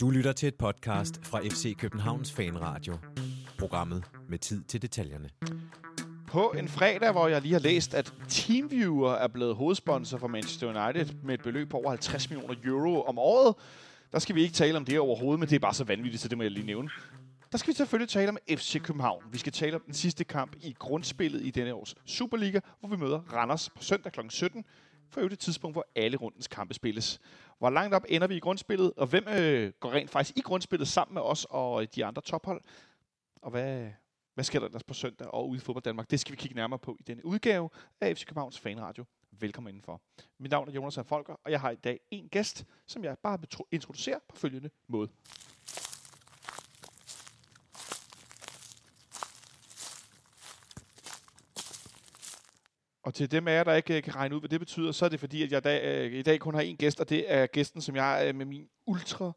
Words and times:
Du 0.00 0.10
lytter 0.10 0.32
til 0.32 0.46
et 0.46 0.54
podcast 0.54 1.26
fra 1.26 1.40
FC 1.40 1.76
Københavns 1.76 2.32
Fanradio. 2.32 2.98
Programmet 3.58 4.04
med 4.28 4.38
tid 4.38 4.62
til 4.64 4.82
detaljerne. 4.82 5.30
På 6.26 6.54
en 6.58 6.68
fredag, 6.68 7.12
hvor 7.12 7.28
jeg 7.28 7.42
lige 7.42 7.52
har 7.52 7.60
læst, 7.60 7.94
at 7.94 8.14
TeamViewer 8.28 9.12
er 9.12 9.28
blevet 9.28 9.56
hovedsponsor 9.56 10.18
for 10.18 10.26
Manchester 10.26 10.66
United 10.86 11.14
med 11.24 11.34
et 11.34 11.42
beløb 11.42 11.70
på 11.70 11.76
over 11.76 11.88
50 11.88 12.30
millioner 12.30 12.54
euro 12.64 13.02
om 13.02 13.18
året, 13.18 13.54
der 14.12 14.18
skal 14.18 14.34
vi 14.34 14.42
ikke 14.42 14.54
tale 14.54 14.76
om 14.76 14.84
det 14.84 14.98
overhovedet, 14.98 15.40
men 15.40 15.48
det 15.48 15.54
er 15.54 15.60
bare 15.60 15.74
så 15.74 15.84
vanvittigt, 15.84 16.22
så 16.22 16.28
det 16.28 16.38
må 16.38 16.42
jeg 16.42 16.50
lige 16.52 16.66
nævne. 16.66 16.88
Der 17.52 17.58
skal 17.58 17.72
vi 17.72 17.76
selvfølgelig 17.76 18.08
tale 18.08 18.28
om 18.28 18.38
FC 18.50 18.82
København. 18.82 19.22
Vi 19.32 19.38
skal 19.38 19.52
tale 19.52 19.74
om 19.74 19.82
den 19.86 19.94
sidste 19.94 20.24
kamp 20.24 20.56
i 20.60 20.76
grundspillet 20.78 21.42
i 21.42 21.50
denne 21.50 21.74
års 21.74 21.94
Superliga, 22.06 22.60
hvor 22.80 22.88
vi 22.88 22.96
møder 22.96 23.20
Randers 23.32 23.70
på 23.70 23.82
søndag 23.82 24.12
kl. 24.12 24.20
17, 24.28 24.64
for 25.10 25.20
øvrigt 25.20 25.32
et 25.32 25.38
tidspunkt, 25.38 25.74
hvor 25.74 25.86
alle 25.96 26.16
rundens 26.16 26.46
kampe 26.46 26.74
spilles. 26.74 27.20
Hvor 27.58 27.70
langt 27.70 27.94
op 27.94 28.04
ender 28.08 28.26
vi 28.26 28.36
i 28.36 28.40
grundspillet, 28.40 28.92
og 28.96 29.06
hvem 29.06 29.28
øh, 29.28 29.72
går 29.80 29.92
rent 29.92 30.10
faktisk 30.10 30.36
i 30.38 30.40
grundspillet 30.40 30.88
sammen 30.88 31.14
med 31.14 31.22
os 31.22 31.46
og 31.50 31.82
øh, 31.82 31.88
de 31.94 32.04
andre 32.04 32.22
tophold? 32.22 32.60
Og 33.42 33.50
hvad, 33.50 33.90
hvad 34.34 34.44
sker 34.44 34.58
der 34.58 34.66
ellers 34.66 34.84
på 34.84 34.94
søndag 34.94 35.28
og 35.28 35.48
ude 35.48 35.56
i 35.56 35.60
Fodbold 35.60 35.82
Danmark? 35.82 36.10
Det 36.10 36.20
skal 36.20 36.32
vi 36.32 36.36
kigge 36.36 36.56
nærmere 36.56 36.78
på 36.78 36.96
i 37.00 37.02
denne 37.02 37.26
udgave 37.26 37.70
af 38.00 38.16
FC 38.16 38.24
Københavns 38.24 38.58
Fanradio. 38.58 39.04
Velkommen 39.30 39.68
indenfor. 39.68 40.00
Mit 40.38 40.50
navn 40.50 40.68
er 40.68 40.72
Jonas 40.72 40.98
Folker, 41.06 41.34
og 41.44 41.50
jeg 41.50 41.60
har 41.60 41.70
i 41.70 41.76
dag 41.76 42.00
en 42.10 42.28
gæst, 42.28 42.64
som 42.86 43.04
jeg 43.04 43.18
bare 43.22 43.40
vil 43.40 43.48
introducere 43.70 44.20
på 44.28 44.36
følgende 44.36 44.70
måde. 44.88 45.08
Og 53.06 53.14
til 53.14 53.30
dem 53.30 53.48
af 53.48 53.52
jer, 53.52 53.64
der 53.64 53.74
ikke 53.74 53.96
øh, 53.96 54.02
kan 54.02 54.14
regne 54.14 54.34
ud, 54.34 54.40
hvad 54.40 54.48
det 54.48 54.60
betyder, 54.60 54.92
så 54.92 55.04
er 55.04 55.08
det 55.08 55.20
fordi, 55.20 55.42
at 55.42 55.52
jeg 55.52 55.64
dag, 55.64 55.84
øh, 55.84 56.18
i 56.18 56.22
dag 56.22 56.40
kun 56.40 56.54
har 56.54 56.60
en 56.60 56.76
gæst, 56.76 57.00
og 57.00 57.08
det 57.08 57.32
er 57.32 57.46
gæsten, 57.46 57.80
som 57.80 57.96
jeg 57.96 58.24
øh, 58.28 58.34
med 58.34 58.46
min 58.46 58.68
ultra 58.86 59.32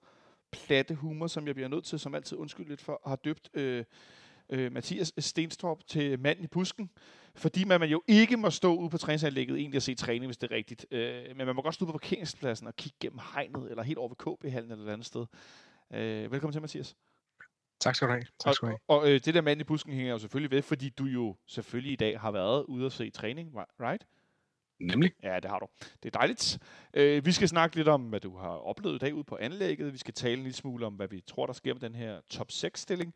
platte 0.51 0.95
humor, 0.95 1.27
som 1.27 1.47
jeg 1.47 1.55
bliver 1.55 1.67
nødt 1.67 1.85
til, 1.85 1.99
som 1.99 2.15
altid 2.15 2.37
undskyld 2.37 2.67
lidt 2.67 2.81
for, 2.81 3.01
har 3.05 3.15
døbt 3.15 3.49
øh, 3.53 3.83
øh, 4.49 4.71
Mathias 4.71 5.13
Stenstrup 5.17 5.79
til 5.87 6.19
manden 6.19 6.43
i 6.43 6.47
busken. 6.47 6.89
Fordi 7.35 7.63
man, 7.63 7.79
man 7.79 7.89
jo 7.89 8.01
ikke 8.07 8.37
må 8.37 8.49
stå 8.49 8.75
ude 8.75 8.89
på 8.89 8.97
træningsanlægget 8.97 9.57
egentlig 9.57 9.77
og 9.77 9.81
se 9.81 9.95
træning, 9.95 10.25
hvis 10.25 10.37
det 10.37 10.51
er 10.51 10.55
rigtigt. 10.55 10.85
Øh, 10.91 11.23
men 11.35 11.45
man 11.45 11.55
må 11.55 11.61
godt 11.61 11.75
stå 11.75 11.85
på 11.85 11.91
parkeringspladsen 11.91 12.67
og 12.67 12.75
kigge 12.75 12.97
gennem 12.99 13.19
hegnet, 13.33 13.69
eller 13.69 13.83
helt 13.83 13.97
over 13.97 14.09
ved 14.09 14.35
KB-hallen 14.35 14.71
eller 14.71 14.85
et 14.85 14.93
andet 14.93 15.07
sted. 15.07 15.25
Øh, 15.93 16.31
velkommen 16.31 16.51
til, 16.51 16.61
Mathias. 16.61 16.95
Tak 17.79 17.95
skal 17.95 18.07
du 18.07 18.13
have. 18.13 18.25
Tak 18.39 18.53
skal 18.53 18.65
du 18.65 18.69
have. 18.71 18.79
Og, 18.87 18.99
og 18.99 19.11
øh, 19.11 19.19
det 19.25 19.33
der 19.33 19.41
mand 19.41 19.61
i 19.61 19.63
busken 19.63 19.93
hænger 19.93 20.11
jo 20.11 20.19
selvfølgelig 20.19 20.51
ved, 20.51 20.61
fordi 20.61 20.89
du 20.89 21.05
jo 21.05 21.35
selvfølgelig 21.47 21.93
i 21.93 21.95
dag 21.95 22.19
har 22.19 22.31
været 22.31 22.63
ude 22.63 22.85
at 22.85 22.91
se 22.91 23.09
træning, 23.09 23.55
right? 23.79 24.07
Nemlig. 24.79 25.11
Ja, 25.23 25.39
det 25.39 25.51
har 25.51 25.59
du. 25.59 25.67
Det 26.03 26.15
er 26.15 26.19
dejligt. 26.19 26.59
Øh, 26.93 27.25
vi 27.25 27.31
skal 27.31 27.47
snakke 27.47 27.75
lidt 27.75 27.87
om, 27.87 28.01
hvad 28.09 28.19
du 28.19 28.37
har 28.37 28.49
oplevet 28.49 28.95
i 28.95 28.97
dag 28.97 29.13
ude 29.13 29.23
på 29.23 29.37
anlægget. 29.41 29.93
Vi 29.93 29.97
skal 29.97 30.13
tale 30.13 30.33
en 30.33 30.43
lille 30.43 30.55
smule 30.55 30.85
om, 30.85 30.93
hvad 30.93 31.07
vi 31.07 31.21
tror, 31.21 31.45
der 31.45 31.53
sker 31.53 31.73
med 31.73 31.81
den 31.81 31.95
her 31.95 32.21
top 32.29 32.47
6-stilling. 32.51 33.13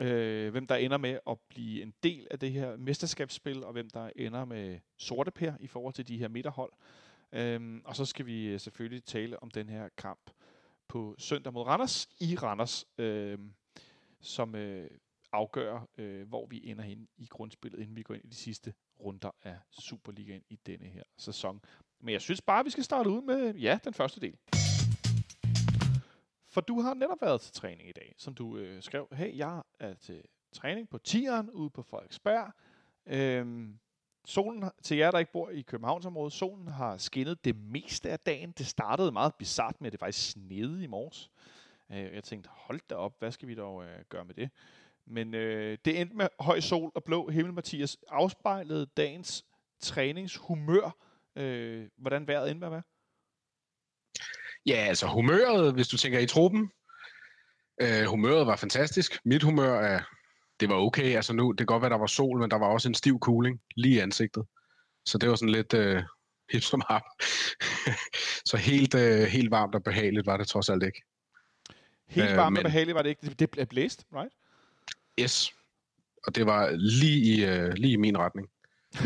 Øh, 0.00 0.50
hvem 0.50 0.66
der 0.66 0.76
ender 0.76 0.96
med 0.96 1.18
at 1.30 1.38
blive 1.48 1.82
en 1.82 1.94
del 2.02 2.26
af 2.30 2.38
det 2.38 2.52
her 2.52 2.76
mesterskabsspil, 2.76 3.64
og 3.64 3.72
hvem 3.72 3.90
der 3.90 4.10
ender 4.16 4.44
med 4.44 4.78
sorte 4.98 5.30
pær 5.30 5.52
i 5.60 5.66
forhold 5.66 5.94
til 5.94 6.08
de 6.08 6.18
her 6.18 6.28
midterhold. 6.28 6.72
Øh, 7.32 7.80
og 7.84 7.96
så 7.96 8.04
skal 8.04 8.26
vi 8.26 8.46
øh, 8.46 8.60
selvfølgelig 8.60 9.04
tale 9.04 9.42
om 9.42 9.50
den 9.50 9.68
her 9.68 9.88
kamp 9.96 10.30
på 10.88 11.14
søndag 11.18 11.52
mod 11.52 11.62
Randers 11.62 12.08
i 12.20 12.36
Randers. 12.36 12.84
Øh, 12.98 13.38
som 14.20 14.54
øh, 14.54 14.90
afgør, 15.32 15.88
øh, 15.98 16.28
hvor 16.28 16.46
vi 16.46 16.60
ender 16.64 16.84
hen 16.84 17.08
i 17.16 17.26
grundspillet, 17.26 17.80
inden 17.80 17.96
vi 17.96 18.02
går 18.02 18.14
ind 18.14 18.24
i 18.24 18.28
de 18.28 18.34
sidste 18.36 18.74
runder 19.00 19.30
af 19.42 19.58
Superligaen 19.70 20.42
i 20.48 20.56
denne 20.66 20.86
her 20.86 21.02
sæson. 21.16 21.60
Men 22.00 22.12
jeg 22.12 22.20
synes 22.20 22.40
bare, 22.40 22.64
vi 22.64 22.70
skal 22.70 22.84
starte 22.84 23.10
ud 23.10 23.22
med, 23.22 23.54
ja, 23.54 23.78
den 23.84 23.94
første 23.94 24.20
del. 24.20 24.36
For 26.46 26.60
du 26.60 26.80
har 26.80 26.94
netop 26.94 27.22
været 27.22 27.40
til 27.40 27.52
træning 27.52 27.88
i 27.88 27.92
dag, 27.92 28.14
som 28.18 28.34
du 28.34 28.56
øh, 28.56 28.82
skrev, 28.82 29.08
hey, 29.12 29.36
jeg 29.36 29.62
er 29.80 29.94
til 29.94 30.22
træning 30.52 30.88
på 30.88 30.98
Tieren 30.98 31.50
ude 31.50 31.70
på 31.70 31.82
Frederiksberg. 31.82 32.52
Øhm, 33.06 33.78
solen, 34.24 34.70
til 34.82 34.96
jer, 34.96 35.10
der 35.10 35.18
ikke 35.18 35.32
bor 35.32 35.50
i 35.50 35.60
Københavnsområdet, 35.62 36.32
solen 36.32 36.68
har 36.68 36.96
skinnet 36.96 37.44
det 37.44 37.56
meste 37.56 38.10
af 38.10 38.20
dagen. 38.20 38.52
Det 38.52 38.66
startede 38.66 39.12
meget 39.12 39.34
bizart 39.34 39.80
med, 39.80 39.86
at 39.86 39.92
det 39.92 40.00
faktisk 40.00 40.30
snede 40.30 40.84
i 40.84 40.86
morges. 40.86 41.30
Øh, 41.92 42.14
jeg 42.14 42.24
tænkte, 42.24 42.50
hold 42.52 42.80
da 42.90 42.94
op, 42.94 43.12
hvad 43.18 43.32
skal 43.32 43.48
vi 43.48 43.54
dog 43.54 43.84
øh, 43.84 44.04
gøre 44.08 44.24
med 44.24 44.34
det? 44.34 44.50
Men 45.06 45.34
øh, 45.34 45.78
det 45.84 46.00
endte 46.00 46.16
med 46.16 46.28
høj 46.40 46.60
sol 46.60 46.92
og 46.94 47.04
blå 47.04 47.28
himmel, 47.28 47.54
Mathias. 47.54 47.96
Afspejlede 48.08 48.86
dagens 48.96 49.44
træningshumør. 49.80 50.96
Øh, 51.36 51.88
hvordan 51.96 52.26
vejret 52.26 52.50
endte 52.50 52.60
med 52.60 52.68
at 52.68 52.72
være? 52.72 52.82
Ja, 54.66 54.74
altså 54.74 55.06
humøret, 55.06 55.74
hvis 55.74 55.88
du 55.88 55.96
tænker 55.96 56.18
i 56.18 56.26
truppen. 56.26 56.70
Øh, 57.80 58.04
humøret 58.04 58.46
var 58.46 58.56
fantastisk. 58.56 59.20
Mit 59.24 59.42
humør 59.42 59.80
er, 59.80 60.00
det 60.60 60.68
var 60.68 60.74
okay. 60.74 61.16
Altså 61.16 61.32
nu, 61.32 61.50
det 61.50 61.58
kan 61.58 61.66
godt 61.66 61.82
være, 61.82 61.90
der 61.90 61.98
var 61.98 62.06
sol, 62.06 62.40
men 62.40 62.50
der 62.50 62.58
var 62.58 62.66
også 62.66 62.88
en 62.88 62.94
stiv 62.94 63.18
cooling 63.20 63.60
lige 63.76 63.94
i 63.94 63.98
ansigtet. 63.98 64.44
Så 65.06 65.18
det 65.18 65.28
var 65.28 65.34
sådan 65.34 65.52
lidt 65.52 65.74
øh, 65.74 66.02
hip 66.52 66.62
som 66.62 66.82
ham. 66.88 67.02
så 68.50 68.56
helt, 68.56 68.94
øh, 68.94 69.22
helt 69.22 69.50
varmt 69.50 69.74
og 69.74 69.82
behageligt 69.82 70.26
var 70.26 70.36
det 70.36 70.48
trods 70.48 70.68
alt 70.68 70.82
ikke. 70.82 71.02
Helt 72.08 72.36
varmt 72.36 72.58
øh, 72.58 72.60
og 72.60 72.64
behageligt 72.64 72.94
var 72.94 73.02
det 73.02 73.08
ikke. 73.10 73.34
Det 73.38 73.50
blev 73.50 73.66
blæst, 73.66 74.06
right? 74.12 74.34
Yes. 75.20 75.52
Og 76.26 76.34
det 76.34 76.46
var 76.46 76.70
lige 76.70 77.18
i, 77.18 77.44
uh, 77.44 77.72
lige 77.72 77.92
i 77.92 77.96
min 77.96 78.18
retning. 78.18 78.48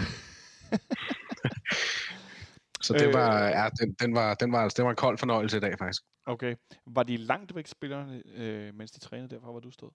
Så 2.82 2.92
det 2.92 3.12
var, 3.14 3.44
øh, 3.44 3.50
ja, 3.50 3.68
den, 3.80 3.92
den, 3.92 4.14
var, 4.14 4.34
den, 4.34 4.52
var, 4.52 4.68
det 4.68 4.84
var 4.84 4.90
en 4.90 4.96
kold 4.96 5.18
fornøjelse 5.18 5.56
i 5.56 5.60
dag, 5.60 5.78
faktisk. 5.78 6.02
Okay. 6.26 6.54
Var 6.86 7.02
de 7.02 7.16
langt 7.16 7.54
væk 7.54 7.66
spillerne, 7.66 8.22
øh, 8.26 8.74
mens 8.74 8.90
de 8.90 9.00
trænede 9.00 9.34
derfra, 9.34 9.50
hvor 9.50 9.60
du 9.60 9.70
stod? 9.70 9.90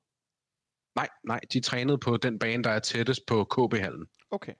Nej, 0.95 1.07
nej, 1.24 1.39
de 1.53 1.59
trænede 1.59 1.97
på 1.97 2.18
den 2.18 2.39
bane, 2.39 2.63
der 2.63 2.69
er 2.69 2.79
tættest 2.79 3.22
på 3.28 3.44
KB-hallen. 3.44 4.06
Okay. 4.31 4.53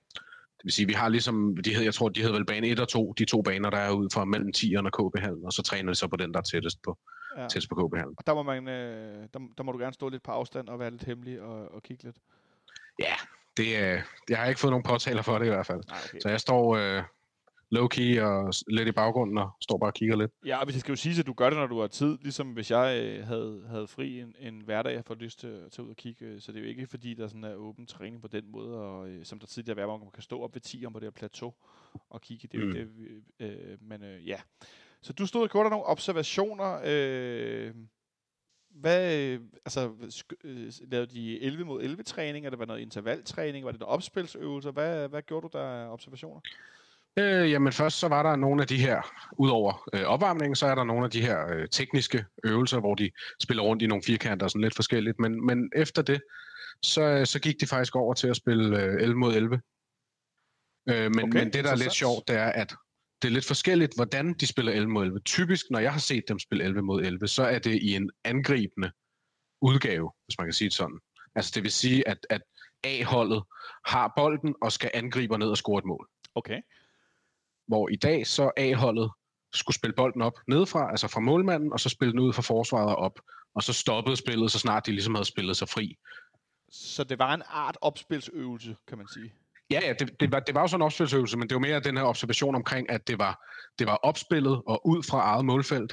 Det 0.58 0.64
vil 0.64 0.72
sige, 0.72 0.86
vi 0.86 0.92
har 0.92 1.08
ligesom, 1.08 1.56
de 1.56 1.74
hed, 1.74 1.82
jeg 1.82 1.94
tror, 1.94 2.08
de 2.08 2.20
hedder 2.20 2.34
vel 2.34 2.46
bane 2.46 2.68
1 2.68 2.80
og 2.80 2.88
2, 2.88 3.12
de 3.12 3.24
to 3.24 3.42
baner, 3.42 3.70
der 3.70 3.78
er 3.78 3.90
ud 3.90 4.08
fra 4.12 4.24
mellem 4.24 4.52
10 4.52 4.74
og 4.74 4.92
KB-hallen, 4.92 5.44
og 5.44 5.52
så 5.52 5.62
træner 5.62 5.92
de 5.92 5.94
så 5.94 6.08
på 6.08 6.16
den, 6.16 6.32
der 6.32 6.38
er 6.38 6.42
tættest 6.42 6.82
på, 6.82 6.98
ja. 7.36 7.42
tættest 7.42 7.68
på 7.68 7.74
KB-hallen. 7.74 8.14
Og 8.18 8.26
der 8.26 8.34
må, 8.34 8.42
man, 8.42 8.68
øh, 8.68 9.26
der, 9.34 9.40
der 9.58 9.62
må 9.62 9.72
du 9.72 9.78
gerne 9.78 9.94
stå 9.94 10.08
lidt 10.08 10.22
på 10.22 10.30
afstand 10.30 10.68
og 10.68 10.78
være 10.78 10.90
lidt 10.90 11.04
hemmelig 11.04 11.40
og, 11.40 11.74
og 11.74 11.82
kigge 11.82 12.04
lidt. 12.04 12.16
Ja, 12.98 13.14
det, 13.56 13.66
øh, 13.66 14.02
jeg 14.28 14.38
har 14.38 14.46
ikke 14.46 14.60
fået 14.60 14.70
nogen 14.70 14.82
påtaler 14.82 15.22
for 15.22 15.38
det 15.38 15.46
i 15.46 15.48
hvert 15.48 15.66
fald. 15.66 15.80
Nej, 15.88 15.98
okay. 16.04 16.18
Så 16.20 16.28
jeg 16.28 16.40
står, 16.40 16.76
øh, 16.76 17.02
low-key 17.70 18.20
og 18.20 18.52
lidt 18.68 18.88
i 18.88 18.92
baggrunden 18.92 19.38
og 19.38 19.50
står 19.60 19.78
bare 19.78 19.90
og 19.90 19.94
kigger 19.94 20.16
lidt. 20.16 20.30
Ja, 20.46 20.58
og 20.58 20.64
hvis 20.64 20.74
jeg 20.74 20.80
skal 20.80 20.92
jo 20.92 20.96
sige, 20.96 21.20
at 21.20 21.26
du 21.26 21.32
gør 21.32 21.50
det, 21.50 21.58
når 21.58 21.66
du 21.66 21.80
har 21.80 21.86
tid, 21.86 22.18
ligesom 22.22 22.52
hvis 22.52 22.70
jeg 22.70 23.00
øh, 23.02 23.26
havde, 23.26 23.64
havde 23.68 23.86
fri 23.86 24.20
en, 24.20 24.34
en 24.38 24.60
hverdag, 24.60 24.94
jeg 24.94 25.04
får 25.04 25.14
lyst 25.14 25.40
til 25.40 25.46
at 25.46 25.72
tage 25.72 25.84
ud 25.84 25.90
og 25.90 25.96
kigge, 25.96 26.24
øh, 26.24 26.40
så 26.40 26.52
det 26.52 26.58
er 26.58 26.62
jo 26.62 26.68
ikke 26.68 26.86
fordi, 26.86 27.14
der 27.14 27.28
sådan 27.28 27.44
er 27.44 27.54
åben 27.54 27.86
træning 27.86 28.22
på 28.22 28.28
den 28.28 28.50
måde, 28.50 28.76
og 28.76 29.08
øh, 29.08 29.24
som 29.24 29.38
der 29.38 29.46
tidligere 29.46 29.76
var, 29.76 29.86
hvor 29.86 29.96
man 30.04 30.10
kan 30.14 30.22
stå 30.22 30.42
op 30.42 30.54
ved 30.54 30.60
10 30.60 30.86
om 30.86 30.92
på 30.92 31.00
det 31.00 31.06
her 31.06 31.10
plateau 31.10 31.54
og 32.10 32.20
kigge. 32.20 32.48
Det 32.52 32.60
er 32.60 32.64
mm. 32.64 32.72
det, 32.72 32.88
øh, 33.40 33.76
men 33.80 34.04
øh, 34.04 34.28
ja. 34.28 34.40
Så 35.00 35.12
du 35.12 35.26
stod 35.26 35.42
og 35.42 35.50
gjorde 35.50 35.64
der 35.64 35.70
nogle 35.70 35.86
observationer. 35.86 36.80
Øh, 36.84 37.74
hvad, 38.70 39.18
øh, 39.18 39.40
altså, 39.64 39.92
øh, 40.44 40.72
lavede 40.80 41.06
de 41.06 41.40
11 41.40 41.64
mod 41.64 41.82
11 41.82 42.02
træning, 42.02 42.46
eller 42.46 42.56
var 42.56 42.64
det 42.64 42.68
noget 42.68 42.82
intervaltræning, 42.82 43.64
var 43.64 43.70
det 43.70 43.80
noget 43.80 43.94
opspilsøvelser? 43.94 44.70
Hvad, 44.70 45.08
hvad 45.08 45.22
gjorde 45.22 45.48
du 45.48 45.58
der 45.58 45.64
af 45.64 45.92
observationer? 45.92 46.40
Øh, 47.18 47.50
jamen 47.50 47.72
først 47.72 47.98
så 47.98 48.08
var 48.08 48.22
der 48.22 48.36
nogle 48.36 48.62
af 48.62 48.68
de 48.68 48.76
her, 48.76 49.02
udover 49.38 49.88
øh, 49.94 50.02
opvarmningen, 50.02 50.56
så 50.56 50.66
er 50.66 50.74
der 50.74 50.84
nogle 50.84 51.04
af 51.04 51.10
de 51.10 51.22
her 51.22 51.46
øh, 51.48 51.68
tekniske 51.68 52.24
øvelser, 52.44 52.80
hvor 52.80 52.94
de 52.94 53.10
spiller 53.42 53.62
rundt 53.62 53.82
i 53.82 53.86
nogle 53.86 54.02
firkanter 54.02 54.46
og 54.46 54.50
sådan 54.50 54.62
lidt 54.62 54.74
forskelligt. 54.74 55.20
Men, 55.20 55.46
men 55.46 55.70
efter 55.76 56.02
det, 56.02 56.22
så, 56.82 57.24
så 57.24 57.40
gik 57.40 57.60
de 57.60 57.66
faktisk 57.66 57.96
over 57.96 58.14
til 58.14 58.28
at 58.28 58.36
spille 58.36 58.82
øh, 58.82 59.02
11 59.02 59.14
mod 59.14 59.34
11. 59.34 59.60
Øh, 60.88 61.10
men, 61.10 61.18
okay, 61.18 61.38
men 61.38 61.52
det, 61.52 61.64
der 61.64 61.70
er 61.70 61.76
lidt 61.76 61.92
sjovt, 61.92 62.28
det 62.28 62.36
er, 62.36 62.52
at 62.52 62.74
det 63.22 63.28
er 63.28 63.32
lidt 63.32 63.46
forskelligt, 63.46 63.94
hvordan 63.94 64.34
de 64.34 64.46
spiller 64.46 64.72
11 64.72 64.88
mod 64.92 65.04
11. 65.04 65.20
Typisk, 65.20 65.66
når 65.70 65.78
jeg 65.78 65.92
har 65.92 66.00
set 66.00 66.24
dem 66.28 66.38
spille 66.38 66.64
11 66.64 66.82
mod 66.82 67.02
11, 67.02 67.28
så 67.28 67.42
er 67.42 67.58
det 67.58 67.82
i 67.82 67.94
en 67.94 68.10
angribende 68.24 68.90
udgave, 69.62 70.12
hvis 70.26 70.38
man 70.38 70.46
kan 70.46 70.52
sige 70.52 70.68
det 70.68 70.76
sådan. 70.76 70.98
Altså 71.34 71.52
det 71.54 71.62
vil 71.62 71.72
sige, 71.72 72.08
at, 72.08 72.26
at 72.30 72.42
A-holdet 72.84 73.42
har 73.86 74.12
bolden 74.16 74.54
og 74.62 74.72
skal 74.72 74.90
angribe 74.94 75.38
ned 75.38 75.48
og 75.48 75.56
score 75.56 75.78
et 75.78 75.84
mål. 75.84 76.08
Okay 76.34 76.60
hvor 77.68 77.88
i 77.88 77.96
dag 77.96 78.26
så 78.26 78.50
A-holdet 78.56 79.10
skulle 79.52 79.74
spille 79.74 79.94
bolden 79.96 80.22
op 80.22 80.32
nedefra, 80.48 80.90
altså 80.90 81.08
fra 81.08 81.20
målmanden, 81.20 81.72
og 81.72 81.80
så 81.80 81.88
spille 81.88 82.12
den 82.12 82.20
ud 82.20 82.32
fra 82.32 82.42
forsvaret 82.42 82.96
op. 82.96 83.20
Og 83.54 83.62
så 83.62 83.72
stoppede 83.72 84.16
spillet, 84.16 84.50
så 84.50 84.58
snart 84.58 84.86
de 84.86 84.90
ligesom 84.92 85.14
havde 85.14 85.24
spillet 85.24 85.56
sig 85.56 85.68
fri. 85.68 85.96
Så 86.70 87.04
det 87.04 87.18
var 87.18 87.34
en 87.34 87.42
art 87.46 87.78
opspilsøvelse, 87.80 88.76
kan 88.88 88.98
man 88.98 89.06
sige? 89.14 89.32
Ja, 89.70 89.80
ja 89.82 89.92
det, 89.92 90.20
det, 90.20 90.32
var, 90.32 90.40
det 90.40 90.54
var 90.54 90.60
jo 90.60 90.66
sådan 90.66 90.82
en 90.82 90.86
opspilsøvelse, 90.86 91.38
men 91.38 91.48
det 91.48 91.54
var 91.54 91.60
mere 91.60 91.80
den 91.80 91.96
her 91.96 92.04
observation 92.04 92.54
omkring, 92.54 92.90
at 92.90 93.08
det 93.08 93.18
var, 93.18 93.48
det 93.78 93.86
var 93.86 93.96
opspillet 93.96 94.62
og 94.66 94.86
ud 94.86 95.02
fra 95.02 95.18
eget 95.18 95.44
målfelt, 95.44 95.92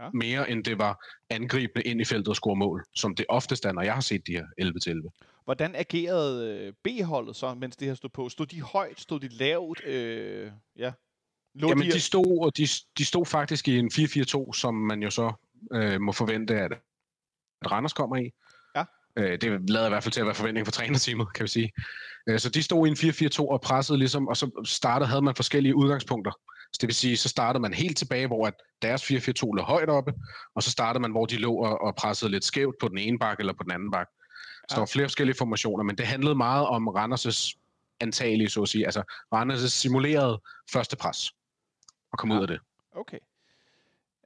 ja. 0.00 0.08
mere 0.14 0.50
end 0.50 0.64
det 0.64 0.78
var 0.78 1.04
angribende 1.30 1.86
ind 1.86 2.00
i 2.00 2.04
feltet 2.04 2.28
og 2.28 2.36
score 2.36 2.56
mål, 2.56 2.84
som 2.94 3.14
det 3.14 3.26
oftest 3.28 3.64
er, 3.64 3.72
når 3.72 3.82
jeg 3.82 3.94
har 3.94 4.00
set 4.00 4.26
de 4.26 4.32
her 4.32 4.44
11-11. 4.60 5.44
Hvordan 5.44 5.74
agerede 5.74 6.58
øh, 6.58 6.72
B-holdet 6.84 7.36
så, 7.36 7.54
mens 7.54 7.76
det 7.76 7.88
her 7.88 7.94
stod 7.94 8.10
på? 8.10 8.28
Stod 8.28 8.46
de 8.46 8.62
højt? 8.62 9.00
Stod 9.00 9.20
de 9.20 9.28
lavt? 9.28 9.84
Øh, 9.84 10.50
ja. 10.76 10.92
Lå 11.58 11.68
Jamen, 11.68 11.86
de, 11.86 11.92
de 11.92 12.00
stod, 12.00 12.44
og 12.44 12.56
de, 12.56 12.68
de 12.98 13.04
stod 13.04 13.26
faktisk 13.26 13.68
i 13.68 13.78
en 13.78 13.90
4-4-2, 13.92 14.52
som 14.52 14.74
man 14.74 15.02
jo 15.02 15.10
så 15.10 15.32
øh, 15.72 16.00
må 16.00 16.12
forvente, 16.12 16.54
at, 16.54 16.72
at 17.62 17.72
Randers 17.72 17.92
kommer 17.92 18.16
i. 18.16 18.30
Ja. 18.76 18.84
Øh, 19.16 19.40
det 19.40 19.70
lader 19.70 19.86
i 19.86 19.88
hvert 19.88 20.02
fald 20.02 20.12
til 20.12 20.20
at 20.20 20.26
være 20.26 20.34
forventning 20.34 20.66
for 20.66 20.72
trænerteamet, 20.72 21.34
kan 21.34 21.42
vi 21.42 21.48
sige. 21.48 21.72
Øh, 22.28 22.38
så 22.38 22.48
de 22.48 22.62
stod 22.62 22.86
i 22.86 22.90
en 22.90 22.96
4-4-2 22.96 23.40
og 23.40 23.60
pressede 23.60 23.98
ligesom, 23.98 24.28
og 24.28 24.36
så 24.36 24.62
startede, 24.64 25.08
havde 25.08 25.22
man 25.22 25.34
forskellige 25.34 25.76
udgangspunkter. 25.76 26.32
Så 26.72 26.78
det 26.80 26.86
vil 26.86 26.94
sige, 26.94 27.16
så 27.16 27.28
startede 27.28 27.62
man 27.62 27.74
helt 27.74 27.96
tilbage, 27.96 28.26
hvor 28.26 28.46
at 28.46 28.54
deres 28.82 29.10
4-4-2 29.10 29.54
lå 29.56 29.62
højt 29.62 29.88
oppe, 29.88 30.12
og 30.54 30.62
så 30.62 30.70
startede 30.70 31.02
man, 31.02 31.10
hvor 31.10 31.26
de 31.26 31.36
lå 31.36 31.54
og, 31.54 31.80
og 31.80 31.94
pressede 31.94 32.30
lidt 32.30 32.44
skævt 32.44 32.74
på 32.80 32.88
den 32.88 32.98
ene 32.98 33.18
bak 33.18 33.40
eller 33.40 33.52
på 33.52 33.62
den 33.62 33.72
anden 33.72 33.90
bak. 33.90 34.06
Så 34.68 34.74
der 34.74 34.80
var 34.80 34.86
flere 34.86 35.06
forskellige 35.06 35.36
formationer, 35.36 35.84
men 35.84 35.98
det 35.98 36.06
handlede 36.06 36.34
meget 36.34 36.66
om 36.66 36.88
Randers' 36.88 37.58
antagelige, 38.00 38.48
så 38.48 38.62
at 38.62 38.68
sige. 38.68 38.84
Altså 38.84 39.02
Randers' 39.34 39.68
simulerede 39.68 40.40
første 40.72 40.96
pres 40.96 41.32
og 42.12 42.18
komme 42.18 42.34
Ja. 42.34 42.38
ud 42.40 42.42
af 42.42 42.48
det. 42.48 42.60
Okay. 42.92 43.18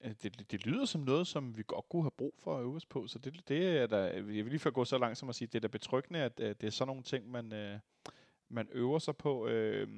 Øh, 0.04 0.10
Det, 0.22 0.50
det 0.50 0.66
lyder 0.66 0.84
som 0.84 1.00
noget, 1.00 1.26
som 1.26 1.56
vi 1.58 1.62
godt 1.66 1.84
kunne 1.90 2.02
have 2.02 2.10
brug 2.18 2.34
for 2.44 2.56
at 2.56 2.62
øve 2.62 2.76
os 2.76 2.86
på, 2.86 3.06
så 3.06 3.18
det, 3.18 3.40
det 3.48 3.66
er 3.78 3.86
da, 3.86 3.96
jeg 3.96 4.24
vil 4.26 4.44
lige 4.44 4.58
før 4.58 4.70
gå 4.70 4.84
så 4.84 4.98
langt 4.98 5.18
som 5.18 5.28
at 5.28 5.34
sige, 5.34 5.48
det 5.48 5.54
er 5.54 5.60
da 5.60 5.68
betryggende, 5.68 6.18
at 6.20 6.40
øh, 6.40 6.54
det 6.60 6.66
er 6.66 6.70
sådan 6.70 6.86
nogle 6.86 7.02
ting, 7.02 7.30
man, 7.30 7.52
øh, 7.52 7.78
man 8.50 8.68
øver 8.72 8.98
sig 8.98 9.16
på. 9.16 9.46
Øh, 9.48 9.88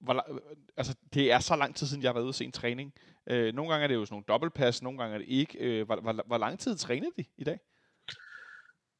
hvor, 0.00 0.32
øh, 0.32 0.38
altså, 0.76 0.94
det 1.14 1.32
er 1.32 1.38
så 1.38 1.56
lang 1.56 1.76
tid 1.76 1.86
siden, 1.86 2.02
jeg 2.02 2.08
har 2.08 2.12
været 2.14 2.24
ude 2.24 2.30
og 2.30 2.34
se 2.34 2.44
en 2.44 2.52
træning. 2.52 2.94
Øh, 3.26 3.54
nogle 3.54 3.70
gange 3.70 3.84
er 3.84 3.88
det 3.88 3.94
jo 3.94 4.04
sådan 4.04 4.14
nogle 4.14 4.24
dobbeltpas, 4.28 4.82
nogle 4.82 4.98
gange 4.98 5.14
er 5.14 5.18
det 5.18 5.28
ikke. 5.28 5.58
Øh, 5.58 5.86
hvor, 5.86 6.00
hvor, 6.00 6.22
hvor 6.26 6.38
lang 6.38 6.58
tid 6.58 6.76
trænede 6.76 7.10
de 7.18 7.24
i 7.36 7.44
dag? 7.44 7.58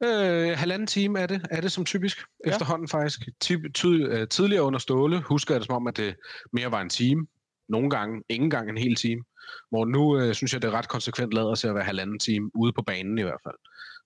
Øh, 0.02 0.58
halvanden 0.58 0.86
time 0.86 1.20
er 1.20 1.26
det, 1.26 1.46
er 1.50 1.60
det 1.60 1.72
som 1.72 1.84
typisk 1.84 2.18
Ja. 2.46 2.50
efterhånden 2.50 2.88
faktisk. 2.88 3.20
Ty- 3.40 3.68
ty- 3.74 3.86
øh, 3.86 4.28
tidligere 4.28 4.62
under 4.62 4.78
Ståle 4.78 5.20
husker 5.22 5.54
jeg 5.54 5.60
det 5.60 5.66
som 5.66 5.76
om, 5.76 5.86
at 5.86 5.96
det 5.96 6.16
mere 6.52 6.70
var 6.72 6.80
en 6.80 6.88
time. 6.90 7.26
Nogle 7.68 7.90
gange, 7.90 8.22
ingen 8.28 8.50
gang 8.50 8.70
en 8.70 8.78
hel 8.78 8.94
time. 8.94 9.24
Hvor 9.70 9.84
nu 9.84 10.20
øh, 10.20 10.34
synes 10.34 10.52
jeg, 10.52 10.62
det 10.62 10.68
er 10.68 10.72
ret 10.72 10.88
konsekvent 10.88 11.32
lader 11.32 11.54
til 11.54 11.68
at 11.68 11.74
være 11.74 11.84
halvanden 11.84 12.18
time 12.18 12.50
ude 12.54 12.72
på 12.72 12.82
banen 12.82 13.18
i 13.18 13.22
hvert 13.22 13.40
fald. 13.44 13.56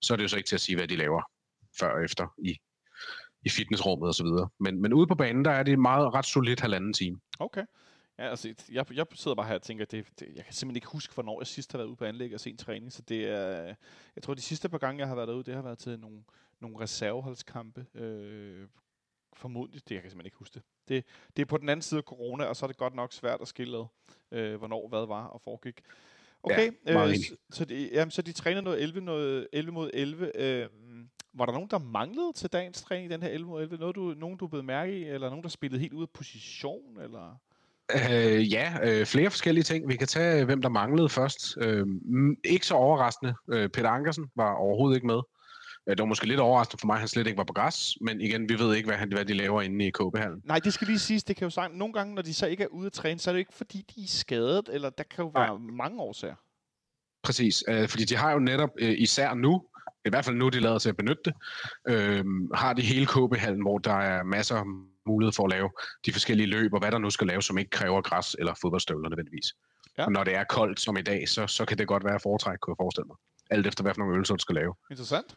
Så 0.02 0.12
er 0.12 0.16
det 0.16 0.22
jo 0.22 0.28
så 0.28 0.36
ikke 0.36 0.48
til 0.48 0.54
at 0.56 0.60
sige, 0.60 0.76
hvad 0.76 0.88
de 0.88 0.96
laver 0.96 1.22
før 1.80 1.92
og 1.92 2.04
efter 2.04 2.34
i, 2.38 2.56
i 3.44 3.48
fitnessrummet 3.48 4.08
og 4.08 4.14
så 4.14 4.24
videre. 4.24 4.48
Men, 4.60 4.82
men 4.82 4.92
ude 4.92 5.06
på 5.06 5.14
banen, 5.14 5.44
der 5.44 5.50
er 5.50 5.62
det 5.62 5.78
meget 5.78 6.14
ret 6.14 6.26
solidt 6.26 6.60
halvanden 6.60 6.92
time. 6.92 7.20
Okay. 7.38 7.64
Ja, 8.18 8.30
altså, 8.30 8.54
jeg, 8.72 8.92
jeg 8.92 9.06
sidder 9.14 9.34
bare 9.34 9.46
her 9.46 9.54
og 9.54 9.62
tænker, 9.62 9.84
det, 9.84 10.06
det, 10.20 10.28
jeg 10.36 10.44
kan 10.44 10.54
simpelthen 10.54 10.76
ikke 10.76 10.88
huske, 10.88 11.14
hvornår 11.14 11.40
jeg 11.40 11.46
sidst 11.46 11.72
har 11.72 11.78
været 11.78 11.88
ude 11.88 11.96
på 11.96 12.04
anlæg 12.04 12.34
og 12.34 12.40
set 12.40 12.50
en 12.50 12.58
træning, 12.58 12.92
så 12.92 13.02
det 13.02 13.28
er, 13.28 13.74
jeg 14.16 14.22
tror, 14.22 14.34
de 14.34 14.40
sidste 14.40 14.68
par 14.68 14.78
gange, 14.78 15.00
jeg 15.00 15.08
har 15.08 15.14
været 15.14 15.28
derude, 15.28 15.44
det 15.44 15.54
har 15.54 15.62
været 15.62 15.78
til 15.78 16.00
nogle, 16.00 16.22
nogle 16.60 16.80
reserveholdskampe. 16.80 17.86
Øh, 17.94 18.66
formodentlig, 19.32 19.82
det 19.88 19.94
jeg 19.94 20.02
kan 20.02 20.10
simpelthen 20.10 20.26
ikke 20.26 20.38
huske 20.38 20.54
det. 20.54 20.62
det. 20.88 21.04
Det 21.36 21.42
er 21.42 21.46
på 21.46 21.56
den 21.56 21.68
anden 21.68 21.82
side 21.82 21.98
af 21.98 22.04
corona, 22.04 22.44
og 22.44 22.56
så 22.56 22.66
er 22.66 22.68
det 22.68 22.76
godt 22.76 22.94
nok 22.94 23.12
svært 23.12 23.40
at 23.40 23.48
skille 23.48 23.78
ad, 23.78 23.86
øh, 24.32 24.58
hvornår 24.58 24.88
hvad 24.88 25.06
var 25.06 25.26
og 25.26 25.40
foregik. 25.40 25.80
Okay, 26.42 26.70
Ja, 26.86 27.08
øh, 27.08 27.16
så, 27.16 27.36
så, 27.50 27.64
de, 27.64 27.90
jamen, 27.92 28.10
så 28.10 28.22
de 28.22 28.32
trænede 28.32 28.62
noget 28.62 28.82
11, 28.82 29.00
noget 29.00 29.48
11 29.52 29.72
mod 29.72 29.90
11. 29.94 30.36
Øh, 30.36 30.68
var 31.32 31.46
der 31.46 31.52
nogen, 31.52 31.70
der 31.70 31.78
manglede 31.78 32.32
til 32.34 32.50
dagens 32.52 32.82
træning, 32.82 33.10
den 33.10 33.22
her 33.22 33.28
11 33.28 33.48
mod 33.48 33.62
11? 33.62 33.76
Noget, 33.76 33.96
du, 33.96 34.14
nogen, 34.16 34.36
du 34.36 34.46
blev 34.46 34.64
mærke 34.64 34.98
i, 34.98 35.04
eller 35.04 35.28
nogen, 35.28 35.42
der 35.42 35.48
spillede 35.48 35.80
helt 35.80 35.92
ud 35.92 36.02
af 36.02 36.10
position? 36.10 37.00
Eller? 37.00 37.36
Øh, 37.94 38.52
ja, 38.52 38.74
øh, 38.82 39.06
flere 39.06 39.30
forskellige 39.30 39.64
ting. 39.64 39.88
Vi 39.88 39.96
kan 39.96 40.06
tage, 40.06 40.44
hvem 40.44 40.62
der 40.62 40.68
manglede 40.68 41.08
først. 41.08 41.56
Øh, 41.60 41.86
ikke 42.44 42.66
så 42.66 42.74
overraskende. 42.74 43.34
Øh, 43.48 43.68
Peter 43.68 43.88
Ankersen 43.88 44.30
var 44.36 44.54
overhovedet 44.54 44.96
ikke 44.96 45.06
med. 45.06 45.20
Øh, 45.86 45.96
det 45.96 46.02
var 46.02 46.06
måske 46.06 46.26
lidt 46.26 46.40
overraskende 46.40 46.80
for 46.80 46.86
mig, 46.86 46.94
at 46.94 47.00
han 47.00 47.08
slet 47.08 47.26
ikke 47.26 47.36
var 47.36 47.44
på 47.44 47.52
græs, 47.52 47.96
men 48.00 48.20
igen, 48.20 48.48
vi 48.48 48.58
ved 48.58 48.74
ikke, 48.74 48.86
hvad, 48.86 48.96
han, 48.96 49.12
hvad 49.12 49.24
de 49.24 49.34
laver 49.34 49.62
inde 49.62 49.86
i 49.86 49.90
KB-hallen. 49.90 50.42
Nej, 50.44 50.58
det 50.58 50.72
skal 50.74 50.86
lige 50.86 50.98
siges, 50.98 51.24
det 51.24 51.36
kan 51.36 51.44
jo 51.46 51.50
sagt, 51.50 51.74
nogle 51.76 51.94
gange, 51.94 52.14
når 52.14 52.22
de 52.22 52.34
så 52.34 52.46
ikke 52.46 52.64
er 52.64 52.68
ude 52.68 52.86
at 52.86 52.92
træne, 52.92 53.20
så 53.20 53.30
er 53.30 53.32
det 53.32 53.38
jo 53.38 53.40
ikke, 53.40 53.54
fordi 53.54 53.84
de 53.96 54.02
er 54.02 54.08
skadet, 54.08 54.68
eller 54.72 54.90
der 54.90 55.04
kan 55.04 55.24
jo 55.24 55.30
Nej. 55.34 55.46
være 55.46 55.58
mange 55.58 56.00
årsager. 56.00 56.34
Præcis, 57.22 57.64
øh, 57.68 57.88
fordi 57.88 58.04
de 58.04 58.16
har 58.16 58.32
jo 58.32 58.38
netop, 58.38 58.70
øh, 58.78 58.94
især 58.98 59.34
nu, 59.34 59.64
i 60.04 60.08
hvert 60.08 60.24
fald 60.24 60.36
nu, 60.36 60.48
de 60.48 60.60
lader 60.60 60.78
til 60.78 60.88
at 60.88 60.96
benytte 60.96 61.22
det, 61.24 61.34
øh, 61.88 62.24
har 62.54 62.72
de 62.72 62.82
hele 62.82 63.06
KB-hallen, 63.06 63.62
hvor 63.62 63.78
der 63.78 63.94
er 63.94 64.22
masser 64.22 64.56
af 64.56 64.64
mulighed 65.06 65.32
for 65.32 65.44
at 65.44 65.50
lave 65.50 65.70
de 66.06 66.12
forskellige 66.12 66.46
løb, 66.46 66.72
og 66.72 66.80
hvad 66.80 66.92
der 66.92 66.98
nu 66.98 67.10
skal 67.10 67.26
laves, 67.26 67.44
som 67.44 67.58
ikke 67.58 67.70
kræver 67.70 68.00
græs 68.02 68.36
eller 68.38 68.54
fodboldstøvler 68.62 69.08
nødvendigvis. 69.08 69.54
Ja. 69.98 70.04
Og 70.04 70.12
når 70.12 70.24
det 70.24 70.34
er 70.34 70.44
koldt 70.44 70.80
som 70.80 70.96
i 70.96 71.02
dag, 71.02 71.28
så, 71.28 71.46
så 71.46 71.64
kan 71.64 71.78
det 71.78 71.88
godt 71.88 72.04
være 72.04 72.20
foretræk, 72.20 72.58
kunne 72.58 72.72
jeg 72.72 72.82
forestille 72.84 73.06
mig. 73.06 73.16
Alt 73.50 73.66
efter, 73.66 73.82
hvad 73.82 73.94
for 73.94 73.98
nogle 73.98 74.14
øvelser 74.14 74.34
du 74.34 74.42
skal 74.42 74.54
lave. 74.54 74.74
Interessant. 74.90 75.34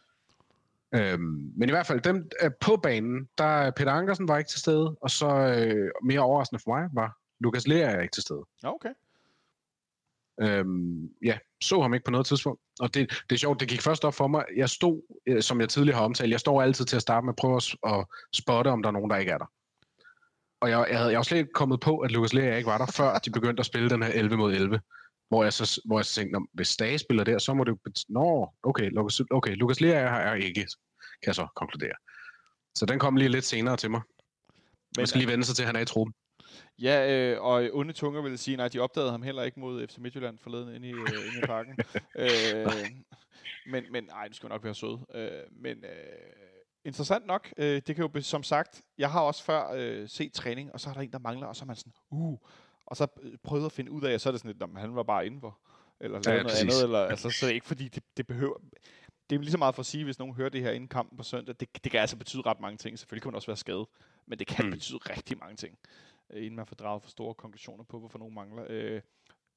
Øhm, 0.94 1.52
men 1.56 1.68
i 1.68 1.72
hvert 1.72 1.86
fald, 1.86 2.00
dem 2.00 2.30
øh, 2.42 2.50
på 2.60 2.76
banen, 2.76 3.28
der 3.38 3.70
Peter 3.70 3.92
Ankersen 3.92 4.28
var 4.28 4.38
ikke 4.38 4.50
til 4.50 4.60
stede, 4.60 4.96
og 5.00 5.10
så 5.10 5.28
øh, 5.28 5.90
mere 6.02 6.20
overraskende 6.20 6.62
for 6.64 6.76
mig 6.76 6.88
var 6.92 7.18
Lukas 7.40 7.66
Lea 7.66 8.00
ikke 8.00 8.12
til 8.12 8.22
stede. 8.22 8.44
Ja, 8.62 8.74
okay. 8.74 8.90
Øhm, 10.40 11.10
ja, 11.24 11.38
så 11.60 11.80
ham 11.80 11.94
ikke 11.94 12.04
på 12.04 12.10
noget 12.10 12.26
tidspunkt. 12.26 12.60
Og 12.80 12.94
det, 12.94 13.10
det 13.30 13.36
er 13.36 13.38
sjovt, 13.38 13.60
det 13.60 13.68
gik 13.68 13.80
først 13.80 14.04
op 14.04 14.14
for 14.14 14.26
mig. 14.26 14.44
Jeg 14.56 14.68
stod, 14.68 15.02
øh, 15.26 15.42
som 15.42 15.60
jeg 15.60 15.68
tidligere 15.68 15.98
har 15.98 16.04
omtalt, 16.04 16.30
jeg 16.30 16.40
står 16.40 16.62
altid 16.62 16.84
til 16.84 16.96
at 16.96 17.02
starte 17.02 17.24
med 17.24 17.32
at 17.32 17.36
prøve 17.36 17.56
at, 17.56 17.76
at 17.86 18.06
spotte, 18.32 18.68
om 18.68 18.82
der 18.82 18.88
er 18.88 18.92
nogen, 18.92 19.10
der 19.10 19.16
ikke 19.16 19.32
er 19.32 19.38
der. 19.38 19.50
Og 20.60 20.70
jeg, 20.70 20.86
jeg, 20.90 20.98
havde, 20.98 21.10
jeg 21.10 21.16
var 21.16 21.22
slet 21.22 21.38
ikke 21.38 21.52
kommet 21.54 21.80
på, 21.80 21.98
at 21.98 22.10
Lukas 22.10 22.32
Lea 22.32 22.56
ikke 22.56 22.66
var 22.66 22.78
der, 22.78 22.86
før 22.86 23.18
de 23.18 23.30
begyndte 23.30 23.60
at 23.60 23.66
spille 23.66 23.90
den 23.90 24.02
her 24.02 24.10
11 24.10 24.36
mod 24.36 24.52
11. 24.52 24.80
Hvor 25.28 25.42
jeg 25.42 25.52
så, 25.52 25.80
hvor 25.84 25.98
jeg 25.98 26.04
så 26.04 26.14
tænkte, 26.14 26.32
"Nå, 26.40 26.46
hvis 26.52 26.68
Stage 26.68 26.98
spiller 26.98 27.24
der, 27.24 27.38
så 27.38 27.54
må 27.54 27.64
det 27.64 27.70
jo... 27.70 27.78
Nå, 28.08 28.48
okay, 28.62 28.90
Lukas, 28.90 29.20
okay, 29.30 29.56
Lukas 29.56 29.80
Lea 29.80 29.90
er 29.90 30.10
her 30.10 30.18
er 30.18 30.34
ikke, 30.34 30.60
kan 31.22 31.26
jeg 31.26 31.34
så 31.34 31.46
konkludere. 31.56 31.94
Så 32.74 32.86
den 32.86 32.98
kom 32.98 33.16
lige 33.16 33.28
lidt 33.28 33.44
senere 33.44 33.76
til 33.76 33.90
mig. 33.90 34.00
Men, 34.48 34.54
Man 34.96 35.06
skal 35.06 35.18
lige 35.18 35.30
vende 35.30 35.44
sig 35.44 35.56
til, 35.56 35.62
at 35.62 35.66
han 35.66 35.76
er 35.76 35.80
i 35.80 35.84
truppen. 35.84 36.14
Ja, 36.78 37.12
øh, 37.12 37.42
og 37.42 37.68
onde 37.72 37.92
tunger 37.92 38.22
vil 38.22 38.38
sige, 38.38 38.56
nej, 38.56 38.68
de 38.68 38.78
opdagede 38.78 39.10
ham 39.10 39.22
heller 39.22 39.42
ikke 39.42 39.60
mod 39.60 39.86
FC 39.88 39.98
Midtjylland 39.98 40.38
forleden 40.38 40.74
inde 40.74 40.88
i, 40.88 40.92
øh, 40.92 40.98
inde 40.98 41.38
i 41.42 41.46
parken. 41.54 41.78
øh, 42.18 42.66
men, 43.66 43.84
men, 43.92 44.04
nej, 44.04 44.26
det 44.28 44.36
skal 44.36 44.48
nok 44.48 44.64
være 44.64 44.74
sød. 44.74 44.98
Øh, 45.14 45.42
men 45.62 45.84
øh, 45.84 45.90
interessant 46.84 47.26
nok, 47.26 47.52
øh, 47.56 47.82
det 47.86 47.96
kan 47.96 48.10
jo, 48.14 48.22
som 48.22 48.42
sagt, 48.42 48.82
jeg 48.98 49.10
har 49.10 49.20
også 49.20 49.44
før 49.44 49.72
øh, 49.74 50.08
set 50.08 50.32
træning, 50.32 50.72
og 50.72 50.80
så 50.80 50.90
er 50.90 50.94
der 50.94 51.00
en, 51.00 51.12
der 51.12 51.18
mangler, 51.18 51.46
og 51.46 51.56
så 51.56 51.64
er 51.64 51.66
man 51.66 51.76
sådan, 51.76 51.92
uh, 52.10 52.38
og 52.86 52.96
så 52.96 53.06
øh, 53.22 53.32
prøvet 53.42 53.64
at 53.66 53.72
finde 53.72 53.90
ud 53.90 54.02
af, 54.02 54.20
så 54.20 54.28
er 54.28 54.30
det 54.30 54.40
sådan 54.40 54.48
lidt, 54.48 54.60
"Nå, 54.60 54.66
men 54.66 54.76
han 54.76 54.94
var 54.96 55.02
bare 55.02 55.26
indenfor, 55.26 55.58
eller 56.00 56.20
Ja, 56.26 56.30
ja, 56.30 56.36
noget 56.36 56.46
præcis. 56.46 56.62
andet, 56.62 56.82
eller, 56.84 56.98
altså, 56.98 57.30
så 57.30 57.46
er 57.46 57.48
det 57.48 57.54
ikke 57.54 57.66
fordi, 57.66 57.88
det, 57.88 58.02
det 58.16 58.26
behøver, 58.26 58.56
det 59.30 59.36
er 59.36 59.40
lige 59.40 59.50
så 59.50 59.58
meget 59.58 59.74
for 59.74 59.80
at 59.82 59.86
sige, 59.86 60.04
hvis 60.04 60.18
nogen 60.18 60.34
hører 60.34 60.48
det 60.48 60.60
her 60.62 60.70
inden 60.70 60.88
kampen 60.88 61.16
på 61.18 61.24
søndag, 61.24 61.54
det, 61.60 61.84
det 61.84 61.92
kan 61.92 62.00
altså 62.00 62.16
betyde 62.16 62.42
ret 62.46 62.60
mange 62.60 62.76
ting. 62.76 62.98
Selvfølgelig 62.98 63.22
kan 63.22 63.28
man 63.30 63.34
også 63.36 63.46
være 63.48 63.56
skadet, 63.56 63.86
men 64.26 64.38
det 64.38 64.46
kan 64.46 64.64
Mm. 64.64 64.70
betyde 64.70 64.98
rigtig 64.98 65.38
mange 65.38 65.56
ting, 65.56 65.78
øh, 66.32 66.38
inden 66.44 66.56
man 66.56 66.66
får 66.66 66.74
draget 66.76 67.02
for 67.02 67.10
store 67.10 67.34
konklusioner 67.34 67.84
på, 67.84 67.98
hvorfor 67.98 68.18
nogen 68.18 68.34
mangler. 68.34 68.64
Øh, 68.68 69.00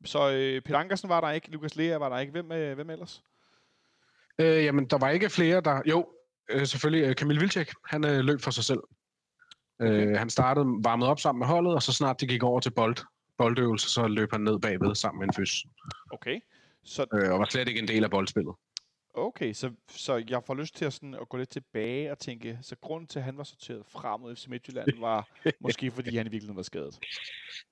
så 0.06 0.32
øh, 0.32 0.62
Peter 0.62 0.80
Ankersen 0.80 1.10
var 1.10 1.22
der 1.22 1.32
ikke, 1.32 1.52
Lukas 1.52 1.76
Lea 1.76 1.98
var 1.98 2.10
der 2.10 2.20
ikke. 2.20 2.32
Hvem, 2.32 2.52
øh, 2.52 2.76
hvem 2.76 2.90
ellers? 2.90 3.24
Øh, 4.40 4.64
jamen, 4.66 4.86
der 4.86 4.98
var 4.98 5.10
ikke 5.10 5.30
flere, 5.30 5.62
der... 5.62 5.82
Jo, 5.86 6.10
øh, 6.50 6.66
selvfølgelig 6.66 7.08
øh, 7.10 7.16
Kamil 7.16 7.40
Vilcek. 7.40 7.72
Han 7.86 8.06
øh, 8.06 8.20
løb 8.20 8.42
for 8.42 8.52
sig 8.52 8.64
selv. 8.64 8.80
Okay. 9.80 10.08
Øh, 10.08 10.18
han 10.18 10.30
startede 10.30 10.66
varmet 10.84 11.08
op 11.08 11.20
sammen 11.20 11.40
med 11.40 11.48
holdet, 11.48 11.74
og 11.76 11.84
så 11.84 11.94
snart 11.94 12.22
de 12.22 12.28
gik 12.28 12.44
over 12.44 12.60
til 12.60 12.72
bold, 12.72 12.96
boldøvelse, 13.38 13.90
så 13.90 14.08
løb 14.08 14.32
han 14.32 14.42
ned 14.42 14.60
bagved 14.60 14.96
sammen 14.96 15.20
med 15.20 15.28
en 15.28 15.34
fys. 15.34 15.66
Okay. 16.12 16.40
Så, 16.84 17.06
Øh, 17.14 17.32
og 17.34 17.40
var 17.40 17.46
slet 17.50 17.68
ikke 17.68 17.80
en 17.80 17.88
del 17.88 18.04
af 18.04 18.10
boldspillet. 18.10 18.56
okay, 19.14 19.54
så, 19.54 19.72
så 19.90 20.24
jeg 20.30 20.44
får 20.44 20.56
lyst 20.56 20.76
til 20.76 20.86
at, 20.86 20.94
sådan, 20.94 21.14
at 21.14 21.30
gå 21.30 21.38
lidt 21.38 21.50
tilbage 21.50 22.12
og 22.12 22.20
tænke, 22.20 22.60
så 22.62 22.76
grunden 22.82 23.08
til, 23.08 23.20
at 23.20 23.26
han 23.26 23.38
var 23.38 23.44
sorteret 23.44 23.84
fra 23.86 24.18
mod 24.18 24.36
FC 24.36 24.48
Midtjylland, 24.48 25.00
var 25.00 25.30
måske 25.60 25.92
fordi, 25.92 26.18
han 26.18 26.28
i 26.28 26.30
virkeligheden 26.30 26.56
var 26.58 26.64
skadet. 26.64 27.00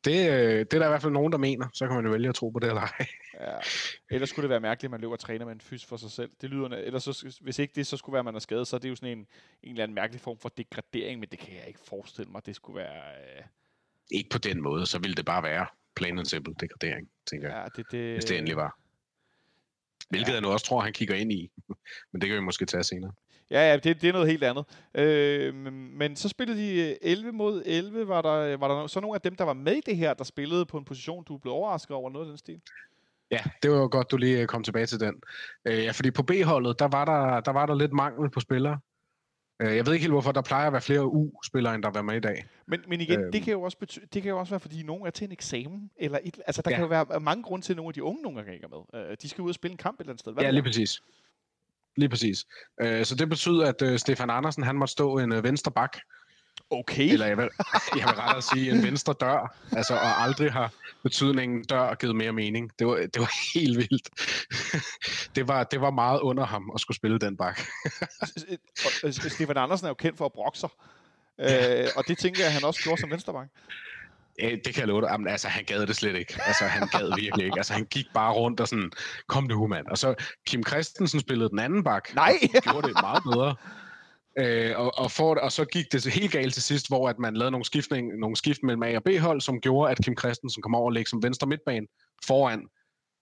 Det, 0.05 0.31
øh, 0.31 0.59
det 0.59 0.73
er 0.73 0.79
der 0.79 0.85
i 0.85 0.89
hvert 0.89 1.01
fald 1.01 1.13
nogen, 1.13 1.31
der 1.31 1.37
mener. 1.37 1.67
Så 1.73 1.87
kan 1.87 1.95
man 1.95 2.05
jo 2.05 2.11
vælge 2.11 2.29
at 2.29 2.35
tro 2.35 2.49
på 2.49 2.59
det 2.59 2.67
eller 2.67 2.81
ej. 2.81 3.07
Ja. 3.39 3.57
Ellers 4.11 4.29
skulle 4.29 4.43
det 4.43 4.49
være 4.49 4.59
mærkeligt, 4.59 4.87
at 4.87 4.91
man 4.91 5.01
løber 5.01 5.13
og 5.13 5.19
træner 5.19 5.45
med 5.45 5.53
en 5.53 5.61
fys 5.61 5.85
for 5.85 5.97
sig 5.97 6.11
selv. 6.11 6.31
Det 6.41 6.49
lyder, 6.49 6.67
ellers 6.67 7.03
så, 7.03 7.37
hvis 7.41 7.59
ikke 7.59 7.73
det 7.75 7.87
så 7.87 7.97
skulle 7.97 8.13
være, 8.13 8.19
at 8.19 8.25
man 8.25 8.35
er 8.35 8.39
skadet, 8.39 8.67
så 8.67 8.75
er 8.75 8.79
det 8.79 8.89
jo 8.89 8.95
sådan 8.95 9.17
en, 9.17 9.27
en 9.63 9.69
eller 9.71 9.83
anden 9.83 9.95
mærkelig 9.95 10.21
form 10.21 10.37
for 10.39 10.49
degradering, 10.49 11.19
men 11.19 11.29
det 11.29 11.39
kan 11.39 11.55
jeg 11.55 11.67
ikke 11.67 11.79
forestille 11.79 12.31
mig, 12.31 12.45
det 12.45 12.55
skulle 12.55 12.77
være... 12.77 13.03
Øh, 13.37 13.43
Ikke 14.11 14.29
på 14.29 14.37
den 14.37 14.61
måde, 14.61 14.85
så 14.85 14.99
ville 14.99 15.15
det 15.15 15.25
bare 15.25 15.43
være 15.43 15.65
plain 15.95 16.17
and 16.19 16.25
simple 16.25 16.53
degradering, 16.59 17.09
tænker 17.25 17.47
jeg. 17.47 17.57
ja, 17.57 17.81
det, 17.81 17.91
det, 17.91 18.13
Hvis 18.13 18.25
det 18.25 18.37
endelig 18.37 18.57
var. 18.57 18.77
Hvilket 20.09 20.27
Ja. 20.29 20.33
jeg 20.33 20.41
nu 20.41 20.47
også 20.47 20.65
tror, 20.65 20.79
han 20.81 20.93
kigger 20.93 21.15
ind 21.15 21.31
i. 21.31 21.51
Men 22.11 22.21
det 22.21 22.29
kan 22.29 22.35
vi 22.35 22.41
måske 22.41 22.65
tage 22.65 22.83
senere. 22.83 23.11
Ja, 23.51 23.69
ja, 23.71 23.77
det, 23.77 24.01
det 24.01 24.09
er 24.09 24.13
noget 24.13 24.27
helt 24.27 24.43
andet. 24.43 24.65
Øh, 24.95 25.53
men, 25.73 26.15
så 26.15 26.29
spillede 26.29 26.59
de 26.59 26.89
øh, 26.89 26.95
11 27.01 27.31
mod 27.31 27.63
11. 27.65 28.07
Var 28.07 28.21
der, 28.21 28.57
var 28.57 28.67
der 28.67 28.87
så 28.87 28.99
nogle 28.99 29.15
af 29.15 29.21
dem, 29.21 29.35
der 29.35 29.43
var 29.43 29.53
med 29.53 29.75
i 29.75 29.81
det 29.85 29.97
her, 29.97 30.13
der 30.13 30.23
spillede 30.23 30.65
på 30.65 30.77
en 30.77 30.85
position, 30.85 31.23
du 31.23 31.37
blev 31.37 31.53
overrasket 31.53 31.91
over 31.95 32.09
noget 32.09 32.25
af 32.25 32.29
den 32.29 32.37
stil? 32.37 32.61
Ja, 33.31 33.39
det 33.63 33.71
var 33.71 33.87
godt, 33.87 34.11
du 34.11 34.17
lige 34.17 34.39
øh, 34.41 34.47
kom 34.47 34.63
tilbage 34.63 34.85
til 34.85 34.99
den. 34.99 35.15
Øh, 35.65 35.83
ja, 35.83 35.91
fordi 35.91 36.11
på 36.11 36.23
B-holdet, 36.23 36.79
der 36.79 36.87
var 36.87 37.05
der, 37.05 37.39
der 37.39 37.51
var 37.51 37.65
der 37.65 37.75
lidt 37.75 37.93
mangel 37.93 38.29
på 38.29 38.39
spillere. 38.39 38.79
Øh, 39.59 39.75
jeg 39.75 39.85
ved 39.85 39.93
ikke 39.93 40.03
helt, 40.03 40.13
hvorfor 40.13 40.31
der 40.31 40.41
plejer 40.41 40.67
at 40.67 40.73
være 40.73 40.81
flere 40.81 41.05
U-spillere, 41.05 41.75
end 41.75 41.83
der 41.83 41.89
var 41.89 42.01
med 42.01 42.15
i 42.15 42.19
dag. 42.19 42.45
Men, 42.67 42.81
men 42.87 43.01
igen, 43.01 43.19
Øhm. 43.21 43.31
det, 43.31 43.41
kan 43.41 43.51
jo 43.53 43.61
også 43.61 43.77
bety- 43.83 44.05
det 44.13 44.21
kan 44.21 44.29
jo 44.29 44.39
også 44.39 44.49
være, 44.51 44.59
fordi 44.59 44.83
nogen 44.83 45.05
er 45.07 45.09
til 45.11 45.25
en 45.25 45.31
eksamen. 45.31 45.89
Eller 45.97 46.19
et, 46.23 46.39
altså, 46.47 46.61
der 46.61 46.71
Ja. 46.71 46.75
kan 46.75 46.83
jo 46.83 46.89
være 46.89 47.19
mange 47.19 47.43
grunde 47.43 47.65
til, 47.65 47.73
at 47.73 47.77
nogle 47.77 47.89
af 47.89 47.93
de 47.93 48.03
unge 48.03 48.21
nogle 48.21 48.37
gange 48.37 48.53
ikke 48.53 48.67
er 48.73 48.97
med. 48.99 49.09
Øh, 49.11 49.17
de 49.21 49.29
skal 49.29 49.41
ud 49.41 49.49
og 49.49 49.55
spille 49.55 49.71
en 49.71 49.77
kamp 49.77 49.95
et 49.95 49.99
eller 50.03 50.11
andet 50.11 50.19
sted. 50.19 50.33
Hvad 50.33 50.43
ja, 50.43 50.49
lige 50.49 50.63
præcis. 50.63 51.01
Lige 51.97 52.09
præcis. 52.09 52.45
Øh, 52.81 53.05
så 53.05 53.15
det 53.15 53.29
betyder, 53.29 53.69
at 53.69 53.81
øh, 53.81 53.99
Stefan 53.99 54.29
Andersen, 54.29 54.63
han 54.63 54.75
måtte 54.75 54.91
stå 54.91 55.17
en 55.17 55.31
øh, 55.33 55.43
venstre 55.43 55.71
bak. 55.71 55.97
Okay. 56.69 57.13
Eller 57.13 57.25
jeg 57.25 57.37
vil, 57.37 57.49
jeg 57.99 58.05
vil 58.07 58.15
rettere 58.15 58.41
sige 58.41 58.71
en 58.71 58.83
venstre 58.83 59.13
dør. 59.19 59.55
Altså, 59.71 59.93
og 59.93 60.21
aldrig 60.21 60.51
har 60.51 60.71
betydningen 61.03 61.63
dør 61.63 61.95
givet 61.95 62.15
mere 62.15 62.31
mening. 62.31 62.71
Det 62.79 62.87
var, 62.87 62.95
det 62.95 63.19
var 63.19 63.31
helt 63.53 63.77
vildt. 63.77 64.09
det, 65.35 65.47
var, 65.47 65.63
det 65.63 65.81
var 65.81 65.91
meget 65.91 66.19
under 66.19 66.45
ham 66.45 66.71
at 66.75 66.81
skulle 66.81 66.97
spille 66.97 67.19
den 67.19 67.37
bak. 67.37 67.59
Stefan 69.11 69.57
Andersen 69.57 69.85
er 69.85 69.89
jo 69.89 69.93
kendt 69.93 70.17
for 70.17 70.25
at 70.25 70.33
brokke 70.33 70.59
sig. 70.59 70.69
Øh, 71.39 71.87
og 71.95 72.07
det 72.07 72.17
tænker 72.17 72.39
jeg, 72.39 72.47
at 72.47 72.53
han 72.53 72.63
også 72.63 72.83
gjorde 72.83 73.01
som 73.01 73.11
venstrebank. 73.11 73.49
Det 74.39 74.73
kan 74.73 74.77
jeg 74.77 74.87
love 74.87 75.01
dig. 75.01 75.09
Jamen, 75.11 75.27
altså, 75.27 75.47
han 75.47 75.63
gad 75.63 75.87
det 75.87 75.95
slet 75.95 76.15
ikke. 76.15 76.33
Altså, 76.45 76.65
han 76.65 76.87
gad 76.87 77.15
virkelig 77.15 77.45
ikke. 77.45 77.57
Altså, 77.59 77.73
han 77.73 77.85
gik 77.85 78.05
bare 78.13 78.33
rundt 78.33 78.59
og 78.59 78.67
sådan, 78.67 78.91
kom 79.27 79.47
det 79.47 79.69
mand. 79.69 79.87
Og 79.87 79.97
så 79.97 80.15
Kim 80.47 80.63
Christensen 80.67 81.19
spillede 81.19 81.49
den 81.49 81.59
anden 81.59 81.83
bak. 81.83 82.15
Nej! 82.15 82.37
Og 82.55 82.61
gjorde 82.61 82.87
det 82.87 82.95
meget 83.01 83.23
bedre. 83.23 83.55
Øh, 84.37 84.79
og, 84.79 84.91
og, 84.97 85.11
for, 85.11 85.35
og 85.35 85.51
så 85.51 85.65
gik 85.65 85.91
det 85.91 86.05
helt 86.05 86.31
galt 86.31 86.53
til 86.53 86.63
sidst, 86.63 86.87
hvor 86.87 87.09
at 87.09 87.19
man 87.19 87.37
lavede 87.37 87.51
nogle, 87.51 87.65
skiftning, 87.65 88.19
nogle 88.19 88.35
skift 88.35 88.63
mellem 88.63 88.83
A 88.83 88.95
og 88.95 89.03
B-hold, 89.03 89.41
som 89.41 89.61
gjorde, 89.61 89.91
at 89.91 89.97
Kim 90.03 90.17
Christensen 90.17 90.61
kom 90.61 90.75
over 90.75 90.85
og 90.85 90.91
lægge 90.91 91.09
som 91.09 91.23
venstre 91.23 91.47
midtbane 91.47 91.87
foran 92.25 92.67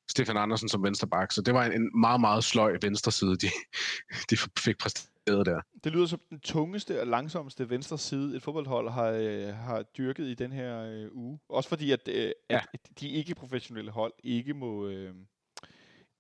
Stefan 0.09 0.37
Andersen 0.37 0.69
som 0.69 0.83
venstre 0.83 1.07
bak. 1.07 1.31
Så 1.31 1.41
det 1.41 1.53
var 1.53 1.65
en, 1.65 1.73
en 1.81 1.99
meget, 1.99 2.21
meget 2.21 2.43
sløj 2.43 2.77
venstre 2.81 3.11
side, 3.11 3.37
de, 3.37 3.47
de 4.29 4.37
fik 4.59 4.77
præsteret 4.77 5.45
der. 5.45 5.61
Det 5.83 5.91
lyder 5.91 6.05
som 6.05 6.19
den 6.29 6.39
tungeste 6.39 7.01
og 7.01 7.07
langsomste 7.07 7.69
venstre 7.69 7.97
side, 7.97 8.35
et 8.35 8.43
fodboldhold 8.43 8.89
har, 8.89 9.09
øh, 9.09 9.47
har 9.47 9.81
dyrket 9.97 10.27
i 10.27 10.33
den 10.33 10.51
her 10.51 10.83
øh, 10.83 11.07
uge. 11.11 11.39
Også 11.49 11.69
fordi, 11.69 11.91
at, 11.91 12.07
øh, 12.07 12.31
ja. 12.49 12.61
at 12.73 12.89
de 12.99 13.09
ikke-professionelle 13.09 13.91
hold 13.91 14.13
ikke 14.23 14.53
må, 14.53 14.87
øh, 14.87 15.15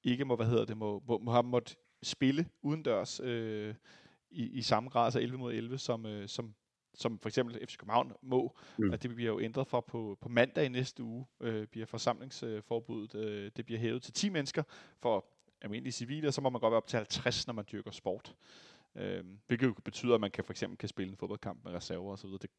ikke 0.03 0.25
må, 0.25 0.35
hvad 0.35 0.45
hedder 0.45 0.65
det, 0.65 0.77
må, 0.77 1.03
må, 1.07 1.17
må 1.17 1.31
have 1.31 1.43
måttet 1.43 1.77
spille 2.03 2.45
udendørs 2.61 3.19
øh, 3.23 3.73
i, 4.33 4.43
i 4.43 4.61
samme 4.61 4.89
grad, 4.89 5.05
altså 5.05 5.19
11 5.19 5.37
mod 5.37 5.53
11, 5.53 5.77
som, 5.77 6.05
øh, 6.05 6.27
som, 6.27 6.53
som 6.93 7.19
for 7.19 7.29
eksempel 7.29 7.67
FC 7.67 7.77
København 7.77 8.13
må. 8.21 8.57
Mm. 8.77 8.93
At 8.93 9.03
det 9.03 9.15
bliver 9.15 9.31
jo 9.31 9.39
ændret 9.39 9.67
fra 9.67 9.81
på, 9.81 10.17
på 10.21 10.29
mandag 10.29 10.65
i 10.65 10.69
næste 10.69 11.03
uge, 11.03 11.25
øh, 11.41 11.67
bliver 11.67 11.85
forsamlingsforbuddet, 11.85 13.15
øh, 13.15 13.51
det 13.57 13.65
bliver 13.65 13.79
hævet 13.79 14.03
til 14.03 14.13
10 14.13 14.29
mennesker 14.29 14.63
for 15.01 15.25
almindelige 15.61 15.91
civile, 15.91 16.27
og 16.27 16.33
så 16.33 16.41
må 16.41 16.49
man 16.49 16.61
godt 16.61 16.71
være 16.71 16.77
op 16.77 16.87
til 16.87 16.97
50, 16.97 17.47
når 17.47 17.53
man 17.53 17.65
dyrker 17.71 17.91
sport. 17.91 18.35
Øh, 18.95 19.23
hvilket 19.47 19.67
jo 19.67 19.73
betyder, 19.83 20.15
at 20.15 20.21
man 20.21 20.31
kan 20.31 20.43
for 20.43 20.53
eksempel 20.53 20.77
kan 20.77 20.89
spille 20.89 21.11
en 21.11 21.17
fodboldkamp 21.17 21.63
med 21.63 21.73
reserver 21.73 22.11
og 22.11 22.19
så 22.19 22.27
videre. 22.27 22.39
Det, 22.41 22.49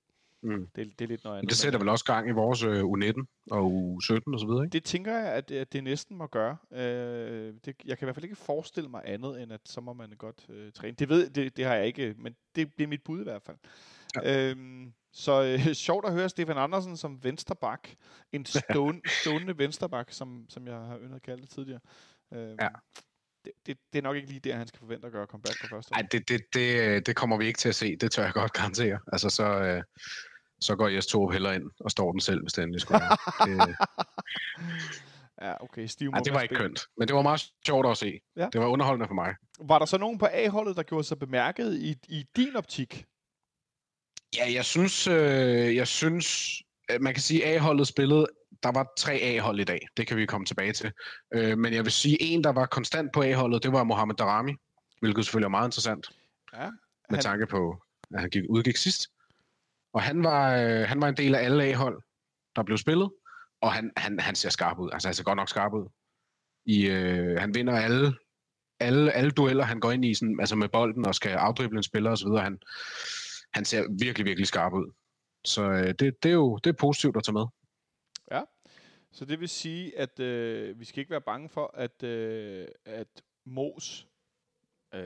mm. 0.45 0.67
det, 0.77 0.99
det 0.99 1.05
er 1.05 1.09
lidt 1.09 1.25
noget 1.25 1.39
andet. 1.39 1.51
Det 1.51 1.59
sætter 1.59 1.79
vel 1.79 1.89
også 1.89 2.05
gang 2.05 2.29
i 2.29 2.33
vores 2.33 2.63
øh, 2.63 2.83
U19 2.83 3.25
og 3.51 3.67
U17 3.67 4.33
og 4.33 4.41
så 4.41 4.47
videre, 4.47 4.65
ikke? 4.65 4.73
Det 4.73 4.85
tænker 4.85 5.19
jeg, 5.19 5.33
at, 5.33 5.51
at 5.51 5.73
det 5.73 5.85
næsten 5.85 6.17
må 6.17 6.27
gøre. 6.27 6.57
Øh, 6.73 7.55
det, 7.65 7.77
jeg 7.85 7.99
kan 7.99 8.05
i 8.05 8.07
hvert 8.07 8.15
fald 8.15 8.25
ikke 8.25 8.37
forestille 8.37 8.89
mig 8.89 9.03
andet, 9.05 9.43
end 9.43 9.53
at 9.53 9.61
så 9.65 9.81
må 9.81 9.93
man 9.93 10.11
godt 10.19 10.47
øh, 10.49 10.73
træne. 10.73 10.97
Det 10.99 11.09
ved 11.09 11.31
det, 11.31 11.57
det 11.57 11.65
har 11.65 11.75
jeg 11.75 11.87
ikke, 11.87 12.15
men 12.19 12.35
det 12.57 12.75
bliver 12.75 12.89
mit 12.89 13.03
bud 13.05 13.21
i 13.21 13.25
hvert 13.25 13.43
fald. 13.43 13.57
Ja. 14.23 14.51
Øhm, 14.51 14.93
så 15.13 15.43
øh, 15.43 15.75
sjovt 15.87 16.07
at 16.07 16.13
høre 16.13 16.29
Stefan 16.29 16.59
Andersen 16.59 16.97
som 16.97 17.25
vensterbak. 17.25 17.89
En 18.33 18.45
stående, 18.71 19.01
stående 19.23 19.59
vensterbak, 19.59 20.13
som, 20.13 20.45
som 20.49 20.67
jeg 20.67 20.75
har 20.75 20.99
yndet 20.99 21.17
at 21.17 21.23
kalde 21.23 21.43
det 21.43 21.51
tidligere. 21.51 21.81
Øhm, 22.33 22.57
ja 22.61 22.69
det, 23.45 23.53
det, 23.67 23.79
det 23.93 23.99
er 23.99 24.03
nok 24.03 24.17
ikke 24.17 24.29
lige 24.29 24.41
der, 24.41 24.57
han 24.57 24.67
skal 24.67 24.79
forvente 24.79 25.07
at 25.07 25.13
gøre 25.13 25.27
comeback 25.27 25.61
på 25.61 25.67
første 25.71 25.93
Nej, 25.93 26.03
det, 26.13 26.29
det, 26.29 26.41
det, 26.55 27.07
det 27.07 27.17
kommer 27.17 27.37
vi 27.37 27.47
ikke 27.47 27.59
til 27.59 27.69
at 27.69 27.75
se. 27.75 27.97
Det 27.97 28.13
tør 28.13 28.25
jeg 28.25 28.33
godt 28.33 28.53
garantere. 28.53 28.99
Altså, 29.13 29.31
så, 29.31 29.45
øh, 29.45 29.83
så 30.61 30.77
går 30.77 30.89
Jes 30.89 31.07
Torup 31.07 31.33
heller 31.33 31.53
ind 31.53 31.71
og 31.81 31.91
står 31.91 32.13
den 32.13 32.21
selv, 32.21 32.43
hvis 32.43 32.53
det 32.53 32.63
endelig 32.63 32.81
skulle 32.81 33.01
det, 33.47 33.77
Ja, 35.43 35.55
okay. 35.61 35.87
Stiv 35.87 36.11
ja, 36.15 36.21
det 36.21 36.35
var 36.35 36.41
ikke 36.41 36.55
kønt. 36.55 36.87
Men 36.99 37.09
det 37.09 37.17
var 37.17 37.23
meget 37.23 37.47
sjovt 37.67 37.87
at 37.87 37.97
se. 37.97 38.21
Ja. 38.37 38.49
Det 38.53 38.61
var 38.61 38.67
underholdende 38.67 39.07
for 39.09 39.15
mig. 39.15 39.35
Var 39.61 39.79
der 39.79 39.87
så 39.87 39.99
nogen 39.99 40.19
på 40.19 40.27
A-holdet, 40.33 40.77
der 40.77 40.83
gjorde 40.83 41.05
sig 41.05 41.19
bemærket 41.19 41.75
i, 41.75 41.97
i 42.09 42.25
din 42.37 42.57
optik? 42.57 43.05
Ja, 44.37 44.53
jeg 44.53 44.65
synes, 44.65 45.07
øh, 45.07 45.77
jeg 45.77 45.89
synes, 45.89 46.53
man 47.01 47.15
kan 47.15 47.23
sige, 47.23 47.45
at 47.47 47.57
A-holdet 47.57 47.87
spillede 47.87 48.27
der 48.65 48.73
var 48.73 48.93
tre 48.97 49.13
A-hold 49.13 49.61
i 49.61 49.65
dag. 49.65 49.89
Det 49.97 50.07
kan 50.07 50.17
vi 50.17 50.27
komme 50.27 50.47
tilbage 50.47 50.73
til. 50.73 50.93
Øh, 51.35 51.59
men 51.59 51.75
jeg 51.75 51.85
vil 51.85 51.93
sige, 51.93 52.23
en, 52.23 52.45
der 52.45 52.53
var 52.53 52.67
konstant 52.67 53.13
på 53.13 53.23
A-holdet, 53.23 53.63
det 53.63 53.73
var 53.73 53.85
Mohamed 53.85 54.15
Darami, 54.15 54.55
hvilket 55.01 55.25
selvfølgelig 55.25 55.47
er 55.47 55.51
meget 55.51 55.69
interessant. 55.69 56.11
Ja, 56.53 56.59
han... 56.59 56.73
Med 57.11 57.19
tanke 57.19 57.47
på, 57.47 57.83
at 58.15 58.21
han 58.21 58.31
gik, 58.31 58.43
udgik 58.49 58.77
sidst. 58.77 59.09
Og 59.95 60.03
han 60.03 60.25
var, 60.25 60.57
øh, 60.57 60.89
han 60.89 61.01
var 61.01 61.09
en 61.09 61.17
del 61.17 61.35
af 61.35 61.45
alle 61.45 61.65
A-hold, 61.65 62.03
der 62.57 62.63
blev 62.63 62.79
spillet. 62.79 63.11
Og 63.61 63.73
han, 63.73 63.93
han, 63.97 64.21
han 64.21 64.35
ser 64.35 64.49
skarp 64.49 64.79
ud. 64.79 64.91
Altså, 64.93 65.09
han 65.09 65.15
ser 65.15 65.25
godt 65.25 65.37
nok 65.37 65.49
skarp 65.49 65.73
ud. 65.73 65.89
I, 66.67 66.87
øh, 66.87 67.41
han 67.41 67.55
vinder 67.55 67.77
alle, 67.77 68.15
alle, 68.81 69.13
alle 69.13 69.31
dueller, 69.31 69.65
han 69.65 69.81
går 69.81 69.93
ind 69.93 70.05
i 70.05 70.15
sådan, 70.15 70.41
altså 70.41 70.57
med 70.57 70.69
bolden 70.69 71.07
og 71.07 71.15
skal 71.15 71.33
afdrible 71.33 71.77
en 71.77 71.83
spiller 71.83 72.11
osv. 72.11 72.29
Han, 72.29 72.59
han 73.53 73.65
ser 73.65 73.85
virkelig, 73.99 74.27
virkelig 74.27 74.47
skarp 74.47 74.73
ud. 74.73 74.93
Så 75.45 75.71
øh, 75.71 75.87
det, 75.87 76.23
det, 76.23 76.29
er 76.29 76.35
jo 76.35 76.57
det 76.57 76.71
er 76.71 76.77
positivt 76.81 77.17
at 77.17 77.25
tage 77.25 77.33
med. 77.33 77.47
Ja, 78.31 78.43
så 79.13 79.25
det 79.25 79.41
vil 79.41 79.49
sige, 79.49 79.99
at 79.99 80.21
øh, 80.21 80.81
vi 80.81 80.85
skal 80.85 81.01
ikke 81.01 81.11
være 81.11 81.21
bange 81.21 81.49
for, 81.49 81.71
at, 81.75 82.03
øh, 82.03 82.69
at 82.85 83.23
Mos, 83.45 84.09
øh, 84.95 85.01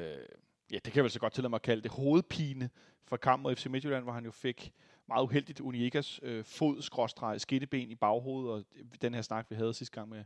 ja, 0.70 0.74
det 0.74 0.82
kan 0.82 0.96
jeg 0.96 1.04
vel 1.04 1.10
så 1.10 1.20
godt 1.20 1.32
til 1.32 1.50
mig 1.50 1.56
at 1.56 1.62
kalde 1.62 1.82
det, 1.82 1.90
hovedpine 1.90 2.70
fra 3.08 3.16
kampen 3.16 3.42
mod 3.42 3.56
FC 3.56 3.66
Midtjylland, 3.66 4.04
hvor 4.04 4.12
han 4.12 4.24
jo 4.24 4.30
fik 4.30 4.72
meget 5.08 5.24
uheldigt 5.24 5.60
Uniekas 5.60 6.20
øh, 6.22 6.44
fod, 6.44 6.82
skråstreg, 6.82 7.40
skitteben 7.40 7.90
i 7.90 7.94
baghovedet, 7.94 8.52
og 8.52 8.64
den 9.02 9.14
her 9.14 9.22
snak, 9.22 9.46
vi 9.50 9.56
havde 9.56 9.74
sidste 9.74 9.94
gang 9.94 10.08
med, 10.08 10.24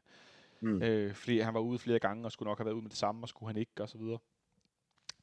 mm. 0.61 0.83
øh, 0.83 1.15
flere, 1.15 1.45
han 1.45 1.55
var 1.55 1.61
ude 1.61 1.79
flere 1.79 1.99
gange, 1.99 2.25
og 2.25 2.33
skulle 2.33 2.49
nok 2.49 2.59
have 2.59 2.65
været 2.65 2.75
ude 2.75 2.83
med 2.83 2.91
det 2.91 2.99
samme, 2.99 3.25
og 3.25 3.29
skulle 3.29 3.49
han 3.49 3.57
ikke, 3.57 3.73
og 3.81 3.89
så 3.89 3.99
videre. 3.99 4.19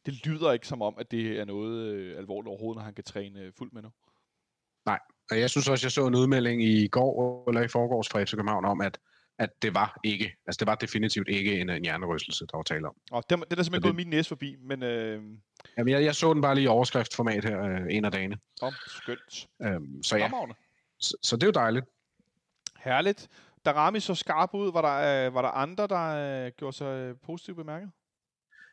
Det 0.06 0.25
lyder 0.25 0.51
ikke 0.51 0.68
som 0.68 0.82
om, 0.82 0.96
at 0.98 1.12
det 1.12 1.39
er 1.39 1.46
noget 1.46 1.94
øh, 1.94 2.18
alvorligt 2.18 2.48
overhovedet, 2.48 2.78
når 2.78 2.84
han 2.84 2.94
kan 2.94 3.04
træne 3.04 3.39
øh, 3.39 3.54
fuldt 3.54 3.74
med 3.74 3.82
nu. 3.82 3.89
Nej, 4.86 5.00
og 5.32 5.39
jeg 5.39 5.50
synes 5.50 5.70
også, 5.70 5.86
jeg 5.86 5.92
så 5.92 6.08
en 6.08 6.16
udmelding 6.16 6.63
i 6.63 6.88
går 6.88 7.50
eller 7.50 7.62
i 7.62 7.68
forgårs 7.68 8.10
fra 8.10 8.24
FC 8.24 8.32
København 8.32 8.66
om, 8.66 8.82
at, 8.82 9.00
at 9.39 9.50
det 9.62 9.74
var 9.74 10.00
ikke, 10.03 10.36
altså 10.48 10.60
det 10.60 10.67
var 10.67 10.75
definitivt 10.75 11.27
ikke 11.29 11.62
en, 11.62 11.69
en 11.69 11.84
hjernerystelse, 11.84 12.46
der 12.46 12.58
var 12.58 12.63
tale 12.63 12.88
om. 12.88 12.96
Og 13.12 13.24
det, 13.29 13.43
det 13.51 13.60
er 13.60 13.63
simpelthen 13.63 13.81
gået 13.81 13.96
min 13.96 14.08
næse 14.08 14.27
forbi, 14.27 14.55
men... 14.62 14.84
Øh... 14.84 15.24
Jamen, 15.77 15.93
jeg, 15.93 16.03
jeg 16.03 16.15
så 16.15 16.34
den 16.34 16.41
bare 16.41 16.55
lige 16.55 16.65
i 16.65 16.67
overskriftformat 16.67 17.46
her 17.46 17.62
øh, 17.62 17.81
en 17.89 18.05
af 18.05 18.12
dagene. 18.12 18.38
Om, 18.62 18.74
skønt. 18.88 19.48
Øhm, 19.62 20.03
så 20.03 20.17
ja, 20.17 20.31
så, 21.00 21.17
så 21.24 21.36
det 21.36 21.43
er 21.43 21.48
jo 21.48 21.51
dejligt. 21.51 21.86
Herligt. 22.79 23.27
Darami 23.65 24.00
så 24.00 24.15
skarp 24.15 24.50
ud. 24.53 24.72
Var 24.72 24.81
der, 24.81 25.27
øh, 25.27 25.34
var 25.34 25.41
der 25.41 25.50
andre, 25.50 25.88
der 25.88 26.46
øh, 26.46 26.51
gjorde 26.58 26.77
sig 26.77 26.86
øh, 26.86 27.15
positivt 27.25 27.58
bemærket? 27.58 27.91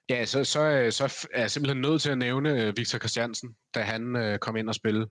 Ja, 0.09 0.25
så, 0.25 0.45
så, 0.45 0.61
øh, 0.61 0.93
så 0.93 1.27
er 1.35 1.41
jeg 1.41 1.51
simpelthen 1.51 1.81
nødt 1.81 2.03
til 2.03 2.11
at 2.11 2.19
nævne 2.19 2.63
øh, 2.63 2.77
Victor 2.77 2.99
Christiansen, 2.99 3.57
da 3.75 3.81
han 3.81 4.17
øh, 4.17 4.39
kom 4.39 4.57
ind 4.57 4.69
og 4.69 4.75
spille 4.75 5.07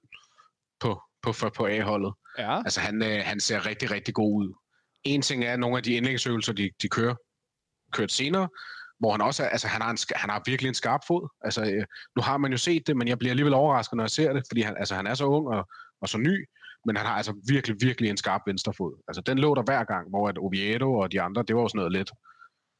på, 0.80 1.02
på, 1.22 1.32
på, 1.42 1.50
på 1.50 1.66
A-holdet. 1.66 2.14
Ja. 2.38 2.58
Altså, 2.58 2.80
han, 2.82 3.04
øh, 3.04 3.22
han 3.24 3.40
ser 3.40 3.66
rigtig, 3.66 3.92
rigtig 3.92 4.14
god 4.14 4.34
ud. 4.42 4.54
En 5.06 5.22
ting 5.22 5.44
er, 5.44 5.56
nogle 5.56 5.78
af 5.78 5.84
de 5.84 5.94
indlægsøvelser, 5.94 6.54
de, 6.54 6.70
de 6.82 6.90
kører, 6.90 7.16
kørt 7.92 8.12
senere, 8.12 8.50
hvor 9.00 9.12
han 9.12 9.22
også 9.22 9.44
er, 9.44 9.50
altså 9.50 9.68
han 9.68 9.82
har, 9.82 9.92
en, 9.92 9.98
han 10.16 10.30
har 10.30 10.42
virkelig 10.46 10.70
en 10.70 10.76
skarp 10.76 11.02
fod. 11.08 11.30
Altså, 11.42 11.62
øh, 11.66 11.86
nu 12.16 12.22
har 12.22 12.38
man 12.38 12.52
jo 12.52 12.58
set 12.58 12.88
det, 12.88 12.98
men 12.98 13.08
jeg 13.08 13.20
bliver 13.20 13.32
alligevel 13.32 13.54
overrasket, 13.54 13.96
når 13.98 14.04
jeg 14.04 14.10
ser 14.10 14.34
det, 14.34 14.44
fordi 14.50 14.62
han, 14.62 14.78
altså, 14.78 14.96
han 14.96 15.08
er 15.08 15.14
så 15.14 15.26
ung 15.26 15.48
og, 15.48 15.68
og 16.02 16.10
så 16.10 16.18
ny, 16.18 16.46
men 16.86 16.98
han 16.98 17.06
har 17.06 17.14
altså 17.14 17.34
virkelig, 17.48 17.78
virkelig 17.82 18.10
en 18.10 18.18
skarp 18.18 18.42
venstrefod. 18.48 19.04
Altså, 19.08 19.22
den 19.22 19.40
lå 19.40 19.56
der 19.56 19.64
hver 19.64 19.84
gang, 19.84 20.10
hvor 20.10 20.30
at 20.30 20.38
Oviedo 20.38 20.94
og 20.94 21.12
de 21.12 21.22
andre, 21.22 21.44
det 21.48 21.56
var 21.56 21.62
jo 21.62 21.68
sådan 21.68 21.80
noget 21.80 21.92
lidt, 21.92 22.12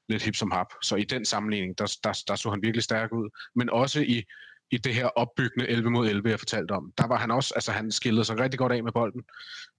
lidt 0.10 0.24
hip 0.24 0.36
som 0.36 0.52
hap. 0.52 0.68
Så 0.84 0.96
i 0.96 1.04
den 1.04 1.26
sammenligning, 1.26 1.78
der, 1.78 1.98
der, 2.04 2.24
der 2.28 2.36
så 2.36 2.50
han 2.50 2.62
virkelig 2.62 2.84
stærk 2.84 3.12
ud. 3.12 3.30
Men 3.56 3.70
også 3.70 4.02
i, 4.02 4.24
i 4.72 4.78
det 4.78 4.96
her 4.96 5.06
opbyggende 5.06 5.68
11 5.68 5.90
mod 5.90 6.08
11, 6.08 6.30
jeg 6.30 6.40
fortalte 6.40 6.72
om. 6.72 6.94
Der 6.98 7.08
var 7.08 7.18
han 7.18 7.32
også, 7.32 7.54
altså 7.56 7.72
han 7.72 7.92
skillede 7.92 8.26
sig 8.26 8.40
rigtig 8.40 8.60
godt 8.60 8.72
af 8.72 8.84
med 8.84 8.92
bolden. 8.92 9.24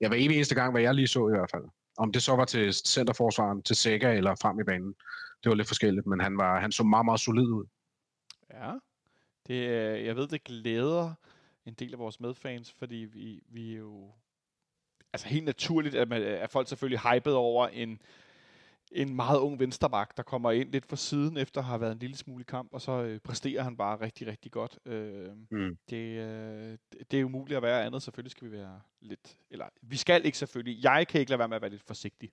Jeg 0.00 0.10
var 0.10 0.16
evig 0.16 0.36
eneste 0.36 0.54
gang, 0.54 0.72
hvad 0.72 0.82
jeg 0.82 0.94
lige 0.94 1.06
så 1.06 1.28
i 1.28 1.30
hvert 1.30 1.50
fald. 1.50 1.64
Om 1.98 2.12
det 2.12 2.22
så 2.22 2.36
var 2.36 2.44
til 2.44 2.72
centerforsvaren, 2.72 3.62
til 3.62 3.76
Sega 3.76 4.16
eller 4.16 4.34
frem 4.34 4.60
i 4.60 4.64
banen. 4.64 4.94
Det 5.42 5.50
var 5.50 5.54
lidt 5.54 5.68
forskelligt, 5.68 6.06
men 6.06 6.20
han, 6.20 6.38
var, 6.38 6.60
han 6.60 6.72
så 6.72 6.82
meget, 6.82 7.04
meget 7.04 7.20
solid 7.20 7.46
ud. 7.46 7.66
Ja, 8.50 8.72
det, 9.46 9.68
øh, 9.68 10.04
jeg 10.04 10.16
ved, 10.16 10.28
det 10.28 10.44
glæder 10.44 11.14
en 11.66 11.74
del 11.74 11.92
af 11.92 11.98
vores 11.98 12.20
medfans, 12.20 12.72
fordi 12.72 12.96
vi, 12.96 13.42
vi 13.48 13.72
er 13.72 13.78
jo... 13.78 14.12
Altså 15.12 15.28
helt 15.28 15.44
naturligt, 15.44 15.94
at, 15.94 16.08
man, 16.08 16.22
at 16.22 16.50
folk 16.50 16.68
selvfølgelig 16.68 17.00
hyped 17.00 17.32
over 17.32 17.68
en, 17.68 18.02
en 18.92 19.16
meget 19.16 19.38
ung 19.38 19.60
vensterbak, 19.60 20.16
der 20.16 20.22
kommer 20.22 20.50
ind 20.50 20.72
lidt 20.72 20.86
for 20.86 20.96
siden, 20.96 21.36
efter 21.36 21.60
at 21.60 21.66
have 21.66 21.80
været 21.80 21.92
en 21.92 21.98
lille 21.98 22.16
smule 22.16 22.44
kamp, 22.44 22.74
og 22.74 22.80
så 22.80 22.92
øh, 22.92 23.20
præsterer 23.20 23.62
han 23.62 23.76
bare 23.76 24.00
rigtig, 24.00 24.26
rigtig 24.26 24.52
godt. 24.52 24.78
Øh, 24.86 25.28
mm. 25.50 25.78
det, 25.90 25.96
øh, 25.96 26.78
det 27.10 27.20
er 27.20 27.24
umuligt 27.24 27.56
at 27.56 27.62
være 27.62 27.84
andet. 27.84 28.02
Selvfølgelig 28.02 28.30
skal 28.30 28.50
vi 28.50 28.52
være 28.52 28.80
lidt... 29.00 29.36
Eller, 29.50 29.66
vi 29.82 29.96
skal 29.96 30.24
ikke 30.24 30.38
selvfølgelig. 30.38 30.84
Jeg 30.84 31.08
kan 31.08 31.20
ikke 31.20 31.30
lade 31.30 31.38
være 31.38 31.48
med 31.48 31.56
at 31.56 31.62
være 31.62 31.70
lidt 31.70 31.82
forsigtig 31.82 32.30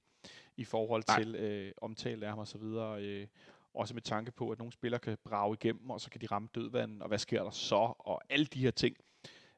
i 0.57 0.63
forhold 0.63 1.03
Nej. 1.07 1.23
til 1.23 1.35
øh, 1.35 1.71
omtale 1.81 2.25
af 2.25 2.31
ham 2.31 2.39
og 2.39 2.47
så 2.47 2.57
videre. 2.57 3.03
Øh, 3.03 3.27
også 3.73 3.93
med 3.93 4.01
tanke 4.01 4.31
på, 4.31 4.49
at 4.49 4.57
nogle 4.57 4.73
spillere 4.73 4.99
kan 4.99 5.17
brage 5.23 5.57
igennem, 5.61 5.89
og 5.89 6.01
så 6.01 6.09
kan 6.09 6.21
de 6.21 6.25
ramme 6.25 6.47
dødvanden, 6.55 7.01
og 7.01 7.07
hvad 7.07 7.17
sker 7.17 7.43
der 7.43 7.51
så, 7.51 7.93
og 7.99 8.21
alle 8.29 8.45
de 8.45 8.59
her 8.59 8.71
ting. 8.71 8.95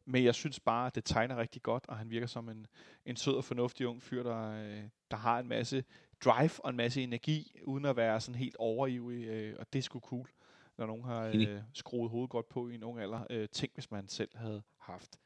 Men 0.05 0.23
jeg 0.23 0.35
synes 0.35 0.59
bare, 0.59 0.87
at 0.87 0.95
det 0.95 1.05
tegner 1.05 1.37
rigtig 1.37 1.61
godt, 1.61 1.85
og 1.87 1.97
han 1.97 2.09
virker 2.09 2.27
som 2.27 2.49
en, 2.49 2.67
en 3.05 3.15
sød 3.15 3.33
og 3.33 3.43
fornuftig 3.43 3.87
ung 3.87 4.03
fyr, 4.03 4.23
der, 4.23 4.51
øh, 4.51 4.83
der 5.11 5.17
har 5.17 5.39
en 5.39 5.47
masse 5.47 5.83
drive 6.23 6.65
og 6.65 6.69
en 6.69 6.75
masse 6.75 7.03
energi, 7.03 7.61
uden 7.63 7.85
at 7.85 7.95
være 7.95 8.21
sådan 8.21 8.39
helt 8.39 8.55
overivrig, 8.59 9.25
øh, 9.25 9.55
og 9.59 9.73
det 9.73 9.79
er 9.79 9.83
sgu 9.83 9.99
cool, 9.99 10.29
når 10.77 10.85
nogen 10.85 11.03
har 11.03 11.31
øh, 11.33 11.61
skruet 11.73 12.09
hovedet 12.09 12.29
godt 12.29 12.49
på 12.49 12.69
i 12.69 12.75
en 12.75 12.83
ung 12.83 12.99
alder. 12.99 13.25
Øh, 13.29 13.49
tænk, 13.49 13.73
hvis 13.73 13.91
man 13.91 14.07
selv 14.07 14.29
havde 14.35 14.63
haft 14.77 15.19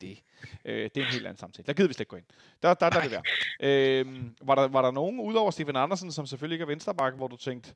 det. 0.00 0.22
Øh, 0.64 0.90
det 0.94 0.96
er 0.96 1.06
en 1.06 1.12
helt 1.12 1.26
anden 1.26 1.38
samtale. 1.38 1.66
Der 1.66 1.72
gider 1.72 1.88
vi 1.88 1.94
slet 1.94 2.00
ikke 2.00 2.10
gå 2.10 2.16
ind. 2.16 2.24
Der, 2.62 2.74
der, 2.74 2.90
der 2.90 3.00
det 3.00 3.10
være. 3.10 3.22
Øh, 3.60 4.30
var, 4.42 4.54
der, 4.54 4.68
var 4.68 4.82
der 4.82 4.90
nogen, 4.90 5.20
udover 5.20 5.50
Steven 5.50 5.76
Andersen, 5.76 6.12
som 6.12 6.26
selvfølgelig 6.26 6.54
ikke 6.54 6.62
er 6.62 6.66
venstreback, 6.66 7.16
hvor 7.16 7.28
du 7.28 7.36
tænkte, 7.36 7.74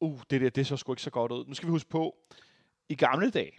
uh, 0.00 0.20
det 0.30 0.40
der, 0.40 0.50
det 0.50 0.66
så 0.66 0.76
sgu 0.76 0.92
ikke 0.92 1.02
så 1.02 1.10
godt 1.10 1.32
ud. 1.32 1.46
Nu 1.46 1.54
skal 1.54 1.66
vi 1.66 1.70
huske 1.70 1.90
på, 1.90 2.16
i 2.88 2.94
gamle 2.94 3.30
dage, 3.30 3.52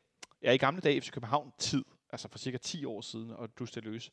ja, 0.44 0.52
i 0.52 0.58
gamle 0.58 0.82
dage, 0.82 1.02
FC 1.02 1.12
København 1.12 1.52
tid, 1.58 1.86
altså 2.10 2.28
for 2.28 2.38
cirka 2.38 2.58
10 2.58 2.86
år 2.86 3.02
siden, 3.02 3.32
og 3.32 3.50
du 3.60 3.66
stod 3.66 3.82
løs, 3.82 4.12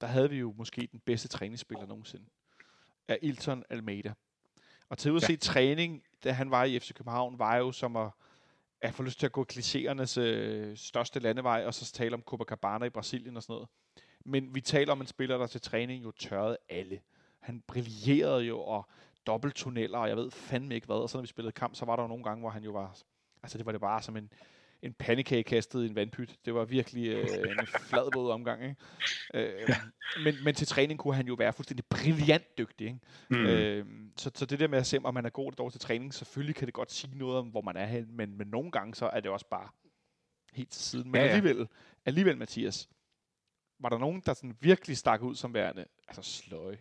der 0.00 0.06
havde 0.06 0.30
vi 0.30 0.36
jo 0.36 0.54
måske 0.56 0.88
den 0.92 1.00
bedste 1.00 1.28
træningsspiller 1.28 1.86
nogensinde. 1.86 2.24
Af 3.08 3.18
Ilton 3.22 3.64
Almeida. 3.70 4.12
Og 4.88 4.98
til 4.98 5.08
at 5.08 5.22
ja. 5.22 5.26
se 5.26 5.36
træning, 5.36 6.02
da 6.24 6.32
han 6.32 6.50
var 6.50 6.64
i 6.64 6.78
FC 6.78 6.94
København, 6.94 7.38
var 7.38 7.56
jo 7.56 7.72
som 7.72 7.96
at, 7.96 8.10
at 8.80 8.94
få 8.94 9.02
lyst 9.02 9.18
til 9.18 9.26
at 9.26 9.32
gå 9.32 9.46
klichéernes 9.52 10.20
øh, 10.20 10.76
største 10.76 11.20
landevej, 11.20 11.64
og 11.66 11.74
så 11.74 11.92
tale 11.92 12.14
om 12.14 12.22
Copacabana 12.22 12.84
i 12.84 12.90
Brasilien 12.90 13.36
og 13.36 13.42
sådan 13.42 13.52
noget. 13.52 13.68
Men 14.24 14.54
vi 14.54 14.60
taler 14.60 14.92
om 14.92 15.00
en 15.00 15.06
spiller, 15.06 15.38
der 15.38 15.46
til 15.46 15.60
træning 15.60 16.04
jo 16.04 16.10
tørrede 16.10 16.56
alle. 16.68 17.00
Han 17.40 17.60
brillerede 17.66 18.44
jo, 18.44 18.60
og 18.60 18.88
dobbelttunneller, 19.26 19.98
og 19.98 20.08
jeg 20.08 20.16
ved 20.16 20.30
fandme 20.30 20.74
ikke 20.74 20.86
hvad. 20.86 20.96
Og 20.96 21.10
så 21.10 21.16
når 21.16 21.22
vi 21.22 21.26
spillede 21.26 21.52
kamp, 21.52 21.74
så 21.74 21.84
var 21.84 21.96
der 21.96 22.02
jo 22.02 22.08
nogle 22.08 22.24
gange, 22.24 22.40
hvor 22.40 22.50
han 22.50 22.64
jo 22.64 22.72
var... 22.72 22.98
Altså 23.42 23.58
det 23.58 23.66
var 23.66 23.72
det 23.72 23.80
bare 23.80 24.02
som 24.02 24.16
en, 24.16 24.32
en 24.86 24.94
pandekage 24.98 25.42
kastet 25.42 25.82
i 25.82 25.86
en 25.86 25.94
vandpyt. 25.94 26.36
Det 26.44 26.54
var 26.54 26.64
virkelig 26.64 27.08
øh, 27.08 27.28
en 27.60 27.66
fladbåd 27.66 28.30
omgang. 28.30 28.62
Ikke? 28.62 28.76
Øh, 29.34 29.64
ja. 29.68 29.76
men, 30.24 30.34
men 30.44 30.54
til 30.54 30.66
træning 30.66 30.98
kunne 30.98 31.14
han 31.14 31.26
jo 31.26 31.34
være 31.34 31.52
fuldstændig 31.52 31.84
brilliant 31.90 32.58
dygtig. 32.58 32.86
Ikke? 32.86 33.00
Mm. 33.30 33.46
Øh, 33.46 33.86
så, 34.16 34.30
så 34.34 34.46
det 34.46 34.60
der 34.60 34.68
med 34.68 34.78
at 34.78 34.86
se, 34.86 34.98
om 35.04 35.14
man 35.14 35.26
er 35.26 35.30
god 35.30 35.46
eller 35.46 35.56
dårlig 35.56 35.72
til 35.72 35.80
træning, 35.80 36.14
selvfølgelig 36.14 36.54
kan 36.54 36.66
det 36.66 36.74
godt 36.74 36.92
sige 36.92 37.18
noget 37.18 37.38
om, 37.38 37.46
hvor 37.48 37.60
man 37.60 37.76
er 37.76 37.86
hen, 37.86 38.16
men, 38.16 38.38
men 38.38 38.46
nogle 38.46 38.70
gange 38.70 38.94
så 38.94 39.06
er 39.06 39.20
det 39.20 39.30
også 39.30 39.48
bare 39.50 39.68
helt 40.52 40.70
til 40.70 40.82
siden. 40.82 41.10
Men 41.10 41.20
ja, 41.20 41.26
ja. 41.26 41.32
alligevel, 41.32 41.68
alligevel, 42.04 42.38
Mathias, 42.38 42.88
var 43.78 43.88
der 43.88 43.98
nogen, 43.98 44.22
der 44.26 44.34
sådan 44.34 44.56
virkelig 44.60 44.96
stak 44.96 45.22
ud 45.22 45.34
som 45.34 45.54
værende, 45.54 45.84
altså 46.08 46.22
sløj? 46.22 46.76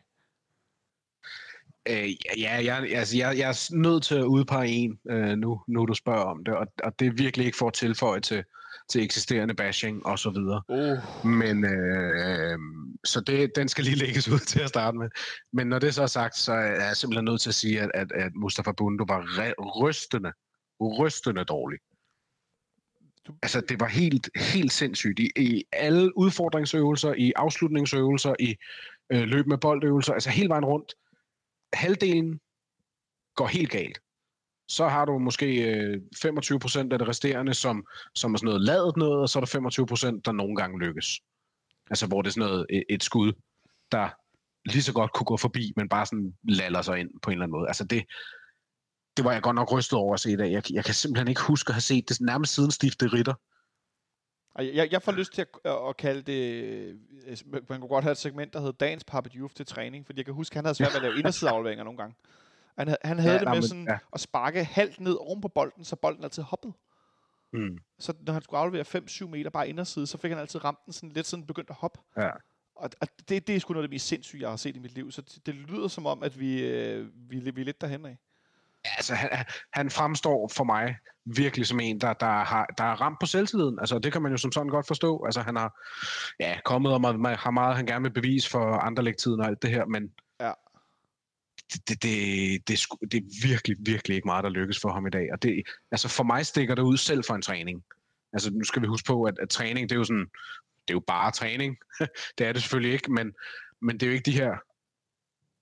Øh, 1.89 2.09
ja, 2.37 2.63
jeg, 2.63 2.87
altså, 2.91 3.17
jeg, 3.17 3.37
jeg 3.37 3.49
er 3.49 3.75
nødt 3.75 4.03
til 4.03 4.15
at 4.15 4.23
udpege 4.23 4.67
en, 4.67 4.99
øh, 5.09 5.37
nu, 5.37 5.61
nu 5.67 5.85
du 5.85 5.93
spørger 5.93 6.23
om 6.23 6.43
det, 6.43 6.53
og, 6.55 6.67
og 6.83 6.99
det 6.99 7.07
er 7.07 7.11
virkelig 7.11 7.45
ikke 7.45 7.57
for 7.57 7.67
at 7.67 7.73
tilføje 7.73 8.19
til, 8.19 8.43
til 8.89 9.03
eksisterende 9.03 9.53
bashing 9.53 10.05
og 10.05 10.19
så 10.19 10.29
videre. 10.29 10.61
Uh. 10.69 11.29
Men, 11.29 11.65
øh, 11.65 12.59
så 13.05 13.21
det, 13.21 13.51
den 13.55 13.67
skal 13.67 13.83
lige 13.83 13.95
lægges 13.95 14.29
ud 14.29 14.39
til 14.39 14.59
at 14.59 14.69
starte 14.69 14.97
med. 14.97 15.09
Men 15.53 15.67
når 15.67 15.79
det 15.79 15.93
så 15.93 16.03
er 16.03 16.07
sagt, 16.07 16.37
så 16.37 16.53
er 16.53 16.85
jeg 16.85 16.97
simpelthen 16.97 17.25
nødt 17.25 17.41
til 17.41 17.49
at 17.49 17.55
sige, 17.55 17.81
at, 17.81 17.91
at, 17.93 18.11
at 18.11 18.31
Mustafa 18.35 18.71
Bundu 18.71 19.05
var 19.07 19.21
re- 19.21 19.81
rystende, 19.81 20.31
rystende 20.81 21.43
dårlig. 21.43 21.79
Altså, 23.41 23.61
det 23.69 23.79
var 23.79 23.87
helt, 23.87 24.29
helt 24.35 24.71
sindssygt. 24.71 25.19
I, 25.19 25.29
I 25.35 25.63
alle 25.71 26.17
udfordringsøvelser, 26.17 27.13
i 27.13 27.33
afslutningsøvelser, 27.35 28.35
i 28.39 28.55
øh, 29.09 29.23
løb 29.23 29.47
med 29.47 29.57
boldøvelser, 29.57 30.13
altså 30.13 30.29
hele 30.29 30.49
vejen 30.49 30.65
rundt, 30.65 30.93
halvdelen 31.75 32.39
går 33.35 33.47
helt 33.47 33.71
galt. 33.71 33.99
Så 34.67 34.87
har 34.87 35.05
du 35.05 35.17
måske 35.19 35.71
øh, 35.71 36.01
25% 36.25 36.79
af 36.91 36.99
det 36.99 37.07
resterende, 37.07 37.53
som, 37.53 37.85
som 38.15 38.33
er 38.33 38.37
sådan 38.37 38.45
noget 38.45 38.61
ladet 38.61 38.97
noget, 38.97 39.21
og 39.21 39.29
så 39.29 39.39
er 39.39 39.45
der 39.45 40.15
25%, 40.17 40.21
der 40.25 40.31
nogle 40.31 40.55
gange 40.55 40.79
lykkes. 40.79 41.19
Altså 41.89 42.07
hvor 42.07 42.21
det 42.21 42.29
er 42.29 42.33
sådan 42.33 42.49
noget, 42.49 42.65
et, 42.69 42.83
et 42.89 43.03
skud, 43.03 43.33
der 43.91 44.09
lige 44.65 44.83
så 44.83 44.93
godt 44.93 45.13
kunne 45.13 45.25
gå 45.25 45.37
forbi, 45.37 45.73
men 45.75 45.89
bare 45.89 46.05
sådan 46.05 46.33
laller 46.43 46.81
sig 46.81 46.99
ind 46.99 47.09
på 47.21 47.29
en 47.29 47.33
eller 47.33 47.43
anden 47.43 47.57
måde. 47.59 47.67
Altså 47.67 47.83
det, 47.83 48.05
det 49.17 49.25
var 49.25 49.31
jeg 49.31 49.41
godt 49.41 49.55
nok 49.55 49.71
rystet 49.71 49.99
over 49.99 50.13
at 50.13 50.19
se 50.19 50.31
i 50.31 50.35
dag. 50.35 50.51
Jeg, 50.51 50.63
jeg 50.71 50.85
kan 50.85 50.93
simpelthen 50.93 51.27
ikke 51.27 51.41
huske 51.41 51.69
at 51.69 51.73
have 51.73 51.81
set 51.81 52.09
det 52.09 52.21
nærmest 52.21 52.53
siden 52.53 52.71
Stifte 52.71 53.07
Ritter. 53.07 53.33
Jeg, 54.57 54.91
jeg 54.91 55.01
får 55.01 55.11
lyst 55.11 55.33
til 55.33 55.41
at, 55.41 55.71
at 55.89 55.97
kalde 55.97 56.21
det, 56.21 56.63
øh, 56.63 57.61
man 57.69 57.79
kunne 57.79 57.87
godt 57.87 58.03
have 58.03 58.11
et 58.11 58.17
segment, 58.17 58.53
der 58.53 58.59
hedder 58.59 58.71
Dagens 58.71 59.03
Papa 59.03 59.29
Diouf 59.29 59.53
til 59.53 59.65
træning, 59.65 60.05
fordi 60.05 60.19
jeg 60.19 60.25
kan 60.25 60.33
huske, 60.33 60.53
at 60.53 60.55
han 60.55 60.65
havde 60.65 60.75
svært 60.75 60.89
ved 60.89 60.95
at 60.95 61.01
lave 61.01 61.17
indersideafleveringer 61.19 61.83
nogle 61.83 61.97
gange. 61.97 62.15
Han, 62.77 62.95
han 63.01 63.19
havde 63.19 63.33
ja, 63.33 63.39
det 63.39 63.49
med 63.49 63.61
sådan 63.61 63.87
ja. 63.87 63.97
at 64.13 64.19
sparke 64.19 64.63
halvt 64.63 64.99
ned 64.99 65.17
oven 65.19 65.41
på 65.41 65.47
bolden, 65.47 65.83
så 65.83 65.95
bolden 65.95 66.23
altid 66.23 66.43
hoppede. 66.43 66.73
Mm. 67.53 67.77
Så 67.99 68.13
når 68.19 68.33
han 68.33 68.41
skulle 68.41 68.59
aflevere 68.59 68.85
5-7 68.95 69.27
meter 69.27 69.49
bare 69.49 69.69
inderside, 69.69 70.07
så 70.07 70.17
fik 70.17 70.31
han 70.31 70.39
altid 70.39 70.63
ramt 70.63 70.79
den 70.85 70.93
sådan 70.93 71.09
lidt 71.09 71.27
sådan 71.27 71.45
begyndt 71.45 71.69
at 71.69 71.75
hoppe. 71.75 71.99
Ja. 72.17 72.29
Og, 72.75 72.89
og 73.01 73.07
det, 73.29 73.47
det 73.47 73.55
er 73.55 73.59
sgu 73.59 73.73
noget 73.73 73.83
af 73.83 73.87
det 73.87 73.95
mest 73.95 74.07
sindssyge, 74.07 74.41
jeg 74.41 74.49
har 74.49 74.57
set 74.57 74.75
i 74.75 74.79
mit 74.79 74.91
liv. 74.91 75.11
Så 75.11 75.21
det, 75.21 75.45
det 75.45 75.55
lyder 75.55 75.87
som 75.87 76.05
om, 76.05 76.23
at 76.23 76.39
vi, 76.39 76.67
øh, 76.67 77.07
vi, 77.29 77.39
vi 77.39 77.61
er 77.61 77.65
lidt 77.65 77.81
derhen 77.81 78.05
af 78.05 78.17
altså, 78.97 79.15
han, 79.15 79.45
han 79.73 79.89
fremstår 79.89 80.51
for 80.53 80.63
mig 80.63 80.95
virkelig 81.25 81.67
som 81.67 81.79
en, 81.79 82.01
der, 82.01 82.13
der, 82.13 82.43
har, 82.43 82.65
der 82.77 82.83
er 82.83 83.01
ramt 83.01 83.19
på 83.19 83.25
selvtilliden. 83.25 83.79
Altså, 83.79 83.99
det 83.99 84.11
kan 84.11 84.21
man 84.21 84.31
jo 84.31 84.37
som 84.37 84.51
sådan 84.51 84.69
godt 84.69 84.87
forstå. 84.87 85.25
Altså, 85.25 85.41
han 85.41 85.55
har 85.55 85.81
ja, 86.39 86.59
kommet 86.65 86.93
og 86.93 87.01
har 87.39 87.51
meget, 87.51 87.75
han 87.75 87.85
gerne 87.85 88.03
vil 88.03 88.13
bevise 88.13 88.49
for 88.49 88.73
andre 88.73 89.03
lægtiden 89.03 89.39
og 89.39 89.47
alt 89.47 89.61
det 89.61 89.69
her, 89.69 89.85
men 89.85 90.11
ja. 90.39 90.51
det, 91.73 91.89
det, 91.89 92.03
det, 92.03 92.67
det, 92.67 92.79
det 93.11 93.17
er 93.17 93.47
virkelig, 93.47 93.77
virkelig 93.79 94.15
ikke 94.15 94.27
meget, 94.27 94.43
der 94.43 94.49
lykkes 94.49 94.79
for 94.79 94.91
ham 94.91 95.07
i 95.07 95.09
dag. 95.09 95.27
Og 95.33 95.43
det, 95.43 95.63
altså, 95.91 96.09
for 96.09 96.23
mig 96.23 96.45
stikker 96.45 96.75
det 96.75 96.81
ud 96.81 96.97
selv 96.97 97.23
for 97.23 97.35
en 97.35 97.41
træning. 97.41 97.83
Altså, 98.33 98.51
nu 98.51 98.63
skal 98.63 98.81
vi 98.81 98.87
huske 98.87 99.07
på, 99.07 99.23
at, 99.23 99.39
at 99.41 99.49
træning, 99.49 99.89
det 99.89 99.95
er 99.95 99.99
jo 99.99 100.03
sådan, 100.03 100.29
det 100.87 100.89
er 100.89 100.93
jo 100.93 101.03
bare 101.07 101.31
træning. 101.31 101.77
det 102.37 102.47
er 102.47 102.53
det 102.53 102.61
selvfølgelig 102.61 102.93
ikke, 102.93 103.11
men, 103.11 103.33
men 103.81 103.93
det 103.99 104.03
er 104.03 104.07
jo 104.07 104.13
ikke 104.13 104.31
de 104.31 104.39
her 104.39 104.57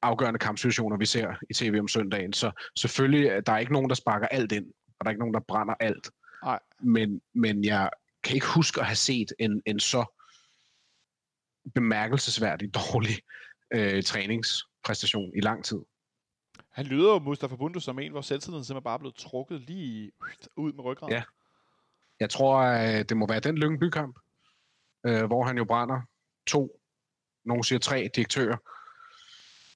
afgørende 0.03 0.39
kampsituationer, 0.39 0.97
vi 0.97 1.05
ser 1.05 1.35
i 1.49 1.53
tv 1.53 1.77
om 1.79 1.87
søndagen. 1.87 2.33
Så 2.33 2.51
selvfølgelig, 2.75 3.45
der 3.45 3.53
er 3.53 3.57
ikke 3.57 3.73
nogen, 3.73 3.89
der 3.89 3.95
sparker 3.95 4.27
alt 4.27 4.51
ind, 4.51 4.65
og 4.99 5.05
der 5.05 5.09
er 5.09 5.09
ikke 5.09 5.19
nogen, 5.19 5.33
der 5.33 5.39
brænder 5.39 5.73
alt. 5.79 6.11
Nej. 6.43 6.59
Men, 6.79 7.21
men 7.33 7.63
jeg 7.63 7.89
kan 8.23 8.35
ikke 8.35 8.47
huske 8.47 8.79
at 8.79 8.85
have 8.85 8.95
set 8.95 9.33
en, 9.39 9.61
en 9.65 9.79
så 9.79 10.05
bemærkelsesværdig 11.73 12.73
dårlig 12.73 13.15
øh, 13.73 14.03
træningspræstation 14.03 15.31
i 15.35 15.41
lang 15.41 15.65
tid. 15.65 15.79
Han 16.69 16.85
lyder 16.85 17.13
jo 17.13 17.19
Mustafa 17.19 17.55
Bundu 17.55 17.79
som 17.79 17.99
en, 17.99 18.11
hvor 18.11 18.21
selvtilliden 18.21 18.63
simpelthen 18.63 18.83
bare 18.83 18.93
er 18.93 18.97
blevet 18.97 19.15
trukket 19.15 19.61
lige 19.61 20.11
ud 20.55 20.73
med 20.73 20.83
ryggraden. 20.83 21.13
Ja. 21.13 21.23
Jeg 22.19 22.29
tror, 22.29 22.57
at 22.59 23.09
det 23.09 23.17
må 23.17 23.27
være 23.27 23.39
den 23.39 23.57
Lyngby 23.57 23.89
kamp, 23.89 24.19
øh, 25.05 25.25
hvor 25.25 25.43
han 25.43 25.57
jo 25.57 25.65
brænder 25.65 26.01
to, 26.47 26.79
nogen 27.45 27.63
siger 27.63 27.79
tre 27.79 28.09
direktører, 28.15 28.57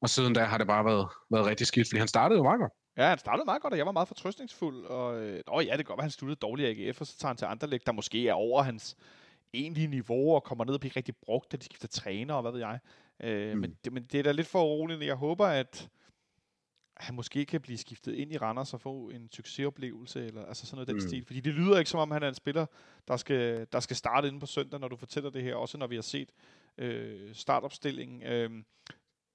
og 0.02 0.10
siden 0.10 0.34
da 0.34 0.44
har 0.44 0.58
det 0.58 0.68
bare 0.68 0.86
været, 0.86 1.08
været 1.30 1.46
rigtig 1.46 1.68
skidt, 1.68 1.88
fordi 1.88 2.00
han 2.00 2.08
startede 2.08 2.38
jo 2.38 2.44
meget 2.44 2.60
godt. 2.60 2.72
Ja, 2.98 3.10
han 3.10 3.18
startede 3.18 3.46
meget 3.46 3.62
godt, 3.62 3.74
og 3.74 3.78
jeg 3.78 3.86
var 3.86 3.92
meget 3.92 4.08
fortrøstningsfuld. 4.08 4.86
Og, 4.86 5.22
øh, 5.22 5.42
åh 5.48 5.66
ja, 5.66 5.72
det 5.72 5.78
kan 5.78 5.86
godt 5.86 5.98
være, 5.98 6.04
han 6.04 6.12
sluttede 6.12 6.40
dårligt 6.40 6.78
i 6.78 6.88
AGF, 6.88 7.02
og 7.02 7.08
så 7.08 7.18
tager 7.18 7.30
han 7.30 7.38
til 7.38 7.46
andre 7.46 7.68
læg, 7.68 7.86
der 7.86 7.92
måske 7.92 8.28
er 8.28 8.34
over 8.34 8.62
hans 8.64 8.98
egentlige 9.54 9.88
niveau, 9.88 10.36
og 10.36 10.44
kommer 10.44 10.66
ned 10.66 10.74
og 10.74 10.80
bliver 10.80 10.96
rigtig 10.96 11.16
brugt, 11.26 11.52
da 11.52 11.58
de 11.58 11.66
skifter 11.66 11.88
træner, 11.88 12.34
og 12.34 12.42
hvad 12.42 12.52
ved 12.52 12.60
jeg. 12.60 12.80
Øh, 13.24 13.54
mm. 13.54 13.60
men, 13.60 13.78
det, 13.84 13.94
men 13.94 14.04
det 14.04 14.20
er 14.20 14.24
da 14.24 14.32
lidt 14.32 14.48
for 14.48 14.64
uroligt. 14.64 15.04
Jeg 15.04 15.16
håber, 15.16 15.46
at 15.46 15.90
han 16.98 17.16
måske 17.16 17.46
kan 17.46 17.62
blive 17.62 17.78
skiftet 17.78 18.14
ind 18.14 18.32
i 18.32 18.38
Randers 18.38 18.74
og 18.74 18.82
få 18.82 19.10
en 19.10 19.30
succesoplevelse, 19.32 20.26
eller 20.26 20.46
altså 20.46 20.66
sådan 20.66 20.76
noget 20.76 20.88
den 20.88 20.96
mm. 20.96 21.02
stil. 21.02 21.26
Fordi 21.26 21.40
det 21.40 21.54
lyder 21.54 21.80
ikke 21.80 21.92
som 21.92 22.00
om, 22.00 22.12
han 22.12 22.24
er 22.24 22.28
en 22.28 22.34
spiller, 22.34 22.66
der 23.08 23.18
skal, 23.18 23.68
der 23.72 23.80
skal 23.80 23.96
starte 23.96 24.28
inde 24.28 24.40
på 24.40 24.46
søndag, 24.46 24.80
når 24.80 24.88
du 24.88 24.96
fortæller 24.96 25.30
det 25.30 25.44
her, 25.44 25.56
også 25.56 25.78
når 25.78 25.88
vi 25.88 25.96
har 25.96 26.02
set 26.02 26.32
øh, 26.78 27.36
startopstillingen. 27.36 28.24
Øh, 28.24 28.52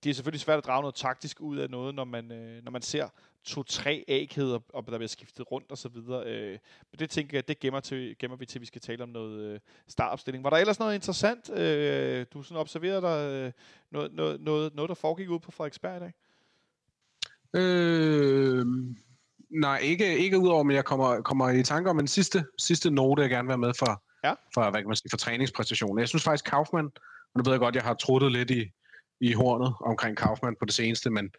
det 0.04 0.10
er 0.10 0.14
selvfølgelig 0.14 0.40
svært 0.40 0.58
at 0.58 0.64
drage 0.64 0.80
noget 0.80 0.94
taktisk 0.94 1.40
ud 1.40 1.56
af 1.56 1.70
noget, 1.70 1.94
når 1.94 2.04
man, 2.04 2.32
øh, 2.32 2.64
når 2.64 2.70
man 2.70 2.82
ser 2.82 3.08
to-tre 3.44 4.04
A-kæder, 4.08 4.58
og 4.68 4.86
der 4.86 4.98
bliver 4.98 5.08
skiftet 5.08 5.52
rundt 5.52 5.70
og 5.70 5.78
så 5.78 5.88
videre. 5.88 6.26
Øh, 6.26 6.58
men 6.92 6.98
det 6.98 7.10
tænker 7.10 7.36
jeg, 7.36 7.48
det 7.48 7.58
gemmer, 7.58 7.80
til, 7.80 8.16
gemmer 8.18 8.36
vi 8.36 8.46
til, 8.46 8.60
vi 8.60 8.66
skal 8.66 8.80
tale 8.80 9.02
om 9.02 9.08
noget 9.08 9.40
øh, 9.40 9.60
startopstilling. 9.88 10.44
Var 10.44 10.50
der 10.50 10.56
ellers 10.56 10.78
noget 10.78 10.94
interessant, 10.94 11.50
øh, 11.50 12.26
du 12.34 12.42
sådan 12.42 12.60
observerede 12.60 13.02
der, 13.02 13.46
øh, 13.46 13.52
noget, 13.90 14.12
noget, 14.12 14.40
noget, 14.40 14.74
noget, 14.74 14.88
der 14.88 14.94
foregik 14.94 15.30
ud 15.30 15.38
på 15.38 15.50
Frederiksberg 15.50 15.96
i 15.96 16.00
dag? 16.00 16.12
Øh, 17.54 18.66
nej, 19.50 19.78
ikke, 19.78 20.18
ikke 20.18 20.38
udover, 20.38 20.62
men 20.62 20.76
jeg 20.76 20.84
kommer, 20.84 21.20
kommer 21.20 21.50
i 21.50 21.62
tanke 21.62 21.90
om 21.90 21.98
en 21.98 22.08
sidste, 22.08 22.44
sidste 22.58 22.90
note, 22.90 23.22
jeg 23.22 23.30
gerne 23.30 23.46
vil 23.46 23.48
være 23.48 23.58
med 23.58 23.72
for, 23.78 24.02
ja. 24.24 24.34
for, 24.54 24.70
hvad 24.70 24.80
kan 24.80 24.88
man 24.88 24.96
sige, 24.96 25.10
for 25.10 25.16
træningspræstationen. 25.16 25.98
Jeg 25.98 26.08
synes 26.08 26.22
faktisk, 26.22 26.44
Kaufmann, 26.44 26.90
og 27.34 27.38
nu 27.38 27.42
ved 27.44 27.52
jeg 27.52 27.60
godt, 27.60 27.74
jeg 27.74 27.84
har 27.84 27.94
truttet 27.94 28.32
lidt 28.32 28.50
i, 28.50 28.70
i 29.22 29.32
hornet 29.32 29.74
omkring 29.80 30.16
Kaufmann 30.16 30.56
på 30.60 30.64
det 30.64 30.74
seneste, 30.74 31.10
men 31.10 31.30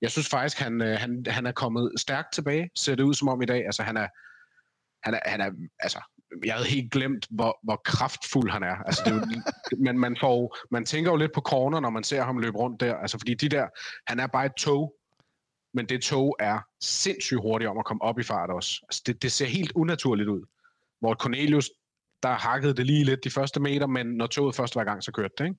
jeg 0.00 0.10
synes 0.10 0.28
faktisk, 0.28 0.58
han, 0.58 0.82
øh, 0.82 0.98
han, 0.98 1.24
han 1.28 1.46
er 1.46 1.52
kommet 1.52 1.92
stærkt 1.96 2.32
tilbage, 2.32 2.70
ser 2.76 2.94
det 2.94 3.02
ud 3.02 3.14
som 3.14 3.28
om 3.28 3.42
i 3.42 3.46
dag. 3.46 3.66
Altså, 3.66 3.82
han 3.82 3.96
er, 3.96 4.08
han 5.02 5.14
er, 5.14 5.20
han 5.24 5.40
er 5.40 5.50
altså, 5.78 6.00
jeg 6.44 6.54
havde 6.54 6.68
helt 6.68 6.92
glemt, 6.92 7.26
hvor, 7.30 7.58
hvor 7.62 7.80
kraftfuld 7.84 8.50
han 8.50 8.62
er. 8.62 8.76
Altså, 8.76 9.02
det 9.04 9.12
er 9.12 9.16
jo, 9.16 9.42
men 9.86 9.98
man, 9.98 10.16
får, 10.20 10.56
man 10.70 10.84
tænker 10.84 11.10
jo 11.10 11.16
lidt 11.16 11.32
på 11.32 11.40
corner, 11.40 11.80
når 11.80 11.90
man 11.90 12.04
ser 12.04 12.22
ham 12.22 12.38
løbe 12.38 12.58
rundt 12.58 12.80
der. 12.80 12.96
Altså, 12.96 13.18
fordi 13.18 13.34
de 13.34 13.48
der, 13.48 13.68
han 14.06 14.20
er 14.20 14.26
bare 14.26 14.46
et 14.46 14.54
tog, 14.58 14.94
men 15.74 15.86
det 15.86 16.02
tog 16.02 16.36
er 16.40 16.58
sindssygt 16.80 17.40
hurtigt 17.40 17.68
om 17.68 17.78
at 17.78 17.84
komme 17.84 18.02
op 18.02 18.18
i 18.18 18.22
fart 18.22 18.50
også. 18.50 18.80
Altså, 18.82 19.02
det, 19.06 19.22
det 19.22 19.32
ser 19.32 19.46
helt 19.46 19.72
unaturligt 19.74 20.28
ud. 20.28 20.42
Hvor 21.00 21.14
Cornelius, 21.14 21.70
der 22.22 22.32
hakkede 22.32 22.74
det 22.74 22.86
lige 22.86 23.04
lidt 23.04 23.24
de 23.24 23.30
første 23.30 23.60
meter, 23.60 23.86
men 23.86 24.06
når 24.06 24.26
toget 24.26 24.54
først 24.54 24.76
var 24.76 24.82
i 24.82 24.84
gang, 24.84 25.02
så 25.02 25.12
kørte 25.12 25.34
det, 25.38 25.44
ikke? 25.44 25.56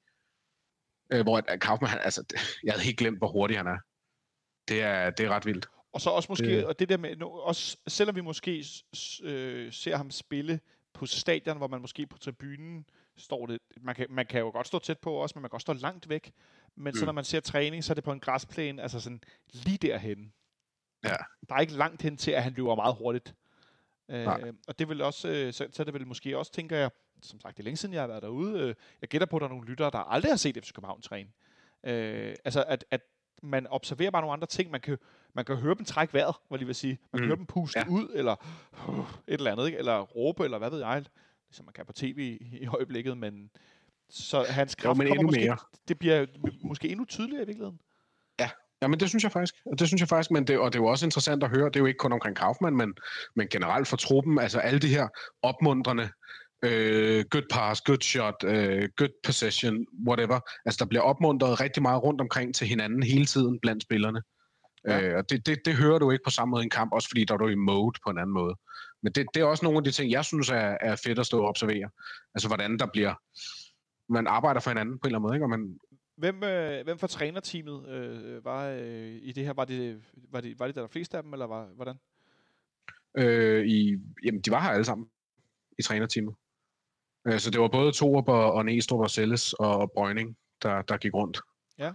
Øh, 1.14 1.22
hvor 1.22 1.42
Kaufmann, 1.62 1.90
han, 1.90 2.00
altså, 2.04 2.24
jeg 2.64 2.74
havde 2.74 2.84
helt 2.84 2.98
glemt, 2.98 3.18
hvor 3.18 3.28
hurtig 3.28 3.58
han 3.58 3.68
er. 3.68 3.78
Det 4.68 4.82
er, 4.82 5.10
det 5.10 5.26
er 5.26 5.30
ret 5.30 5.46
vildt. 5.46 5.68
Og 5.94 6.02
så 6.02 6.10
også 6.10 6.28
måske, 6.30 6.46
det, 6.46 6.66
og 6.66 6.80
det 6.80 6.90
der 6.90 6.98
med, 6.98 7.22
også, 7.22 7.78
selvom 7.88 8.16
vi 8.16 8.22
måske 8.22 8.66
øh, 9.24 9.74
ser 9.74 9.96
ham 9.96 10.12
spille 10.12 10.60
på 10.94 11.06
stadion, 11.06 11.58
hvor 11.58 11.68
man 11.68 11.82
måske 11.82 12.08
på 12.08 12.18
tribunen 12.18 12.86
står 13.18 13.46
det, 13.46 13.60
man 13.82 13.96
kan, 13.96 14.08
man 14.10 14.26
kan 14.26 14.40
jo 14.40 14.50
godt 14.50 14.68
stå 14.68 14.80
tæt 14.80 15.00
på 15.00 15.14
også, 15.14 15.34
men 15.36 15.42
man 15.42 15.50
kan 15.50 15.56
også 15.56 15.64
stå 15.64 15.74
langt 15.74 16.10
væk. 16.10 16.32
Men 16.76 16.92
mm. 16.92 16.96
så 16.96 17.06
når 17.06 17.12
man 17.12 17.24
ser 17.24 17.40
træning, 17.40 17.84
så 17.84 17.94
er 17.94 17.96
det 17.96 18.04
på 18.04 18.12
en 18.12 18.20
græsplæne, 18.20 18.82
altså 18.82 19.00
sådan 19.00 19.22
lige 19.54 19.78
derhen. 19.78 20.34
Ja. 21.04 21.16
Der 21.50 21.56
er 21.56 21.60
ikke 21.60 21.74
langt 21.74 22.02
hen 22.02 22.18
til, 22.18 22.32
at 22.32 22.44
han 22.44 22.54
løber 22.54 22.76
meget 22.76 22.96
hurtigt. 22.96 23.36
Øh, 24.10 24.28
og 24.68 24.80
det 24.80 24.90
vil 24.90 25.02
også, 25.02 25.30
øh, 25.30 25.54
så, 25.54 25.68
så 25.72 25.82
er 25.82 25.84
det 25.84 25.94
vil 25.94 26.08
måske 26.08 26.38
også, 26.38 26.52
tænker 26.52 26.78
jeg, 26.78 26.92
som 27.26 27.40
sagt, 27.40 27.58
det 27.58 27.64
er 27.64 27.66
længe 27.66 27.78
siden, 27.78 27.94
jeg 27.94 28.02
har 28.02 28.08
været 28.08 28.24
derude. 28.24 28.60
Øh, 28.60 28.76
jeg 29.02 29.10
gætter 29.10 29.26
på, 29.26 29.36
at 29.36 29.42
der 29.42 29.48
er 29.48 29.50
nogle 29.50 29.68
lyttere, 29.68 29.92
der 29.92 29.98
aldrig 30.00 30.32
har 30.32 30.38
set 30.38 30.58
FC 30.66 30.74
København 30.74 31.02
træne. 31.02 31.30
Øh, 31.84 32.36
altså, 32.46 32.64
at, 32.68 32.86
at 32.92 33.02
man 33.44 33.68
observerer 33.68 34.12
bare 34.12 34.22
nogle 34.22 34.34
andre 34.34 34.48
ting. 34.48 34.72
Man 34.72 34.82
kan, 34.82 34.98
man 35.34 35.46
kan 35.46 35.56
høre 35.56 35.76
dem 35.76 35.86
trække 35.86 36.14
vejret, 36.14 36.36
hvad 36.48 36.60
lige 36.60 36.66
vil 36.66 36.76
sige. 36.76 37.00
Man 37.14 37.20
kan 37.20 37.26
mm. 37.26 37.30
høre 37.30 37.38
dem 37.38 37.46
puste 37.46 37.80
ja. 37.80 37.86
ud, 37.90 38.12
eller 38.14 38.36
uh, 38.88 39.00
et 39.28 39.34
eller 39.34 39.52
andet, 39.52 39.66
ikke? 39.66 39.78
eller 39.78 40.00
råbe, 40.00 40.44
eller 40.44 40.58
hvad 40.58 40.70
ved 40.70 40.80
jeg. 40.80 41.06
Ligesom 41.50 41.66
man 41.66 41.74
kan 41.74 41.86
på 41.86 41.94
tv 41.94 42.38
i, 42.42 42.58
i 42.62 42.68
øjeblikket, 42.68 43.18
men 43.18 43.50
så 44.10 44.46
hans 44.50 44.76
kraft 44.76 44.98
jo, 44.98 45.04
men 45.04 45.08
endnu 45.08 45.22
måske, 45.22 45.46
mere. 45.46 45.58
det 45.88 46.00
bliver 46.00 46.26
måske 46.62 46.90
endnu 46.90 47.06
tydeligere 47.06 47.44
i 47.44 47.46
virkeligheden. 47.46 47.80
Ja, 48.40 48.50
Ja, 48.82 48.88
men 48.88 49.00
det 49.00 49.10
synes 49.10 49.24
jeg 49.24 49.32
faktisk. 49.32 49.56
Det 49.80 49.88
synes 49.88 50.00
jeg 50.02 50.10
faktisk, 50.10 50.32
men 50.32 50.48
det, 50.48 50.60
og 50.60 50.74
det 50.74 50.80
er 50.80 50.84
jo 50.84 50.88
også 50.88 51.06
interessant 51.06 51.44
at 51.44 51.50
høre. 51.50 51.66
Det 51.66 51.76
er 51.76 51.80
jo 51.80 51.86
ikke 51.86 51.98
kun 51.98 52.14
omkring 52.14 52.36
Kaufmann, 52.36 52.78
men, 52.78 52.94
men 53.36 53.48
generelt 53.48 53.88
for 53.88 53.98
truppen. 53.98 54.40
Altså 54.40 54.60
alle 54.60 54.80
de 54.80 54.88
her 54.88 55.08
opmuntrende 55.42 56.10
øh, 56.66 57.26
good 57.30 57.48
pass, 57.52 57.82
good 57.82 58.02
shot, 58.02 58.44
øh, 58.44 58.90
good 58.98 59.10
possession, 59.26 59.86
whatever. 60.08 60.40
Altså, 60.66 60.78
der 60.80 60.90
bliver 60.90 61.02
opmuntret 61.02 61.62
rigtig 61.62 61.82
meget 61.82 62.04
rundt 62.04 62.22
omkring 62.22 62.56
til 62.56 62.68
hinanden 62.68 63.04
hele 63.04 63.26
tiden 63.26 63.60
blandt 63.60 63.84
spillerne. 63.84 64.22
Ja. 64.88 65.02
Øh, 65.02 65.18
og 65.18 65.30
det, 65.30 65.46
det, 65.46 65.66
det 65.66 65.76
hører 65.76 66.00
du 66.00 66.12
ikke 66.12 66.24
på 66.24 66.30
samme 66.30 66.52
måde 66.52 66.64
i 66.64 66.66
en 66.66 66.70
kamp, 66.70 66.94
også 66.94 67.10
fordi 67.10 67.26
der 67.26 67.34
er 67.34 67.38
du 67.38 67.48
i 67.48 67.56
mode 67.56 68.00
på 68.06 68.10
en 68.10 68.18
anden 68.18 68.34
måde. 68.34 68.56
Men 69.04 69.12
det, 69.14 69.26
det 69.34 69.42
er 69.42 69.46
også 69.46 69.66
nogle 69.66 69.78
af 69.78 69.84
de 69.84 69.92
ting, 69.92 70.12
jeg 70.12 70.26
synes 70.26 70.50
er, 70.50 70.78
er 70.82 70.96
fedt 70.96 71.20
at 71.20 71.26
stå 71.26 71.42
og 71.42 71.48
observere. 71.48 71.90
Altså, 72.36 72.48
hvordan 72.48 72.80
der 72.80 72.88
bliver... 72.94 73.14
Man 74.14 74.28
arbejder 74.28 74.60
for 74.60 74.70
hinanden 74.70 75.00
på 75.00 75.08
en 75.08 75.08
eller 75.08 75.20
anden 75.20 75.28
måde, 75.28 75.36
ikke? 75.36 75.46
Og 75.46 75.50
man, 75.50 75.80
Hvem, 76.18 76.44
øh, 76.44 76.84
hvem 76.84 76.98
fra 76.98 77.08
trænerteamet 77.08 77.90
øh, 77.90 78.46
var 78.46 78.68
øh, 78.68 79.16
i 79.22 79.32
det 79.32 79.46
her? 79.46 79.54
Var 79.54 79.66
det, 79.66 80.02
var, 80.32 80.42
det, 80.42 80.60
var 80.60 80.66
det 80.66 80.76
der 80.76 80.88
fleste 80.88 81.18
af 81.18 81.24
dem, 81.24 81.34
eller 81.34 81.48
var, 81.48 81.66
hvordan? 81.76 81.96
Øh, 83.18 83.66
i, 83.66 83.98
jamen, 84.26 84.42
de 84.42 84.52
var 84.52 84.62
her 84.62 84.70
alle 84.70 84.86
sammen 84.86 85.08
i 85.80 85.82
trænerteamet. 85.82 86.36
Så 87.38 87.50
det 87.52 87.62
var 87.62 87.68
både 87.68 87.92
Torup 87.92 88.30
og, 88.30 88.54
og 88.54 88.66
Næstrup 88.66 89.00
og 89.00 89.12
Selles 89.12 89.54
og, 89.54 89.78
og 89.78 89.92
Brøgning, 89.92 90.38
der, 90.62 90.82
der 90.82 90.98
gik 90.98 91.14
rundt. 91.14 91.40
Ja. 91.80 91.92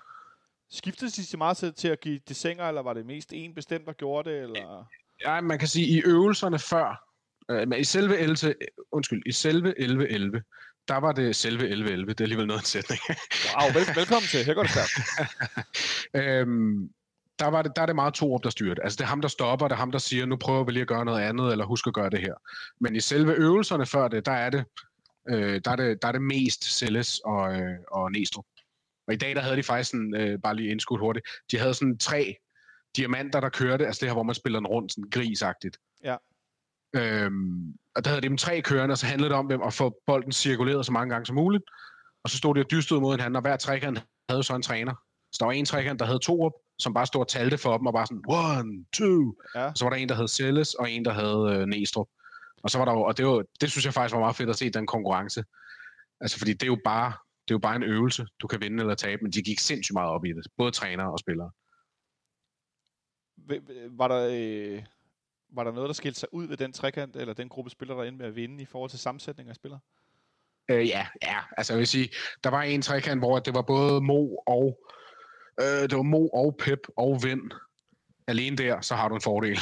Skiftede 0.71 1.11
de 1.11 1.27
sig 1.27 1.39
meget 1.39 1.57
til, 1.57 1.75
til 1.75 1.89
at 1.89 2.01
give 2.01 2.21
desinger, 2.29 2.65
eller 2.65 2.83
var 2.83 2.95
det 2.95 3.07
mest 3.07 3.33
en 3.33 3.55
bestemt, 3.55 3.87
der 3.87 3.93
gjorde 3.93 4.31
det? 4.31 4.43
Eller? 4.43 4.85
Ja, 5.25 5.41
man 5.41 5.59
kan 5.59 5.69
sige, 5.69 5.87
i 5.87 6.03
øvelserne 6.03 6.59
før, 6.59 7.05
øh, 7.51 7.69
men 7.69 7.81
i 7.81 7.85
selve 7.85 8.19
11, 8.19 8.55
undskyld, 8.93 9.23
i 9.27 9.33
selve 9.33 9.75
11-11, 9.79 10.41
der 10.89 10.97
var 10.97 11.13
det 11.13 11.37
selve 11.37 11.69
11-11. 11.69 12.07
Det 12.07 12.21
er 12.21 12.25
alligevel 12.25 12.47
noget 12.47 12.61
en 12.61 12.67
sætning. 12.67 13.01
wow, 13.57 13.73
vel, 13.75 13.97
velkommen 13.97 14.29
til. 14.29 14.45
Her 14.45 14.55
går 14.55 14.63
det 14.63 14.71
stærkt. 14.71 14.93
øhm, 16.21 16.91
der, 17.39 17.47
var 17.47 17.63
det, 17.63 17.73
der 17.77 17.83
er 17.83 17.87
det 17.87 17.95
meget 17.95 18.15
to 18.15 18.35
op, 18.35 18.45
der 18.45 18.51
styrer 18.51 18.75
det. 18.75 18.83
Altså 18.83 18.97
det 18.97 19.05
er 19.05 19.09
ham, 19.09 19.21
der 19.21 19.29
stopper, 19.29 19.69
det 19.69 19.75
er 19.75 19.79
ham, 19.79 19.93
der 19.93 19.99
siger, 19.99 20.27
nu 20.27 20.37
prøver 20.37 20.65
vi 20.65 20.73
lige 20.73 20.81
at 20.83 20.89
gøre 20.89 21.05
noget 21.05 21.21
andet, 21.21 21.53
eller 21.53 21.65
husk 21.65 21.87
at 21.87 21.95
gøre 21.95 22.11
det 22.11 22.21
her. 22.21 22.35
Men 22.81 22.97
i 22.97 23.01
selve 23.01 23.33
øvelserne 23.33 23.87
før 23.87 24.09
det, 24.09 24.27
der 24.27 24.33
er 24.33 24.51
det, 24.51 24.65
øh, 25.29 25.61
der 25.65 25.71
er 25.71 25.77
det, 25.77 26.03
der 26.03 26.09
er 26.09 26.13
det 26.13 26.23
mest 26.23 26.65
Selles 26.65 27.19
og, 27.19 27.61
øh, 27.61 27.79
og 27.91 28.13
Næstrup. 28.13 28.45
Og 29.07 29.15
i 29.15 29.17
dag, 29.17 29.35
der 29.35 29.41
havde 29.41 29.57
de 29.57 29.63
faktisk 29.63 29.91
sådan, 29.91 30.15
øh, 30.17 30.39
bare 30.43 30.57
lige 30.57 30.71
indskudt 30.71 31.01
hurtigt, 31.01 31.27
de 31.51 31.59
havde 31.59 31.75
sådan 31.75 31.99
tre 31.99 32.37
diamanter, 32.97 33.41
der 33.41 33.49
kørte, 33.49 33.87
altså 33.87 34.01
det 34.01 34.09
her, 34.09 34.15
hvor 34.15 34.23
man 34.23 34.35
spiller 34.35 34.59
den 34.61 34.67
rundt, 34.67 34.93
sådan 34.93 35.11
grisagtigt. 35.11 35.79
Ja. 36.05 36.17
Øhm, 36.97 37.75
og 37.95 38.05
der 38.05 38.11
havde 38.11 38.23
de 38.23 38.29
dem 38.29 38.37
tre 38.37 38.61
kørende, 38.61 38.93
og 38.93 38.99
så 38.99 39.07
handlede 39.07 39.31
det 39.31 39.39
om 39.39 39.49
dem 39.49 39.63
at 39.63 39.75
få 39.75 40.03
bolden 40.07 40.33
cirkuleret 40.33 40.87
så 40.87 40.93
mange 40.93 41.11
gange 41.13 41.27
som 41.27 41.37
muligt. 41.37 41.65
Og 42.25 42.31
så 42.31 42.37
stod 42.37 42.55
de 42.55 42.61
og 42.61 42.71
dystede 42.71 43.01
mod 43.01 43.13
hinanden, 43.13 43.37
og 43.37 43.43
hver 43.43 43.57
trekant 43.57 44.05
havde 44.29 44.43
så 44.43 44.55
en 44.55 44.63
træner. 44.63 44.95
Så 45.33 45.37
der 45.41 45.45
var 45.45 45.53
en 45.53 45.65
trekant, 45.65 46.01
der 46.01 46.07
havde 46.07 46.19
to 46.19 46.43
op, 46.43 46.53
som 46.79 46.95
bare 46.95 47.07
stod 47.07 47.21
og 47.21 47.29
talte 47.29 47.59
for 47.59 47.77
dem, 47.77 47.87
og 47.87 47.93
bare 47.93 48.07
sådan, 48.07 48.23
one, 48.29 48.85
two. 48.93 49.35
Ja. 49.55 49.67
Og 49.67 49.77
så 49.77 49.85
var 49.85 49.91
der 49.91 49.97
en, 49.97 50.09
der 50.09 50.15
hed 50.15 50.29
Selles, 50.29 50.75
og 50.75 50.91
en, 50.91 51.05
der 51.05 51.13
havde 51.13 51.61
øh, 51.61 51.67
Næstrup. 51.67 52.09
Og 52.63 52.71
så 52.71 52.79
var 52.79 52.85
der 52.85 52.93
jo, 52.93 53.03
og 53.03 53.19
det, 53.19 53.27
var, 53.27 53.45
det 53.61 53.71
synes 53.71 53.85
jeg 53.85 53.95
faktisk 53.95 54.15
var 54.15 54.21
meget 54.21 54.37
fedt 54.37 54.51
at 54.51 54.57
se, 54.57 54.71
den 54.71 54.87
konkurrence. 54.87 55.45
Altså, 56.21 56.39
fordi 56.39 56.53
det 56.53 56.63
er 56.63 56.67
jo 56.67 56.81
bare, 56.85 57.13
det 57.49 57.51
er 57.51 57.55
jo 57.55 57.59
bare 57.59 57.77
en 57.77 57.83
øvelse. 57.83 58.27
Du 58.41 58.47
kan 58.47 58.61
vinde 58.61 58.81
eller 58.81 58.95
tabe, 58.95 59.23
men 59.23 59.33
de 59.33 59.43
gik 59.43 59.59
sindssygt 59.59 59.95
meget 59.95 60.11
op 60.11 60.25
i 60.25 60.29
det. 60.29 60.47
Både 60.57 60.71
trænere 60.71 61.13
og 61.13 61.19
spillere. 61.19 61.51
Var 63.91 64.09
der, 64.09 64.29
øh, 64.33 64.85
var 65.49 65.65
der 65.65 65.73
noget, 65.73 65.89
der 65.89 65.95
skilte 65.95 66.21
sig 66.21 66.35
ud 66.35 66.47
ved 66.47 66.57
den 66.57 66.73
trekant, 66.73 67.17
eller 67.17 67.35
den 67.35 67.49
gruppe 67.49 67.71
spillere, 67.71 67.99
der 67.99 68.05
endte 68.05 68.19
med 68.19 68.27
at 68.27 68.37
vinde 68.37 68.63
i 68.63 68.67
forhold 68.67 68.91
til 68.91 68.99
sammensætning 68.99 69.49
af 69.49 69.55
spillere? 69.55 69.81
Øh, 70.71 70.89
ja, 70.89 71.07
ja, 71.23 71.39
altså 71.57 71.73
jeg 71.73 71.79
vil 71.79 71.87
sige, 71.87 72.09
der 72.45 72.51
var 72.51 72.63
en 72.63 72.83
trekant, 72.83 73.21
hvor 73.21 73.39
det 73.39 73.55
var 73.55 73.63
både 73.63 74.01
Mo 74.01 74.37
og 74.37 74.81
øh, 75.61 75.83
det 75.89 75.97
var 75.97 76.03
Mo 76.03 76.29
og 76.29 76.57
Pep 76.59 76.79
og 76.97 77.21
Vind. 77.23 77.51
Alene 78.31 78.57
der, 78.57 78.81
så 78.81 78.95
har 78.95 79.09
du 79.09 79.15
en 79.15 79.21
fordel. 79.21 79.59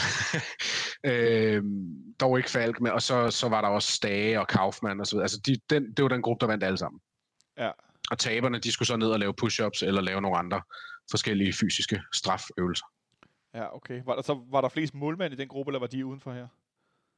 øh, 1.11 1.63
dog 2.21 2.39
ikke 2.39 2.51
Falk, 2.51 2.81
men, 2.81 2.93
og 2.93 3.03
så, 3.03 3.31
så 3.31 3.49
var 3.49 3.61
der 3.61 3.69
også 3.69 3.93
Stage 3.93 4.41
og 4.41 4.49
Kaufmann 4.49 5.01
og 5.01 5.07
så 5.07 5.17
videre. 5.17 5.25
Altså 5.25 5.41
de, 5.47 5.57
den, 5.71 5.93
det 5.93 6.03
var 6.03 6.09
den 6.09 6.23
gruppe, 6.23 6.41
der 6.41 6.47
vandt 6.47 6.65
alle 6.65 6.79
sammen. 6.79 7.01
Ja. 7.59 7.71
Og 8.11 8.19
taberne, 8.19 8.59
de 8.59 8.73
skulle 8.73 8.87
så 8.87 8.97
ned 8.97 9.11
og 9.11 9.19
lave 9.19 9.35
push-ups 9.43 9.87
eller 9.87 10.01
lave 10.01 10.21
nogle 10.21 10.39
andre 10.39 10.63
forskellige 11.11 11.53
fysiske 11.53 12.03
straføvelser. 12.13 12.87
Ja, 13.55 13.77
okay. 13.77 14.03
Var 14.05 14.15
der, 14.15 14.23
så 14.23 14.41
var 14.51 14.61
der 14.61 14.69
flest 14.69 14.95
målmænd 14.95 15.33
i 15.35 15.37
den 15.37 15.49
gruppe, 15.49 15.71
eller 15.71 15.81
var 15.81 15.87
de 15.87 16.07
udenfor 16.07 16.33
her? 16.33 16.47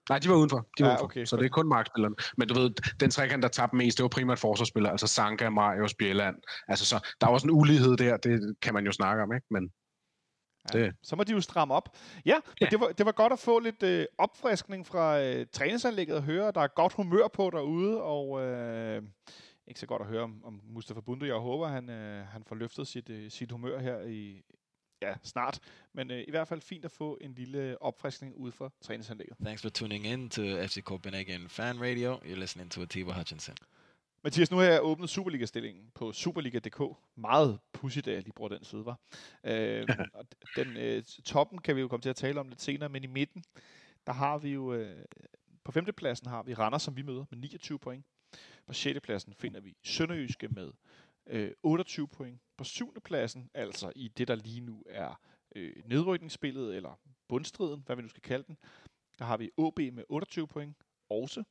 Nej, 0.09 0.19
de 0.19 0.29
var 0.29 0.35
udenfor. 0.35 0.67
De 0.79 0.83
var 0.83 0.91
ja, 0.91 1.03
okay, 1.03 1.17
udenfor. 1.17 1.29
Så 1.29 1.37
det 1.37 1.45
er 1.45 1.49
kun 1.49 1.69
markspillerne. 1.69 2.15
Men 2.37 2.49
du 2.49 2.55
ved, 2.55 2.71
den 3.01 3.11
trekant, 3.11 3.43
der 3.43 3.49
tabte 3.49 3.77
mest, 3.77 3.99
det 3.99 4.03
var 4.03 4.09
primært 4.09 4.39
forsvarsspillere, 4.39 4.93
altså 4.93 5.07
Sanka, 5.07 5.51
Marius, 5.51 5.95
Bjelland. 5.95 6.37
Altså, 6.69 6.87
så 6.87 7.09
der 7.21 7.27
er 7.27 7.31
også 7.31 7.47
en 7.47 7.51
ulighed 7.51 7.97
der, 7.97 8.17
det 8.17 8.57
kan 8.63 8.75
man 8.75 8.85
jo 8.85 8.93
snakke 8.93 9.23
om, 9.23 9.33
ikke? 9.33 9.47
Men 9.51 9.71
Ja, 10.75 10.79
det. 10.79 10.95
Så 11.03 11.17
må 11.17 11.25
de 11.25 11.33
jo 11.33 11.41
stramme 11.41 11.75
op. 11.75 11.97
Ja, 12.25 12.35
men 12.35 12.55
ja. 12.61 12.67
Det, 12.67 12.81
var, 12.81 12.89
det 12.89 13.07
var 13.07 13.13
godt 13.13 13.33
at 13.33 13.39
få 13.39 13.59
lidt 13.59 13.83
øh, 13.83 14.07
opfriskning 14.19 14.87
fra 14.87 15.21
øh, 15.21 15.47
træningsanlægget 15.53 16.17
og 16.17 16.23
høre, 16.23 16.53
der 16.53 16.61
er 16.61 16.69
godt 16.69 16.93
humør 16.93 17.29
på 17.29 17.51
derude, 17.51 18.03
og 18.03 18.41
øh, 18.41 19.03
ikke 19.67 19.81
så 19.81 19.87
godt 19.87 20.03
at 20.03 20.09
høre 20.09 20.23
om, 20.23 20.45
om 20.45 20.61
Mustafa 20.65 21.01
Bundu. 21.01 21.27
Jeg 21.27 21.35
håber, 21.35 21.69
han, 21.69 21.91
øh, 21.91 22.27
han 22.27 22.45
får 22.45 22.55
løftet 22.55 22.89
sit, 22.89 23.11
øh, 23.11 23.31
sit 23.31 23.53
humør 23.53 23.79
her 23.79 24.01
i, 24.01 24.43
ja, 25.03 25.15
snart. 25.23 25.59
Men 25.93 26.11
øh, 26.11 26.25
i 26.29 26.31
hvert 26.31 26.49
fald 26.49 26.61
fint 26.61 26.85
at 26.85 26.91
få 26.91 27.19
en 27.21 27.35
lille 27.35 27.83
opfriskning 27.83 28.37
ud 28.37 28.53
fra 28.53 28.71
træningsanlægget. 28.81 29.37
Thanks 29.45 29.63
for 29.63 29.69
tuning 29.69 30.07
in 30.07 30.31
to 30.31 30.43
FC 30.43 30.83
Copenhagen 30.83 31.49
Fan 31.49 31.81
Radio. 31.81 32.17
You're 32.17 32.39
listening 32.39 32.71
to 32.71 32.83
Atiba 32.83 33.13
Hutchinson. 33.13 33.57
Mathias, 34.25 34.51
nu 34.51 34.57
har 34.57 34.65
jeg 34.65 34.83
åbnet 34.83 35.11
Superliga-stillingen 35.11 35.91
på 35.95 36.13
Superliga.dk. 36.13 36.97
Meget 37.17 37.59
pudsigt, 37.73 38.09
at 38.09 38.15
jeg 38.15 38.23
lige 38.23 38.33
bruger 38.33 38.49
den 38.49 38.65
side, 38.65 38.85
var. 38.85 39.01
Øh, 39.45 39.89
og 40.15 40.27
den, 40.57 40.77
øh, 40.77 41.03
toppen 41.25 41.61
kan 41.61 41.77
vi 41.77 41.81
jo 41.81 41.89
komme 41.89 42.03
til 42.03 42.11
at 42.11 42.17
tale 42.17 42.41
om 42.41 42.49
lidt 42.49 42.61
senere, 42.61 42.89
men 42.89 43.05
i 43.05 43.07
midten, 43.07 43.45
der 44.07 44.13
har 44.13 44.39
vi 44.39 44.53
jo, 44.53 44.75
øh, 44.75 45.05
på 45.65 45.73
femtepladsen 45.73 46.27
har 46.27 46.43
vi 46.43 46.55
Randers, 46.55 46.83
som 46.83 46.97
vi 46.97 47.03
møder, 47.03 47.25
med 47.31 47.39
29 47.39 47.79
point. 47.79 48.07
På 48.67 48.73
sjettepladsen 48.73 49.35
finder 49.35 49.61
vi 49.61 49.77
Sønderjyske 49.83 50.49
med 50.49 50.73
øh, 51.27 51.53
28 51.63 52.09
point. 52.09 52.41
På 52.57 52.65
syvende 52.65 53.01
pladsen, 53.01 53.51
altså 53.55 53.93
i 53.97 54.09
det, 54.09 54.29
der 54.29 54.35
lige 54.35 54.61
nu 54.61 54.83
er 54.87 55.21
øh, 55.57 55.73
nedrykningsspillet, 55.85 56.77
eller 56.77 57.01
bundstriden, 57.29 57.83
hvad 57.87 57.97
vi 57.97 58.03
nu 58.03 58.09
skal 58.09 58.23
kalde 58.23 58.45
den, 58.47 58.57
der 59.19 59.25
har 59.25 59.37
vi 59.37 59.51
AB 59.59 59.95
med 59.95 60.05
28 60.09 60.49
point, 60.49 60.77
også. 61.11 61.45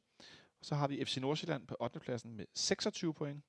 Og 0.60 0.66
så 0.66 0.76
har 0.76 0.88
vi 0.88 1.06
FC 1.06 1.18
Nordsjælland 1.18 1.68
på 1.68 1.76
8. 1.80 2.00
pladsen 2.00 2.36
med 2.36 2.46
26 2.54 3.14
point. 3.14 3.44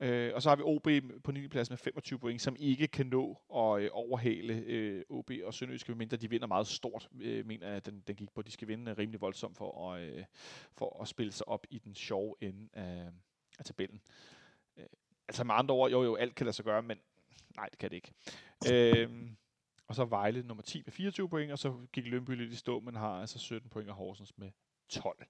Øh, 0.00 0.34
og 0.34 0.42
så 0.42 0.48
har 0.48 0.56
vi 0.56 0.62
OB 0.62 0.88
på 1.24 1.32
9. 1.32 1.48
pladsen 1.48 1.72
med 1.72 1.78
25 1.78 2.18
point, 2.18 2.42
som 2.42 2.56
ikke 2.58 2.88
kan 2.88 3.06
nå 3.06 3.40
at 3.54 3.82
øh, 3.82 3.90
overhale 3.92 4.54
øh, 4.54 5.04
OB 5.08 5.30
og 5.44 5.54
Sønderjyske, 5.54 5.90
medmindre 5.92 6.16
de 6.16 6.30
vinder 6.30 6.46
meget 6.46 6.66
stort, 6.66 7.08
øh, 7.20 7.46
mener 7.46 7.68
jeg, 7.68 7.86
den, 7.86 8.02
den 8.06 8.16
gik 8.16 8.30
på. 8.34 8.42
De 8.42 8.50
skal 8.50 8.68
vinde 8.68 8.90
øh, 8.90 8.98
rimelig 8.98 9.20
voldsomt 9.20 9.56
for 9.56 9.92
at, 9.92 10.02
øh, 10.02 10.24
for 10.72 11.02
at 11.02 11.08
spille 11.08 11.32
sig 11.32 11.48
op 11.48 11.66
i 11.70 11.78
den 11.78 11.94
sjove 11.94 12.34
ende 12.40 12.68
af, 12.72 13.08
af 13.58 13.64
tabellen. 13.64 14.00
Øh, 14.76 14.86
altså 15.28 15.44
med 15.44 15.54
andre 15.54 15.74
ord, 15.74 15.90
jo 15.90 16.02
jo, 16.02 16.16
alt 16.16 16.34
kan 16.34 16.46
lade 16.46 16.56
sig 16.56 16.64
gøre, 16.64 16.82
men 16.82 16.98
nej, 17.56 17.68
det 17.68 17.78
kan 17.78 17.90
det 17.90 17.96
ikke. 17.96 18.12
Øh, 18.72 19.30
og 19.86 19.94
så 19.94 20.04
Vejle 20.04 20.42
nummer 20.42 20.62
10 20.62 20.82
med 20.86 20.92
24 20.92 21.28
point, 21.28 21.52
og 21.52 21.58
så 21.58 21.86
gik 21.92 22.06
Lønby 22.06 22.30
lidt 22.30 22.52
i 22.52 22.56
stå, 22.56 22.80
men 22.80 22.96
har 22.96 23.20
altså 23.20 23.38
17 23.38 23.70
point, 23.70 23.90
og 23.90 23.96
Horsens 23.96 24.38
med 24.38 24.50
12. 24.88 25.26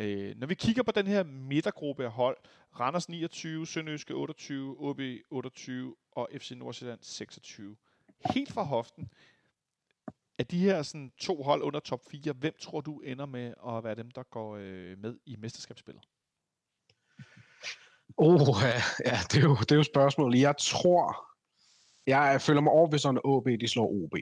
Øh, 0.00 0.36
når 0.36 0.46
vi 0.46 0.54
kigger 0.54 0.82
på 0.82 0.92
den 0.92 1.06
her 1.06 1.22
midtergruppe 1.22 2.04
af 2.04 2.10
hold, 2.10 2.36
Randers 2.80 3.08
29, 3.08 3.66
Sønderjyske 3.66 4.14
28, 4.14 4.76
OB 4.78 5.00
28 5.30 5.96
og 6.12 6.28
FC 6.38 6.50
Nordsjælland 6.50 6.98
26. 7.02 7.76
Helt 8.34 8.52
fra 8.52 8.62
hoften, 8.62 9.10
af 10.38 10.46
de 10.46 10.58
her 10.58 10.82
sådan, 10.82 11.12
to 11.18 11.42
hold 11.42 11.62
under 11.62 11.80
top 11.80 12.00
4, 12.10 12.32
hvem 12.32 12.54
tror 12.60 12.80
du 12.80 13.00
ender 13.00 13.26
med 13.26 13.54
at 13.68 13.84
være 13.84 13.94
dem, 13.94 14.10
der 14.10 14.22
går 14.22 14.56
øh, 14.56 14.98
med 14.98 15.18
i 15.26 15.36
mesterskabsspillet? 15.36 16.04
Oh, 18.16 18.40
ja, 18.62 18.82
ja 19.04 19.18
det, 19.32 19.36
er 19.36 19.42
jo, 19.42 19.56
det 19.56 19.72
er 19.72 19.76
jo 19.76 19.82
spørgsmålet. 19.82 20.40
Jeg 20.40 20.54
tror, 20.58 21.26
jeg 22.06 22.40
føler 22.40 22.60
mig 22.60 22.72
overbevist 22.72 23.06
om, 23.06 23.16
at 23.16 23.22
OB 23.24 23.46
de 23.46 23.68
slår 23.68 24.04
OB. 24.04 24.14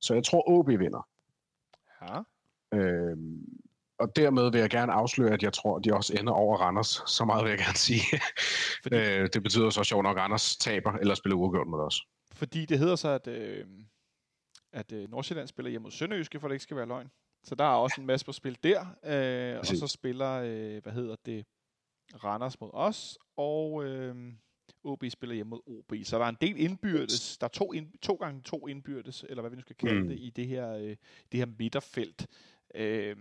Så 0.00 0.14
jeg 0.14 0.24
tror, 0.24 0.50
OB 0.50 0.68
vinder. 0.68 1.08
Ja. 2.02 2.20
Øhm, 2.78 3.53
og 3.98 4.16
dermed 4.16 4.50
vil 4.50 4.60
jeg 4.60 4.70
gerne 4.70 4.92
afsløre, 4.92 5.32
at 5.32 5.42
jeg 5.42 5.52
tror, 5.52 5.76
at 5.76 5.84
de 5.84 5.94
også 5.94 6.14
ender 6.20 6.32
over 6.32 6.56
Randers. 6.56 7.02
Så 7.06 7.24
meget 7.24 7.44
vil 7.44 7.50
jeg 7.50 7.58
gerne 7.58 7.76
sige. 7.76 8.00
Fordi... 8.82 8.96
øh, 8.96 9.28
det 9.32 9.42
betyder 9.42 9.70
så 9.70 9.84
sjovt 9.84 10.02
nok, 10.02 10.16
at 10.16 10.22
Randers 10.22 10.56
taber 10.56 10.92
eller 10.92 11.14
spiller 11.14 11.36
uafgjort 11.36 11.66
mod 11.66 11.80
os. 11.80 12.02
Fordi 12.32 12.66
det 12.66 12.78
hedder 12.78 12.96
så, 12.96 13.08
at, 13.08 13.26
øh, 13.26 13.66
at 14.72 14.92
øh, 14.92 15.10
Nordsjælland 15.10 15.48
spiller 15.48 15.70
hjemme 15.70 15.82
mod 15.82 15.90
Sønderjyske, 15.90 16.40
for 16.40 16.48
det 16.48 16.54
ikke 16.54 16.62
skal 16.62 16.76
være 16.76 16.86
løgn. 16.86 17.10
Så 17.44 17.54
der 17.54 17.64
er 17.64 17.76
også 17.76 18.00
en 18.00 18.06
masse 18.06 18.26
på 18.26 18.32
spil 18.32 18.58
der. 18.62 18.80
Øh, 19.04 19.58
og 19.58 19.66
så 19.66 19.86
spiller, 19.86 20.32
øh, 20.32 20.82
hvad 20.82 20.92
hedder 20.92 21.16
det, 21.26 21.46
Randers 22.24 22.60
mod 22.60 22.70
os, 22.72 23.18
og 23.36 23.84
øh, 23.84 24.32
OB 24.84 25.04
spiller 25.08 25.34
hjemme 25.34 25.50
mod 25.50 25.60
OB. 25.66 25.94
Så 26.04 26.18
der 26.18 26.24
er 26.24 26.28
en 26.28 26.36
del 26.40 26.60
indbyrdes. 26.60 27.38
Der 27.38 27.44
er 27.44 27.48
to, 27.48 27.72
ind, 27.72 27.98
to 28.02 28.14
gange 28.14 28.42
to 28.42 28.66
indbyrdes, 28.66 29.24
eller 29.28 29.42
hvad 29.42 29.50
vi 29.50 29.56
nu 29.56 29.60
skal 29.60 29.76
kalde 29.76 30.02
mm. 30.02 30.08
det, 30.08 30.18
i 30.18 30.30
det 30.30 30.46
her, 30.46 30.72
øh, 30.74 30.96
det 31.32 31.40
her 31.40 31.46
midterfelt. 31.58 32.26
Øh, 32.74 33.16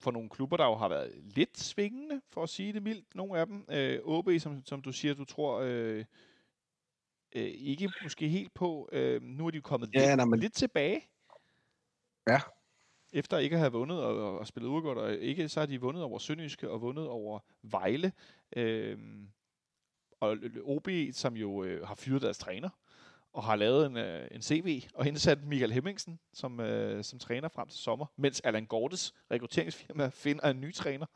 for 0.00 0.10
nogle 0.10 0.28
klubber, 0.28 0.56
der 0.56 0.64
jo 0.64 0.74
har 0.74 0.88
været 0.88 1.12
lidt 1.24 1.58
svingende, 1.58 2.20
for 2.28 2.42
at 2.42 2.48
sige 2.48 2.72
det 2.72 2.82
mildt, 2.82 3.14
nogle 3.14 3.38
af 3.38 3.46
dem. 3.46 3.64
Øh, 3.68 4.00
OB, 4.04 4.28
som, 4.38 4.62
som 4.66 4.82
du 4.82 4.92
siger, 4.92 5.14
du 5.14 5.24
tror 5.24 5.60
øh, 5.60 6.04
øh, 7.34 7.42
ikke 7.44 7.92
måske 8.02 8.28
helt 8.28 8.54
på. 8.54 8.88
Øh, 8.92 9.22
nu 9.22 9.46
er 9.46 9.50
de 9.50 9.60
kommet 9.60 9.94
ja, 9.94 10.06
lidt, 10.06 10.16
nej, 10.16 10.24
men... 10.24 10.40
lidt 10.40 10.52
tilbage. 10.52 11.08
Ja. 12.28 12.40
Efter 13.12 13.38
ikke 13.38 13.54
at 13.54 13.60
have 13.60 13.72
vundet 13.72 14.02
og, 14.02 14.38
og 14.38 14.46
spillet 14.46 14.68
uafgjort, 14.68 14.98
og 14.98 15.14
ikke, 15.14 15.48
så 15.48 15.60
har 15.60 15.66
de 15.66 15.80
vundet 15.80 16.02
over 16.02 16.18
Sønderjyske 16.18 16.70
og 16.70 16.80
vundet 16.80 17.08
over 17.08 17.40
Vejle. 17.62 18.12
Øh, 18.56 18.98
og 20.20 20.38
OB, 20.64 20.88
som 21.12 21.36
jo 21.36 21.64
øh, 21.64 21.86
har 21.86 21.94
fyret 21.94 22.22
deres 22.22 22.38
træner, 22.38 22.68
og 23.32 23.44
har 23.44 23.56
lavet 23.56 23.86
en, 23.86 23.96
øh, 23.96 24.28
en 24.30 24.42
CV 24.42 24.82
og 24.94 25.06
indsat 25.06 25.44
Michael 25.44 25.72
Hemmingsen 25.72 26.20
som, 26.32 26.60
øh, 26.60 27.04
som 27.04 27.18
træner 27.18 27.48
frem 27.48 27.68
til 27.68 27.78
sommer, 27.78 28.06
mens 28.16 28.40
Allan 28.40 28.66
Gortes 28.66 29.14
rekrutteringsfirma 29.30 30.08
finder 30.08 30.50
en 30.50 30.60
ny 30.60 30.74
træner. 30.74 31.06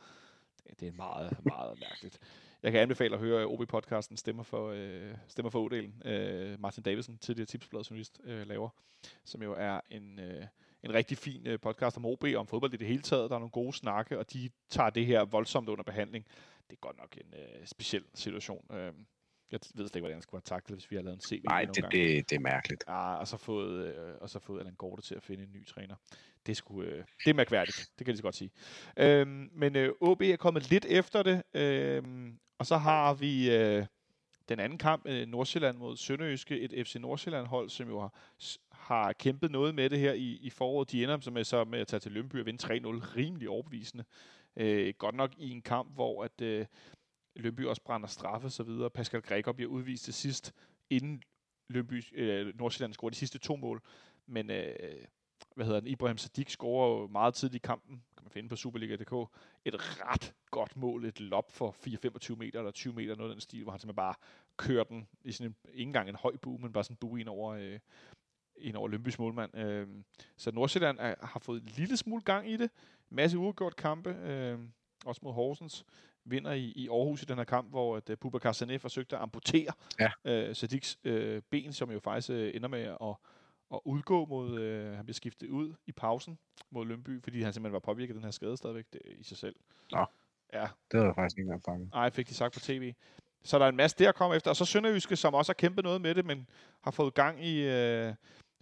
Det, 0.64 0.80
det 0.80 0.88
er 0.88 0.92
meget, 0.92 1.36
meget 1.44 1.78
mærkeligt. 1.90 2.18
Jeg 2.62 2.72
kan 2.72 2.80
anbefale 2.80 3.14
at 3.14 3.20
høre 3.20 3.42
øh, 3.42 3.46
OB-podcasten 3.50 4.16
Stemmer 4.16 4.42
for, 4.42 4.70
øh, 4.74 5.14
Stemmer 5.28 5.50
for 5.50 5.60
Odelen. 5.60 6.02
Øh, 6.04 6.60
Martin 6.60 6.82
Davidsen, 6.82 7.18
tidligere 7.18 7.46
tipsblad 7.46 7.82
journalist, 7.82 8.20
øh, 8.24 8.46
laver, 8.46 8.68
som 9.24 9.42
jo 9.42 9.54
er 9.58 9.80
en, 9.90 10.20
øh, 10.20 10.46
en 10.82 10.94
rigtig 10.94 11.18
fin 11.18 11.46
øh, 11.46 11.60
podcast 11.60 11.96
om 11.96 12.06
OB, 12.06 12.24
om 12.36 12.46
fodbold 12.46 12.74
i 12.74 12.76
det 12.76 12.86
hele 12.86 13.02
taget. 13.02 13.30
Der 13.30 13.36
er 13.36 13.40
nogle 13.40 13.50
gode 13.50 13.72
snakke, 13.72 14.18
og 14.18 14.32
de 14.32 14.50
tager 14.68 14.90
det 14.90 15.06
her 15.06 15.24
voldsomt 15.24 15.68
under 15.68 15.84
behandling. 15.84 16.26
Det 16.70 16.76
er 16.76 16.80
godt 16.80 16.98
nok 16.98 17.16
en 17.16 17.34
øh, 17.34 17.66
speciel 17.66 18.04
situation. 18.14 18.66
Øh, 18.72 18.92
jeg 19.54 19.60
ved 19.74 19.88
slet 19.88 19.96
ikke, 19.96 20.00
hvordan 20.00 20.16
jeg 20.16 20.22
skulle 20.22 20.42
have 20.46 20.56
taklet, 20.56 20.78
hvis 20.78 20.90
vi 20.90 20.96
har 20.96 21.02
lavet 21.02 21.14
en 21.14 21.20
CV. 21.20 21.42
Nej, 21.44 21.64
det, 21.64 21.84
det, 21.92 22.30
det 22.30 22.36
er 22.36 22.40
mærkeligt. 22.40 22.84
Ja, 22.88 23.14
og 23.14 23.28
så 23.28 23.36
fået, 23.36 23.86
øh, 23.86 24.14
og 24.20 24.30
så 24.30 24.38
fået 24.38 24.58
Allan 24.58 24.74
Gorte 24.74 25.02
til 25.02 25.14
at 25.14 25.22
finde 25.22 25.42
en 25.42 25.52
ny 25.52 25.66
træner. 25.66 25.94
Det, 26.46 26.56
skulle, 26.56 26.90
øh, 26.90 27.04
det 27.24 27.30
er 27.30 27.34
mærkværdigt, 27.34 27.88
det 27.98 28.06
kan 28.06 28.12
jeg 28.12 28.16
så 28.16 28.22
godt 28.22 28.36
sige. 28.36 28.50
Øhm, 28.96 29.50
men 29.52 29.76
øh, 29.76 29.92
OB 30.00 30.22
er 30.22 30.36
kommet 30.36 30.70
lidt 30.70 30.84
efter 30.84 31.22
det, 31.22 31.42
øhm, 31.54 32.38
og 32.58 32.66
så 32.66 32.76
har 32.76 33.14
vi 33.14 33.56
øh, 33.56 33.86
den 34.48 34.60
anden 34.60 34.78
kamp, 34.78 35.02
øh, 35.06 35.26
Nordsjælland 35.26 35.78
mod 35.78 35.96
Sønderjyske, 35.96 36.60
et 36.60 36.86
FC 36.86 36.96
Nordsjælland-hold, 36.96 37.70
som 37.70 37.88
jo 37.88 38.00
har, 38.00 38.12
har 38.70 39.12
kæmpet 39.12 39.50
noget 39.50 39.74
med 39.74 39.90
det 39.90 39.98
her 39.98 40.12
i, 40.12 40.38
i 40.42 40.50
foråret. 40.50 40.92
De 40.92 41.02
ender 41.02 41.30
med, 41.30 41.44
så 41.44 41.64
med 41.64 41.78
at 41.78 41.86
tage 41.86 42.00
til 42.00 42.12
Lønby 42.12 42.40
og 42.40 42.46
vinde 42.46 42.64
3-0, 42.64 43.16
rimelig 43.16 43.48
overbevisende. 43.48 44.04
Øh, 44.56 44.94
godt 44.98 45.14
nok 45.14 45.30
i 45.38 45.50
en 45.50 45.62
kamp, 45.62 45.94
hvor 45.94 46.24
at, 46.24 46.40
øh, 46.40 46.66
Lønby 47.36 47.66
også 47.66 47.82
brænder 47.82 48.08
straffe 48.08 48.46
og 48.46 48.52
så 48.52 48.62
videre. 48.62 48.90
Pascal 48.90 49.22
Gregor 49.22 49.52
bliver 49.52 49.70
udvist 49.70 50.04
til 50.04 50.14
sidst, 50.14 50.54
inden 50.90 51.22
Lønby, 51.68 52.04
øh, 52.14 52.58
Nordsjælland 52.58 52.92
scorer 52.92 53.10
de 53.10 53.16
sidste 53.16 53.38
to 53.38 53.56
mål. 53.56 53.82
Men 54.26 54.50
øh, 54.50 55.04
hvad 55.54 55.66
hedder 55.66 55.80
den, 55.80 55.88
Ibrahim 55.88 56.18
Sadik 56.18 56.50
scorer 56.50 57.00
jo 57.00 57.06
meget 57.06 57.34
tidligt 57.34 57.64
i 57.64 57.66
kampen, 57.66 58.02
kan 58.16 58.24
man 58.24 58.30
finde 58.30 58.48
på 58.48 58.56
Superliga.dk, 58.56 59.30
et 59.64 59.74
ret 59.78 60.34
godt 60.50 60.76
mål, 60.76 61.04
et 61.04 61.20
lop 61.20 61.52
for 61.52 61.76
4-25 62.32 62.36
meter 62.36 62.58
eller 62.58 62.70
20 62.70 62.94
meter, 62.94 63.16
noget 63.16 63.30
af 63.30 63.34
den 63.34 63.40
stil, 63.40 63.62
hvor 63.62 63.72
han 63.72 63.80
simpelthen 63.80 63.96
bare 63.96 64.14
kører 64.56 64.84
den 64.84 65.08
i 65.24 65.32
sådan 65.32 65.50
en, 65.50 65.56
ikke 65.72 65.88
engang 65.88 66.08
en 66.08 66.14
høj 66.14 66.36
bue, 66.36 66.58
men 66.58 66.72
bare 66.72 66.84
sådan 66.84 66.94
en 66.94 66.98
bue 66.98 67.20
ind 67.20 67.28
over, 67.28 67.54
øh, 67.54 67.78
ind 68.56 68.76
over 68.76 68.88
Lønbys 68.88 69.18
målmand. 69.18 69.56
Øh, 69.56 69.88
så 70.36 70.50
Nordsjælland 70.50 70.98
er, 71.00 71.14
har 71.26 71.40
fået 71.40 71.62
en 71.62 71.68
lille 71.68 71.96
smule 71.96 72.22
gang 72.22 72.50
i 72.50 72.56
det, 72.56 72.70
masse 73.10 73.38
uafgjort 73.38 73.76
kampe, 73.76 74.10
øh, 74.10 74.58
også 75.04 75.20
mod 75.24 75.32
Horsens 75.32 75.84
vinder 76.24 76.52
i, 76.52 76.72
i 76.76 76.88
Aarhus 76.88 77.22
i 77.22 77.24
den 77.24 77.36
her 77.36 77.44
kamp, 77.44 77.70
hvor 77.70 77.96
at, 77.96 78.10
uh, 78.10 78.16
Bubakar 78.20 78.52
Sané 78.52 78.76
forsøgte 78.76 79.16
at 79.16 79.22
amputere 79.22 79.72
ja. 80.00 80.48
uh, 80.48 80.54
Sadiks 80.54 80.98
uh, 81.04 81.38
ben, 81.50 81.72
som 81.72 81.90
jo 81.90 82.00
faktisk 82.00 82.30
uh, 82.30 82.36
ender 82.36 82.68
med 82.68 82.80
at, 82.80 83.16
at 83.74 83.80
udgå 83.84 84.26
mod, 84.26 84.50
uh, 84.50 84.96
han 84.96 85.04
bliver 85.04 85.14
skiftet 85.14 85.50
ud 85.50 85.74
i 85.86 85.92
pausen 85.92 86.38
mod 86.70 86.86
Lønby, 86.86 87.22
fordi 87.22 87.42
han 87.42 87.52
simpelthen 87.52 87.72
var 87.72 87.78
påvirket 87.78 88.14
af 88.14 88.14
den 88.14 88.24
her 88.24 88.30
skade 88.30 88.56
stadigvæk 88.56 88.84
det, 88.92 89.00
i 89.18 89.24
sig 89.24 89.36
selv. 89.36 89.56
Nå, 89.92 90.06
ja. 90.52 90.66
det 90.92 91.04
jeg 91.04 91.14
faktisk 91.14 91.38
ikke 91.38 91.52
engang. 91.52 91.88
Nej, 91.88 92.10
fik 92.10 92.28
de 92.28 92.34
sagt 92.34 92.54
på 92.54 92.60
tv. 92.60 92.94
Så 93.44 93.58
der 93.58 93.64
er 93.64 93.68
en 93.68 93.76
masse 93.76 93.96
der 93.98 94.12
kom 94.12 94.32
efter, 94.32 94.50
og 94.50 94.56
så 94.56 94.64
Sønderjyske, 94.64 95.16
som 95.16 95.34
også 95.34 95.50
har 95.50 95.54
kæmpet 95.54 95.84
noget 95.84 96.00
med 96.00 96.14
det, 96.14 96.24
men 96.24 96.48
har 96.82 96.90
fået 96.90 97.14
gang 97.14 97.44
i, 97.44 97.68
uh, 97.68 98.14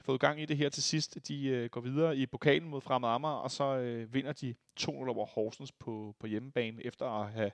fået 0.02 0.20
gang 0.20 0.40
i 0.40 0.46
det 0.46 0.56
her 0.56 0.68
til 0.68 0.82
sidst. 0.82 1.28
De 1.28 1.46
øh, 1.46 1.70
går 1.70 1.80
videre 1.80 2.16
i 2.16 2.26
pokalen 2.26 2.68
mod 2.68 2.80
Fremad 2.80 3.08
Amager, 3.08 3.34
og 3.34 3.50
så 3.50 3.76
øh, 3.76 4.14
vinder 4.14 4.32
de 4.32 4.54
2-0 4.80 4.88
over 4.88 5.26
Horsens 5.26 5.72
på, 5.72 6.14
på 6.20 6.26
hjemmebane, 6.26 6.84
efter 6.84 7.06
at 7.06 7.32
have 7.32 7.50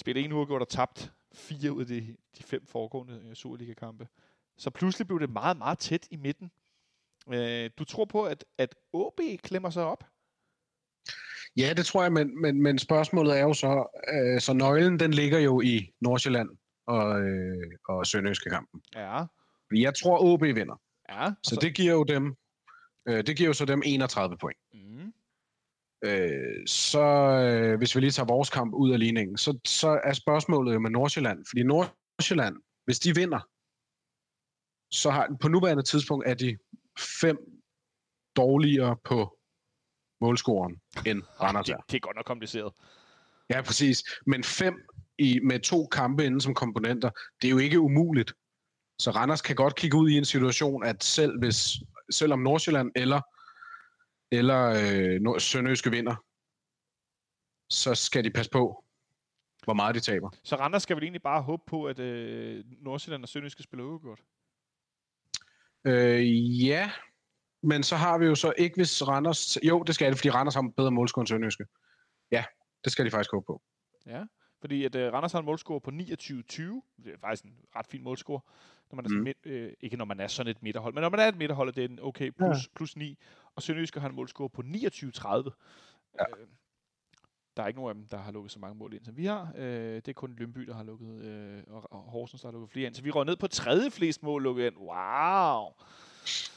spillet 0.00 0.24
en 0.24 0.32
uafgjort 0.32 0.62
og 0.62 0.68
tabt 0.68 1.12
fire 1.34 1.72
ud 1.72 1.80
af 1.80 1.86
de, 1.86 2.16
de 2.38 2.42
fem 2.42 2.66
foregående 2.66 3.22
øh, 3.28 3.34
Superliga-kampe. 3.34 4.08
Så 4.58 4.70
pludselig 4.70 5.06
blev 5.06 5.20
det 5.20 5.30
meget, 5.30 5.56
meget 5.56 5.78
tæt 5.78 6.08
i 6.10 6.16
midten. 6.16 6.50
Øh, 7.32 7.70
du 7.78 7.84
tror 7.84 8.04
på, 8.04 8.24
at, 8.24 8.44
at 8.58 8.74
OB 8.92 9.20
klemmer 9.42 9.70
sig 9.70 9.84
op? 9.84 10.04
Ja, 11.56 11.72
det 11.76 11.86
tror 11.86 12.02
jeg, 12.02 12.12
men, 12.12 12.40
men, 12.40 12.62
men 12.62 12.78
spørgsmålet 12.78 13.38
er 13.38 13.42
jo 13.42 13.52
så, 13.52 14.00
øh, 14.12 14.40
så 14.40 14.52
nøglen 14.52 15.00
den 15.00 15.14
ligger 15.14 15.38
jo 15.38 15.60
i 15.60 15.92
Nordsjælland 16.00 16.48
og, 16.86 17.20
øh, 17.22 17.72
og 17.88 18.06
Sønderjyske 18.06 18.50
kampen. 18.50 18.82
Ja. 18.94 19.24
Jeg 19.74 19.94
tror, 19.94 20.24
OB 20.24 20.42
vinder. 20.42 20.80
Ja. 21.12 21.30
Så 21.42 21.54
så 21.54 21.58
det 21.60 21.74
giver 21.74 21.92
jo 21.92 22.04
dem, 22.04 22.36
øh, 23.08 23.26
det 23.26 23.36
giver 23.36 23.46
jo 23.46 23.52
så 23.52 23.64
dem 23.64 23.82
31 23.84 24.36
point. 24.38 24.58
Mm. 24.72 25.12
Øh, 26.04 26.66
så 26.66 27.02
øh, 27.02 27.78
hvis 27.78 27.96
vi 27.96 28.00
lige 28.00 28.10
tager 28.10 28.26
vores 28.26 28.50
kamp 28.50 28.74
ud 28.74 28.92
af 28.92 28.98
ligningen, 28.98 29.36
så, 29.36 29.58
så 29.64 30.00
er 30.04 30.12
spørgsmålet 30.12 30.74
jo 30.74 30.80
med 30.80 30.90
Nordsjælland. 30.90 31.44
Fordi 31.48 31.62
Nordsjælland, 31.62 32.56
hvis 32.84 32.98
de 32.98 33.14
vinder, 33.14 33.40
så 34.90 35.10
har 35.10 35.36
på 35.40 35.48
nuværende 35.48 35.82
tidspunkt 35.82 36.28
er 36.28 36.34
de 36.34 36.58
fem 37.20 37.38
dårligere 38.36 38.96
på 39.04 39.38
målscoren 40.20 40.80
end 41.06 41.22
Randers 41.40 41.66
det, 41.66 41.76
det 41.90 41.96
er 41.96 42.00
godt 42.00 42.16
nok 42.16 42.24
kompliceret. 42.24 42.72
Ja, 43.50 43.62
præcis. 43.62 44.04
Men 44.26 44.44
fem 44.44 44.74
i, 45.18 45.40
med 45.42 45.60
to 45.60 45.86
kampe 45.86 46.24
inden 46.24 46.40
som 46.40 46.54
komponenter, 46.54 47.10
det 47.42 47.48
er 47.48 47.50
jo 47.50 47.58
ikke 47.58 47.80
umuligt. 47.80 48.32
Så 49.02 49.10
Randers 49.10 49.42
kan 49.42 49.56
godt 49.56 49.76
kigge 49.76 49.96
ud 49.96 50.10
i 50.10 50.16
en 50.16 50.24
situation, 50.24 50.84
at 50.84 51.04
selv 51.04 51.38
hvis, 51.38 51.78
selvom 52.10 52.38
Nordsjælland 52.38 52.92
eller, 52.96 53.20
eller 54.30 54.62
øh, 55.34 55.40
Sønderjyske 55.40 55.90
vinder, 55.90 56.16
så 57.70 57.94
skal 57.94 58.24
de 58.24 58.30
passe 58.30 58.50
på, 58.50 58.84
hvor 59.64 59.74
meget 59.74 59.94
de 59.94 60.00
taber. 60.00 60.30
Så 60.44 60.56
Randers 60.56 60.82
skal 60.82 60.96
vel 60.96 61.02
egentlig 61.02 61.22
bare 61.22 61.42
håbe 61.42 61.62
på, 61.66 61.84
at 61.84 61.98
øh, 61.98 62.64
Nordsjælland 62.80 63.22
og 63.22 63.28
Sønderjyske 63.28 63.62
spiller 63.62 63.84
uafgjort? 63.84 64.20
Øh, 65.84 66.66
ja, 66.66 66.90
men 67.62 67.82
så 67.82 67.96
har 67.96 68.18
vi 68.18 68.26
jo 68.26 68.34
så 68.34 68.52
ikke, 68.58 68.76
hvis 68.76 69.08
Randers... 69.08 69.58
Jo, 69.62 69.82
det 69.82 69.94
skal 69.94 70.10
det, 70.10 70.18
fordi 70.18 70.30
Randers 70.30 70.54
har 70.54 70.72
bedre 70.76 70.90
målscore 70.90 71.22
end 71.22 71.28
Sønderjyske. 71.28 71.64
Ja, 72.30 72.44
det 72.84 72.92
skal 72.92 73.04
de 73.04 73.10
faktisk 73.10 73.30
håbe 73.32 73.46
på. 73.46 73.62
Ja, 74.06 74.24
fordi 74.62 74.84
at 74.84 74.94
uh, 74.94 75.00
Randers 75.00 75.32
har 75.32 75.38
en 75.38 75.46
målscore 75.46 75.80
på 75.80 75.90
29-20. 75.90 75.94
Det 75.96 77.12
er 77.12 77.18
faktisk 77.20 77.44
en 77.44 77.54
ret 77.76 77.86
fin 77.86 78.02
målscore 78.02 78.40
når 78.92 78.96
man 78.96 79.04
er 79.04 79.08
sådan 79.08 79.18
mm. 79.18 79.24
midt, 79.24 79.38
øh, 79.44 79.72
ikke 79.80 79.96
når 79.96 80.04
man 80.04 80.20
er 80.20 80.26
sådan 80.26 80.50
et 80.50 80.62
midterhold, 80.62 80.94
men 80.94 81.02
når 81.02 81.08
man 81.08 81.20
er 81.20 81.28
et 81.28 81.36
midterhold, 81.36 81.72
det 81.72 81.84
er 81.84 81.88
en 81.88 81.98
okay 82.02 82.30
plus, 82.30 82.56
ja. 82.56 82.76
plus 82.76 82.96
9, 82.96 83.18
og 83.54 83.62
Sønderjyske 83.62 84.00
har 84.00 84.08
en 84.08 84.14
målscore 84.14 84.48
på 84.50 84.62
29-30. 84.62 84.68
Ja. 86.18 86.24
Øh, 86.38 86.46
der 87.56 87.62
er 87.62 87.66
ikke 87.66 87.80
nogen 87.80 87.88
af 87.88 87.94
dem, 87.94 88.06
der 88.08 88.16
har 88.16 88.32
lukket 88.32 88.52
så 88.52 88.58
mange 88.58 88.74
mål 88.74 88.94
ind, 88.94 89.04
som 89.04 89.16
vi 89.16 89.24
har. 89.24 89.52
Øh, 89.56 89.94
det 89.94 90.08
er 90.08 90.12
kun 90.12 90.34
Lønby, 90.38 90.60
der 90.60 90.74
har 90.74 90.82
lukket, 90.82 91.24
øh, 91.24 91.62
og, 91.66 91.92
og 91.92 91.98
Horsens, 92.00 92.40
der 92.42 92.48
har 92.48 92.52
lukket 92.52 92.70
flere 92.70 92.86
ind. 92.86 92.94
Så 92.94 93.02
vi 93.02 93.10
røg 93.10 93.26
ned 93.26 93.36
på 93.36 93.46
tredje 93.46 93.90
flest 93.90 94.22
mål 94.22 94.42
lukket 94.42 94.66
ind. 94.66 94.76
Wow! 94.76 95.72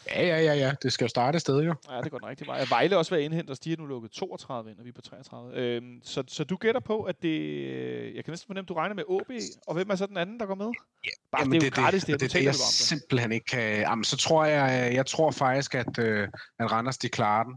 Ja, 0.07 0.21
ja, 0.27 0.39
ja, 0.39 0.53
ja. 0.53 0.71
Det 0.83 0.93
skal 0.93 1.05
jo 1.05 1.09
starte 1.09 1.39
sted, 1.39 1.61
jo. 1.61 1.75
Ja, 1.89 2.01
det 2.01 2.11
går 2.11 2.17
den 2.17 2.27
rigtig 2.27 2.47
meget. 2.47 2.69
Vejle 2.69 2.97
også 2.97 3.11
været 3.11 3.23
indhentet, 3.23 3.63
de 3.63 3.69
har 3.69 3.77
nu 3.77 3.85
lukket 3.85 4.11
32 4.11 4.71
ind, 4.71 4.79
og 4.79 4.85
vi 4.85 4.89
er 4.89 4.93
på 4.93 5.01
33. 5.01 5.55
Øhm, 5.55 6.01
så, 6.03 6.23
så 6.27 6.43
du 6.43 6.55
gætter 6.55 6.81
på, 6.81 7.03
at 7.03 7.21
det... 7.21 8.15
Jeg 8.15 8.23
kan 8.25 8.31
næsten 8.31 8.47
fornemme, 8.47 8.65
du 8.65 8.73
regner 8.73 8.95
med 8.95 9.03
OB, 9.07 9.31
og 9.67 9.73
hvem 9.73 9.89
er 9.89 9.95
så 9.95 10.05
den 10.05 10.17
anden, 10.17 10.39
der 10.39 10.45
går 10.45 10.55
med? 10.55 10.65
Ja, 10.65 11.09
Bare, 11.31 11.41
jamen, 11.41 11.61
det 11.61 11.63
er 11.63 11.81
jo 11.81 11.83
gratis, 11.83 12.03
det, 12.03 12.13
det, 12.13 12.21
det, 12.21 12.31
det, 12.31 12.39
det 12.39 12.45
jeg 12.45 12.55
simpelthen 12.55 13.31
ikke 13.31 13.45
kan... 13.45 13.79
Jamen, 13.79 14.03
så 14.03 14.17
tror 14.17 14.45
jeg, 14.45 14.93
jeg 14.93 15.05
tror 15.05 15.31
faktisk, 15.31 15.75
at, 15.75 15.99
øh, 15.99 16.27
at 16.59 16.71
Randers, 16.71 16.97
de 16.97 17.09
klarer 17.09 17.43
den, 17.43 17.55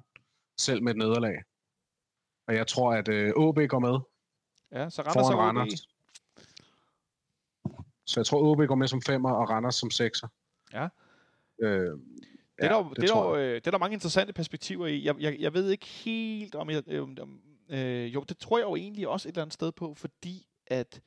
selv 0.59 0.83
med 0.83 0.93
et 0.93 0.99
nederlag. 0.99 1.43
Og 2.47 2.55
jeg 2.55 2.67
tror, 2.67 2.93
at 2.93 3.09
øh, 3.09 3.33
OB 3.37 3.59
går 3.69 3.79
med. 3.79 3.99
Ja, 4.73 4.91
så 4.91 5.03
Randers 5.03 5.27
og 5.27 5.35
OB. 5.35 5.39
Randers. 5.39 5.89
Så 8.07 8.21
jeg 8.21 8.27
tror, 8.27 8.43
OB 8.43 8.67
går 8.69 8.75
med 8.75 8.89
som 8.89 9.03
femmer, 9.03 9.31
og 9.31 9.51
Randers 9.51 9.75
som 9.75 9.91
sekser. 9.91 10.29
Ja. 10.73 10.89
Øh, 11.61 11.71
det, 11.71 11.99
er 12.59 12.69
der, 12.69 12.89
det, 12.89 12.97
det, 12.97 13.11
er 13.11 13.15
der, 13.15 13.31
øh, 13.31 13.55
det 13.55 13.67
er 13.67 13.71
der 13.71 13.79
mange 13.79 13.95
interessante 13.95 14.33
perspektiver 14.33 14.87
i. 14.87 15.05
Jeg, 15.05 15.15
jeg, 15.21 15.37
jeg 15.41 15.55
ved 15.55 15.71
ikke 15.71 15.87
helt, 15.87 16.55
om, 16.55 16.71
jeg, 16.71 17.01
om, 17.01 17.41
Øh, 17.69 18.15
jo, 18.15 18.25
det 18.29 18.39
tror 18.39 18.59
jeg 18.59 18.65
jo 18.65 18.77
egentlig 18.77 19.09
også 19.09 19.29
et 19.29 19.33
eller 19.33 19.43
andet 19.43 19.55
sted 19.55 19.73
på, 19.73 19.95
fordi 19.95 20.47
at 20.67 21.01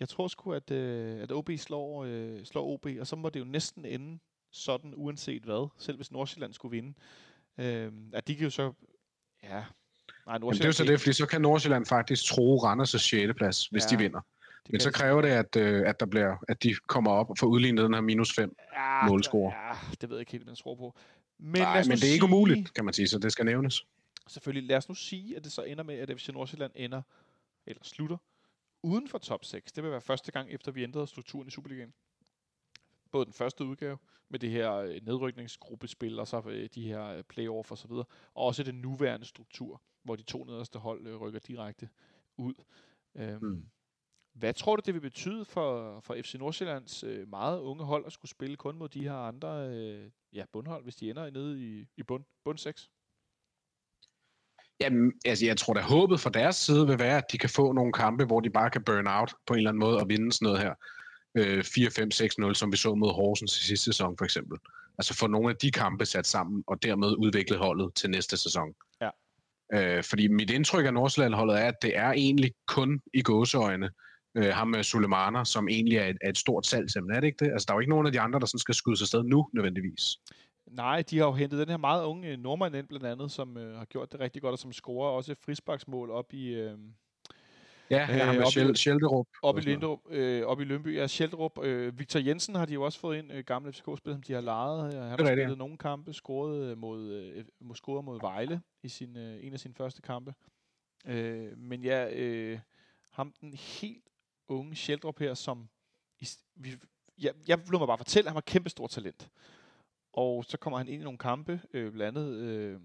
jeg 0.00 0.08
tror 0.08 0.28
sgu, 0.28 0.52
at, 0.52 0.70
øh, 0.70 1.22
at 1.22 1.32
OB 1.32 1.50
slår, 1.56 2.04
øh, 2.04 2.44
slår 2.44 2.64
OB, 2.64 2.86
og 3.00 3.06
så 3.06 3.16
må 3.16 3.28
det 3.28 3.40
jo 3.40 3.44
næsten 3.44 3.84
ende 3.84 4.18
sådan, 4.52 4.92
uanset 4.96 5.42
hvad, 5.42 5.68
selv 5.78 5.96
hvis 5.96 6.12
Nordsjælland 6.12 6.52
skulle 6.52 6.70
vinde. 6.70 6.94
Øh, 7.58 7.92
at 8.12 8.28
de 8.28 8.34
kan 8.34 8.44
jo 8.44 8.50
så... 8.50 8.72
Ja, 9.42 9.48
nej, 9.48 9.64
Jamen, 10.26 10.52
det 10.52 10.60
er 10.60 10.66
jo 10.66 10.72
så 10.72 10.84
det, 10.84 11.00
fordi 11.00 11.12
så 11.12 11.26
kan 11.26 11.40
Nordsjælland 11.40 11.86
faktisk 11.86 12.24
tro 12.24 12.56
Randers' 12.56 12.98
6. 12.98 13.34
plads, 13.36 13.66
hvis 13.66 13.84
Ja, 13.84 13.96
de 13.96 14.02
vinder. 14.02 14.20
Men 14.70 14.80
så 14.80 14.92
kræver 14.92 15.22
det, 15.22 15.28
at, 15.28 15.56
øh, 15.56 15.88
at, 15.88 16.00
der 16.00 16.06
bliver, 16.06 16.36
at 16.48 16.62
de 16.62 16.74
kommer 16.74 17.10
op 17.10 17.30
og 17.30 17.38
får 17.38 17.46
udlignet 17.46 17.84
den 17.84 17.94
her 17.94 18.00
minus 18.00 18.34
5 18.34 18.56
ja, 18.72 19.06
målscore. 19.08 19.52
Ja, 19.54 19.72
det 20.00 20.08
ved 20.08 20.16
jeg 20.16 20.20
ikke 20.20 20.32
helt, 20.32 20.44
hvad 20.44 20.52
jeg 20.52 20.58
tror 20.58 20.74
på. 20.74 20.94
Men, 21.38 21.62
Nej, 21.62 21.74
men 21.82 21.82
det 21.84 21.90
er 21.90 21.92
ikke 21.92 22.00
sige- 22.12 22.24
umuligt, 22.24 22.74
kan 22.74 22.84
man 22.84 22.94
sige, 22.94 23.08
så 23.08 23.18
det 23.18 23.32
skal 23.32 23.44
nævnes. 23.44 23.86
Selvfølgelig, 24.28 24.68
lad 24.68 24.76
os 24.76 24.88
nu 24.88 24.94
sige, 24.94 25.36
at 25.36 25.44
det 25.44 25.52
så 25.52 25.62
ender 25.62 25.84
med, 25.84 25.94
at 25.94 26.20
FC 26.20 26.28
Nordsjælland 26.28 26.72
ender, 26.74 27.02
eller 27.66 27.84
slutter, 27.84 28.16
uden 28.82 29.08
for 29.08 29.18
top 29.18 29.44
6. 29.44 29.72
Det 29.72 29.82
vil 29.84 29.90
være 29.90 30.00
første 30.00 30.32
gang, 30.32 30.50
efter 30.50 30.72
vi 30.72 30.82
ændrede 30.82 31.06
strukturen 31.06 31.48
i 31.48 31.50
Superligaen. 31.50 31.92
Både 33.12 33.24
den 33.24 33.32
første 33.32 33.64
udgave, 33.64 33.98
med 34.28 34.38
det 34.38 34.50
her 34.50 34.72
øh, 34.74 35.00
nedrykningsgruppespil, 35.02 36.18
og 36.18 36.28
så 36.28 36.42
øh, 36.48 36.68
de 36.74 36.82
her 36.88 37.04
øh, 37.06 37.22
playoff 37.22 37.70
og 37.70 37.78
så 37.78 37.88
videre, 37.88 38.04
og 38.34 38.44
også 38.46 38.62
den 38.62 38.74
nuværende 38.74 39.26
struktur, 39.26 39.82
hvor 40.02 40.16
de 40.16 40.22
to 40.22 40.44
nederste 40.44 40.78
hold 40.78 41.16
rykker 41.20 41.40
direkte 41.40 41.88
ud. 42.36 42.54
Øhm, 43.14 43.44
Mm. 43.46 43.64
Hvad 44.34 44.54
tror 44.54 44.76
du, 44.76 44.82
det 44.86 44.94
vil 44.94 45.00
betyde 45.00 45.44
for, 45.44 46.00
for 46.00 46.16
FC 46.24 46.34
Nordsjællands 46.34 47.04
øh, 47.04 47.28
meget 47.28 47.60
unge 47.60 47.84
hold 47.84 48.06
at 48.06 48.12
skulle 48.12 48.30
spille 48.30 48.56
kun 48.56 48.78
mod 48.78 48.88
de 48.88 49.02
her 49.02 49.14
andre 49.14 49.68
øh, 49.68 50.10
ja, 50.32 50.44
bundhold, 50.52 50.82
hvis 50.82 50.96
de 50.96 51.10
ender 51.10 51.30
nede 51.30 51.60
i, 51.60 51.86
i 51.96 52.02
bund, 52.02 52.24
bund 52.44 52.58
6? 52.58 52.90
Jamen, 54.80 55.12
altså, 55.24 55.46
jeg 55.46 55.56
tror 55.56 55.74
da, 55.74 55.80
håbet 55.80 56.20
fra 56.20 56.30
deres 56.30 56.56
side 56.56 56.86
vil 56.86 56.98
være, 56.98 57.16
at 57.16 57.32
de 57.32 57.38
kan 57.38 57.50
få 57.50 57.72
nogle 57.72 57.92
kampe, 57.92 58.24
hvor 58.24 58.40
de 58.40 58.50
bare 58.50 58.70
kan 58.70 58.84
burn 58.84 59.06
out 59.06 59.34
på 59.46 59.54
en 59.54 59.58
eller 59.58 59.70
anden 59.70 59.80
måde 59.80 59.98
og 59.98 60.08
vinde 60.08 60.32
sådan 60.32 60.46
noget 60.46 60.60
her. 60.60 60.74
Øh, 61.34 61.64
4-5-6-0, 62.48 62.54
som 62.54 62.72
vi 62.72 62.76
så 62.76 62.94
mod 62.94 63.12
Horsens 63.12 63.58
i 63.60 63.64
sidste 63.66 63.84
sæson, 63.84 64.18
for 64.18 64.24
eksempel. 64.24 64.58
Altså 64.98 65.14
få 65.14 65.26
nogle 65.26 65.50
af 65.50 65.56
de 65.56 65.70
kampe 65.70 66.06
sat 66.06 66.26
sammen, 66.26 66.64
og 66.66 66.82
dermed 66.82 67.14
udvikle 67.18 67.56
holdet 67.56 67.94
til 67.94 68.10
næste 68.10 68.36
sæson. 68.36 68.74
Ja. 69.00 69.10
Øh, 69.74 70.04
fordi 70.04 70.28
mit 70.28 70.50
indtryk 70.50 70.86
af 70.86 70.94
Nordsjælland-holdet 70.94 71.60
er, 71.60 71.68
at 71.68 71.82
det 71.82 71.96
er 71.96 72.10
egentlig 72.10 72.52
kun 72.66 73.00
i 73.14 73.22
gåseøjne 73.22 73.90
øh, 74.34 74.44
ham 74.46 74.68
med 74.68 74.82
Sulemana, 74.82 75.44
som 75.44 75.68
egentlig 75.68 75.98
er 75.98 76.06
et, 76.06 76.16
er 76.20 76.28
et 76.28 76.38
stort 76.38 76.66
salgsemne, 76.66 77.14
er 77.16 77.20
det 77.20 77.26
ikke 77.26 77.44
det? 77.44 77.52
Altså, 77.52 77.66
der 77.66 77.72
er 77.72 77.76
jo 77.76 77.80
ikke 77.80 77.90
nogen 77.90 78.06
af 78.06 78.12
de 78.12 78.20
andre, 78.20 78.40
der 78.40 78.46
sådan 78.46 78.58
skal 78.58 78.74
skyde 78.74 78.96
sig 78.96 79.06
sted 79.08 79.22
nu, 79.22 79.48
nødvendigvis. 79.52 80.02
Nej, 80.66 81.02
de 81.10 81.18
har 81.18 81.24
jo 81.26 81.32
hentet 81.32 81.58
den 81.58 81.68
her 81.68 81.76
meget 81.76 82.04
unge 82.04 82.28
øh, 82.28 82.38
nordmand 82.38 82.76
ind, 82.76 82.88
blandt 82.88 83.06
andet, 83.06 83.30
som 83.30 83.56
øh, 83.56 83.76
har 83.78 83.84
gjort 83.84 84.12
det 84.12 84.20
rigtig 84.20 84.42
godt, 84.42 84.52
og 84.52 84.58
som 84.58 84.72
scorer 84.72 85.10
også 85.10 85.32
et 85.32 85.38
frisbaksmål 85.38 86.10
op 86.10 86.32
i, 86.32 86.48
øh, 86.54 86.78
Ja, 87.90 88.02
Øh, 88.02 88.08
ham 88.08 88.34
med 88.34 88.44
op 88.44 88.48
i- 88.56 88.74
Schel- 88.76 89.26
op. 89.42 89.58
Lindrup, 89.58 89.98
øh, 90.10 90.46
op 90.46 90.60
i 90.60 90.64
Lønby. 90.64 90.96
Ja, 90.96 91.06
Sheldrup. 91.06 91.58
Øh, 91.62 91.98
Victor 91.98 92.20
Jensen 92.20 92.54
har 92.54 92.64
de 92.66 92.74
jo 92.74 92.82
også 92.82 92.98
fået 93.00 93.18
ind, 93.18 93.32
øh, 93.32 93.44
gamle 93.44 93.72
FCK-spiller, 93.72 94.14
som 94.16 94.22
de 94.22 94.32
har 94.32 94.40
lejet. 94.40 94.94
Øh, 94.94 95.00
Han 95.00 95.08
har 95.10 95.16
spillet 95.16 95.48
ja. 95.50 95.54
nogle 95.54 95.76
kampe, 95.78 96.12
scoret 96.12 96.62
øh, 96.70 96.78
mod, 96.78 97.12
øh, 97.12 97.44
scoret 97.74 98.04
mod 98.04 98.20
Vejle 98.20 98.60
i 98.82 98.88
sin, 98.88 99.16
øh, 99.16 99.46
en 99.46 99.52
af 99.52 99.60
sine 99.60 99.74
første 99.74 100.02
kampe. 100.02 100.34
Øh, 101.06 101.58
men 101.58 101.84
ja, 101.84 102.14
øh, 102.14 102.58
ham 103.12 103.32
den 103.40 103.54
helt 103.54 104.04
unge 104.54 104.76
Sheldrup 104.76 105.18
her, 105.18 105.34
som 105.34 105.68
vi, 106.54 106.76
jeg, 107.18 107.34
jeg 107.48 107.58
vil 107.58 107.78
mig 107.78 107.86
bare 107.86 107.98
fortælle, 107.98 108.26
at 108.26 108.30
han 108.30 108.34
var 108.34 108.40
kæmpe 108.40 108.70
stort 108.70 108.90
talent. 108.90 109.30
Og 110.12 110.44
så 110.44 110.58
kommer 110.58 110.78
han 110.78 110.88
ind 110.88 111.00
i 111.00 111.04
nogle 111.04 111.18
kampe, 111.18 111.60
øh, 111.72 111.92
blandt 111.92 112.18
andet 112.18 112.34
øh, 112.34 112.80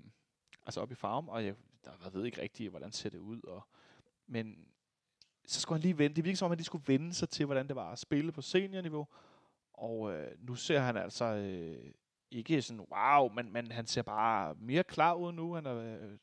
altså 0.66 0.82
op 0.82 0.92
i 0.92 0.96
farm, 0.96 1.30
og 1.30 1.46
jeg, 1.46 1.56
der, 1.86 1.92
jeg 2.04 2.14
ved 2.14 2.26
ikke 2.26 2.42
rigtigt, 2.42 2.70
hvordan 2.70 2.92
ser 2.92 3.10
det 3.10 3.18
ud. 3.18 3.44
Og, 3.44 3.68
men 4.28 4.68
så 5.46 5.62
skulle 5.62 5.78
han 5.78 5.82
lige 5.82 5.98
vende. 5.98 6.16
Det 6.16 6.24
virkede 6.24 6.38
som 6.38 6.46
om, 6.46 6.52
han 6.52 6.58
lige 6.58 6.66
skulle 6.66 6.88
vende 6.88 7.14
sig 7.14 7.30
til, 7.30 7.46
hvordan 7.46 7.68
det 7.68 7.76
var 7.76 7.92
at 7.92 8.00
spille 8.00 8.32
på 8.32 8.42
seniorniveau. 8.42 9.08
Og 9.74 10.14
øh, 10.14 10.32
nu 10.48 10.56
ser 10.56 10.80
han 10.80 10.98
altså 10.98 11.26
øh, 11.26 11.92
ikke 12.32 12.62
sådan, 12.62 12.88
wow, 12.92 13.30
men, 13.30 13.54
men 13.54 13.72
han 13.72 13.86
ser 13.86 14.02
bare 14.02 14.56
mere 14.60 14.84
klar 14.84 15.14
ud 15.14 15.32
nu. 15.32 15.54
Han 15.54 15.66
har 15.66 15.74
øh, 15.74 16.18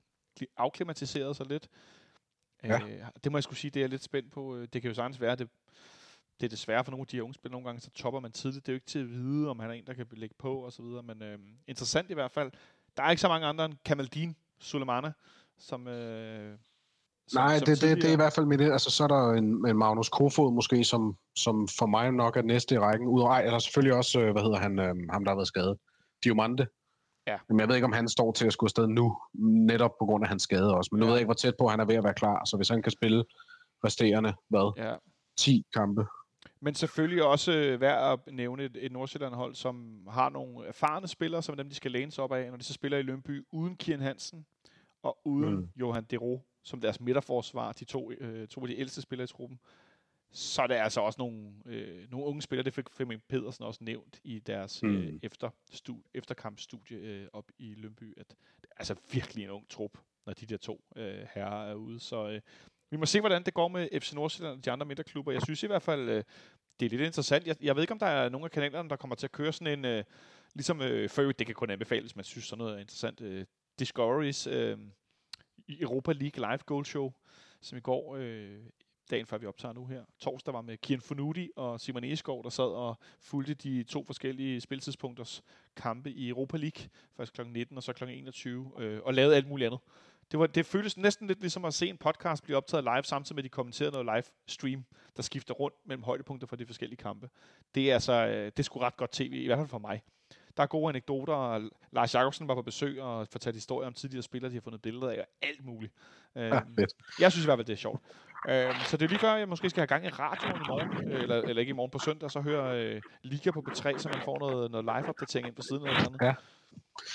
afklimatiseret 0.56 1.36
sig 1.36 1.46
lidt. 1.46 1.68
Ja. 2.64 2.80
Øh, 2.80 3.00
det 3.24 3.32
må 3.32 3.38
jeg 3.38 3.42
skulle 3.42 3.58
sige, 3.58 3.70
det 3.70 3.80
er 3.80 3.84
jeg 3.84 3.90
lidt 3.90 4.02
spændt 4.04 4.32
på. 4.32 4.56
Øh, 4.56 4.68
Det 4.72 4.82
kan 4.82 4.88
jo 4.88 4.94
sagtens 4.94 5.20
være, 5.20 5.36
det, 5.36 5.48
det 6.40 6.46
er 6.46 6.50
desværre 6.50 6.84
for 6.84 6.90
nogle 6.90 7.02
af 7.02 7.06
de 7.06 7.16
her 7.16 7.22
unge 7.22 7.34
spillere. 7.34 7.52
Nogle 7.52 7.66
gange 7.66 7.80
så 7.80 7.90
topper 7.90 8.20
man 8.20 8.32
tidligt. 8.32 8.66
Det 8.66 8.72
er 8.72 8.74
jo 8.74 8.76
ikke 8.76 8.86
til 8.86 8.98
at 8.98 9.10
vide, 9.10 9.48
om 9.50 9.58
han 9.58 9.70
er 9.70 9.74
en, 9.74 9.86
der 9.86 9.94
kan 9.94 10.06
lægge 10.12 10.34
på 10.38 10.54
og 10.56 10.72
så 10.72 10.82
videre. 10.82 11.02
Men 11.02 11.22
øh, 11.22 11.38
interessant 11.66 12.10
i 12.10 12.14
hvert 12.14 12.30
fald. 12.30 12.50
Der 12.96 13.02
er 13.02 13.10
ikke 13.10 13.20
så 13.20 13.28
mange 13.28 13.46
andre 13.46 13.64
end 13.64 13.74
Kamaldin 13.84 14.36
Sulemana, 14.60 15.12
som... 15.58 15.88
Øh, 15.88 16.58
som- 17.28 17.40
Nej, 17.40 17.58
som 17.58 17.66
det, 17.66 17.80
det, 17.80 17.96
det 17.96 18.08
er 18.08 18.12
i 18.12 18.16
hvert 18.16 18.32
fald 18.32 18.46
mit... 18.46 18.60
Altså, 18.60 18.90
så 18.90 19.04
er 19.04 19.08
der 19.08 19.32
en, 19.32 19.44
en 19.68 19.76
Magnus 19.78 20.08
Kofod 20.08 20.52
måske, 20.52 20.84
som, 20.84 21.16
som 21.36 21.68
for 21.78 21.86
mig 21.86 22.12
nok 22.12 22.36
er 22.36 22.42
næste 22.42 22.74
i 22.74 22.78
rækken. 22.78 23.08
Udover, 23.08 23.30
ej, 23.30 23.42
eller 23.44 23.58
selvfølgelig 23.58 23.94
også, 23.96 24.20
øh, 24.20 24.32
hvad 24.32 24.42
hedder 24.42 24.58
han, 24.58 24.78
øh, 24.78 24.94
ham 25.10 25.24
der 25.24 25.30
har 25.30 25.36
været 25.36 25.48
skadet. 25.48 25.78
Diomande. 26.24 26.66
Ja. 27.26 27.38
Men 27.48 27.60
jeg 27.60 27.68
ved 27.68 27.74
ikke, 27.74 27.84
om 27.84 27.92
han 27.92 28.08
står 28.08 28.32
til 28.32 28.46
at 28.46 28.52
skulle 28.52 28.68
afsted 28.68 28.86
nu, 28.86 29.16
netop 29.34 29.90
på 30.00 30.04
grund 30.04 30.24
af 30.24 30.28
hans 30.28 30.42
skade 30.42 30.74
også. 30.74 30.88
Men 30.92 30.98
nu 31.00 31.04
Ja. 31.06 31.10
ved 31.10 31.16
jeg 31.16 31.20
ikke, 31.20 31.26
hvor 31.26 31.34
tæt 31.34 31.54
på 31.58 31.68
han 31.68 31.80
er 31.80 31.84
ved 31.84 31.94
at 31.94 32.04
være 32.04 32.14
klar. 32.14 32.44
Så 32.44 32.56
hvis 32.56 32.68
han 32.68 32.82
kan 32.82 32.92
spille 32.92 33.24
resterende, 33.84 34.34
hvad, 34.48 34.72
Ja. 34.76 34.94
10 35.38 35.64
kampe. 35.74 36.06
Men 36.60 36.74
selvfølgelig 36.74 37.24
også 37.24 37.52
øh, 37.52 37.80
værd 37.80 38.12
at 38.12 38.34
nævne 38.34 38.64
et, 38.64 38.76
et 38.80 38.92
Nordsjælland-hold, 38.92 39.54
som 39.54 40.06
har 40.10 40.28
nogle 40.28 40.66
erfarne 40.66 41.08
spillere, 41.08 41.42
som 41.42 41.52
er 41.52 41.56
dem, 41.56 41.68
de 41.68 41.74
skal 41.74 41.90
læne 41.90 42.10
sig 42.12 42.24
op 42.24 42.32
af, 42.32 42.50
når 42.50 42.56
de 42.56 42.64
så 42.64 42.72
spiller 42.72 42.98
i 42.98 43.02
Lønby, 43.02 43.44
uden 43.52 43.76
Kian 43.76 44.00
Hansen 44.00 44.46
og 45.02 45.18
uden 45.24 45.54
Mm. 45.54 45.68
Johan 45.76 46.04
Dero 46.04 46.42
som 46.64 46.80
deres 46.80 47.00
midterforsvar, 47.00 47.72
de 47.72 47.84
to, 47.84 48.10
øh, 48.10 48.48
to 48.48 48.60
af 48.60 48.68
de 48.68 48.78
ældste 48.78 49.02
spillere 49.02 49.24
i 49.24 49.28
truppen. 49.28 49.58
Så 50.36 50.62
er 50.62 50.66
det 50.66 50.74
altså 50.74 51.00
også 51.00 51.16
nogle, 51.18 51.52
øh, 51.66 52.10
nogle 52.10 52.26
unge 52.26 52.42
spillere, 52.42 52.64
det 52.64 52.74
fik 52.74 52.90
Flemming 52.90 53.22
Pedersen 53.28 53.64
også 53.64 53.84
nævnt 53.84 54.20
i 54.24 54.38
deres 54.38 54.82
mm. 54.82 54.96
øh, 54.96 55.12
Mm. 55.12 55.20
efter, 55.22 55.50
stu, 55.70 55.96
efterkampstudie 56.14 56.96
øh, 56.96 57.28
op 57.32 57.50
i 57.58 57.74
Lønby, 57.74 58.14
at 58.18 58.28
det 58.60 58.68
er 58.70 58.74
altså 58.78 58.94
virkelig 59.12 59.44
en 59.44 59.50
ung 59.50 59.68
trup, 59.68 59.98
når 60.26 60.32
de 60.32 60.46
der 60.46 60.56
to 60.56 60.84
øh, 60.96 61.26
herrer 61.34 61.70
er 61.70 61.74
ude. 61.74 62.00
Så 62.00 62.28
øh, 62.28 62.40
vi 62.90 62.96
må 62.96 63.06
se, 63.06 63.20
hvordan 63.20 63.42
det 63.42 63.54
går 63.54 63.68
med 63.68 64.00
FC 64.00 64.12
Nordsjælland 64.12 64.58
og 64.58 64.64
de 64.64 64.70
andre 64.70 64.86
midterklubber. 64.86 65.32
Jeg 65.32 65.42
synes 65.42 65.62
i 65.62 65.66
hvert 65.66 65.82
fald, 65.82 66.08
øh, 66.08 66.24
det 66.80 66.86
er 66.86 66.90
lidt 66.90 67.02
interessant. 67.02 67.46
Jeg, 67.46 67.56
jeg 67.60 67.76
ved 67.76 67.82
ikke, 67.82 67.92
om 67.92 67.98
der 67.98 68.06
er 68.06 68.28
nogle 68.28 68.44
af 68.44 68.50
kanalerne, 68.50 68.88
der 68.88 68.96
kommer 68.96 69.16
til 69.16 69.26
at 69.26 69.32
køre 69.32 69.52
sådan 69.52 69.78
en, 69.78 69.84
øh, 69.84 70.04
ligesom 70.54 70.82
øh, 70.82 71.10
øvrigt, 71.18 71.38
det 71.38 71.46
kan 71.46 71.54
kun 71.54 71.70
anbefales, 71.70 72.02
hvis 72.02 72.16
man 72.16 72.24
synes 72.24 72.44
sådan 72.44 72.58
noget 72.58 72.74
er 72.76 72.80
interessant, 72.80 73.20
øh, 73.20 73.44
Discoveries 73.78 74.46
øh, 74.46 74.78
Europa 75.68 76.12
League 76.12 76.50
live 76.50 76.58
goal 76.66 76.84
show, 76.84 77.12
som 77.60 77.78
i 77.78 77.80
går, 77.80 78.16
øh, 78.16 78.58
dagen 79.10 79.26
før 79.26 79.38
vi 79.38 79.46
optager 79.46 79.74
nu 79.74 79.86
her, 79.86 80.04
torsdag 80.18 80.54
var 80.54 80.62
med 80.62 80.76
Kian 80.76 81.00
Funuti 81.00 81.50
og 81.56 81.80
Simon 81.80 82.04
Egeskov, 82.04 82.44
der 82.44 82.50
sad 82.50 82.64
og 82.64 82.98
fulgte 83.20 83.54
de 83.54 83.82
to 83.82 84.04
forskellige 84.04 84.60
spiltidspunkters 84.60 85.42
kampe 85.76 86.10
i 86.10 86.28
Europa 86.28 86.56
League, 86.56 86.88
først 87.16 87.32
kl. 87.32 87.42
19 87.46 87.76
og 87.76 87.82
så 87.82 87.92
kl. 87.92 88.04
21, 88.04 88.72
øh, 88.78 89.00
og 89.04 89.14
lavede 89.14 89.36
alt 89.36 89.48
muligt 89.48 89.66
andet. 89.66 89.80
Det, 90.30 90.38
var, 90.38 90.46
det 90.46 90.66
føltes 90.66 90.96
næsten 90.96 91.26
lidt 91.26 91.40
ligesom 91.40 91.64
at 91.64 91.74
se 91.74 91.88
en 91.88 91.96
podcast 91.96 92.42
blive 92.44 92.56
optaget 92.56 92.84
live, 92.84 93.04
samtidig 93.04 93.34
med, 93.34 93.40
at 93.42 93.44
de 93.44 93.48
kommenterede 93.48 93.92
noget 93.92 94.06
live 94.06 94.32
stream, 94.46 94.84
der 95.16 95.22
skifter 95.22 95.54
rundt 95.54 95.76
mellem 95.84 96.02
højdepunkter 96.02 96.46
for 96.46 96.56
de 96.56 96.66
forskellige 96.66 96.96
kampe. 96.96 97.28
Det 97.74 97.90
er 97.90 97.94
altså, 97.94 98.12
øh, 98.12 98.44
det 98.44 98.58
er 98.58 98.62
sgu 98.62 98.78
ret 98.78 98.96
godt 98.96 99.12
tv, 99.12 99.32
i 99.32 99.46
hvert 99.46 99.58
fald 99.58 99.68
for 99.68 99.78
mig. 99.78 100.02
Der 100.56 100.62
er 100.62 100.66
gode 100.66 100.88
anekdoter, 100.88 101.68
Lars 101.92 102.14
Jakobsen 102.14 102.48
var 102.48 102.54
på 102.54 102.62
besøg 102.62 103.02
og 103.02 103.28
fortalte 103.32 103.56
historier 103.56 103.86
om 103.86 103.92
tidligere 103.94 104.22
spillere, 104.22 104.50
de 104.50 104.56
har 104.56 104.60
fundet 104.60 104.82
billeder 104.82 105.10
af, 105.10 105.18
og 105.20 105.26
alt 105.42 105.64
muligt. 105.64 105.92
Ja, 106.34 106.56
Øhm, 106.56 106.74
fedt. 106.74 106.92
jeg 107.20 107.32
synes 107.32 107.44
i 107.44 107.46
hvert 107.46 107.58
fald, 107.58 107.66
det 107.66 107.72
er 107.72 107.76
sjovt. 107.76 108.00
Øhm, 108.48 108.74
så 108.88 108.96
det 108.96 109.04
er 109.04 109.08
lige 109.08 109.18
før, 109.18 109.34
jeg 109.34 109.48
måske 109.48 109.70
skal 109.70 109.80
have 109.80 109.86
gang 109.86 110.04
i 110.04 110.08
radioen 110.08 110.56
i 110.56 110.66
morgen, 110.68 111.12
øh, 111.12 111.22
eller, 111.22 111.36
eller 111.36 111.60
ikke 111.60 111.70
i 111.70 111.78
morgen 111.80 111.90
på 111.90 111.98
søndag, 111.98 112.30
så 112.30 112.40
hører 112.40 112.66
øh, 112.74 113.02
Liga 113.22 113.50
på 113.50 113.64
B3, 113.68 113.98
så 113.98 114.08
man 114.08 114.22
får 114.24 114.38
noget, 114.38 114.70
noget 114.70 114.84
live-opdatering 114.84 115.46
ind 115.48 115.56
på 115.56 115.62
siden 115.62 115.82
eller 115.82 115.94
noget 115.94 116.06
andet. 116.06 116.20
Ja. 116.26 116.34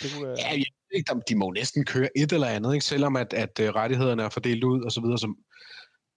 Det 0.01 0.07
kunne, 0.13 0.31
øh, 0.31 0.37
Ja, 0.37 0.49
jeg 0.49 0.71
ved 0.89 0.97
ikke, 0.97 1.21
de 1.29 1.35
må 1.35 1.51
næsten 1.51 1.85
køre 1.85 2.09
et 2.17 2.31
eller 2.31 2.47
andet, 2.47 2.73
ikke? 2.73 2.85
selvom 2.85 3.15
at, 3.15 3.33
at 3.33 3.59
øh, 3.59 3.69
rettighederne 3.69 4.23
er 4.23 4.29
fordelt 4.29 4.63
ud 4.63 4.81
og 4.81 4.91
så 4.91 5.01
videre. 5.01 5.17
Som, 5.17 5.37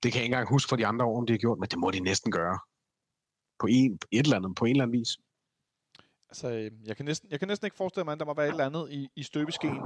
det 0.03 0.13
kan 0.13 0.19
jeg 0.19 0.25
ikke 0.25 0.35
engang 0.35 0.49
huske 0.49 0.69
for 0.69 0.77
de 0.77 0.87
andre 0.87 1.05
år, 1.05 1.19
om 1.19 1.27
de 1.27 1.33
har 1.33 1.39
gjort, 1.39 1.59
men 1.59 1.69
det 1.69 1.79
må 1.79 1.91
de 1.91 2.01
næsten 2.01 2.33
gøre. 2.33 2.59
På 3.61 3.67
en, 3.71 3.99
et 4.13 4.25
eller 4.25 4.37
andet, 4.37 4.57
på 4.57 4.65
en 4.65 4.71
eller 4.71 4.85
anden 4.85 4.99
vis. 5.01 5.19
Altså, 6.35 6.51
øh, 6.51 6.71
jeg 6.85 6.97
kan, 6.97 7.05
næsten, 7.05 7.31
jeg 7.31 7.39
kan 7.39 7.49
næsten 7.49 7.67
ikke 7.67 7.77
forestille 7.77 8.05
mig, 8.05 8.13
at 8.13 8.19
der 8.19 8.25
må 8.25 8.35
være 8.35 8.47
et 8.47 8.51
eller 8.51 8.67
andet 8.67 8.89
i, 8.91 9.09
i 9.17 9.23
støbeskeen. 9.23 9.81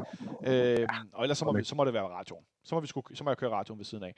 Øh, 0.47 0.89
og 1.13 1.23
ellers 1.25 1.39
så 1.39 1.45
må, 1.45 1.53
vi, 1.53 1.65
så 1.65 1.75
må 1.75 1.85
det 1.85 1.95
være 1.95 2.03
radioen. 2.03 2.45
Så 2.65 2.75
må, 2.75 2.81
vi 2.81 2.87
sku, 2.87 3.03
så 3.15 3.25
må 3.25 3.31
jeg 3.31 3.37
køre 3.37 3.51
radioen 3.51 3.79
ved 3.79 3.85
siden 3.85 4.05
af. 4.05 4.15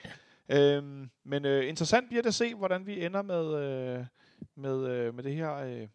Øh, 0.49 0.83
men 1.25 1.45
øh, 1.45 1.69
interessant 1.69 2.09
bliver 2.09 2.23
det 2.23 2.29
at 2.29 2.35
se, 2.35 2.55
hvordan 2.55 2.87
vi 2.87 3.05
ender 3.05 3.23
med, 3.23 3.55
øh, 3.55 4.05
med, 4.57 4.89
øh, 4.89 5.15
med 5.15 5.25
det 5.25 5.35
her 5.35 5.55
øh, 5.55 5.89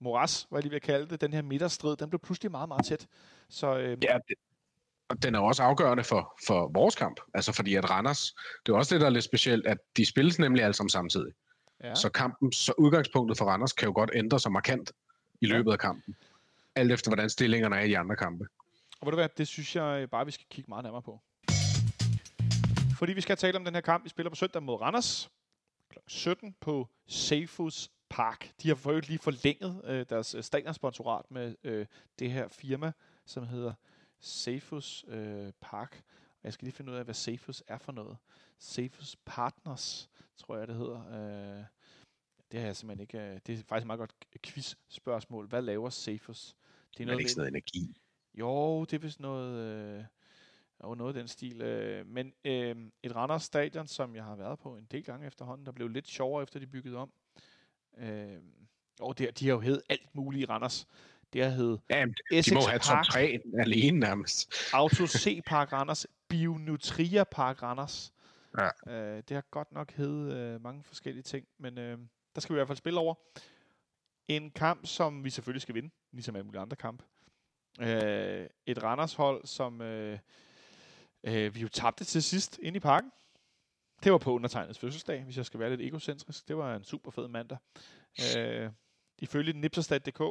moras, 0.00 0.46
hvad 0.50 0.58
jeg 0.58 0.62
lige 0.62 0.72
vil 0.72 0.80
kalde 0.80 1.06
det. 1.06 1.20
Den 1.20 1.32
her 1.32 1.42
midterstrid, 1.42 1.96
den 1.96 2.10
blev 2.10 2.20
pludselig 2.20 2.50
meget, 2.50 2.68
meget 2.68 2.84
tæt. 2.86 3.06
Så 3.48 3.78
øh, 3.78 3.98
Ja, 4.04 4.18
det, 4.28 4.36
og 5.08 5.22
den 5.22 5.34
er 5.34 5.38
også 5.38 5.62
afgørende 5.62 6.04
for, 6.04 6.34
for 6.46 6.70
vores 6.74 6.94
kamp. 6.94 7.20
Altså 7.34 7.52
fordi 7.52 7.74
at 7.74 7.90
Randers, 7.90 8.34
det 8.66 8.72
er 8.72 8.76
også 8.76 8.94
det, 8.94 9.00
der 9.00 9.06
er 9.06 9.10
lidt 9.10 9.24
specielt, 9.24 9.66
at 9.66 9.78
de 9.96 10.06
spilles 10.06 10.38
nemlig 10.38 10.64
alle 10.64 10.74
sammen 10.74 10.90
samtidig. 10.90 11.32
Ja. 11.84 11.94
Så 11.94 12.08
kampen, 12.08 12.52
så 12.52 12.72
udgangspunktet 12.78 13.38
for 13.38 13.44
Randers 13.44 13.72
kan 13.72 13.86
jo 13.86 13.92
godt 13.94 14.10
ændre 14.14 14.40
sig 14.40 14.52
markant 14.52 14.92
i 15.42 15.46
løbet 15.46 15.72
af 15.72 15.78
kampen. 15.78 16.16
Alt 16.74 16.92
efter, 16.92 17.10
hvordan 17.10 17.30
stillingerne 17.30 17.76
er 17.76 17.80
i 17.80 17.88
de 17.88 17.98
andre 17.98 18.16
kampe. 18.16 18.46
Og 19.00 19.06
ved 19.06 19.12
du 19.12 19.16
hvad, 19.16 19.28
det 19.38 19.48
synes 19.48 19.76
jeg 19.76 20.02
øh, 20.02 20.08
bare, 20.08 20.24
vi 20.24 20.30
skal 20.30 20.46
kigge 20.50 20.68
meget 20.68 20.84
nærmere 20.84 21.02
på. 21.02 21.20
Fordi 22.98 23.12
vi 23.12 23.20
skal 23.20 23.36
tale 23.36 23.56
om 23.56 23.64
den 23.64 23.74
her 23.74 23.80
kamp. 23.80 24.04
Vi 24.04 24.08
spiller 24.08 24.30
på 24.30 24.36
søndag 24.36 24.62
mod 24.62 24.80
Randers. 24.80 25.30
Kl. 25.90 25.98
17 26.06 26.54
på 26.60 26.88
Safus 27.06 27.90
Park. 28.08 28.52
De 28.62 28.68
har 28.68 28.74
for 28.74 28.90
øvrigt 28.90 29.08
lige 29.08 29.18
forlænget 29.18 29.80
øh, 29.84 30.06
deres 30.08 30.34
øh, 30.34 30.42
stadionsponsorat 30.42 31.30
med 31.30 31.54
øh, 31.64 31.86
det 32.18 32.30
her 32.32 32.48
firma, 32.48 32.92
som 33.26 33.46
hedder 33.46 33.72
Safus 34.20 35.04
øh, 35.08 35.52
Park. 35.60 36.02
Og 36.30 36.44
jeg 36.44 36.52
skal 36.52 36.66
lige 36.66 36.76
finde 36.76 36.92
ud 36.92 36.96
af, 36.96 37.04
hvad 37.04 37.14
Safus 37.14 37.62
er 37.66 37.78
for 37.78 37.92
noget. 37.92 38.16
Safus 38.58 39.16
Partners, 39.24 40.10
tror 40.36 40.56
jeg, 40.56 40.68
det 40.68 40.76
hedder. 40.76 41.58
Øh, 41.58 41.64
det 42.52 42.60
har 42.60 42.66
jeg 42.66 42.76
simpelthen 42.76 43.02
ikke... 43.02 43.18
Øh, 43.18 43.40
det 43.46 43.52
er 43.52 43.56
faktisk 43.56 43.82
et 43.82 43.86
meget 43.86 43.98
godt 43.98 44.14
quiz-spørgsmål. 44.46 45.46
Hvad 45.46 45.62
laver 45.62 45.90
Safus? 45.90 46.56
Det 46.98 47.02
er, 47.02 47.06
noget, 47.06 47.20
ikke 47.20 47.30
sådan 47.30 47.40
noget 47.40 47.50
energi. 47.50 48.00
Jo, 48.34 48.84
det 48.84 48.92
er 48.92 48.98
vist 48.98 49.20
noget... 49.20 49.58
Øh, 49.58 50.04
og 50.78 50.96
noget 50.96 51.16
af 51.16 51.20
den 51.20 51.28
stil. 51.28 51.62
Øh, 51.62 52.06
men 52.06 52.32
øh, 52.44 52.76
et 53.02 53.16
Randers 53.16 53.42
stadion, 53.42 53.86
som 53.86 54.16
jeg 54.16 54.24
har 54.24 54.36
været 54.36 54.58
på 54.58 54.76
en 54.76 54.86
del 54.90 55.04
gange 55.04 55.26
efterhånden, 55.26 55.66
der 55.66 55.72
blev 55.72 55.88
lidt 55.88 56.08
sjovere 56.08 56.42
efter 56.42 56.60
de 56.60 56.66
byggede 56.66 56.96
om. 56.96 57.12
Øh, 57.98 58.38
og 59.00 59.18
det, 59.18 59.38
de 59.38 59.46
har 59.46 59.54
jo 59.54 59.60
hed 59.60 59.82
alt 59.88 60.14
muligt 60.14 60.42
i 60.42 60.44
Randers. 60.44 60.86
Det 61.32 61.42
har 61.42 61.50
hed 61.50 61.78
ja, 61.90 62.04
de 62.30 62.54
må 62.54 62.60
have 62.60 62.78
top 62.78 63.04
3 63.04 63.38
alene 63.58 63.98
nærmest. 63.98 64.54
Auto 64.72 65.06
C 65.06 65.40
Park 65.46 65.72
Randers, 65.72 66.06
Bionutria 66.28 67.24
Park 67.24 67.62
Randers. 67.62 68.12
Ja. 68.58 68.92
Øh, 68.92 69.22
det 69.28 69.34
har 69.34 69.44
godt 69.50 69.72
nok 69.72 69.92
hed 69.92 70.32
øh, 70.32 70.62
mange 70.62 70.84
forskellige 70.84 71.22
ting, 71.22 71.46
men 71.58 71.78
øh, 71.78 71.98
der 72.34 72.40
skal 72.40 72.54
vi 72.54 72.56
i 72.56 72.58
hvert 72.58 72.68
fald 72.68 72.78
spille 72.78 73.00
over. 73.00 73.14
En 74.28 74.50
kamp, 74.50 74.86
som 74.86 75.24
vi 75.24 75.30
selvfølgelig 75.30 75.62
skal 75.62 75.74
vinde, 75.74 75.90
ligesom 76.12 76.36
alle 76.36 76.44
mulige 76.44 76.60
andre 76.60 76.76
kampe. 76.76 77.04
Øh, 77.80 78.46
et 78.66 78.82
Randers 78.82 79.14
hold, 79.14 79.46
som 79.46 79.80
øh, 79.80 80.18
øh, 81.24 81.54
vi 81.54 81.60
jo 81.60 81.68
tabte 81.68 82.04
til 82.04 82.22
sidst 82.22 82.58
ind 82.62 82.76
i 82.76 82.80
parken. 82.80 83.10
Det 84.04 84.12
var 84.12 84.18
på 84.18 84.32
undertegnets 84.32 84.78
fødselsdag, 84.78 85.22
hvis 85.22 85.36
jeg 85.36 85.46
skal 85.46 85.60
være 85.60 85.70
lidt 85.70 85.80
egocentrisk. 85.80 86.48
Det 86.48 86.56
var 86.56 86.76
en 86.76 86.84
super 86.84 87.10
fed 87.10 87.28
mandag. 87.28 87.58
Øh, 88.36 88.70
ifølge 89.18 89.52
Nipserstad.dk, 89.52 90.22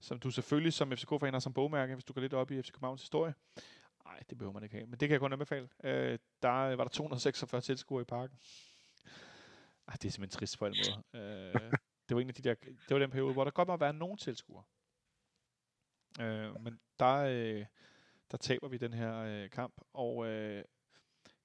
som 0.00 0.18
du 0.18 0.30
selvfølgelig 0.30 0.72
som 0.72 0.92
FCK-fan 0.92 1.32
har 1.32 1.40
som 1.40 1.52
bogmærke, 1.52 1.94
hvis 1.94 2.04
du 2.04 2.12
går 2.12 2.20
lidt 2.20 2.34
op 2.34 2.50
i 2.50 2.62
FC 2.62 2.70
Københavns 2.72 3.00
historie. 3.00 3.34
Nej, 4.04 4.22
det 4.30 4.38
behøver 4.38 4.52
man 4.52 4.62
ikke 4.62 4.74
have, 4.74 4.86
men 4.86 4.92
det 5.00 5.08
kan 5.08 5.10
jeg 5.10 5.20
kun 5.20 5.32
anbefale. 5.32 5.68
Øh, 5.84 6.18
der 6.42 6.76
var 6.76 6.84
der 6.84 6.88
246 6.88 7.60
tilskuere 7.60 8.02
i 8.02 8.04
parken. 8.04 8.38
Ej, 9.90 9.96
det 10.02 10.08
er 10.08 10.12
simpelthen 10.12 10.38
trist 10.38 10.58
på 10.58 10.66
en 10.66 10.74
måde. 10.78 11.22
Øh, 11.22 11.72
det 12.08 12.14
var 12.14 12.20
en 12.20 12.28
af 12.28 12.34
de 12.34 12.42
der, 12.42 12.54
det 12.64 12.90
var 12.90 12.98
den 12.98 13.10
periode, 13.10 13.32
hvor 13.32 13.44
der 13.44 13.50
godt 13.50 13.68
må 13.68 13.76
være 13.76 13.92
nogen 13.92 14.18
tilskuere. 14.18 14.64
Øh, 16.20 16.62
men 16.62 16.80
der, 16.98 17.14
øh, 17.14 17.66
der 18.30 18.36
taber 18.36 18.68
vi 18.68 18.76
den 18.76 18.92
her 18.92 19.16
øh, 19.16 19.50
kamp, 19.50 19.80
og 19.92 20.26
øh, 20.26 20.64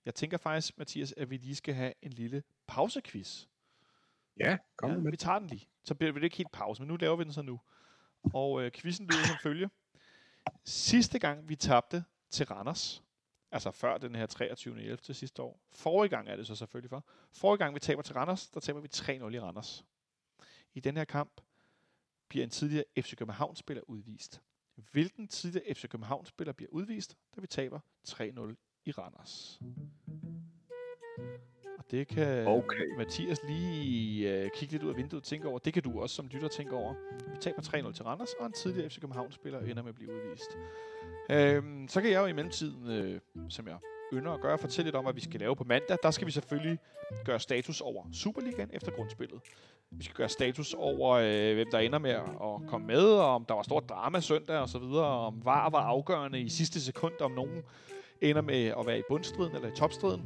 jeg 0.06 0.16
tænker 0.16 0.38
faktisk, 0.38 0.78
Mathias, 0.78 1.14
at 1.18 1.30
vi 1.30 1.38
lige 1.38 1.56
skal 1.56 1.74
have 1.74 1.94
en 2.02 2.14
lille 2.14 2.44
pausequiz. 2.68 3.46
Ja, 4.40 4.58
kom 4.76 4.92
ja, 4.92 4.98
med. 4.98 5.12
Vi 5.12 5.18
tager 5.18 5.40
den 5.40 5.48
lige. 5.48 5.68
Så 5.84 5.96
bliver 5.96 6.12
det 6.12 6.24
ikke 6.24 6.38
helt 6.38 6.52
pause, 6.52 6.82
men 6.82 6.88
nu 6.88 6.96
laver 6.96 7.16
vi 7.16 7.24
den 7.24 7.34
så 7.34 7.42
nu. 7.42 7.62
Og 8.34 8.62
øh, 8.62 8.72
quizzen 8.72 9.08
lyder 9.08 9.26
som 9.28 9.38
følge. 9.44 9.70
Sidste 10.64 11.20
gang 11.20 11.50
vi 11.50 11.56
tabte 11.56 12.04
til 12.30 12.46
Randers, 12.46 13.04
altså 13.52 13.72
før 13.72 13.98
den 13.98 14.16
her 14.16 14.26
23. 14.26 14.80
11. 14.80 14.98
til 14.98 15.16
sidste 15.16 15.42
år. 15.42 15.60
Forrige 15.72 16.10
gang 16.10 16.30
er 16.30 16.36
det 16.36 16.48
så 16.48 16.56
selvfølgelig 16.56 16.90
for. 16.90 17.06
Forrige 17.32 17.58
gang 17.58 17.76
vi 17.76 17.80
taber 17.80 18.02
til 18.02 18.14
Randers, 18.14 18.50
der 18.50 18.60
taber 18.60 18.80
vi 18.80 18.88
3-0 18.96 19.12
i 19.12 19.40
Randers. 19.40 19.86
I 20.74 20.80
den 20.80 20.98
her 20.98 21.06
kamp 21.06 21.42
bliver 22.28 22.44
en 22.44 22.50
tidligere 22.50 22.86
FC 22.98 23.16
København-spiller 23.16 23.84
udvist. 23.88 24.42
Hvilken 24.76 25.28
tidligere 25.28 25.74
FC 25.74 25.88
København-spiller 25.88 26.54
bliver 26.54 26.70
udvist, 26.72 27.18
da 27.36 27.42
vi 27.42 27.48
taber 27.48 27.80
3-0 28.08 28.22
i 28.86 28.92
Randers? 28.92 29.60
Det 31.92 32.08
kan 32.08 32.48
okay. 32.48 32.98
Mathias 32.98 33.40
lige 33.48 34.34
øh, 34.34 34.50
kigge 34.56 34.72
lidt 34.72 34.84
ud 34.84 34.90
af 34.90 34.98
vinduet 34.98 35.22
og 35.22 35.24
tænke 35.24 35.48
over. 35.48 35.60
Det 35.60 35.74
kan 35.74 35.84
du 35.84 36.02
også 36.02 36.16
som 36.16 36.28
lytter 36.32 36.48
tænke 36.48 36.76
over. 36.76 36.94
Vi 37.32 37.38
taber 37.40 37.62
3-0 37.62 37.94
til 37.94 38.04
Randers, 38.04 38.34
og 38.40 38.46
en 38.46 38.52
tidligere 38.52 38.90
FC 38.90 39.00
København-spiller 39.00 39.60
ender 39.60 39.84
med 39.84 39.90
at 39.90 39.96
blive 39.96 40.10
udvist. 40.14 40.58
Øhm, 41.32 41.88
så 41.88 42.02
kan 42.02 42.12
jeg 42.12 42.22
jo 42.22 42.26
i 42.26 42.34
mellemtiden, 42.34 42.90
øh, 42.92 43.20
som 43.50 43.68
jeg 43.68 43.78
ynder 44.14 44.32
at 44.32 44.42
gøre, 44.42 44.58
fortælle 44.58 44.88
lidt 44.88 44.96
om, 44.96 45.04
hvad 45.04 45.14
vi 45.14 45.22
skal 45.22 45.40
lave 45.40 45.56
på 45.56 45.64
mandag. 45.64 45.98
Der 46.04 46.12
skal 46.12 46.28
vi 46.28 46.32
selvfølgelig 46.32 46.80
gøre 47.26 47.40
status 47.40 47.82
over 47.82 48.04
Superligaen 48.14 48.70
efter 48.74 48.92
grundspillet. 48.92 49.40
Vi 49.92 50.04
skal 50.04 50.16
gøre 50.16 50.30
status 50.30 50.74
over, 50.74 51.12
øh, 51.12 51.54
hvem 51.54 51.68
der 51.72 51.80
ender 51.80 52.00
med 52.00 52.12
at 52.12 52.68
komme 52.68 52.88
med, 52.88 53.04
og 53.04 53.36
om 53.36 53.46
der 53.46 53.54
var 53.54 53.64
stort 53.64 53.90
drama 53.90 54.20
søndag 54.20 54.58
og 54.58 54.70
så 54.70 54.80
videre, 54.80 55.06
og 55.06 55.26
om 55.26 55.46
VAR 55.46 55.70
var 55.70 55.82
afgørende 55.82 56.40
i 56.40 56.50
sidste 56.50 56.82
sekund, 56.82 57.22
om 57.22 57.32
nogen 57.32 57.64
ender 58.22 58.42
med 58.42 58.66
at 58.66 58.86
være 58.86 59.00
i 59.00 59.04
bundstriden 59.10 59.56
eller 59.56 59.68
i 59.68 59.76
topstriden. 59.76 60.24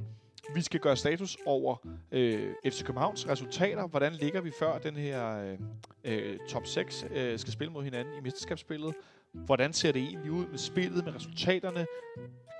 Vi 0.56 0.62
skal 0.62 0.80
gøre 0.80 0.97
status 0.97 1.38
over 1.45 1.76
øh, 2.12 2.54
FC 2.66 2.84
Københavns 2.84 3.28
resultater. 3.28 3.88
Hvordan 3.88 4.14
ligger 4.14 4.41
vi 4.41 4.52
før 4.60 4.78
den 4.78 4.95
her 4.95 5.38
øh, 5.38 5.58
øh 6.04 6.39
top 6.50 6.66
6 6.66 7.06
øh, 7.12 7.39
skal 7.39 7.54
spille 7.54 7.74
mod 7.74 7.84
hinanden 7.84 8.18
i 8.18 8.22
mesterskabsspillet? 8.22 8.93
Hvordan 9.32 9.74
ser 9.74 9.91
det 9.91 10.02
egentlig 10.02 10.32
ud 10.32 10.47
med 10.47 10.58
spillet, 10.58 11.06
med 11.06 11.16
resultaterne? 11.16 11.86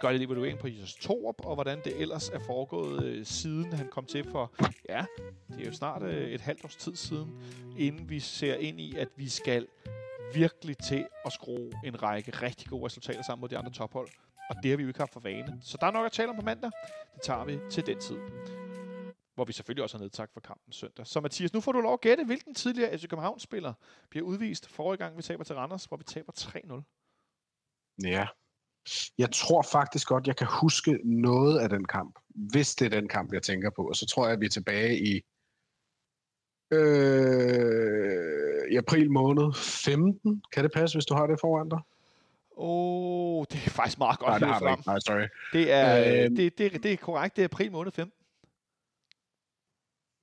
Gør 0.02 0.12
det 0.12 0.22
evaluering 0.22 0.60
på 0.60 0.68
Jesus 0.68 0.96
Torup, 0.96 1.46
og 1.46 1.56
hvordan 1.56 1.82
det 1.84 2.02
ellers 2.02 2.30
er 2.30 2.40
foregået 2.40 3.04
øh, 3.04 3.26
siden 3.26 3.74
han 3.74 3.88
kom 3.88 4.06
til 4.06 4.24
for, 4.32 4.52
ja, 4.90 5.06
det 5.48 5.62
er 5.62 5.66
jo 5.66 5.74
snart 5.74 6.04
øh, 6.04 6.30
et 6.30 6.42
halvt 6.42 6.64
års 6.66 6.76
tid 6.76 6.96
siden, 6.96 7.30
inden 7.78 8.10
vi 8.10 8.20
ser 8.20 8.56
ind 8.56 8.80
i, 8.80 8.96
at 8.96 9.08
vi 9.16 9.30
skal 9.30 9.68
virkelig 10.34 10.78
til 10.78 11.08
at 11.26 11.32
skrue 11.32 11.72
en 11.86 12.04
række 12.04 12.32
rigtig 12.32 12.68
gode 12.68 12.86
resultater 12.86 13.24
sammen 13.24 13.42
mod 13.42 13.50
de 13.50 13.58
andre 13.58 13.72
tophold. 13.72 14.08
Og 14.50 14.56
det 14.64 14.72
har 14.72 14.78
vi 14.78 14.84
jo 14.84 14.90
ikke 14.90 15.00
haft 15.00 15.14
for 15.14 15.20
vane. 15.20 15.60
Så 15.62 15.78
der 15.82 15.88
er 15.88 15.92
nok 15.92 16.06
at 16.06 16.12
tale 16.12 16.30
om 16.30 16.36
på 16.36 16.42
mandag. 16.42 16.72
Det 17.14 17.22
tager 17.24 17.46
vi 17.46 17.60
til 17.72 17.86
den 17.86 18.00
tid 18.00 18.18
hvor 19.40 19.46
vi 19.46 19.54
selvfølgelig 19.54 19.84
også 19.84 19.98
har 19.98 20.04
nedtagt 20.04 20.34
for 20.34 20.40
kampen 20.40 20.74
søndag. 20.74 21.08
Så 21.08 21.22
Mathias, 21.22 21.54
nu 21.54 21.62
får 21.62 21.72
du 21.72 21.82
lov 21.82 21.94
at 21.94 22.02
gætte, 22.02 22.26
hvilken 22.26 22.56
tidligere 22.56 22.98
FC 22.98 23.08
København-spiller 23.08 23.74
bliver 24.10 24.26
udvist 24.26 24.70
forrige 24.70 24.98
gang, 24.98 25.18
vi 25.18 25.22
taber 25.22 25.44
til 25.44 25.56
Randers, 25.56 25.86
hvor 25.86 25.98
vi 25.98 26.04
taber 26.04 26.32
3-0. 26.40 28.08
Ja. 28.10 28.28
Jeg 29.18 29.32
tror 29.32 29.62
faktisk 29.62 30.08
godt, 30.08 30.28
jeg 30.28 30.36
kan 30.36 30.48
huske 30.62 31.00
noget 31.04 31.60
af 31.60 31.70
den 31.70 31.86
kamp, 31.86 32.20
hvis 32.28 32.76
det 32.76 32.86
er 32.86 32.90
den 32.90 33.08
kamp, 33.08 33.34
jeg 33.34 33.44
tænker 33.44 33.70
på. 33.70 33.88
Og 33.88 33.96
så 33.96 34.06
tror 34.06 34.26
jeg, 34.26 34.34
at 34.34 34.40
vi 34.40 34.46
er 34.46 34.50
tilbage 34.50 35.00
i 35.00 35.22
øh, 36.74 38.72
i 38.72 38.76
april 38.76 39.12
måned 39.12 39.54
15. 39.54 40.44
Kan 40.54 40.64
det 40.64 40.72
passe, 40.74 40.96
hvis 40.96 41.06
du 41.06 41.14
har 41.14 41.28
det 41.28 41.40
foran 41.40 41.70
dig? 41.70 41.80
Åh, 42.62 43.40
oh, 43.40 43.46
det 43.52 43.66
er 43.66 43.70
faktisk 43.70 43.98
meget 43.98 44.20
godt. 44.20 44.30
Nej, 44.30 44.38
det 44.40 44.48
har 44.48 44.72
ikke. 44.72 44.84
Nej, 44.88 45.00
sorry. 45.00 45.28
Det 45.54 45.72
er, 45.72 46.00
øh, 46.00 46.30
det, 46.38 46.58
det, 46.58 46.84
det 46.84 46.94
er 46.94 46.98
korrekt, 46.98 47.36
det 47.36 47.42
er 47.42 47.48
april 47.48 47.72
måned 47.72 47.92
15. 47.92 48.14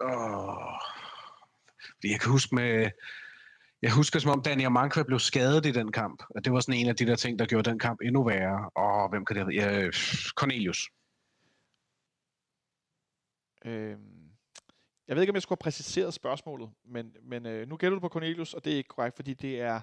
Oh, 0.01 0.72
jeg 2.05 2.20
kan 2.20 2.30
huske 2.30 2.55
med... 2.55 2.91
Jeg 3.82 3.93
husker, 3.93 4.18
som 4.18 4.30
om 4.30 4.43
Daniel 4.43 4.70
Mankva 4.70 5.03
blev 5.03 5.18
skadet 5.18 5.66
i 5.66 5.72
den 5.72 5.93
kamp. 5.93 6.22
Og 6.30 6.45
det 6.45 6.53
var 6.53 6.61
sådan 6.61 6.80
en 6.80 6.89
af 6.89 6.97
de 6.97 7.07
der 7.07 7.16
ting, 7.16 7.39
der 7.39 7.47
gjorde 7.47 7.70
den 7.70 7.78
kamp 7.78 8.01
endnu 8.01 8.24
værre. 8.24 8.70
Og 8.74 9.09
hvem 9.09 9.24
kan 9.24 9.37
det 9.37 9.47
være? 9.47 9.55
Ja, 9.55 9.91
Cornelius. 10.37 10.91
Øhm, 13.64 14.30
jeg 15.09 15.16
ved 15.16 15.22
ikke, 15.22 15.30
om 15.30 15.34
jeg 15.34 15.43
skulle 15.43 15.57
have 15.61 15.64
præciseret 15.64 16.14
spørgsmålet, 16.14 16.70
men, 16.84 17.16
men 17.22 17.47
øh, 17.47 17.68
nu 17.68 17.76
gælder 17.76 17.97
du 17.97 18.01
på 18.01 18.09
Cornelius, 18.09 18.55
og 18.55 18.64
det 18.64 18.72
er 18.72 18.76
ikke 18.76 18.89
korrekt, 18.89 19.16
fordi 19.16 19.34
det 19.34 19.61
er 19.61 19.80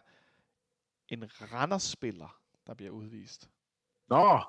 en 1.10 1.24
Randers-spiller, 1.54 2.43
der 2.68 2.74
bliver 2.74 2.92
udvist. 2.92 3.50
Nå, 4.10 4.40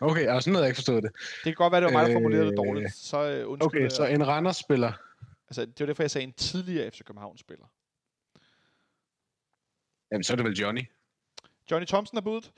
Okay, 0.00 0.26
altså 0.26 0.40
sådan 0.40 0.52
noget, 0.52 0.64
jeg 0.64 0.68
ikke 0.70 0.76
forstået 0.76 1.02
det. 1.02 1.12
Det 1.12 1.44
kan 1.44 1.54
godt 1.54 1.72
være, 1.72 1.80
det 1.80 1.86
var 1.86 2.00
mig, 2.00 2.08
der 2.08 2.14
formulerede 2.14 2.46
det 2.46 2.56
dårligt. 2.56 2.84
Øh, 2.84 2.90
så 2.90 3.46
uh, 3.46 3.58
Okay, 3.60 3.88
så 3.88 4.06
en 4.06 4.28
Randers-spiller. 4.28 4.92
Altså, 5.48 5.64
det 5.64 5.80
var 5.80 5.86
derfor, 5.86 6.02
jeg 6.02 6.10
sagde 6.10 6.26
en 6.26 6.32
tidligere 6.32 6.90
FC 6.90 7.04
København-spiller. 7.04 7.66
Jamen, 10.12 10.24
så 10.24 10.32
er 10.32 10.36
det 10.36 10.44
vel 10.44 10.52
Johnny. 10.52 10.82
Johnny 11.70 11.86
Thompson 11.86 12.16
er 12.16 12.20
budet. 12.20 12.52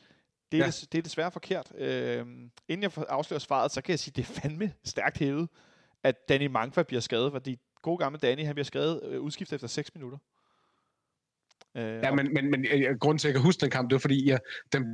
Det 0.52 0.58
er, 0.58 0.62
ja. 0.62 0.66
des, 0.66 0.88
det 0.92 0.98
er 0.98 1.02
desværre 1.02 1.30
forkert. 1.30 1.72
Øh, 1.78 2.26
inden 2.68 2.82
jeg 2.82 2.92
afslører 3.08 3.38
svaret, 3.38 3.70
så 3.70 3.82
kan 3.82 3.90
jeg 3.90 3.98
sige, 3.98 4.12
at 4.12 4.16
det 4.16 4.22
er 4.22 4.40
fandme 4.40 4.72
stærkt 4.84 5.18
hævet, 5.18 5.48
at 6.02 6.28
Danny 6.28 6.46
Mankva 6.46 6.82
bliver 6.82 7.00
skadet, 7.00 7.32
fordi 7.32 7.58
gode 7.82 7.98
gamle 7.98 8.18
Danny, 8.18 8.44
han 8.44 8.54
bliver 8.54 8.64
skadet 8.64 9.00
øh, 9.04 9.20
udskiftet 9.20 9.54
efter 9.54 9.68
6 9.68 9.94
minutter. 9.94 10.18
Øh, 11.76 12.02
ja, 12.02 12.14
men, 12.14 12.34
men, 12.34 12.50
men 12.50 12.66
øh, 12.72 12.98
grunden 12.98 13.18
til, 13.18 13.28
at 13.28 13.32
jeg 13.32 13.40
kan 13.40 13.46
huske 13.46 13.60
den 13.60 13.70
kamp, 13.70 13.90
det 13.90 13.94
var 13.94 14.00
fordi, 14.00 14.28
jeg, 14.28 14.38
den 14.72 14.84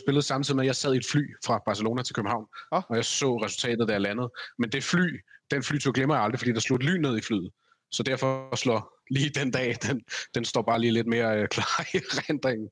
spillede 0.00 0.22
samtidig 0.22 0.56
med, 0.56 0.64
at 0.64 0.66
jeg 0.66 0.76
sad 0.76 0.94
i 0.94 0.96
et 0.96 1.06
fly 1.12 1.34
fra 1.44 1.62
Barcelona 1.66 2.02
til 2.02 2.14
København, 2.14 2.46
oh. 2.70 2.82
og 2.88 2.96
jeg 2.96 3.04
så 3.04 3.36
resultatet, 3.36 3.88
der 3.88 3.98
landede. 3.98 4.30
Men 4.58 4.72
det 4.72 4.84
fly, 4.84 5.20
den 5.50 5.62
flytur 5.62 5.92
glemmer 5.92 6.14
jeg 6.14 6.24
aldrig, 6.24 6.38
fordi 6.38 6.52
der 6.52 6.60
slog 6.60 6.78
lyn 6.78 7.00
ned 7.00 7.18
i 7.18 7.20
flyet. 7.20 7.50
Så 7.90 8.02
derfor 8.02 8.56
slår 8.56 8.98
lige 9.10 9.30
den 9.30 9.50
dag, 9.50 9.76
den, 9.88 10.04
den 10.34 10.44
står 10.44 10.62
bare 10.62 10.80
lige 10.80 10.92
lidt 10.92 11.06
mere 11.06 11.42
øh, 11.42 11.48
klar 11.54 11.80
i 11.94 11.98
rendringen. 11.98 12.70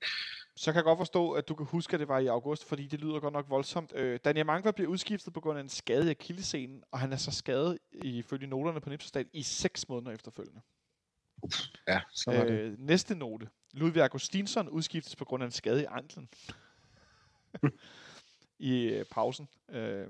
Så 0.59 0.73
kan 0.73 0.77
jeg 0.77 0.85
godt 0.85 0.99
forstå, 0.99 1.31
at 1.31 1.49
du 1.49 1.55
kan 1.55 1.67
huske, 1.67 1.95
at 1.95 2.01
det 2.01 2.09
var 2.09 2.19
i 2.19 2.27
august, 2.27 2.69
fordi 2.69 2.87
det 2.87 3.01
lyder 3.01 3.21
godt 3.21 3.33
nok 3.33 3.47
voldsomt. 3.49 3.93
Øh, 3.95 4.19
Daniel 4.25 4.47
Mangva 4.47 4.71
bliver 4.71 4.91
udskiftet 4.91 5.33
på 5.33 5.41
grund 5.41 5.59
af 5.59 5.62
en 5.62 5.69
skade 5.69 6.07
i 6.07 6.11
akillescenen, 6.11 6.83
og 6.93 6.99
han 6.99 7.12
er 7.12 7.17
så 7.17 7.31
skadet 7.31 7.79
ifølge 7.93 8.47
noterne 8.47 8.81
på 8.81 8.91
Nipsestad 8.91 9.25
i 9.33 9.43
6 9.43 9.89
måneder 9.89 10.12
efterfølgende. 10.12 10.61
Ja, 11.89 12.01
så 12.12 12.30
var 12.30 12.45
det. 12.45 12.51
Øh, 12.51 12.78
næste 12.78 13.14
note. 13.14 13.49
Ludvig 13.72 14.03
Augustinsson 14.03 14.68
udskiftes 14.68 15.16
på 15.16 15.24
grund 15.24 15.43
af 15.43 15.47
en 15.47 15.53
skade 15.53 15.82
i 15.82 15.87
anklen. 15.89 16.28
i 18.59 18.82
øh, 18.82 19.05
pausen. 19.05 19.49
Øh, 19.68 20.07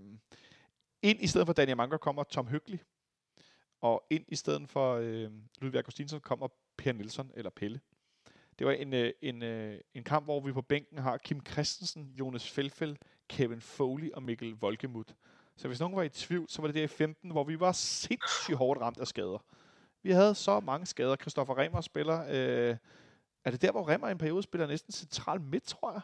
ind 1.02 1.22
i 1.22 1.26
stedet 1.26 1.46
for 1.46 1.52
Daniel 1.52 1.76
Manker 1.76 1.96
kommer 1.96 2.22
Tom 2.24 2.48
Hyggelig, 2.48 2.82
og 3.80 4.06
ind 4.10 4.24
i 4.28 4.36
stedet 4.36 4.68
for 4.68 4.94
øh, 4.94 5.30
Ludvig 5.60 5.78
Augustinsson 5.78 6.20
kommer 6.20 6.48
Per 6.76 6.92
Nielsen 6.92 7.30
eller 7.34 7.50
Pelle. 7.50 7.80
Det 8.58 8.66
var 8.66 8.72
en, 8.72 8.92
øh, 8.92 9.12
en, 9.22 9.42
øh, 9.42 9.80
en 9.94 10.04
kamp, 10.04 10.26
hvor 10.26 10.40
vi 10.40 10.52
på 10.52 10.62
bænken 10.62 10.98
har 10.98 11.16
Kim 11.16 11.46
Christensen, 11.46 12.12
Jonas 12.18 12.50
Felfeld, 12.50 12.96
Kevin 13.28 13.60
Foley 13.60 14.10
og 14.12 14.22
Mikkel 14.22 14.56
Volkemut. 14.60 15.14
Så 15.56 15.68
hvis 15.68 15.80
nogen 15.80 15.96
var 15.96 16.02
i 16.02 16.08
tvivl, 16.08 16.48
så 16.48 16.62
var 16.62 16.68
det 16.68 16.74
der 16.74 16.82
i 16.82 16.86
15, 16.86 17.30
hvor 17.30 17.44
vi 17.44 17.60
var 17.60 17.72
sindssygt 17.72 18.56
hårdt 18.56 18.80
ramt 18.80 18.98
af 18.98 19.06
skader. 19.06 19.44
Vi 20.06 20.10
havde 20.10 20.34
så 20.34 20.60
mange 20.60 20.86
skader. 20.86 21.16
Christoffer 21.16 21.58
Remmer 21.58 21.80
spiller... 21.80 22.24
Øh, 22.30 22.76
er 23.44 23.50
det 23.50 23.62
der, 23.62 23.72
hvor 23.72 23.88
Remmer 23.88 24.08
i 24.08 24.10
en 24.10 24.18
periode 24.18 24.42
spiller 24.42 24.66
næsten 24.66 24.92
central 24.92 25.40
midt, 25.40 25.64
tror 25.64 25.92
jeg? 25.92 26.00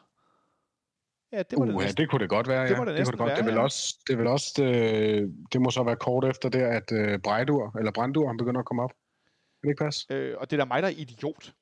Ja, 1.32 1.42
det, 1.42 1.58
var 1.58 1.64
det, 1.64 1.74
uh, 1.74 1.80
næsten. 1.80 1.96
det 1.96 2.10
kunne 2.10 2.20
det 2.20 2.28
godt 2.28 2.48
være, 2.48 2.62
ja. 2.62 2.68
Det, 2.68 2.78
må 2.78 2.84
det, 2.84 2.96
det, 2.96 3.06
kunne 3.06 3.12
det, 3.12 3.18
godt. 3.18 3.28
Være, 3.28 3.36
det, 3.36 3.46
vil 3.46 3.54
ja. 3.54 3.62
også, 3.62 3.98
det 4.08 4.18
vil 4.18 4.26
også, 4.26 4.64
øh, 4.64 5.30
det 5.52 5.60
må 5.60 5.70
så 5.70 5.82
være 5.82 5.96
kort 5.96 6.24
efter 6.24 6.48
der, 6.48 6.68
at 6.68 6.92
øh, 6.92 7.18
Brejdur, 7.18 7.78
eller 7.78 7.92
Brandur, 7.92 8.26
han 8.26 8.36
begynder 8.36 8.60
at 8.60 8.66
komme 8.66 8.82
op. 8.82 8.90
Kan 8.90 9.62
det 9.62 9.68
ikke 9.68 9.84
passe? 9.84 10.06
Øh, 10.10 10.36
og 10.38 10.50
det 10.50 10.56
er 10.56 10.64
da 10.64 10.68
mig, 10.68 10.82
der 10.82 10.88
er 10.88 10.92
idiot. 10.96 11.54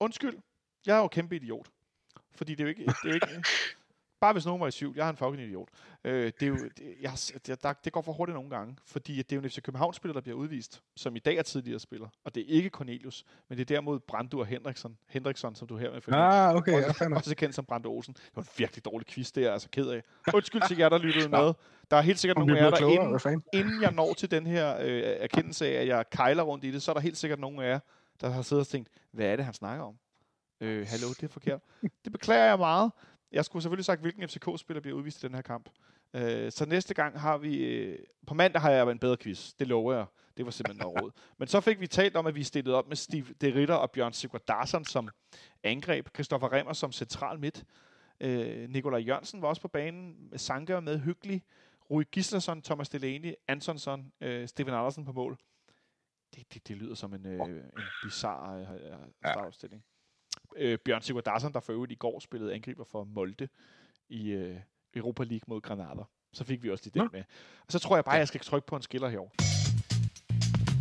Undskyld, 0.00 0.38
jeg 0.86 0.96
er 0.96 1.00
jo 1.00 1.08
kæmpe 1.08 1.36
idiot. 1.36 1.66
Fordi 2.34 2.54
det 2.54 2.60
er 2.60 2.64
jo 2.64 2.68
ikke... 2.68 2.84
Det 2.84 3.04
er 3.04 3.08
jo 3.08 3.14
ikke 3.14 3.26
Bare 4.20 4.32
hvis 4.32 4.46
nogen 4.46 4.60
var 4.60 4.66
i 4.66 4.70
syv. 4.70 4.92
Jeg 4.96 5.06
er 5.06 5.10
en 5.10 5.16
fucking 5.16 5.42
idiot. 5.42 5.68
Øh, 6.04 6.32
det, 6.40 6.42
er 6.42 6.46
jo, 6.46 6.54
det, 6.54 6.94
jeg, 7.00 7.12
det, 7.46 7.62
der, 7.62 7.72
det 7.72 7.92
går 7.92 8.02
for 8.02 8.12
hurtigt 8.12 8.34
nogle 8.34 8.50
gange, 8.50 8.76
fordi 8.86 9.16
det 9.16 9.32
er 9.32 9.36
jo 9.36 9.42
en 9.42 9.50
FC 9.50 9.62
København-spiller, 9.62 10.12
der 10.12 10.20
bliver 10.20 10.36
udvist, 10.36 10.82
som 10.96 11.16
i 11.16 11.18
dag 11.18 11.36
er 11.36 11.42
tidligere 11.42 11.80
spiller. 11.80 12.08
Og 12.24 12.34
det 12.34 12.40
er 12.40 12.46
ikke 12.48 12.68
Cornelius, 12.68 13.24
men 13.48 13.58
det 13.58 13.70
er 13.70 13.74
derimod 13.74 14.00
Brandur 14.00 14.44
Henriksson, 14.44 14.96
Henriksson 15.08 15.54
som 15.54 15.68
du 15.68 15.76
her 15.76 15.90
med. 15.90 16.00
Ah, 16.14 16.54
okay. 16.54 16.84
Også, 16.84 17.04
ja, 17.10 17.16
også 17.16 17.34
kendt 17.36 17.54
som 17.54 17.64
Brandur 17.64 17.92
Olsen. 17.92 18.14
Det 18.14 18.30
var 18.34 18.42
en 18.42 18.48
virkelig 18.56 18.84
dårlig 18.84 19.06
quiz, 19.06 19.32
det 19.32 19.40
er 19.40 19.44
jeg 19.44 19.52
altså 19.52 19.68
ked 19.70 19.88
af. 19.88 20.02
Undskyld 20.34 20.62
til 20.68 20.76
jer, 20.78 20.88
der 20.88 20.98
lyttede 20.98 21.28
med. 21.28 21.52
Der 21.90 21.96
er 21.96 22.00
helt 22.00 22.18
sikkert 22.18 22.38
nogle 22.38 22.58
af 22.58 22.64
jer, 22.64 22.70
der 22.70 22.88
inden, 23.26 23.42
inden 23.52 23.82
jeg 23.82 23.92
når 23.92 24.12
til 24.14 24.30
den 24.30 24.46
her 24.46 24.76
øh, 24.80 25.02
erkendelse 25.04 25.66
af, 25.66 25.80
at 25.80 25.86
jeg 25.86 26.04
kejler 26.10 26.42
rundt 26.42 26.64
i 26.64 26.70
det, 26.70 26.82
så 26.82 26.92
er 26.92 26.94
der 26.94 27.00
helt 27.00 27.16
sikkert 27.16 27.38
nogle 27.38 27.64
af 27.64 27.70
jer, 27.70 27.78
der 28.20 28.28
har 28.28 28.42
siddet 28.42 28.60
og 28.60 28.68
tænkt, 28.68 28.88
hvad 29.12 29.26
er 29.26 29.36
det, 29.36 29.44
han 29.44 29.54
snakker 29.54 29.84
om? 29.84 29.94
Øh, 30.60 30.86
hallo, 30.88 31.08
det 31.08 31.22
er 31.22 31.28
forkert. 31.28 31.60
Det 32.04 32.12
beklager 32.12 32.44
jeg 32.44 32.58
meget. 32.58 32.92
Jeg 33.32 33.44
skulle 33.44 33.62
selvfølgelig 33.62 33.84
sagt, 33.84 34.00
hvilken 34.00 34.28
FCK-spiller 34.28 34.80
bliver 34.80 34.96
udvist 34.96 35.24
i 35.24 35.26
den 35.26 35.34
her 35.34 35.42
kamp. 35.42 35.68
Øh, 36.14 36.52
så 36.52 36.66
næste 36.66 36.94
gang 36.94 37.20
har 37.20 37.38
vi... 37.38 37.64
Øh, 37.64 37.98
på 38.26 38.34
mandag 38.34 38.62
har 38.62 38.70
jeg 38.70 38.90
en 38.90 38.98
bedre 38.98 39.16
quiz. 39.16 39.52
Det 39.58 39.66
lover 39.66 39.94
jeg. 39.94 40.06
Det 40.36 40.44
var 40.44 40.50
simpelthen 40.50 40.82
noget 40.86 41.02
råd. 41.02 41.10
Men 41.38 41.48
så 41.48 41.60
fik 41.60 41.80
vi 41.80 41.86
talt 41.86 42.16
om, 42.16 42.26
at 42.26 42.34
vi 42.34 42.42
stillede 42.42 42.76
op 42.76 42.88
med 42.88 42.96
Steve 42.96 43.26
De 43.40 43.54
Ritter 43.54 43.74
og 43.74 43.90
Bjørn 43.90 44.12
Sigurd 44.12 44.42
Darsson 44.48 44.84
som 44.84 45.08
angreb. 45.62 46.08
Christoffer 46.14 46.52
Remmer 46.52 46.72
som 46.72 46.92
central 46.92 47.38
midt. 47.38 47.64
Øh, 48.20 48.68
Nikolaj 48.68 49.00
Jørgensen 49.00 49.42
var 49.42 49.48
også 49.48 49.62
på 49.62 49.68
banen. 49.68 50.32
Sanker 50.36 50.80
med 50.80 50.98
hyggelig. 50.98 51.42
Rui 51.90 52.04
Gislason, 52.12 52.62
Thomas 52.62 52.88
Delaney, 52.88 53.34
Antonsson, 53.48 54.12
øh, 54.20 54.48
Steven 54.48 54.74
Andersen 54.74 55.04
på 55.04 55.12
mål. 55.12 55.38
Det, 56.34 56.54
det, 56.54 56.68
det 56.68 56.76
lyder 56.76 56.94
som 56.94 57.14
en, 57.14 57.26
øh, 57.26 57.40
en 57.40 57.62
bizarre 58.02 58.60
øh, 58.60 58.96
startopstilling. 59.20 59.84
Ja 59.86 59.95
øh, 60.56 60.78
Bjørn 60.78 61.02
Sigurd 61.02 61.24
Darsson, 61.24 61.52
der 61.52 61.60
for 61.60 61.72
øvrigt 61.72 61.92
i 61.92 61.94
går 61.94 62.20
spillede 62.20 62.54
angriber 62.54 62.84
for 62.84 63.04
Molde 63.04 63.48
i 64.08 64.30
øh, 64.30 64.56
Europa 64.94 65.24
League 65.24 65.44
mod 65.46 65.60
Granada. 65.60 66.02
Så 66.32 66.44
fik 66.44 66.62
vi 66.62 66.70
også 66.70 66.84
lige 66.84 67.02
den 67.02 67.08
med. 67.12 67.24
Og 67.66 67.72
så 67.72 67.78
tror 67.78 67.96
jeg 67.96 68.04
bare, 68.04 68.14
at 68.14 68.18
jeg 68.18 68.28
skal 68.28 68.40
trykke 68.40 68.66
på 68.66 68.76
en 68.76 68.82
skiller 68.82 69.08
herovre. 69.08 69.30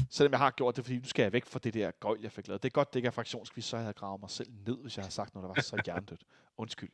Selvom 0.09 0.32
jeg 0.32 0.39
har 0.39 0.51
gjort 0.51 0.76
det, 0.76 0.84
fordi 0.84 0.97
nu 0.97 1.05
skal 1.05 1.23
jeg 1.23 1.34
væk 1.34 1.45
fra 1.45 1.59
det 1.59 1.73
der 1.73 1.91
gøjl, 1.91 2.21
jeg 2.21 2.32
fik 2.32 2.47
lavet. 2.47 2.63
Det 2.63 2.69
er 2.69 2.73
godt, 2.73 2.93
det 2.93 2.99
ikke 2.99 3.07
er 3.07 3.11
fraktionsquiz, 3.11 3.65
så 3.65 3.78
jeg 3.78 3.84
havde 3.84 3.93
gravet 3.93 4.21
mig 4.21 4.30
selv 4.30 4.49
ned, 4.67 4.78
hvis 4.78 4.97
jeg 4.97 5.03
havde 5.03 5.13
sagt 5.13 5.34
noget, 5.34 5.49
der 5.49 5.53
var 5.55 5.61
så 5.61 5.82
hjernedødt. 5.86 6.23
Undskyld. 6.57 6.89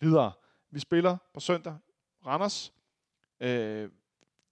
Videre. 0.00 0.32
Vi 0.70 0.80
spiller 0.80 1.16
på 1.34 1.40
søndag. 1.40 1.76
Randers. 2.26 2.72
Øh, 3.40 3.90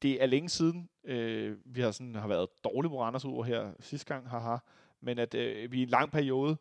det 0.02 0.22
er 0.22 0.26
længe 0.26 0.48
siden, 0.48 0.88
øh, 1.04 1.58
vi 1.64 1.80
har, 1.80 1.90
sådan, 1.90 2.14
har 2.14 2.28
været 2.28 2.48
dårlige 2.64 2.90
på 2.90 3.02
Randers 3.02 3.24
over 3.24 3.44
her 3.44 3.72
sidste 3.80 4.14
gang, 4.14 4.28
haha. 4.30 4.56
Men 5.00 5.18
at 5.18 5.34
øh, 5.34 5.72
vi 5.72 5.78
i 5.78 5.82
en 5.82 5.88
lang 5.88 6.10
periode 6.10 6.56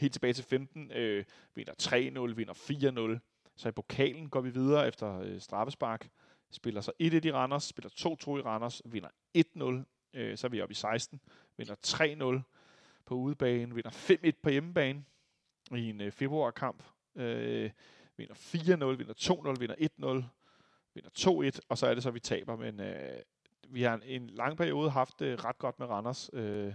helt 0.00 0.12
tilbage 0.12 0.32
til 0.32 0.44
15, 0.44 0.92
øh, 0.92 1.24
vinder 1.54 1.72
3-0, 1.82 2.34
vinder 2.34 3.14
4-0. 3.16 3.18
Så 3.56 3.68
i 3.68 3.72
pokalen 3.72 4.28
går 4.28 4.40
vi 4.40 4.50
videre 4.50 4.88
efter 4.88 5.20
øh, 5.20 5.40
straffespark, 5.40 6.08
spiller 6.50 6.80
så 6.80 6.92
1-1 7.02 7.04
i 7.04 7.32
Randers, 7.32 7.64
spiller 7.64 7.90
2-2 7.90 8.38
i 8.38 8.40
Randers, 8.40 8.82
vinder 8.84 9.08
1-0, 9.38 10.18
øh, 10.20 10.38
så 10.38 10.46
er 10.46 10.48
vi 10.48 10.60
oppe 10.60 10.72
i 10.72 10.74
16, 10.74 11.20
vinder 11.56 11.74
3-0 11.86 12.42
på 13.06 13.14
udebane, 13.14 13.74
vinder 13.74 13.90
5-1 13.90 14.30
på 14.42 14.50
hjemmebane 14.50 15.04
i 15.70 15.90
en 15.90 16.00
øh, 16.00 16.12
februarkamp, 16.12 16.82
øh, 17.16 17.70
vinder 18.16 18.34
4-0, 18.34 18.84
vinder 18.84 19.14
2-0, 19.54 19.60
vinder 19.60 19.74
1-0, 19.74 20.24
vinder 20.94 21.50
2-1, 21.56 21.60
og 21.68 21.78
så 21.78 21.86
er 21.86 21.94
det 21.94 22.02
så, 22.02 22.10
vi 22.10 22.20
taber, 22.20 22.56
men 22.56 22.80
øh, 22.80 23.18
vi 23.68 23.82
har 23.82 23.94
en, 23.94 24.02
en 24.02 24.30
lang 24.30 24.56
periode 24.56 24.90
haft 24.90 25.20
det 25.20 25.26
øh, 25.26 25.38
ret 25.44 25.58
godt 25.58 25.78
med 25.78 25.86
Randers. 25.86 26.30
Øh, 26.32 26.74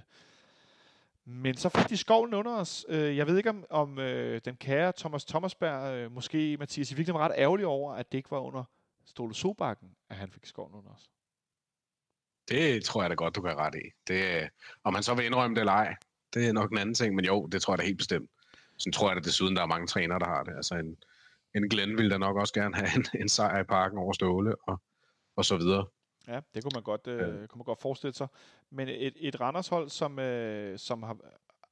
men 1.26 1.58
så 1.58 1.70
fik 1.70 1.90
de 1.90 1.98
skoven 1.98 2.34
under 2.34 2.52
os. 2.52 2.86
Øh, 2.90 3.18
jeg 3.18 3.28
ved 3.28 3.38
ikke, 3.38 3.50
om, 3.50 3.66
om 3.70 4.00
øh, 4.00 4.42
den 4.46 4.56
kære 4.56 4.94
Thomas 4.98 5.26
Thomasberg, 5.26 5.96
øh, 5.96 6.12
måske 6.12 6.58
Mathias, 6.58 6.92
i 6.92 7.08
var 7.08 7.20
ret 7.20 7.34
ærgerlig 7.38 7.66
over, 7.66 7.94
at 7.94 8.12
det 8.12 8.18
ikke 8.18 8.32
var 8.32 8.40
under 8.40 8.64
Ståle 9.06 9.36
Sobakken, 9.36 9.90
at 10.10 10.16
han 10.16 10.32
fik 10.32 10.46
skoven 10.46 10.74
under 10.74 10.92
os. 10.92 11.10
Det 12.50 12.84
tror 12.84 13.02
jeg 13.02 13.10
da 13.10 13.16
godt, 13.16 13.36
du 13.36 13.42
kan 13.42 13.58
ret 13.58 13.76
i. 13.76 13.90
Det, 14.08 14.50
om 14.84 14.94
han 14.94 15.04
så 15.04 15.16
vil 15.16 15.26
indrømme 15.26 15.56
det 15.56 15.62
eller 15.62 15.74
ej, 15.74 15.96
det 16.34 16.48
er 16.48 16.54
nok 16.54 16.72
en 16.72 16.78
anden 16.78 16.96
ting, 16.96 17.16
men 17.16 17.26
jo, 17.26 17.46
det 17.46 17.62
tror 17.62 17.74
jeg 17.74 17.80
da 17.80 17.84
helt 17.84 17.98
bestemt. 17.98 18.30
Så 18.78 18.92
tror 18.94 19.10
jeg 19.10 19.16
da 19.16 19.22
desuden, 19.22 19.56
der 19.56 19.62
er 19.62 19.68
mange 19.68 19.88
trænere, 19.88 20.20
der 20.20 20.26
har 20.26 20.44
det. 20.44 20.56
Altså 20.56 20.76
en, 20.76 20.98
en 21.56 21.70
Glenn 21.70 21.98
vil 21.98 22.12
da 22.12 22.18
nok 22.18 22.38
også 22.38 22.54
gerne 22.54 22.76
have 22.76 22.96
en, 22.96 23.06
en 23.22 23.30
sejr 23.30 23.60
i 23.60 23.64
parken 23.64 23.98
over 23.98 24.14
Ståle 24.14 24.56
og, 24.68 24.82
og 25.36 25.46
så 25.46 25.58
videre. 25.58 25.86
Ja, 26.28 26.40
det 26.56 26.64
kunne 26.64 26.72
man 26.74 26.84
godt, 26.84 27.08
øh, 27.08 27.48
kunne 27.48 27.60
man 27.60 27.66
godt 27.66 27.82
forestille 27.82 28.14
sig. 28.14 28.28
Men 28.70 28.88
et, 28.88 29.14
et 29.18 29.42
Randers-hold, 29.42 29.90
som, 29.90 30.20
øh, 30.20 30.80
som 30.80 31.04
har, 31.04 31.18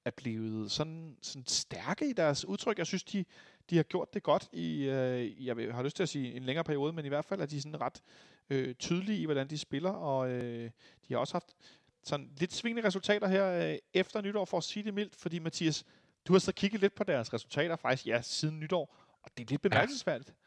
er 0.05 0.11
blevet 0.11 0.71
sådan, 0.71 1.17
sådan 1.21 1.45
stærke 1.47 2.09
i 2.09 2.13
deres 2.13 2.45
udtryk. 2.45 2.77
Jeg 2.77 2.87
synes, 2.87 3.03
de, 3.03 3.25
de 3.69 3.75
har 3.75 3.83
gjort 3.83 4.13
det 4.13 4.23
godt 4.23 4.49
i, 4.51 4.83
øh, 4.83 5.45
jeg 5.45 5.55
har 5.75 5.83
lyst 5.83 5.95
til 5.95 6.03
at 6.03 6.09
sige 6.09 6.33
en 6.33 6.43
længere 6.43 6.63
periode, 6.63 6.93
men 6.93 7.05
i 7.05 7.07
hvert 7.07 7.25
fald 7.25 7.41
er 7.41 7.45
de 7.45 7.61
sådan 7.61 7.81
ret 7.81 8.01
øh, 8.49 8.75
tydelige 8.75 9.19
i, 9.19 9.25
hvordan 9.25 9.49
de 9.49 9.57
spiller, 9.57 9.91
og 9.91 10.29
øh, 10.29 10.71
de 11.07 11.13
har 11.13 11.17
også 11.17 11.33
haft 11.33 11.55
sådan 12.03 12.31
lidt 12.37 12.53
svingende 12.53 12.87
resultater 12.87 13.27
her 13.27 13.71
øh, 13.71 13.77
efter 13.93 14.21
nytår, 14.21 14.45
for 14.45 14.57
at 14.57 14.63
sige 14.63 14.83
det 14.83 14.93
mildt, 14.93 15.15
fordi 15.15 15.39
Mathias, 15.39 15.85
du 16.27 16.33
har 16.33 16.39
så 16.39 16.51
kigget 16.53 16.81
lidt 16.81 16.95
på 16.95 17.03
deres 17.03 17.33
resultater 17.33 17.75
faktisk, 17.75 18.07
ja, 18.07 18.21
siden 18.21 18.59
nytår, 18.59 18.95
og 19.23 19.31
det 19.37 19.43
er 19.43 19.49
lidt 19.49 19.61
bemærkelsesværdigt. 19.61 20.29
Ja. 20.29 20.42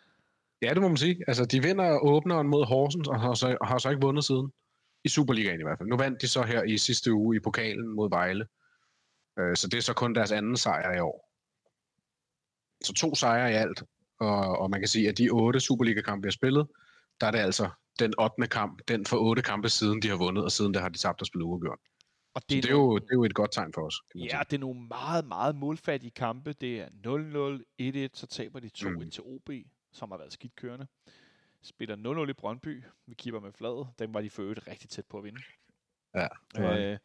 Ja, 0.63 0.75
det 0.75 0.83
må 0.83 0.89
man 0.89 0.97
sige. 0.97 1.25
Altså, 1.29 1.45
de 1.45 1.63
vinder 1.63 1.99
åbneren 1.99 2.49
mod 2.49 2.67
Horsens, 2.67 3.09
og 3.09 3.21
har 3.21 3.35
så, 3.35 3.59
har 3.63 3.79
så 3.79 3.91
ikke 3.91 4.03
vundet 4.03 4.25
siden. 4.25 4.53
I 5.05 5.09
Superligaen 5.09 5.61
i 5.61 5.63
hvert 5.63 5.79
fald. 5.79 5.89
Nu 5.89 5.97
vandt 5.97 6.23
de 6.23 6.29
så 6.29 6.43
her 6.43 6.63
i 6.63 6.79
sidste 6.79 7.13
uge 7.13 7.37
i 7.37 7.41
pokalen 7.41 7.89
mod 7.89 8.11
Vejle. 8.11 8.47
Øh, 9.39 9.57
så 9.57 9.69
det 9.69 9.79
er 9.79 9.83
så 9.83 9.95
kun 9.95 10.15
deres 10.15 10.33
anden 10.33 10.57
sejr 10.57 10.97
i 10.97 11.01
år. 11.01 11.33
Så 12.85 12.93
to 12.93 13.15
sejre 13.15 13.51
i 13.51 13.55
alt. 13.55 13.83
Og, 14.21 14.59
og 14.59 14.71
man 14.71 14.81
kan 14.81 14.89
sige, 14.89 15.09
at 15.09 15.19
de 15.19 15.31
otte 15.31 15.61
Superliga-kampe, 15.61 16.23
vi 16.23 16.27
har 16.27 16.33
spillet, 16.33 16.67
der 17.21 17.27
er 17.27 17.31
det 17.31 17.39
altså 17.39 17.69
den 17.99 18.15
8. 18.19 18.47
kamp, 18.47 18.81
den 18.89 19.07
for 19.07 19.17
otte 19.17 19.43
kampe 19.43 19.69
siden, 19.69 20.03
de 20.03 20.09
har 20.09 20.17
vundet, 20.17 20.45
og 20.45 20.53
siden 20.53 20.75
der 20.75 20.81
har 20.81 20.89
de 20.89 20.99
tabt 20.99 21.21
og 21.21 21.27
spillet 21.27 21.45
uafgjort. 21.45 21.79
Og 22.35 22.43
det, 22.49 22.59
er, 22.59 22.63
det, 22.63 22.69
er 22.69 22.75
jo, 22.75 22.99
det 22.99 23.11
er 23.11 23.15
jo 23.15 23.25
et 23.25 23.35
godt 23.35 23.53
tegn 23.53 23.73
for 23.73 23.87
os. 23.87 23.95
Ja, 24.15 24.21
sige. 24.21 24.39
det 24.51 24.57
er 24.57 24.59
nogle 24.59 24.81
meget, 24.89 25.27
meget 25.27 25.57
målfattige 25.57 26.11
kampe. 26.11 26.53
Det 26.53 26.81
er 26.81 26.89
0-0, 28.09 28.13
1-1, 28.13 28.19
så 28.21 28.27
taber 28.27 28.61
de 28.61 28.71
2-1 28.79 28.89
mm. 28.89 29.11
til 29.11 29.23
OB 29.23 29.51
som 29.97 30.11
har 30.11 30.19
været 30.19 30.33
skidt 30.33 30.57
kørende. 30.57 30.87
Spiller 31.63 32.25
0-0 32.27 32.31
i 32.31 32.33
Brøndby. 32.33 32.85
Vi 33.07 33.15
kigger 33.15 33.41
med 33.41 33.53
flad. 33.53 33.87
Den 33.99 34.15
var 34.15 34.21
de 34.21 34.31
for 34.31 34.43
øvrigt 34.43 34.67
rigtig 34.67 34.91
tæt 34.91 35.07
på 35.07 35.19
at 35.19 35.25
vinde. 35.25 35.41
Ja, 36.15 36.93
øh, 36.93 36.99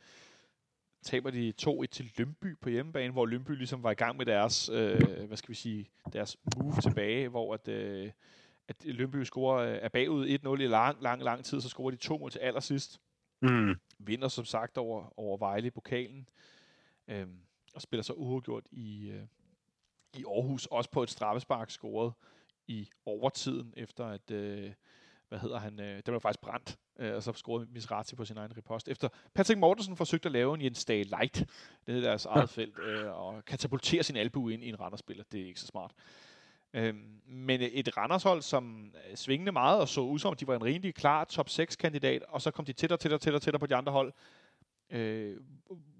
taber 1.01 1.29
de 1.29 1.53
2-1 1.61 1.85
til 1.85 2.11
Lønby 2.17 2.57
på 2.61 2.69
hjemmebane, 2.69 3.13
hvor 3.13 3.25
Lønby 3.25 3.51
ligesom 3.51 3.83
var 3.83 3.91
i 3.91 3.95
gang 3.95 4.17
med 4.17 4.25
deres, 4.25 4.69
øh, 4.69 5.27
hvad 5.27 5.37
skal 5.37 5.49
vi 5.49 5.55
sige, 5.55 5.89
deres 6.13 6.37
move 6.57 6.73
tilbage, 6.81 7.29
hvor 7.29 7.53
at, 7.53 7.67
øh, 7.67 8.11
at 8.67 8.85
Lønby 8.85 9.23
scorer 9.23 9.73
øh, 9.73 9.79
er 9.81 9.89
bagud 9.89 10.27
1-0 10.27 10.61
i 10.61 10.67
lang, 10.67 11.01
lang, 11.01 11.23
lang 11.23 11.45
tid, 11.45 11.61
så 11.61 11.69
scorer 11.69 11.91
de 11.91 11.97
to 11.97 12.17
mål 12.17 12.31
til 12.31 12.39
allersidst. 12.39 13.01
Mm. 13.41 13.75
Vinder 13.99 14.27
som 14.27 14.45
sagt 14.45 14.77
over, 14.77 15.19
over 15.19 15.37
Vejle 15.37 15.67
i 15.67 15.69
pokalen, 15.69 16.29
øh, 17.07 17.27
og 17.75 17.81
spiller 17.81 18.03
så 18.03 18.13
uafgjort 18.13 18.63
i, 18.71 19.09
øh, 19.09 19.23
i 20.13 20.23
Aarhus, 20.27 20.65
også 20.65 20.91
på 20.91 21.03
et 21.03 21.09
straffespark 21.09 21.69
scoret 21.69 22.13
i 22.67 22.89
overtiden, 23.05 23.73
efter 23.77 24.05
at, 24.05 24.31
øh, 24.31 24.71
hvad 25.29 25.39
hedder 25.39 25.59
han, 25.59 25.79
øh, 25.79 26.01
den 26.05 26.13
var 26.13 26.19
faktisk 26.19 26.41
brændt, 26.41 26.77
øh, 26.99 27.15
og 27.15 27.23
så 27.23 27.33
scorede 27.33 27.67
Misrati 27.71 28.15
på 28.15 28.25
sin 28.25 28.37
egen 28.37 28.57
repost. 28.57 28.87
Efter 28.87 29.09
Patrick 29.33 29.59
Mortensen 29.59 29.97
forsøgte 29.97 30.27
at 30.27 30.31
lave 30.31 30.53
en 30.53 30.61
Jens 30.61 30.85
Dage 30.85 31.03
Light 31.03 31.45
nede 31.87 31.99
i 31.99 32.03
deres 32.03 32.25
eget 32.25 32.49
felt, 32.59 32.79
øh, 32.79 33.21
og 33.21 33.45
katapultere 33.45 34.03
sin 34.03 34.15
albu 34.15 34.49
ind 34.49 34.63
i 34.63 34.69
en 34.69 34.79
Randers-spiller. 34.79 35.23
Det 35.31 35.41
er 35.41 35.45
ikke 35.45 35.59
så 35.59 35.67
smart. 35.67 35.91
Øhm, 36.73 37.21
men 37.25 37.61
et 37.61 37.97
Randershold, 37.97 38.41
som 38.41 38.95
svingende 39.15 39.51
meget 39.51 39.81
og 39.81 39.87
så 39.87 40.01
ud 40.01 40.19
som, 40.19 40.35
de 40.35 40.47
var 40.47 40.55
en 40.55 40.63
rimelig 40.63 40.95
klar 40.95 41.23
top 41.23 41.47
6-kandidat, 41.47 42.23
og 42.27 42.41
så 42.41 42.51
kom 42.51 42.65
de 42.65 42.73
tættere, 42.73 42.97
tættere, 42.97 43.19
tættere, 43.19 43.39
tættere 43.39 43.59
på 43.59 43.67
de 43.67 43.75
andre 43.75 43.91
hold. 43.91 44.13
Øh, 44.89 45.37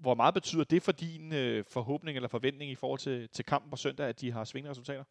hvor 0.00 0.14
meget 0.14 0.34
betyder 0.34 0.64
det 0.64 0.82
for 0.82 0.92
din 0.92 1.32
øh, 1.32 1.64
forhåbning 1.64 2.16
eller 2.16 2.28
forventning 2.28 2.70
i 2.70 2.74
forhold 2.74 2.98
til, 2.98 3.28
til 3.28 3.44
kampen 3.44 3.70
på 3.70 3.76
søndag, 3.76 4.06
at 4.06 4.20
de 4.20 4.32
har 4.32 4.44
svingende 4.44 4.70
resultater? 4.70 5.04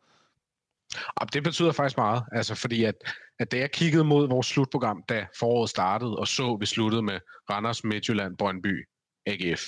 Og 1.16 1.34
det 1.34 1.44
betyder 1.44 1.72
faktisk 1.72 1.98
meget, 1.98 2.24
altså 2.32 2.56
fordi 2.56 2.84
at, 2.84 2.96
at 3.40 3.52
da 3.52 3.58
jeg 3.58 3.72
kiggede 3.72 4.04
mod 4.04 4.30
vores 4.30 4.48
slutprogram, 4.48 5.04
da 5.10 5.28
foråret 5.40 5.70
startede, 5.70 6.18
og 6.18 6.28
så 6.28 6.58
vi 6.60 6.66
sluttede 6.66 7.02
med 7.02 7.20
Randers, 7.50 7.84
Midtjylland, 7.84 8.38
Brøndby, 8.38 8.88
AGF, 9.26 9.62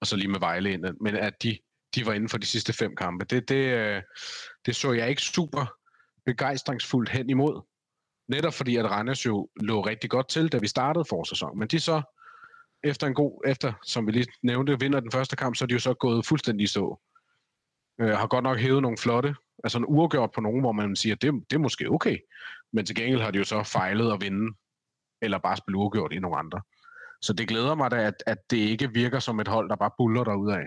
og 0.00 0.06
så 0.06 0.16
lige 0.16 0.28
med 0.28 0.40
Vejle 0.40 0.72
ind, 0.72 0.84
men 1.00 1.16
at 1.16 1.42
de, 1.42 1.58
de 1.94 2.06
var 2.06 2.12
inden 2.12 2.28
for 2.28 2.38
de 2.38 2.46
sidste 2.46 2.72
fem 2.72 2.96
kampe, 2.96 3.24
det, 3.24 3.48
det, 3.48 3.54
øh, 3.54 4.02
det 4.66 4.76
så 4.76 4.92
jeg 4.92 5.10
ikke 5.10 5.22
super 5.22 5.66
begejstringsfuldt 6.26 7.10
hen 7.10 7.30
imod. 7.30 7.62
Netop 8.28 8.54
fordi, 8.54 8.76
at 8.76 8.90
Randers 8.90 9.26
jo 9.26 9.48
lå 9.60 9.80
rigtig 9.80 10.10
godt 10.10 10.28
til, 10.28 10.52
da 10.52 10.58
vi 10.58 10.66
startede 10.66 11.04
forsæsonen. 11.08 11.58
Men 11.58 11.68
de 11.68 11.80
så, 11.80 12.02
efter 12.84 13.06
en 13.06 13.14
god, 13.14 13.42
efter, 13.46 13.72
som 13.86 14.06
vi 14.06 14.12
lige 14.12 14.26
nævnte, 14.42 14.80
vinder 14.80 15.00
den 15.00 15.12
første 15.12 15.36
kamp, 15.36 15.56
så 15.56 15.64
er 15.64 15.66
de 15.66 15.72
jo 15.72 15.78
så 15.78 15.94
gået 15.94 16.26
fuldstændig 16.26 16.68
så. 16.68 17.00
Øh, 18.00 18.10
har 18.10 18.26
godt 18.26 18.42
nok 18.42 18.58
hævet 18.58 18.82
nogle 18.82 18.98
flotte, 18.98 19.34
altså 19.64 19.78
en 19.78 19.84
uafgjort 19.88 20.30
på 20.32 20.40
nogen, 20.40 20.60
hvor 20.60 20.72
man 20.72 20.96
siger, 20.96 21.14
at 21.14 21.22
det, 21.22 21.32
det 21.50 21.56
er 21.56 21.60
måske 21.60 21.90
okay. 21.90 22.18
Men 22.72 22.86
til 22.86 22.96
gengæld 22.96 23.20
har 23.20 23.30
de 23.30 23.38
jo 23.38 23.44
så 23.44 23.62
fejlet 23.62 24.12
at 24.12 24.20
vinde, 24.20 24.56
eller 25.22 25.38
bare 25.38 25.56
spille 25.56 25.78
uafgjort 25.78 26.12
i 26.12 26.18
nogle 26.18 26.36
andre. 26.36 26.60
Så 27.22 27.32
det 27.32 27.48
glæder 27.48 27.74
mig 27.74 27.90
da, 27.90 27.96
at, 27.96 28.22
at 28.26 28.50
det 28.50 28.56
ikke 28.56 28.92
virker 28.92 29.18
som 29.18 29.40
et 29.40 29.48
hold, 29.48 29.68
der 29.68 29.76
bare 29.76 29.90
buller 29.98 30.24
derudad, 30.24 30.66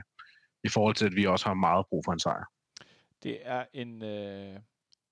i 0.63 0.69
forhold 0.69 0.95
til, 0.95 1.05
at 1.05 1.15
vi 1.15 1.25
også 1.25 1.45
har 1.45 1.53
meget 1.53 1.85
brug 1.89 2.01
for 2.05 2.11
en 2.11 2.19
sejr. 2.19 2.45
Det 3.23 3.39
er 3.41 3.65
en, 3.73 4.03
øh, 4.03 4.59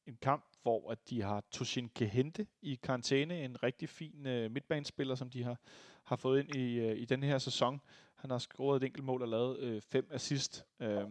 en 0.08 0.18
kamp, 0.22 0.46
hvor 0.62 0.92
at 0.92 1.10
de 1.10 1.22
har 1.22 1.44
Toshin 1.52 1.90
Kehente 1.90 2.48
i 2.62 2.80
karantæne, 2.84 3.44
en 3.44 3.64
rigtig 3.64 3.90
fin 3.90 4.28
øh, 4.28 4.52
midtbanespiller, 4.52 5.16
som 5.16 5.30
de 5.30 5.44
har, 5.44 5.58
har 6.04 6.16
fået 6.16 6.40
ind 6.40 6.56
i, 6.56 6.80
øh, 6.80 6.98
i 6.98 7.06
den 7.06 7.24
her 7.24 7.38
sæson. 7.38 7.82
Han 8.16 8.30
har 8.30 8.38
scoret 8.38 8.84
et 8.84 8.86
enkelt 8.86 9.06
mål 9.06 9.22
og 9.22 9.28
lavet 9.28 9.60
øh, 9.60 9.82
fem 9.82 10.08
assist. 10.12 10.66
Øh, 10.80 11.06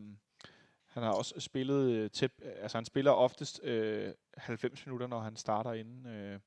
han 0.99 1.07
har 1.07 1.13
også 1.13 1.41
spillet 1.41 1.91
øh, 1.91 2.11
tæt, 2.11 2.31
øh, 2.43 2.53
altså 2.57 2.79
han 2.79 2.85
spiller 2.85 3.11
oftest 3.11 3.65
øh, 3.65 4.15
90 4.37 4.87
minutter, 4.87 5.07
når 5.07 5.21
han 5.21 5.37
starter 5.37 5.73
inden, 5.73 6.07
øh, 6.07 6.41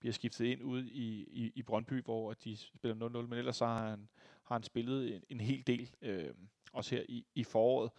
bliver 0.00 0.12
skiftet 0.12 0.44
ind 0.44 0.62
ud 0.62 0.84
i, 0.84 1.24
i, 1.30 1.52
i 1.54 1.62
Brøndby, 1.62 2.02
hvor 2.02 2.32
de 2.32 2.56
spiller 2.56 3.08
0-0, 3.08 3.26
men 3.26 3.38
ellers 3.38 3.56
så 3.56 3.66
har 3.66 3.90
han, 3.90 4.08
har 4.44 4.54
han 4.54 4.62
spillet 4.62 5.14
en, 5.14 5.22
en 5.28 5.40
hel 5.40 5.66
del, 5.66 5.90
øh, 6.02 6.34
også 6.72 6.94
her 6.94 7.02
i, 7.08 7.26
i 7.34 7.44
foråret. 7.44 7.90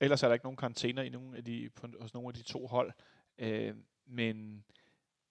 Ellers 0.00 0.22
er 0.22 0.28
der 0.28 0.34
ikke 0.34 0.46
nogen 0.46 0.56
karantæner 0.56 1.02
i 1.02 1.08
nogen 1.08 1.34
af 1.34 1.44
de, 1.44 1.70
på, 1.74 1.86
hos 2.00 2.14
nogle 2.14 2.28
af 2.28 2.34
de 2.34 2.42
to 2.42 2.66
hold. 2.66 2.92
Øh, 3.38 3.74
men 4.06 4.64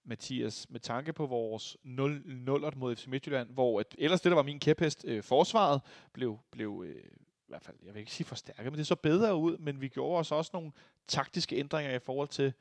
Mathias, 0.04 0.70
med 0.70 0.80
tanke 0.80 1.14
på 1.14 1.26
vores 1.26 1.78
0-0 1.86 2.76
mod 2.76 2.96
FC 2.96 3.08
Midtjylland, 3.08 3.50
hvor 3.50 3.80
at, 3.80 3.96
ellers 3.98 4.22
det, 4.22 4.30
der 4.30 4.36
var 4.36 4.44
min 4.44 4.60
kæphest, 4.60 5.06
øh, 5.08 5.24
forsvaret, 5.24 5.82
blev, 6.14 6.40
blev 6.52 6.84
øh, 6.88 7.04
i 7.48 7.52
hvert 7.52 7.64
fald, 7.64 7.78
jeg 7.84 7.94
vil 7.94 8.00
ikke 8.00 8.12
sige 8.12 8.28
forstærket, 8.28 8.66
men 8.66 8.78
det 8.78 8.88
så 8.88 8.96
bedre 8.96 9.36
ud, 9.36 9.58
men 9.58 9.82
vi 9.82 9.88
gjorde 9.88 10.20
os 10.20 10.32
også 10.32 10.52
nogle 10.54 10.72
taktiske 11.08 11.56
ændringer 11.56 11.96
i 11.96 12.00
forhold 12.00 12.28
til, 12.28 12.54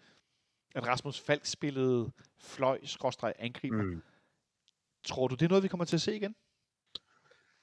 at 0.75 0.87
Rasmus 0.87 1.21
Falk 1.21 1.47
spillede 1.47 2.13
fløj-angriber. 2.39 3.83
Mm. 3.83 4.03
Tror 5.05 5.29
du, 5.29 5.35
det 5.35 5.45
er 5.45 5.49
noget, 5.49 5.63
vi 5.63 5.69
kommer 5.69 5.85
til 5.85 5.97
at 5.97 6.01
se 6.01 6.17
igen? 6.17 6.35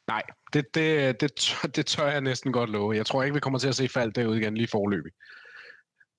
Nej, 0.08 0.24
det, 0.54 0.76
det, 0.76 1.22
det, 1.22 1.34
tør, 1.34 1.68
det 1.68 1.86
tør 1.86 2.08
jeg 2.08 2.22
næsten 2.22 2.54
godt 2.54 2.70
love. 2.70 2.96
Jeg 2.96 3.06
tror 3.06 3.24
ikke, 3.24 3.34
vi 3.34 3.40
kommer 3.40 3.60
til 3.60 3.68
at 3.68 3.76
se 3.76 3.88
Falk 3.88 4.16
derude 4.16 4.38
igen 4.40 4.58
lige 4.58 4.68
forløbig. 4.68 5.12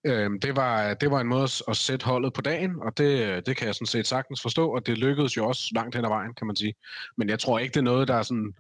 Øhm, 0.05 0.41
det, 0.41 0.57
var, 0.57 0.95
det 0.95 1.11
var 1.11 1.21
en 1.21 1.27
måde 1.27 1.49
at 1.69 1.77
sætte 1.77 2.07
holdet 2.07 2.33
på 2.33 2.41
dagen, 2.41 2.83
og 2.83 2.99
det, 2.99 3.47
det 3.47 3.57
kan 3.57 3.67
jeg 3.67 3.75
sådan 3.75 3.87
set 3.87 4.07
sagtens 4.07 4.43
forstå, 4.43 4.75
og 4.75 4.87
det 4.87 4.99
lykkedes 4.99 5.37
jo 5.37 5.49
også 5.49 5.69
langt 5.75 5.97
hen 5.97 6.05
ad 6.05 6.09
vejen, 6.09 6.35
kan 6.35 6.47
man 6.47 6.57
sige. 6.57 6.75
Men 7.17 7.29
jeg 7.29 7.39
tror 7.39 7.59
ikke, 7.59 7.73
det 7.73 7.81
er 7.81 7.85
noget, 7.85 8.09
der 8.09 8.15
er 8.15 8.23
sådan 8.23 8.55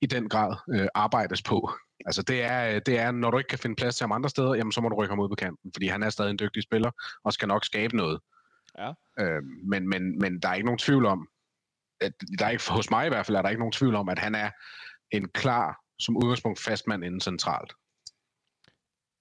i 0.00 0.06
den 0.06 0.28
grad 0.28 0.56
øh, 0.74 0.88
arbejdes 0.94 1.42
på. 1.42 1.70
Altså 2.06 2.22
det 2.22 2.42
er, 2.42 2.78
det 2.78 2.98
er, 2.98 3.10
når 3.10 3.30
du 3.30 3.38
ikke 3.38 3.48
kan 3.48 3.58
finde 3.58 3.76
plads 3.76 3.96
til 3.96 4.04
ham 4.04 4.12
andre 4.12 4.30
steder, 4.30 4.54
jamen 4.54 4.72
så 4.72 4.80
må 4.80 4.88
du 4.88 4.94
rykke 4.94 5.12
ham 5.12 5.20
ud 5.20 5.28
på 5.28 5.34
kanten, 5.34 5.72
fordi 5.74 5.86
han 5.86 6.02
er 6.02 6.10
stadig 6.10 6.30
en 6.30 6.38
dygtig 6.38 6.62
spiller, 6.62 6.90
og 7.24 7.32
skal 7.32 7.48
nok 7.48 7.64
skabe 7.64 7.96
noget. 7.96 8.20
Ja. 8.78 8.92
Øhm, 9.20 9.60
men, 9.64 9.88
men, 9.88 10.18
men 10.18 10.40
der 10.40 10.48
er 10.48 10.54
ikke 10.54 10.66
nogen 10.66 10.78
tvivl 10.78 11.06
om, 11.06 11.28
at, 12.00 12.12
der 12.38 12.46
er 12.46 12.50
ikke, 12.50 12.70
hos 12.70 12.90
mig 12.90 13.06
i 13.06 13.08
hvert 13.08 13.26
fald, 13.26 13.36
er 13.36 13.42
der 13.42 13.48
ikke 13.48 13.60
nogen 13.60 13.72
tvivl 13.72 13.94
om, 13.94 14.08
at 14.08 14.18
han 14.18 14.34
er 14.34 14.50
en 15.10 15.28
klar, 15.28 15.80
som 15.98 16.16
udgangspunkt, 16.16 16.60
fastmand 16.60 17.04
inden 17.04 17.20
centralt. 17.20 17.72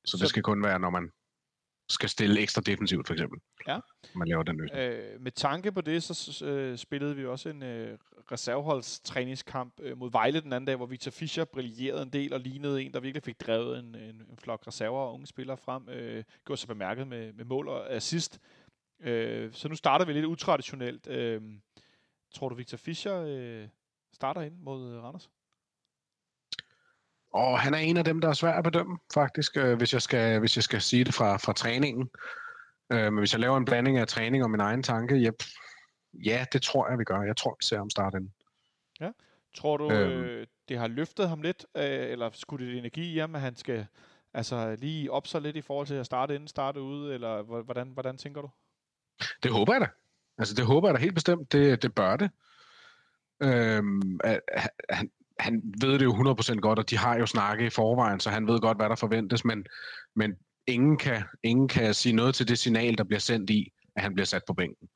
Så, 0.05 0.17
så 0.17 0.17
det 0.17 0.29
skal 0.29 0.43
kun 0.43 0.63
være, 0.63 0.79
når 0.79 0.89
man 0.89 1.11
skal 1.91 2.09
stille 2.09 2.41
ekstra 2.41 2.61
defensivt, 2.61 3.07
for 3.07 3.13
eksempel. 3.13 3.39
Ja. 3.67 3.79
Man 4.15 4.27
laver 4.27 4.43
den 4.43 4.57
løsning. 4.57 4.81
Øh, 4.81 5.21
med 5.21 5.31
tanke 5.31 5.71
på 5.71 5.81
det, 5.81 6.03
så 6.03 6.45
øh, 6.45 6.77
spillede 6.77 7.15
vi 7.15 7.25
også 7.25 7.49
en 7.49 7.63
øh, 7.63 7.97
reserveholdstræningskamp 8.31 9.73
øh, 9.81 9.97
mod 9.97 10.11
Vejle 10.11 10.41
den 10.41 10.53
anden 10.53 10.65
dag, 10.65 10.75
hvor 10.75 10.85
Victor 10.85 11.11
Fischer 11.11 11.45
brillerede 11.45 12.01
en 12.01 12.09
del 12.09 12.33
og 12.33 12.39
lignede 12.39 12.83
en, 12.83 12.93
der 12.93 12.99
virkelig 12.99 13.23
fik 13.23 13.41
drevet 13.41 13.79
en, 13.79 13.95
en, 13.95 14.15
en 14.29 14.37
flok 14.37 14.67
reserver 14.67 14.99
og 14.99 15.13
unge 15.13 15.27
spillere 15.27 15.57
frem. 15.57 15.89
Øh, 15.89 16.23
gjorde 16.45 16.59
sig 16.59 16.67
bemærket 16.67 17.07
med, 17.07 17.33
med 17.33 17.45
mål 17.45 17.67
og 17.67 17.91
assist. 17.91 18.39
Øh, 18.99 19.53
så 19.53 19.67
nu 19.67 19.75
starter 19.75 20.05
vi 20.05 20.13
lidt 20.13 20.25
utraditionelt. 20.25 21.07
Øh, 21.07 21.41
tror 22.33 22.49
du, 22.49 22.55
Victor 22.55 22.77
Fischer 22.77 23.23
øh, 23.27 23.67
starter 24.13 24.41
ind 24.41 24.55
mod 24.59 24.93
øh, 24.93 25.03
Randers? 25.03 25.29
Og 27.33 27.59
han 27.59 27.73
er 27.73 27.77
en 27.77 27.97
af 27.97 28.03
dem, 28.03 28.21
der 28.21 28.29
er 28.29 28.33
svær 28.33 28.51
at 28.51 28.63
bedømme, 28.63 28.97
faktisk, 29.13 29.57
øh, 29.57 29.77
hvis, 29.77 29.93
jeg 29.93 30.01
skal, 30.01 30.39
hvis 30.39 30.55
jeg 30.55 30.63
skal 30.63 30.81
sige 30.81 31.03
det 31.03 31.13
fra, 31.13 31.37
fra 31.37 31.53
træningen. 31.53 32.09
Øh, 32.91 33.03
men 33.03 33.17
hvis 33.17 33.33
jeg 33.33 33.39
laver 33.39 33.57
en 33.57 33.65
blanding 33.65 33.97
af 33.97 34.07
træning 34.07 34.43
og 34.43 34.51
min 34.51 34.59
egen 34.59 34.83
tanke, 34.83 35.15
yep, 35.15 35.43
ja, 36.13 36.45
det 36.53 36.61
tror 36.61 36.89
jeg, 36.89 36.99
vi 36.99 37.03
gør. 37.03 37.21
Jeg 37.21 37.37
tror, 37.37 37.55
vi 37.59 37.65
ser 37.65 37.77
ham 37.77 37.89
starte 37.89 38.17
ind. 38.17 38.29
Ja. 38.99 39.09
Tror 39.55 39.77
du, 39.77 39.91
øhm. 39.91 40.23
øh, 40.23 40.47
det 40.69 40.77
har 40.77 40.87
løftet 40.87 41.29
ham 41.29 41.41
lidt, 41.41 41.65
øh, 41.75 41.83
eller 41.83 42.29
skulle 42.33 42.67
det 42.67 42.77
energi 42.77 43.13
i 43.13 43.17
ham, 43.17 43.35
at 43.35 43.41
han 43.41 43.55
skal 43.55 43.87
altså, 44.33 44.75
lige 44.75 45.11
op 45.11 45.27
sig 45.27 45.41
lidt 45.41 45.55
i 45.55 45.61
forhold 45.61 45.87
til 45.87 45.95
at 45.95 46.05
starte 46.05 46.35
inden, 46.35 46.47
starte 46.47 46.81
ude, 46.81 47.13
eller 47.13 47.41
hvordan, 47.41 47.87
hvordan 47.87 48.17
tænker 48.17 48.41
du? 48.41 48.49
Det 49.43 49.51
håber 49.51 49.73
jeg 49.73 49.81
da. 49.81 49.87
Altså, 50.37 50.55
det 50.55 50.65
håber 50.65 50.87
jeg 50.87 50.95
da 50.95 50.99
helt 50.99 51.15
bestemt. 51.15 51.51
Det, 51.51 51.81
det 51.81 51.95
bør 51.95 52.15
det. 52.15 52.29
Øhm, 53.43 54.19
at, 54.23 54.41
han, 54.89 55.11
han 55.41 55.61
ved 55.81 55.99
det 55.99 56.05
jo 56.05 56.13
100% 56.13 56.55
godt, 56.55 56.79
og 56.79 56.89
de 56.89 56.97
har 56.97 57.17
jo 57.17 57.25
snakket 57.25 57.65
i 57.65 57.69
forvejen, 57.69 58.19
så 58.19 58.29
han 58.29 58.47
ved 58.47 58.59
godt, 58.59 58.77
hvad 58.77 58.89
der 58.89 58.95
forventes, 58.95 59.45
men, 59.45 59.65
men 60.15 60.35
ingen, 60.67 60.97
kan, 60.97 61.23
ingen 61.43 61.67
kan 61.67 61.93
sige 61.93 62.15
noget 62.15 62.35
til 62.35 62.47
det 62.47 62.59
signal, 62.59 62.97
der 62.97 63.03
bliver 63.03 63.19
sendt 63.19 63.49
i, 63.49 63.71
at 63.95 64.03
han 64.03 64.13
bliver 64.13 64.25
sat 64.25 64.41
på 64.47 64.53
bænken. 64.53 64.87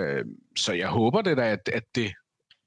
Øh, 0.00 0.24
så 0.56 0.72
jeg 0.72 0.88
håber 0.88 1.22
det 1.22 1.36
da, 1.36 1.52
at, 1.52 1.68
at 1.72 1.84
det 1.94 2.12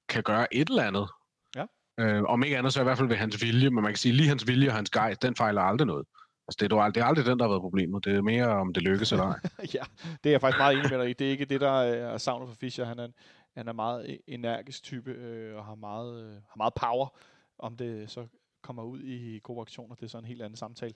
kan 0.09 0.23
gøre 0.23 0.53
et 0.53 0.69
eller 0.69 0.84
andet. 0.84 1.07
Ja. 1.55 1.65
Øh, 1.99 2.23
om 2.23 2.43
ikke 2.43 2.57
andet, 2.57 2.73
så 2.73 2.82
i 2.82 2.84
hvert 2.84 2.97
fald 2.97 3.07
ved 3.07 3.17
hans 3.17 3.41
vilje, 3.41 3.69
men 3.69 3.84
man 3.84 3.91
kan 3.91 3.97
sige, 3.97 4.13
lige 4.13 4.29
hans 4.29 4.47
vilje 4.47 4.69
og 4.69 4.75
hans 4.75 4.89
gejst, 4.89 5.21
den 5.21 5.36
fejler 5.36 5.61
aldrig 5.61 5.88
noget. 5.88 6.05
Altså, 6.47 6.57
det, 6.59 6.71
er, 6.71 6.89
det 6.89 7.01
er 7.01 7.05
aldrig 7.05 7.25
den, 7.25 7.39
der 7.39 7.45
har 7.45 7.49
været 7.49 7.61
problemet. 7.61 8.05
Det 8.05 8.15
er 8.15 8.21
mere, 8.21 8.47
om 8.47 8.73
det 8.73 8.84
lykkes 8.84 9.11
eller 9.11 9.25
ej. 9.25 9.39
ja, 9.75 9.84
det 10.23 10.29
er 10.29 10.32
jeg 10.32 10.41
faktisk 10.41 10.59
meget 10.59 10.77
enig 10.77 10.91
med 10.91 10.99
dig 10.99 11.09
i. 11.09 11.13
Det 11.13 11.27
er 11.27 11.32
ikke 11.32 11.45
det, 11.45 11.61
der 11.61 11.71
er 11.82 12.17
savnet 12.17 12.49
for 12.49 12.55
Fischer. 12.55 12.86
Han 12.86 12.99
er, 12.99 13.07
han 13.55 13.67
er 13.67 13.73
meget 13.73 14.05
e- 14.05 14.23
energisk 14.27 14.83
type 14.83 15.11
øh, 15.11 15.57
og 15.57 15.65
har 15.65 15.75
meget, 15.75 16.23
øh, 16.23 16.33
har 16.33 16.57
meget 16.57 16.73
power. 16.73 17.17
Om 17.59 17.77
det 17.77 18.09
så 18.09 18.27
kommer 18.61 18.83
ud 18.83 19.01
i 19.01 19.39
gode 19.43 19.61
aktioner, 19.61 19.95
det 19.95 20.03
er 20.03 20.07
så 20.07 20.17
en 20.17 20.25
helt 20.25 20.41
anden 20.41 20.57
samtale. 20.57 20.93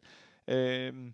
Øh, 0.48 1.12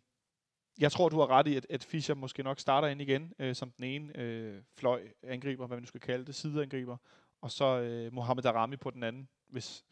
jeg 0.79 0.91
tror, 0.91 1.09
du 1.09 1.19
har 1.19 1.27
ret 1.27 1.47
i, 1.47 1.55
at, 1.55 1.67
at 1.69 1.83
Fischer 1.83 2.15
måske 2.15 2.43
nok 2.43 2.59
starter 2.59 2.87
ind 2.87 3.01
igen 3.01 3.33
øh, 3.39 3.55
som 3.55 3.71
den 3.71 3.83
ene 3.83 4.17
øh, 4.17 4.61
fløj 4.77 5.01
angriber, 5.23 5.67
hvad 5.67 5.77
man 5.77 5.81
nu 5.83 5.87
skal 5.87 6.01
kalde 6.01 6.25
det, 6.25 6.35
sideangriber, 6.35 6.97
og 7.41 7.51
så 7.51 7.79
øh, 7.79 8.13
Mohamed 8.13 8.45
Arami 8.45 8.77
på 8.77 8.89
den 8.89 9.03
anden, 9.03 9.29
hvis 9.49 9.83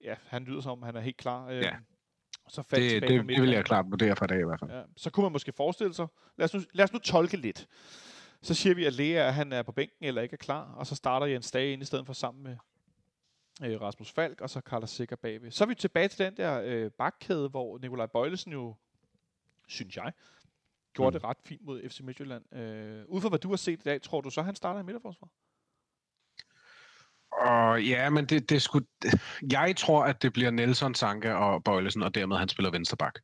ja, 0.00 0.14
han 0.26 0.44
lyder 0.44 0.60
som, 0.60 0.82
han 0.82 0.96
er 0.96 1.00
helt 1.00 1.16
klar. 1.16 1.48
Øh, 1.48 1.62
ja. 1.62 1.76
Så 2.48 2.62
det, 2.70 3.02
det, 3.02 3.10
det 3.28 3.42
vil 3.42 3.50
jeg 3.50 3.64
klart 3.64 3.86
vurdere 3.90 4.16
for 4.16 4.26
dag 4.26 4.40
i 4.40 4.44
hvert 4.44 4.60
fald. 4.60 4.70
Ja, 4.70 4.82
så 4.96 5.10
kunne 5.10 5.24
man 5.24 5.32
måske 5.32 5.52
forestille 5.52 5.94
sig, 5.94 6.06
lad 6.36 6.44
os 6.44 6.54
nu, 6.54 6.60
lad 6.72 6.84
os 6.84 6.92
nu 6.92 6.98
tolke 6.98 7.36
lidt. 7.36 7.68
Så 8.44 8.54
siger 8.54 8.74
vi, 8.74 8.84
at 8.84 8.92
Lea 8.92 9.30
han 9.30 9.52
er 9.52 9.62
på 9.62 9.72
bænken 9.72 10.04
eller 10.04 10.22
ikke 10.22 10.32
er 10.32 10.38
klar, 10.38 10.74
og 10.74 10.86
så 10.86 10.94
starter 10.94 11.26
Jens 11.26 11.50
Dage 11.50 11.72
ind 11.72 11.82
i 11.82 11.84
stedet 11.84 12.06
for 12.06 12.12
sammen 12.12 12.42
med 12.42 12.56
øh, 13.62 13.80
Rasmus 13.80 14.12
Falk, 14.12 14.40
og 14.40 14.50
så 14.50 14.60
Carlos 14.60 14.90
Sikker 14.90 15.16
bagved. 15.16 15.50
Så 15.50 15.64
er 15.64 15.68
vi 15.68 15.74
tilbage 15.74 16.08
til 16.08 16.24
den 16.24 16.36
der 16.36 16.62
øh, 16.64 16.90
bakkæde, 16.90 17.48
hvor 17.48 17.78
Nikolaj 17.78 18.06
Bøjlesen 18.06 18.52
jo, 18.52 18.74
synes 19.68 19.96
jeg, 19.96 20.12
gjorde 20.94 21.10
mm. 21.10 21.12
det 21.12 21.24
ret 21.24 21.36
fint 21.44 21.64
mod 21.64 21.88
FC 21.88 22.00
Midtjylland. 22.00 22.54
Øh, 22.54 23.04
ud 23.08 23.20
fra 23.20 23.28
hvad 23.28 23.38
du 23.38 23.48
har 23.48 23.56
set 23.56 23.80
i 23.80 23.82
dag, 23.82 24.02
tror 24.02 24.20
du 24.20 24.30
så, 24.30 24.42
han 24.42 24.54
starter 24.54 24.80
i 24.80 24.84
midterforsvar? 24.84 25.28
Og 27.32 27.84
ja, 27.84 28.10
men 28.10 28.26
det, 28.26 28.50
det 28.50 28.62
skulle... 28.62 28.86
Jeg 29.50 29.74
tror, 29.76 30.04
at 30.04 30.22
det 30.22 30.32
bliver 30.32 30.50
Nelson, 30.50 30.94
Sanka 30.94 31.32
og 31.32 31.64
Bøjlesen, 31.64 32.02
og 32.02 32.14
dermed 32.14 32.36
han 32.36 32.48
spiller 32.48 32.70
vensterbak. 32.70 33.18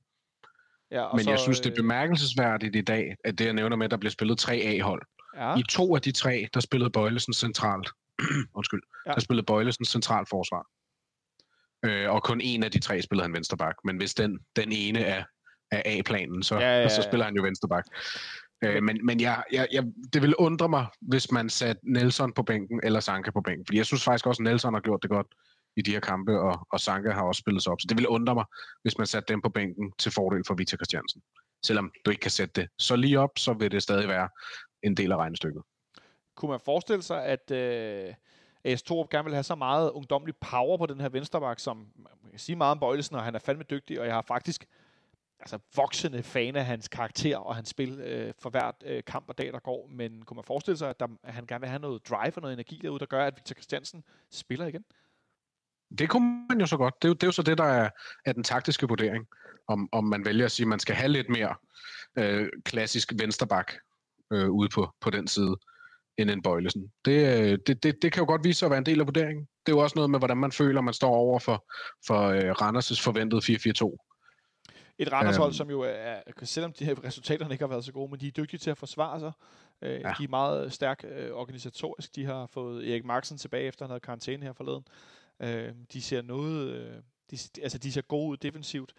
Ja, 0.90 1.06
men 1.12 1.24
så, 1.24 1.30
jeg 1.30 1.38
synes, 1.38 1.60
det 1.60 1.66
er 1.66 1.72
øh, 1.72 1.76
bemærkelsesværdigt 1.76 2.76
i 2.76 2.80
dag, 2.80 3.16
at 3.24 3.38
det, 3.38 3.44
jeg 3.44 3.52
nævner 3.52 3.76
med, 3.76 3.84
at 3.84 3.90
der 3.90 3.96
bliver 3.96 4.10
spillet 4.10 4.38
tre 4.38 4.54
A-hold. 4.54 5.02
Ja. 5.36 5.56
I 5.56 5.62
to 5.68 5.94
af 5.94 6.02
de 6.02 6.12
tre, 6.12 6.48
der 6.54 6.60
spillede 6.60 6.90
Bøjlesen 6.90 7.32
centralt. 7.32 7.88
Undskyld. 8.58 8.82
Ja. 9.06 9.12
Der 9.12 9.20
spillede 9.20 9.46
Bøjlesen 9.46 9.84
centralt 9.84 10.28
forsvar. 10.28 10.66
Øh, 11.84 12.10
og 12.10 12.22
kun 12.22 12.40
en 12.40 12.62
af 12.62 12.70
de 12.70 12.80
tre 12.80 13.02
spillede 13.02 13.24
han 13.24 13.34
vensterbak. 13.34 13.74
Men 13.84 13.96
hvis 13.96 14.14
den, 14.14 14.38
den 14.56 14.72
ene 14.72 15.00
er, 15.00 15.24
er 15.70 15.82
A-planen, 15.84 16.42
så, 16.42 16.54
ja, 16.54 16.60
ja, 16.60 16.80
ja. 16.80 16.88
så 16.88 17.02
spiller 17.02 17.24
han 17.24 17.36
jo 17.36 17.42
vensterbak. 17.42 17.84
Øh, 18.64 18.82
men 18.82 19.06
men 19.06 19.20
jeg, 19.20 19.42
jeg, 19.52 19.68
jeg, 19.72 19.84
det 20.12 20.22
vil 20.22 20.34
undre 20.36 20.68
mig, 20.68 20.86
hvis 21.00 21.32
man 21.32 21.50
satte 21.50 21.92
Nelson 21.92 22.32
på 22.32 22.42
bænken 22.42 22.80
eller 22.82 23.00
Sanka 23.00 23.30
på 23.30 23.40
bænken. 23.40 23.66
Fordi 23.66 23.78
jeg 23.78 23.86
synes 23.86 24.04
faktisk 24.04 24.26
også, 24.26 24.42
at 24.42 24.44
Nelson 24.44 24.74
har 24.74 24.80
gjort 24.80 25.02
det 25.02 25.10
godt 25.10 25.26
i 25.76 25.82
de 25.82 25.90
her 25.90 26.00
kampe, 26.00 26.40
og, 26.40 26.66
og 26.72 26.80
Sanka 26.80 27.10
har 27.10 27.22
også 27.22 27.38
spillet 27.38 27.62
sig 27.62 27.72
op. 27.72 27.80
Så 27.80 27.86
det 27.88 27.96
ville 27.96 28.08
undre 28.08 28.34
mig, 28.34 28.44
hvis 28.82 28.98
man 28.98 29.06
satte 29.06 29.32
dem 29.32 29.42
på 29.42 29.48
bænken 29.48 29.92
til 29.98 30.12
fordel 30.12 30.44
for 30.46 30.54
Victor 30.54 30.76
Christiansen. 30.76 31.22
selvom 31.62 31.92
du 32.04 32.10
ikke 32.10 32.20
kan 32.20 32.30
sætte 32.30 32.60
det 32.60 32.68
så 32.78 32.96
lige 32.96 33.18
op, 33.18 33.30
så 33.38 33.52
vil 33.52 33.70
det 33.70 33.82
stadig 33.82 34.08
være 34.08 34.28
en 34.82 34.96
del 34.96 35.12
af 35.12 35.16
regnestykket. 35.16 35.62
Kunne 36.34 36.50
man 36.50 36.60
forestille 36.64 37.02
sig, 37.02 37.24
at 37.24 37.50
øh, 37.50 38.14
AS 38.64 38.82
Torup 38.82 39.10
gerne 39.10 39.24
vil 39.24 39.34
have 39.34 39.42
så 39.42 39.54
meget 39.54 39.90
ungdomlig 39.90 40.34
power 40.36 40.76
på 40.76 40.86
den 40.86 41.00
her 41.00 41.08
venstreback, 41.08 41.60
som 41.60 41.76
man 41.96 42.30
kan 42.30 42.38
sige 42.38 42.56
meget 42.56 42.70
om 42.70 42.80
Bøjlesen, 42.80 43.16
og 43.16 43.22
han 43.22 43.34
er 43.34 43.38
fandme 43.38 43.64
dygtig, 43.70 44.00
og 44.00 44.06
jeg 44.06 44.14
har 44.14 44.22
faktisk 44.22 44.66
altså, 45.40 45.58
voksende 45.76 46.22
fan 46.22 46.56
af 46.56 46.64
hans 46.64 46.88
karakter 46.88 47.36
og 47.36 47.54
hans 47.54 47.68
spil 47.68 48.00
øh, 48.00 48.34
for 48.38 48.50
hvert 48.50 48.74
øh, 48.86 49.02
kamp 49.06 49.28
og 49.28 49.38
dag, 49.38 49.52
der 49.52 49.58
går. 49.58 49.86
Men 49.90 50.22
kunne 50.22 50.34
man 50.34 50.44
forestille 50.44 50.78
sig, 50.78 50.90
at, 50.90 51.00
der, 51.00 51.06
at 51.22 51.34
han 51.34 51.46
gerne 51.46 51.60
vil 51.60 51.68
have 51.68 51.80
noget 51.80 52.08
drive 52.08 52.32
og 52.36 52.42
noget 52.42 52.52
energi 52.52 52.80
derude, 52.82 52.98
der 52.98 53.06
gør, 53.06 53.26
at 53.26 53.36
Victor 53.36 53.54
Christiansen 53.54 54.04
spiller 54.30 54.66
igen? 54.66 54.84
Det 55.98 56.08
kunne 56.08 56.46
man 56.48 56.60
jo 56.60 56.66
så 56.66 56.76
godt. 56.76 56.94
Det 57.02 57.08
er 57.08 57.10
jo, 57.10 57.14
det 57.14 57.22
er 57.22 57.26
jo 57.26 57.32
så 57.32 57.42
det, 57.42 57.58
der 57.58 57.64
er, 57.64 57.90
er 58.24 58.32
den 58.32 58.44
taktiske 58.44 58.88
vurdering. 58.88 59.26
Om, 59.68 59.88
om 59.92 60.04
man 60.04 60.24
vælger 60.24 60.44
at 60.44 60.52
sige, 60.52 60.64
at 60.64 60.68
man 60.68 60.78
skal 60.78 60.94
have 60.94 61.08
lidt 61.08 61.28
mere 61.28 61.54
øh, 62.18 62.48
klassisk 62.64 63.12
vensterbak 63.18 63.72
øh, 64.32 64.50
ude 64.50 64.68
på, 64.68 64.88
på 65.00 65.10
den 65.10 65.28
side 65.28 65.56
end 66.18 66.30
en 66.30 66.42
Bøjlesen. 66.42 66.92
Det, 67.04 67.40
øh, 67.40 67.58
det, 67.66 67.82
det, 67.82 68.02
det 68.02 68.12
kan 68.12 68.20
jo 68.20 68.26
godt 68.26 68.44
vise 68.44 68.58
sig 68.58 68.66
at 68.66 68.70
være 68.70 68.78
en 68.78 68.86
del 68.86 69.00
af 69.00 69.06
vurderingen. 69.06 69.48
Det 69.66 69.72
er 69.72 69.76
jo 69.76 69.82
også 69.82 69.94
noget 69.96 70.10
med, 70.10 70.18
hvordan 70.18 70.36
man 70.36 70.52
føler, 70.52 70.80
man 70.80 70.94
står 70.94 71.14
over 71.14 71.38
for, 71.38 71.70
for 72.06 72.28
øh, 72.28 72.50
Randers' 72.50 73.04
forventede 73.04 73.40
4-4-2. 73.40 74.06
Et 74.98 75.12
Randers-hold, 75.12 75.48
øhm. 75.48 75.54
som 75.54 75.70
jo 75.70 75.80
er, 75.80 76.20
selvom 76.42 76.72
de 76.72 76.84
her 76.84 77.04
resultaterne 77.04 77.54
ikke 77.54 77.62
har 77.62 77.68
været 77.68 77.84
så 77.84 77.92
gode, 77.92 78.10
men 78.10 78.20
de 78.20 78.26
er 78.26 78.30
dygtige 78.30 78.58
til 78.58 78.70
at 78.70 78.78
forsvare 78.78 79.20
sig. 79.20 79.32
Øh, 79.82 80.00
ja. 80.00 80.14
De 80.18 80.24
er 80.24 80.28
meget 80.28 80.72
stærk 80.72 81.04
øh, 81.16 81.30
organisatorisk. 81.32 82.16
De 82.16 82.24
har 82.24 82.46
fået 82.46 82.90
Erik 82.90 83.04
Marksen 83.04 83.38
tilbage, 83.38 83.64
efter 83.64 83.84
han 83.84 83.90
havde 83.90 84.00
karantæne 84.00 84.46
her 84.46 84.52
forleden. 84.52 84.84
Øh, 85.40 85.74
de 85.92 86.02
ser 86.02 86.22
noget... 86.22 86.68
Øh, 86.68 87.02
de, 87.30 87.38
altså, 87.62 87.78
de 87.78 87.92
ser 87.92 88.02
gode 88.02 88.30
ud 88.30 88.36
defensivt. 88.36 88.94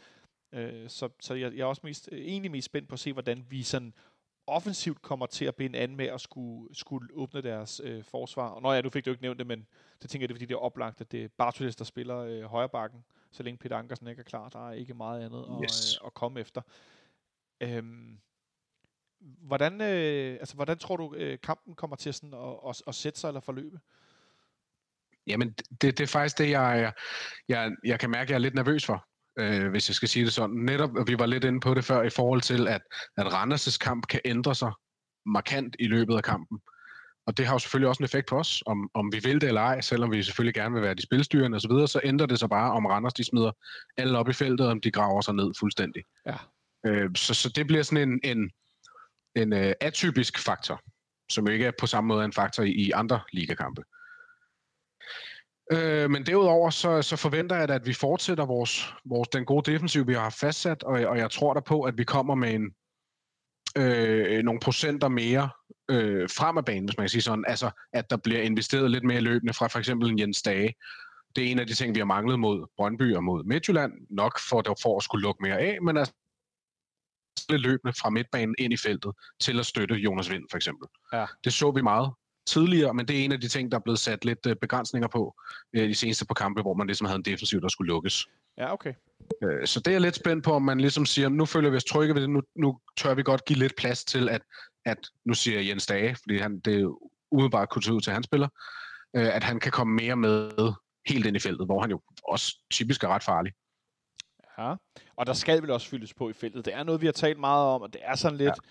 Øh, 0.54 0.89
så 0.89 1.10
så 1.20 1.34
jeg, 1.34 1.54
jeg 1.54 1.62
er 1.62 1.66
også 1.66 1.82
mest, 1.84 2.10
egentlig 2.12 2.52
mest 2.52 2.66
spændt 2.66 2.89
på 2.89 2.94
at 2.94 3.00
se, 3.00 3.14
hvordan 3.14 3.46
vi 3.50 3.64
sådan 3.64 3.94
offensivt 4.48 5.02
kommer 5.02 5.26
til 5.26 5.46
at 5.46 5.56
binde 5.56 5.80
an 5.80 5.96
med 5.96 6.06
at 6.06 6.22
skulle, 6.22 6.76
skulle 6.76 7.08
åbne 7.14 7.42
deres 7.42 7.82
øh, 7.84 8.04
forsvar. 8.04 8.48
Og 8.48 8.62
når 8.62 8.74
ja, 8.74 8.82
du 8.82 8.89
fik 8.89 9.06
du 9.06 9.10
ikke 9.10 9.22
nævnt 9.22 9.39
det, 9.39 9.48
men 9.48 9.68
det 10.02 10.10
tænker 10.10 10.24
jeg, 10.24 10.30
det 10.30 10.34
er 10.34 10.38
fordi, 10.38 10.46
det 10.46 10.54
er 10.54 10.60
oplagt, 10.60 11.02
at 11.02 11.12
det 11.12 11.24
er 11.24 11.28
Bartoles, 11.38 11.76
der 11.76 11.86
spiller 11.86 12.18
øh, 12.18 12.44
højre 12.44 12.70
bakken, 12.70 13.04
så 13.32 13.44
længe 13.44 13.58
Peter 13.58 13.78
Ankersen 13.78 14.08
ikke 14.08 14.20
er 14.20 14.24
klar. 14.24 14.50
Der 14.50 14.70
er 14.70 14.74
ikke 14.74 14.94
meget 14.94 15.26
andet 15.26 15.46
yes. 15.64 15.96
at, 15.96 16.02
øh, 16.02 16.08
at 16.08 16.14
komme 16.14 16.39
efter. 16.39 16.62
Øhm, 17.62 18.20
hvordan, 19.20 19.82
øh, 19.82 20.34
altså, 20.34 20.56
hvordan 20.56 20.78
tror 20.78 20.98
du, 20.98 21.14
øh, 21.14 21.39
kampen 21.44 21.76
kommer 21.76 21.96
til 21.96 22.14
sådan 22.14 22.34
at, 22.34 22.70
at, 22.70 22.82
at 22.88 22.96
sætte 22.96 23.20
sig 23.20 23.28
eller 23.28 23.42
forløbe? 23.42 23.80
Jamen, 25.28 25.54
det, 25.82 25.98
det 25.98 26.02
er 26.02 26.08
faktisk 26.08 26.38
det, 26.38 26.50
jeg, 26.50 26.94
jeg, 27.50 27.72
jeg 27.86 28.00
kan 28.00 28.10
mærke, 28.10 28.32
jeg 28.32 28.36
er 28.36 28.42
lidt 28.42 28.56
nervøs 28.56 28.86
for 28.86 29.06
øh, 29.40 29.70
hvis 29.70 29.90
jeg 29.90 29.96
skal 29.96 30.10
sige 30.10 30.26
det 30.26 30.34
sådan. 30.34 30.56
Netop, 30.56 30.90
vi 31.08 31.20
var 31.20 31.26
lidt 31.26 31.44
inde 31.44 31.60
på 31.60 31.74
det 31.74 31.86
før, 31.86 32.02
i 32.02 32.10
forhold 32.10 32.42
til, 32.42 32.68
at, 32.68 32.82
at 33.18 33.26
Randers' 33.26 33.78
kamp 33.78 34.08
kan 34.08 34.20
ændre 34.26 34.56
sig 34.56 34.72
markant 35.26 35.76
i 35.80 35.88
løbet 35.88 36.16
af 36.16 36.24
kampen. 36.24 36.60
Og 37.28 37.38
det 37.38 37.46
har 37.46 37.56
jo 37.56 37.60
selvfølgelig 37.60 37.90
også 37.90 38.00
en 38.00 38.06
effekt 38.06 38.28
på 38.28 38.38
os, 38.38 38.64
om, 38.66 38.90
om 38.94 39.12
vi 39.14 39.20
vil 39.24 39.42
det 39.42 39.48
eller 39.48 39.62
ej, 39.62 39.82
selvom 39.82 40.12
vi 40.12 40.24
selvfølgelig 40.24 40.54
gerne 40.54 40.74
vil 40.74 40.84
være 40.84 40.94
de 40.94 41.04
spilstyrende 41.04 41.56
osv., 41.56 41.62
så, 41.62 41.68
videre, 41.68 41.88
så 41.88 42.02
ændrer 42.04 42.26
det 42.26 42.40
sig 42.40 42.50
bare, 42.50 42.72
om 42.72 42.86
Randers 42.86 43.14
de 43.14 43.24
smider 43.24 43.52
alle 43.98 44.18
op 44.18 44.30
i 44.30 44.34
feltet, 44.34 44.68
om 44.68 44.82
de 44.82 44.92
graver 44.92 45.22
sig 45.22 45.34
ned 45.34 45.52
fuldstændig. 45.60 46.04
Ja. 46.26 46.36
Øh, 46.86 47.10
så, 47.16 47.34
så 47.34 47.50
det 47.50 47.68
bliver 47.68 47.84
sådan 47.84 48.10
en, 48.10 48.20
en, 48.24 48.52
en 49.36 49.54
uh, 49.54 49.72
atypisk 49.82 50.40
faktor, 50.40 50.82
som 51.32 51.48
ikke 51.48 51.66
er 51.66 51.72
på 51.80 51.88
samme 51.88 52.08
måde 52.08 52.26
en 52.26 52.34
faktor 52.34 52.64
i, 52.64 52.72
i 52.72 52.92
andre 52.92 53.20
ligakampe. 53.34 53.82
Øh, 53.82 54.01
men 56.10 56.26
derudover 56.26 56.70
så, 56.70 57.02
så 57.02 57.16
forventer 57.16 57.56
jeg, 57.56 57.70
at 57.70 57.86
vi 57.86 57.94
fortsætter 57.94 58.46
vores, 58.46 58.94
vores, 59.06 59.30
den 59.30 59.46
gode 59.46 59.72
defensiv, 59.72 60.08
vi 60.08 60.14
har 60.14 60.30
fastsat, 60.30 60.84
og, 60.84 60.94
og 60.94 61.18
jeg 61.18 61.32
tror 61.32 61.54
der 61.54 61.62
på, 61.62 61.84
at 61.84 61.98
vi 61.98 62.04
kommer 62.04 62.36
med 62.36 62.54
en, 62.54 62.72
øh, 63.78 64.44
nogle 64.44 64.60
procenter 64.60 65.08
mere 65.08 65.50
øh, 65.92 66.30
frem 66.30 66.58
af 66.58 66.66
banen, 66.66 66.86
hvis 66.86 66.98
man 66.98 67.04
kan 67.04 67.10
sige 67.10 67.22
sådan. 67.22 67.46
Altså, 67.48 67.72
at 67.94 68.10
der 68.10 68.18
bliver 68.18 68.42
investeret 68.42 68.92
lidt 68.92 69.04
mere 69.04 69.22
løbende 69.22 69.54
fra 69.54 69.68
for 69.68 69.80
eksempel 69.80 70.10
en 70.10 70.20
Jens 70.20 70.42
Dage. 70.42 70.74
Det 71.36 71.44
er 71.44 71.52
en 71.52 71.60
af 71.60 71.68
de 71.68 71.74
ting, 71.74 71.96
vi 71.96 72.00
har 72.00 72.06
manglet 72.06 72.40
mod 72.40 72.68
Brøndby 72.78 73.16
og 73.16 73.24
mod 73.24 73.44
Midtjylland, 73.44 73.94
nok 74.10 74.40
for, 74.40 74.64
for 74.82 74.98
at 74.98 75.04
skulle 75.04 75.22
lukke 75.22 75.44
mere 75.44 75.60
af, 75.60 75.82
men 75.82 75.98
altså 75.98 76.14
løbende 77.50 77.94
fra 78.02 78.10
midtbanen 78.10 78.56
ind 78.60 78.74
i 78.74 78.78
feltet 78.78 79.12
til 79.42 79.60
at 79.60 79.66
støtte 79.66 79.96
Jonas 79.96 80.30
Vind, 80.30 80.44
for 80.52 80.58
eksempel. 80.58 80.88
Ja. 81.14 81.26
Det 81.44 81.54
så 81.54 81.72
vi 81.72 81.82
meget 81.82 82.14
tidligere, 82.46 82.94
men 82.94 83.08
det 83.08 83.20
er 83.20 83.26
en 83.26 83.32
af 83.32 83.42
de 83.42 83.48
ting, 83.48 83.72
der 83.72 83.78
er 83.78 83.82
blevet 83.82 84.00
sat 84.00 84.26
lidt 84.26 84.46
øh, 84.46 84.56
begrænsninger 84.56 85.08
på 85.08 85.36
øh, 85.74 85.89
de 85.89 85.96
seneste 85.96 86.26
par 86.26 86.34
kampe, 86.34 86.62
hvor 86.62 86.74
man 86.74 86.88
ligesom 86.88 87.06
havde 87.06 87.18
en 87.18 87.26
defensiv, 87.26 87.62
der 87.62 87.68
skulle 87.68 87.88
lukkes. 87.88 88.28
Ja, 88.58 88.74
okay. 88.74 88.94
Øh, 89.44 89.68
så 89.68 89.80
det 89.80 89.96
er 89.96 90.00
lidt 90.00 90.16
spændt 90.16 90.44
på, 90.44 90.52
om 90.52 90.62
man 90.62 90.80
ligesom 90.80 91.06
siger, 91.06 91.30
nu 91.30 91.46
føler 91.46 91.70
vi 91.70 91.78
os 91.78 91.84
trygge 91.84 92.16
ved 92.16 92.22
det, 92.22 92.30
nu, 92.30 92.42
nu 92.56 92.80
tør 92.98 93.14
vi 93.14 93.24
godt 93.24 93.46
give 93.46 93.60
lidt 93.60 93.76
plads 93.76 94.06
til, 94.06 94.30
at, 94.30 94.42
at 94.86 94.98
nu 95.26 95.34
siger 95.34 95.58
jeg 95.58 95.68
Jens 95.68 95.86
Dage, 95.86 96.16
fordi 96.16 96.38
han, 96.38 96.60
det 96.60 96.82
er 96.82 96.98
umiddelbart 97.32 97.70
kunne 97.70 97.82
tage 97.82 97.94
ud 97.94 98.02
til, 98.02 98.14
han 98.14 98.24
spiller, 98.24 98.48
øh, 99.16 99.36
at 99.36 99.44
han 99.44 99.60
kan 99.60 99.72
komme 99.72 99.94
mere 99.96 100.16
med 100.16 100.52
helt 101.08 101.26
ind 101.26 101.36
i 101.36 101.39
feltet, 101.39 101.68
hvor 101.68 101.82
han 101.82 101.89
jo 101.89 102.02
også 102.24 102.58
typisk 102.72 103.04
er 103.04 103.08
ret 103.08 103.24
farlig. 103.24 103.54
Ja, 104.58 104.76
og 105.16 105.26
der 105.28 105.34
skal 105.34 105.62
vel 105.62 105.72
også 105.72 105.88
fyldes 105.88 106.14
på 106.14 106.30
i 106.30 106.34
feltet. 106.34 106.66
Det 106.66 106.74
er 106.74 106.84
noget, 106.84 107.02
vi 107.02 107.06
har 107.06 107.14
talt 107.14 107.39
meget 107.39 107.66
om, 107.66 107.82
og 107.82 107.94
det 107.94 108.02
er 108.04 108.16
sådan 108.16 108.38
lidt... 108.38 108.50
Ja 108.50 108.70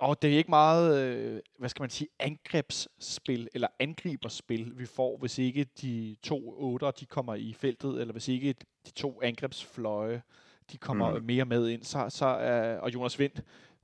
og 0.00 0.22
det 0.22 0.32
er 0.32 0.38
ikke 0.38 0.50
meget, 0.50 0.98
øh, 0.98 1.40
hvad 1.58 1.68
skal 1.68 1.82
man 1.82 1.90
sige, 1.90 2.08
angrebsspil 2.18 3.48
eller 3.54 3.68
angriberspil, 3.78 4.78
vi 4.78 4.86
får, 4.86 5.16
hvis 5.16 5.38
ikke 5.38 5.64
de 5.64 6.16
to 6.22 6.54
otter, 6.58 6.90
de 6.90 7.06
kommer 7.06 7.34
i 7.34 7.52
feltet, 7.52 8.00
eller 8.00 8.12
hvis 8.12 8.28
ikke 8.28 8.54
de 8.86 8.90
to 8.90 9.22
angrebsfløje, 9.22 10.22
de 10.72 10.78
kommer 10.78 11.18
mm. 11.18 11.24
mere 11.24 11.44
med 11.44 11.68
ind, 11.68 11.82
så, 11.82 12.06
så 12.08 12.40
øh, 12.40 12.82
og 12.82 12.94
Jonas 12.94 13.18
Vind 13.18 13.32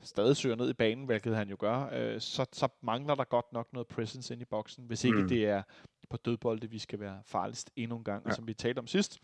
stadig 0.02 0.36
søger 0.36 0.56
ned 0.56 0.70
i 0.70 0.72
banen, 0.72 1.06
hvilket 1.06 1.36
han 1.36 1.48
jo 1.48 1.56
gør, 1.58 1.88
øh, 1.92 2.20
så, 2.20 2.46
så 2.52 2.68
mangler 2.82 3.14
der 3.14 3.24
godt 3.24 3.52
nok 3.52 3.72
noget 3.72 3.86
presence 3.86 4.34
ind 4.34 4.42
i 4.42 4.44
boksen, 4.44 4.84
hvis 4.86 5.04
ikke 5.04 5.18
mm. 5.18 5.28
det 5.28 5.46
er 5.46 5.62
på 6.10 6.16
dødbolde, 6.16 6.70
vi 6.70 6.78
skal 6.78 7.00
være 7.00 7.20
farligst 7.24 7.70
endnu 7.76 7.96
en 7.96 8.04
gang, 8.04 8.26
ja. 8.26 8.32
som 8.32 8.46
vi 8.46 8.54
talte 8.54 8.78
om 8.78 8.86
sidst. 8.86 9.20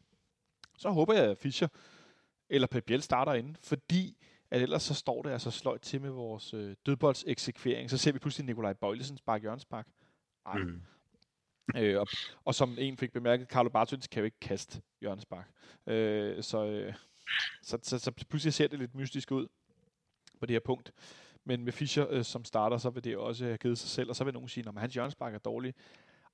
Så 0.78 0.90
håber 0.90 1.14
jeg, 1.14 1.24
at 1.24 1.38
Fischer 1.38 1.68
eller 2.50 2.66
Pep 2.68 2.84
Biel 2.84 3.02
starter 3.02 3.32
ind, 3.32 3.56
fordi 3.62 4.16
at 4.52 4.62
ellers 4.62 4.82
så 4.82 4.94
står 4.94 5.22
det 5.22 5.30
altså 5.30 5.50
sløjt 5.50 5.80
til 5.80 6.00
med 6.00 6.10
vores 6.10 6.54
øh, 6.54 6.76
dødboldseksekvering. 6.86 7.90
Så 7.90 7.98
ser 7.98 8.12
vi 8.12 8.18
pludselig 8.18 8.46
Nikolaj 8.46 8.72
Bøjlesen 8.72 9.16
sparke 9.16 9.44
Jørgenspark. 9.44 9.86
Ej. 10.46 10.58
Mm. 10.58 10.82
Øh, 11.76 12.00
og, 12.00 12.06
og 12.44 12.54
som 12.54 12.76
en 12.78 12.96
fik 12.96 13.12
bemærket, 13.12 13.48
Carlo 13.48 13.68
Bartolins 13.68 14.06
kan 14.06 14.20
jo 14.20 14.24
ikke 14.24 14.40
kaste 14.40 14.82
Jørgenspark. 15.02 15.48
Øh, 15.86 16.42
så, 16.42 16.66
øh, 16.66 16.94
så, 17.62 17.78
så, 17.82 17.98
så 17.98 18.10
pludselig 18.30 18.54
ser 18.54 18.68
det 18.68 18.78
lidt 18.78 18.94
mystisk 18.94 19.30
ud 19.30 19.46
på 20.40 20.46
det 20.46 20.54
her 20.54 20.60
punkt. 20.60 20.92
Men 21.44 21.64
med 21.64 21.72
Fischer 21.72 22.06
øh, 22.10 22.24
som 22.24 22.44
starter, 22.44 22.78
så 22.78 22.90
vil 22.90 23.04
det 23.04 23.16
også 23.16 23.44
have 23.44 23.58
givet 23.58 23.78
sig 23.78 23.90
selv, 23.90 24.08
og 24.08 24.16
så 24.16 24.24
vil 24.24 24.34
nogen 24.34 24.48
sige, 24.48 24.68
at 24.68 24.80
hans 24.80 24.96
Jørgenspark 24.96 25.34
er 25.34 25.38
dårlig. 25.38 25.74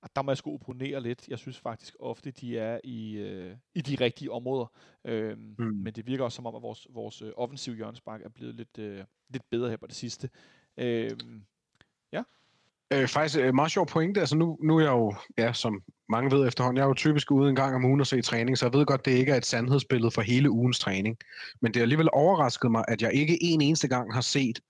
Og 0.03 0.11
der 0.17 0.23
må 0.23 0.31
jeg 0.31 0.39
sgu 0.39 0.55
opponere 0.55 1.03
lidt. 1.03 1.29
Jeg 1.29 1.39
synes 1.39 1.59
faktisk 1.59 1.97
ofte, 2.01 2.31
de 2.31 2.59
er 2.59 2.81
i, 2.85 3.17
øh, 3.17 3.57
i 3.75 3.81
de 3.81 4.05
rigtige 4.05 4.33
områder. 4.33 4.67
Øhm, 5.05 5.55
mm. 5.59 5.65
Men 5.65 5.93
det 5.93 6.07
virker 6.07 6.25
også 6.25 6.37
som 6.37 6.47
om, 6.47 6.55
at 6.55 6.63
vores, 6.63 6.87
vores 6.91 7.23
øh, 7.23 7.33
offensiv 7.37 7.75
hjørnespark 7.75 8.23
er 8.23 8.29
blevet 8.29 8.55
lidt, 8.55 8.79
øh, 8.79 9.05
lidt 9.29 9.43
bedre 9.51 9.71
her 9.71 9.77
på 9.77 9.87
det 9.87 9.95
sidste. 9.95 10.31
Øhm, 10.77 11.43
ja. 12.13 12.23
Øh, 12.93 13.09
faktisk 13.09 13.39
øh, 13.39 13.55
meget 13.55 13.71
sjov 13.71 13.87
pointe. 13.87 14.21
Altså 14.21 14.37
nu, 14.37 14.59
nu 14.63 14.77
er 14.77 14.83
jeg 14.83 14.91
jo, 14.91 15.15
ja, 15.39 15.53
som 15.53 15.83
mange 16.09 16.31
ved 16.37 16.47
efterhånden, 16.47 16.77
jeg 16.77 16.83
er 16.83 16.89
jo 16.89 16.95
typisk 16.95 17.31
ude 17.31 17.51
en 17.51 17.57
gang 17.57 17.75
om 17.75 17.85
ugen 17.85 18.01
og 18.01 18.07
se 18.07 18.23
træning, 18.23 18.59
så 18.59 18.67
jeg 18.67 18.73
ved 18.73 18.87
godt, 18.87 19.05
det 19.05 19.11
ikke 19.11 19.33
er 19.33 19.37
et 19.37 19.47
sandhedsbillede 19.47 20.11
for 20.11 20.23
hele 20.23 20.51
ugens 20.51 20.79
træning. 20.79 21.17
Men 21.61 21.75
det 21.75 21.77
har 21.77 21.83
alligevel 21.83 22.09
overrasket 22.13 22.71
mig, 22.71 22.85
at 22.89 23.03
jeg 23.03 23.15
ikke 23.15 23.43
en 23.43 23.61
eneste 23.61 23.89
gang 23.89 24.15
har 24.15 24.21
set 24.21 24.61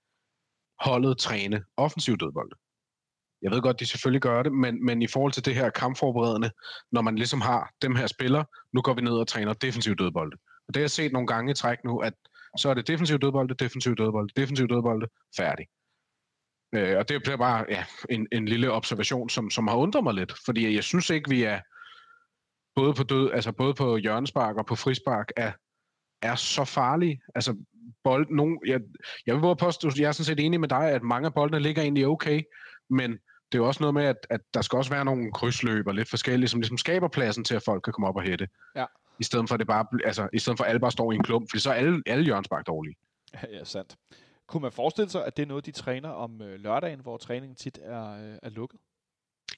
holdet 0.79 1.17
træne 1.17 1.63
offensiv 1.77 2.17
dødbold. 2.17 2.51
Jeg 3.41 3.51
ved 3.51 3.61
godt, 3.61 3.79
de 3.79 3.85
selvfølgelig 3.85 4.21
gør 4.21 4.43
det, 4.43 4.51
men, 4.51 4.85
men 4.85 5.01
i 5.01 5.07
forhold 5.07 5.31
til 5.31 5.45
det 5.45 5.55
her 5.55 5.69
kampforberedende, 5.69 6.51
når 6.91 7.01
man 7.01 7.15
ligesom 7.15 7.41
har 7.41 7.71
dem 7.81 7.95
her 7.95 8.07
spillere, 8.07 8.45
nu 8.73 8.81
går 8.81 8.93
vi 8.93 9.01
ned 9.01 9.11
og 9.11 9.27
træner 9.27 9.53
defensiv 9.53 9.95
dødbolde. 9.95 10.37
Og 10.67 10.73
det 10.73 10.75
har 10.75 10.83
jeg 10.83 10.91
set 10.91 11.11
nogle 11.11 11.27
gange 11.27 11.51
i 11.51 11.55
træk 11.55 11.77
nu, 11.83 11.99
at 11.99 12.13
så 12.57 12.69
er 12.69 12.73
det 12.73 12.87
defensiv 12.87 13.19
dødbolde, 13.19 13.53
defensiv 13.53 13.95
dødbolde, 13.95 14.33
defensiv 14.35 14.67
dødbolde, 14.67 15.07
færdig. 15.37 15.67
Øh, 16.75 16.97
og 16.97 17.09
det 17.09 17.23
bliver 17.23 17.37
bare 17.37 17.65
ja, 17.69 17.85
en, 18.09 18.27
en 18.31 18.47
lille 18.47 18.71
observation, 18.71 19.29
som, 19.29 19.49
som 19.49 19.67
har 19.67 19.75
undret 19.75 20.03
mig 20.03 20.13
lidt, 20.13 20.33
fordi 20.45 20.75
jeg 20.75 20.83
synes 20.83 21.09
ikke, 21.09 21.29
vi 21.29 21.43
er 21.43 21.59
både 22.75 22.93
på 22.93 23.03
død, 23.03 23.31
altså 23.31 23.51
både 23.51 23.73
på 23.73 23.97
hjørnespark 23.97 24.55
og 24.55 24.65
på 24.65 24.75
frispark 24.75 25.31
er, 25.37 25.51
er 26.21 26.35
så 26.35 26.65
farlige. 26.65 27.21
Altså 27.35 27.55
bold, 28.03 28.27
nogen, 28.29 28.59
jeg, 28.65 28.79
jeg 29.25 29.35
vil 29.35 29.55
påstå, 29.59 29.91
jeg 29.97 30.07
er 30.07 30.11
sådan 30.11 30.25
set 30.25 30.45
enig 30.45 30.59
med 30.59 30.69
dig, 30.69 30.91
at 30.91 31.03
mange 31.03 31.25
af 31.25 31.33
boldene 31.33 31.59
ligger 31.59 31.81
egentlig 31.81 32.07
okay, 32.07 32.41
men 32.89 33.11
det 33.51 33.57
er 33.57 33.59
jo 33.59 33.67
også 33.67 33.83
noget 33.83 33.93
med, 33.93 34.03
at, 34.03 34.27
at 34.29 34.41
der 34.53 34.61
skal 34.61 34.77
også 34.77 34.91
være 34.91 35.05
nogle 35.05 35.31
krydsløb 35.31 35.87
og 35.87 35.95
lidt 35.95 36.09
forskellige, 36.09 36.49
som 36.49 36.59
ligesom 36.59 36.77
skaber 36.77 37.07
pladsen 37.07 37.43
til, 37.43 37.55
at 37.55 37.63
folk 37.63 37.83
kan 37.83 37.93
komme 37.93 38.07
op 38.07 38.15
og 38.15 38.21
hætte. 38.21 38.47
Ja. 38.75 38.85
I 39.19 39.23
stedet 39.23 39.49
for, 39.49 39.55
at 39.55 39.59
det 39.59 39.67
bare, 39.67 39.85
altså, 40.05 40.29
i 40.33 40.39
stedet 40.39 40.57
for, 40.57 40.63
at 40.63 40.69
alle 40.69 40.79
bare 40.79 40.91
står 40.91 41.11
i 41.11 41.15
en 41.15 41.23
klump, 41.23 41.51
for 41.51 41.57
så 41.57 41.69
er 41.69 41.73
alle, 41.73 42.03
alle 42.05 42.25
hjørnsbak 42.25 42.67
dårlige. 42.67 42.95
Ja, 43.33 43.57
ja, 43.57 43.63
sandt. 43.63 43.95
Kunne 44.47 44.61
man 44.61 44.71
forestille 44.71 45.09
sig, 45.09 45.25
at 45.25 45.37
det 45.37 45.43
er 45.43 45.47
noget, 45.47 45.65
de 45.65 45.71
træner 45.71 46.09
om 46.09 46.41
øh, 46.41 46.59
lørdagen, 46.59 46.99
hvor 46.99 47.17
træningen 47.17 47.55
tit 47.55 47.79
er, 47.81 48.11
øh, 48.11 48.37
er 48.43 48.49
lukket? 48.49 48.79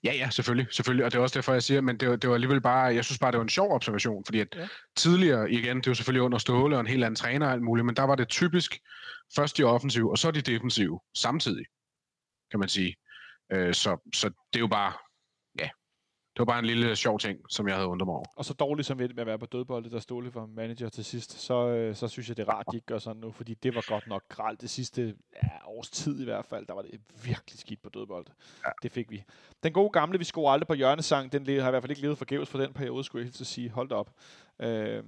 Ja, 0.03 0.13
ja, 0.13 0.29
selvfølgelig, 0.29 0.67
selvfølgelig, 0.71 1.05
og 1.05 1.11
det 1.11 1.17
er 1.17 1.21
også 1.21 1.39
derfor, 1.39 1.53
jeg 1.53 1.63
siger, 1.63 1.81
men 1.81 1.97
det 1.97 2.09
var, 2.09 2.15
det 2.15 2.29
var 2.29 2.33
alligevel 2.33 2.61
bare, 2.61 2.95
jeg 2.95 3.05
synes 3.05 3.19
bare, 3.19 3.31
det 3.31 3.37
var 3.37 3.43
en 3.43 3.49
sjov 3.49 3.71
observation, 3.71 4.25
fordi 4.25 4.39
at 4.39 4.55
ja. 4.55 4.67
tidligere, 4.95 5.51
igen, 5.51 5.77
det 5.77 5.87
var 5.87 5.93
selvfølgelig 5.93 6.21
under 6.21 6.37
Ståle 6.37 6.75
og 6.75 6.79
en 6.79 6.87
helt 6.87 7.03
anden 7.03 7.15
træner 7.15 7.45
og 7.45 7.51
alt 7.51 7.61
muligt, 7.61 7.85
men 7.85 7.95
der 7.95 8.03
var 8.03 8.15
det 8.15 8.27
typisk 8.27 8.79
først 9.35 9.57
de 9.57 9.63
offensive, 9.63 10.11
og 10.11 10.17
så 10.17 10.31
de 10.31 10.41
defensive 10.41 10.99
samtidig, 11.15 11.65
kan 12.51 12.59
man 12.59 12.69
sige. 12.69 12.95
Øh, 13.51 13.73
så, 13.73 13.97
så 14.13 14.27
det 14.27 14.55
er 14.55 14.59
jo 14.59 14.67
bare, 14.67 14.93
ja, 15.59 15.69
det 16.33 16.39
var 16.39 16.45
bare 16.45 16.59
en 16.59 16.65
lille 16.65 16.95
sjov 16.95 17.19
ting, 17.19 17.39
som 17.49 17.67
jeg 17.67 17.75
havde 17.75 17.87
undret 17.87 18.07
mig 18.07 18.15
over. 18.15 18.25
Og 18.35 18.45
så 18.45 18.53
dårligt 18.53 18.87
som 18.87 18.97
med 18.97 19.19
at 19.19 19.25
være 19.25 19.39
på 19.39 19.45
dødboldet, 19.45 19.91
der 19.91 19.99
stod 19.99 20.31
for 20.31 20.45
manager 20.45 20.89
til 20.89 21.05
sidst, 21.05 21.39
så, 21.39 21.67
øh, 21.67 21.95
så 21.95 22.07
synes 22.07 22.29
jeg, 22.29 22.37
det 22.37 22.47
er 22.47 22.53
rart, 22.53 22.65
at 22.67 22.71
de 22.71 22.77
ikke 22.77 22.85
gør 22.85 22.97
sådan 22.97 23.21
nu, 23.21 23.31
fordi 23.31 23.53
det 23.53 23.75
var 23.75 23.85
godt 23.87 24.07
nok 24.07 24.23
gralt 24.29 24.61
det 24.61 24.69
sidste 24.69 25.15
ja, 25.43 25.49
års 25.65 25.89
tid 25.89 26.21
i 26.21 26.23
hvert 26.23 26.45
fald. 26.45 26.67
Der 26.67 26.73
var 26.73 26.81
det 26.81 27.01
virkelig 27.23 27.59
skidt 27.59 27.81
på 27.81 27.89
dødbold. 27.89 28.25
Ja. 28.65 28.71
Det 28.83 28.91
fik 28.91 29.11
vi. 29.11 29.23
Den 29.63 29.73
gode 29.73 29.89
gamle, 29.89 30.17
vi 30.17 30.23
skulle 30.23 30.49
aldrig 30.49 30.67
på 30.67 30.73
hjørnesang, 30.73 31.31
den 31.31 31.45
har 31.45 31.67
i 31.67 31.71
hvert 31.71 31.83
fald 31.83 31.91
ikke 31.91 32.01
levet 32.01 32.17
forgæves 32.17 32.49
for 32.49 32.57
den 32.57 32.73
periode, 32.73 33.03
skulle 33.03 33.21
jeg 33.21 33.25
helt 33.25 33.47
sige. 33.47 33.69
Hold 33.69 33.91
op. 33.91 34.11
Øh, 34.61 35.03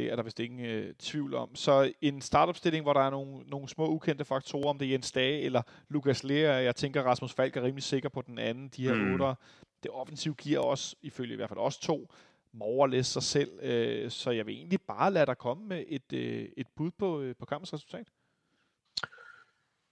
det 0.00 0.12
er 0.12 0.16
der 0.16 0.22
vist 0.22 0.40
ingen 0.40 0.66
øh, 0.66 0.94
tvivl 0.94 1.34
om. 1.34 1.54
Så 1.54 1.92
en 2.00 2.20
startopstilling, 2.20 2.82
hvor 2.82 2.92
der 2.92 3.00
er 3.00 3.10
nogle, 3.10 3.42
nogle 3.46 3.68
små 3.68 3.88
ukendte 3.88 4.24
faktorer, 4.24 4.68
om 4.68 4.78
det 4.78 4.88
er 4.88 4.92
Jens 4.92 5.12
Dage 5.12 5.40
eller 5.40 5.62
Lukas 5.88 6.24
Lea. 6.24 6.52
Jeg 6.52 6.76
tænker, 6.76 7.02
Rasmus 7.02 7.32
Falk 7.32 7.56
er 7.56 7.62
rimelig 7.62 7.82
sikker 7.82 8.08
på 8.08 8.22
den 8.22 8.38
anden. 8.38 8.68
De 8.76 8.82
her 8.82 8.94
mm. 8.94 9.12
otter. 9.12 9.34
Det 9.82 9.90
offensiv 9.90 10.34
giver 10.34 10.58
også, 10.58 10.96
ifølge 11.02 11.32
i 11.32 11.36
hvert 11.36 11.48
fald 11.48 11.60
os 11.60 11.78
to, 11.78 12.12
morgerlæs 12.52 13.06
sig 13.06 13.22
selv. 13.22 13.50
Øh, 13.62 14.10
så 14.10 14.30
jeg 14.30 14.46
vil 14.46 14.54
egentlig 14.54 14.80
bare 14.80 15.12
lade 15.12 15.26
dig 15.26 15.38
komme 15.38 15.66
med 15.68 15.84
et, 15.88 16.12
øh, 16.12 16.48
et 16.56 16.66
bud 16.76 16.90
på, 16.98 17.20
øh, 17.20 17.34
på 17.38 17.46
kampens 17.46 17.72
resultat. 17.72 18.06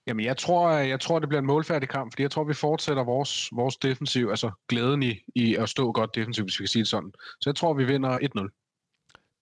Jamen, 0.07 0.25
jeg 0.25 0.37
tror, 0.37 0.69
jeg 0.71 0.99
tror, 0.99 1.19
det 1.19 1.29
bliver 1.29 1.39
en 1.39 1.47
målfærdig 1.47 1.89
kamp, 1.89 2.11
fordi 2.13 2.21
jeg 2.23 2.31
tror, 2.31 2.43
vi 2.43 2.53
fortsætter 2.53 3.03
vores, 3.03 3.49
vores 3.51 3.77
defensiv, 3.77 4.27
altså 4.29 4.51
glæden 4.67 5.03
i, 5.03 5.19
i 5.35 5.55
at 5.55 5.69
stå 5.69 5.91
godt 5.91 6.15
defensivt, 6.15 6.45
hvis 6.45 6.59
vi 6.59 6.63
kan 6.63 6.67
sige 6.67 6.81
det 6.81 6.87
sådan. 6.87 7.11
Så 7.41 7.49
jeg 7.49 7.55
tror, 7.55 7.73
vi 7.73 7.85
vinder 7.85 8.17
1-0. 8.17 8.68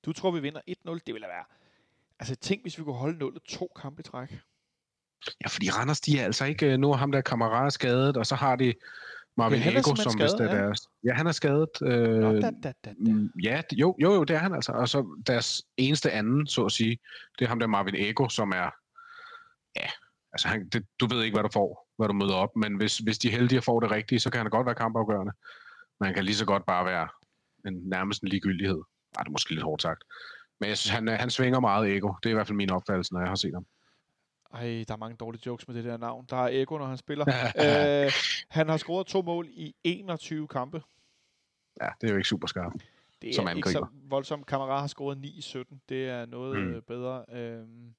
Du 0.08 0.14
tror, 0.14 0.32
vi 0.32 0.40
vinder 0.40 0.62
1-0. 0.70 1.00
Det 1.08 1.14
vil 1.14 1.22
da 1.22 1.28
være... 1.28 1.46
Altså, 2.20 2.36
tænk, 2.36 2.62
hvis 2.62 2.78
vi 2.78 2.84
kunne 2.84 2.96
holde 2.96 3.18
0 3.18 3.38
to 3.50 3.72
kampe 3.82 4.00
i 4.00 4.04
træk. 4.04 4.40
Ja, 5.42 5.48
fordi 5.48 5.70
Randers, 5.70 6.02
de 6.02 6.20
er 6.20 6.26
altså 6.26 6.46
ikke... 6.46 6.74
Øh, 6.74 6.78
nu 6.80 6.92
er 6.92 6.96
ham 6.96 7.12
der 7.12 7.22
kammerat 7.22 7.74
skadet, 7.74 8.18
og 8.18 8.26
så 8.26 8.36
har 8.36 8.56
de 8.56 8.74
Marvin 9.38 9.60
ja, 9.60 9.80
Ego, 9.80 9.96
som 9.96 10.20
hvis 10.20 10.32
det 10.32 10.42
er 10.42 10.56
deres... 10.56 10.80
Ja, 11.04 11.14
han 11.14 11.28
er 11.28 11.32
skadet. 11.32 11.70
Øh, 11.84 12.20
Nå, 12.20 12.34
da, 12.34 12.40
da, 12.42 12.52
da, 12.64 12.74
da. 12.86 12.94
Mm, 12.98 13.30
ja, 13.44 13.62
jo, 13.74 13.96
jo, 14.02 14.14
jo, 14.14 14.24
det 14.24 14.36
er 14.36 14.40
han 14.40 14.54
altså. 14.54 14.72
Og 14.72 14.90
så 14.90 15.22
deres 15.28 15.64
eneste 15.78 16.12
anden, 16.12 16.48
så 16.48 16.66
at 16.66 16.72
sige, 16.72 17.00
det 17.40 17.46
er 17.46 17.50
ham 17.50 17.60
der 17.60 17.68
Marvin 17.68 17.96
Ego, 17.98 18.30
som 18.30 18.52
er... 18.52 18.70
Ja, 19.76 19.90
altså 20.34 20.48
han, 20.48 20.70
det, 20.70 20.86
du 21.00 21.08
ved 21.08 21.24
ikke, 21.24 21.36
hvad 21.36 21.44
du 21.44 21.50
får, 21.54 21.88
hvad 21.98 22.08
du 22.08 22.14
møder 22.14 22.36
op, 22.36 22.56
men 22.56 22.76
hvis, 22.76 22.98
hvis 22.98 23.18
de 23.18 23.32
heldige 23.32 23.58
at 23.58 23.64
få 23.64 23.80
det 23.80 23.92
rigtige, 23.92 24.20
så 24.20 24.30
kan 24.30 24.42
han 24.42 24.50
godt 24.50 24.66
være 24.66 24.76
kampafgørende. 24.76 25.34
Men 26.00 26.06
han 26.06 26.16
kan 26.16 26.26
lige 26.26 26.36
så 26.36 26.46
godt 26.46 26.66
bare 26.66 26.86
være 26.86 27.08
en, 27.68 27.74
nærmest 27.90 28.24
en 28.24 28.30
ligegyldighed. 28.30 28.82
Ej, 29.18 29.24
det 29.24 29.28
er 29.28 29.32
måske 29.32 29.52
lidt 29.52 29.64
hårdt 29.64 29.82
sagt. 29.82 30.04
Men 30.60 30.70
jeg 30.70 30.78
synes, 30.78 30.94
han, 30.94 31.08
han 31.08 31.30
svinger 31.30 31.60
meget 31.60 31.98
ego. 31.98 32.14
Det 32.24 32.30
er 32.30 32.30
i 32.30 32.34
hvert 32.34 32.48
fald 32.48 32.56
min 32.56 32.72
opfattelse, 32.72 33.14
når 33.14 33.20
jeg 33.20 33.30
har 33.30 33.36
set 33.36 33.54
ham. 33.54 33.66
Ej, 34.54 34.86
der 34.88 34.94
er 34.94 34.98
mange 34.98 35.18
dårlige 35.18 35.42
jokes 35.46 35.68
med 35.68 35.76
det 35.76 35.84
der 35.84 35.98
navn. 35.98 36.26
Der 36.30 36.38
er 36.38 36.50
ego, 36.52 36.78
når 36.78 36.86
han 36.86 36.98
spiller. 36.98 37.26
øh, 38.06 38.12
han 38.50 38.70
har 38.70 38.78
scoret 38.78 39.08
to 39.08 39.22
mål 39.22 39.48
i 39.50 39.76
21 39.84 40.48
kampe. 40.48 40.82
Ja, 41.82 41.90
det 42.02 42.08
er 42.08 42.12
jo 42.12 42.18
ikke 42.18 42.30
super 42.30 42.48
skarpt. 42.48 42.76
Det 43.22 43.30
er 43.30 43.34
som 43.34 43.58
ikke 43.58 43.72
så 43.72 43.88
voldsomt. 44.10 44.46
Kammerat 44.46 44.80
har 44.80 44.88
scoret 44.88 45.18
9 45.18 45.38
i 45.38 45.42
17. 45.42 45.82
Det 45.90 46.10
er 46.10 46.26
noget 46.26 46.60
mm. 46.60 46.82
bedre. 46.88 47.26
Øhm, 47.32 47.94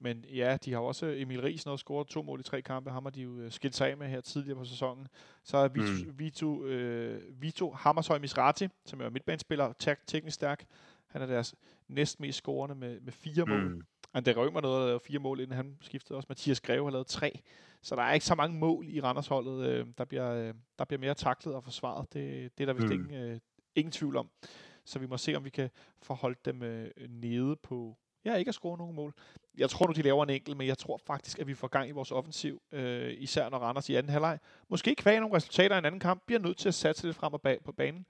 men 0.00 0.24
ja, 0.34 0.56
de 0.64 0.72
har 0.72 0.80
også 0.80 1.14
Emil 1.16 1.40
Riesen 1.40 1.70
også 1.70 1.82
scoret 1.82 2.06
to 2.06 2.22
mål 2.22 2.40
i 2.40 2.42
tre 2.42 2.62
kampe. 2.62 2.90
Ham 2.90 3.04
har 3.04 3.10
de 3.10 3.22
jo 3.22 3.38
øh, 3.38 3.50
skilt 3.50 3.74
sig 3.74 3.90
af 3.90 3.96
med 3.96 4.08
her 4.08 4.20
tidligere 4.20 4.58
på 4.58 4.64
sæsonen. 4.64 5.08
Så 5.44 5.56
er 5.56 5.68
Vito, 5.68 6.10
mm. 6.10 6.18
Vito, 6.18 6.64
øh, 6.64 7.42
Vito 7.42 7.70
Hammershøj 7.70 8.18
Misrati, 8.18 8.68
som 8.86 9.00
er 9.00 9.10
midtbanespiller, 9.10 9.72
tek- 9.72 10.06
teknisk 10.06 10.34
stærk. 10.34 10.64
Han 11.06 11.22
er 11.22 11.26
deres 11.26 11.54
næst 11.88 12.20
mest 12.20 12.38
scorende 12.38 12.74
med, 12.74 13.00
med 13.00 13.12
fire 13.12 13.44
mm. 13.44 13.50
mål. 13.50 13.84
André 14.16 14.32
Rømer 14.32 14.60
nåede 14.60 14.82
at 14.82 14.86
lave 14.86 15.00
fire 15.00 15.18
mål, 15.18 15.40
inden 15.40 15.56
han 15.56 15.76
skiftede 15.80 16.16
også. 16.16 16.26
Mathias 16.28 16.60
Greve 16.60 16.84
har 16.84 16.90
lavet 16.90 17.06
tre. 17.06 17.40
Så 17.82 17.96
der 17.96 18.02
er 18.02 18.12
ikke 18.12 18.26
så 18.26 18.34
mange 18.34 18.58
mål 18.58 18.86
i 18.88 19.00
Randersholdet. 19.00 19.66
Øh, 19.66 19.86
der, 19.98 20.04
bliver, 20.04 20.34
øh, 20.34 20.54
der 20.78 20.84
bliver 20.84 21.00
mere 21.00 21.14
taklet 21.14 21.54
og 21.54 21.64
forsvaret. 21.64 22.12
Det, 22.12 22.58
det 22.58 22.64
er 22.64 22.66
der 22.66 22.72
vist 22.72 22.86
mm. 22.86 22.92
ingen, 22.92 23.14
øh, 23.14 23.40
ingen 23.74 23.92
tvivl 23.92 24.16
om. 24.16 24.30
Så 24.84 24.98
vi 24.98 25.06
må 25.06 25.16
se, 25.16 25.34
om 25.34 25.44
vi 25.44 25.50
kan 25.50 25.70
forholde 26.02 26.38
dem 26.44 26.62
øh, 26.62 26.90
nede 27.08 27.56
på, 27.56 27.96
Ja, 28.24 28.34
ikke 28.34 28.48
at 28.48 28.54
score 28.54 28.78
nogen 28.78 28.96
mål. 28.96 29.14
Jeg 29.58 29.70
tror 29.70 29.86
nu, 29.86 29.92
de 29.92 30.02
laver 30.02 30.22
en 30.24 30.30
enkelt, 30.30 30.56
men 30.56 30.66
jeg 30.66 30.78
tror 30.78 31.00
faktisk, 31.06 31.38
at 31.38 31.46
vi 31.46 31.54
får 31.54 31.68
gang 31.68 31.88
i 31.88 31.92
vores 31.92 32.10
offensiv, 32.10 32.62
øh, 32.72 33.14
især 33.18 33.48
når 33.48 33.58
Randers 33.58 33.88
i 33.88 33.94
anden 33.94 34.12
halvleg. 34.12 34.38
Måske 34.68 34.94
kvæg 34.94 35.20
nogle 35.20 35.36
resultater 35.36 35.74
i 35.76 35.78
en 35.78 35.84
anden 35.84 36.00
kamp, 36.00 36.22
bliver 36.26 36.40
nødt 36.40 36.56
til 36.56 36.68
at 36.68 36.74
satse 36.74 37.06
lidt 37.06 37.16
frem 37.16 37.32
og 37.32 37.40
bag 37.40 37.58
på 37.64 37.72
banen. 37.72 38.06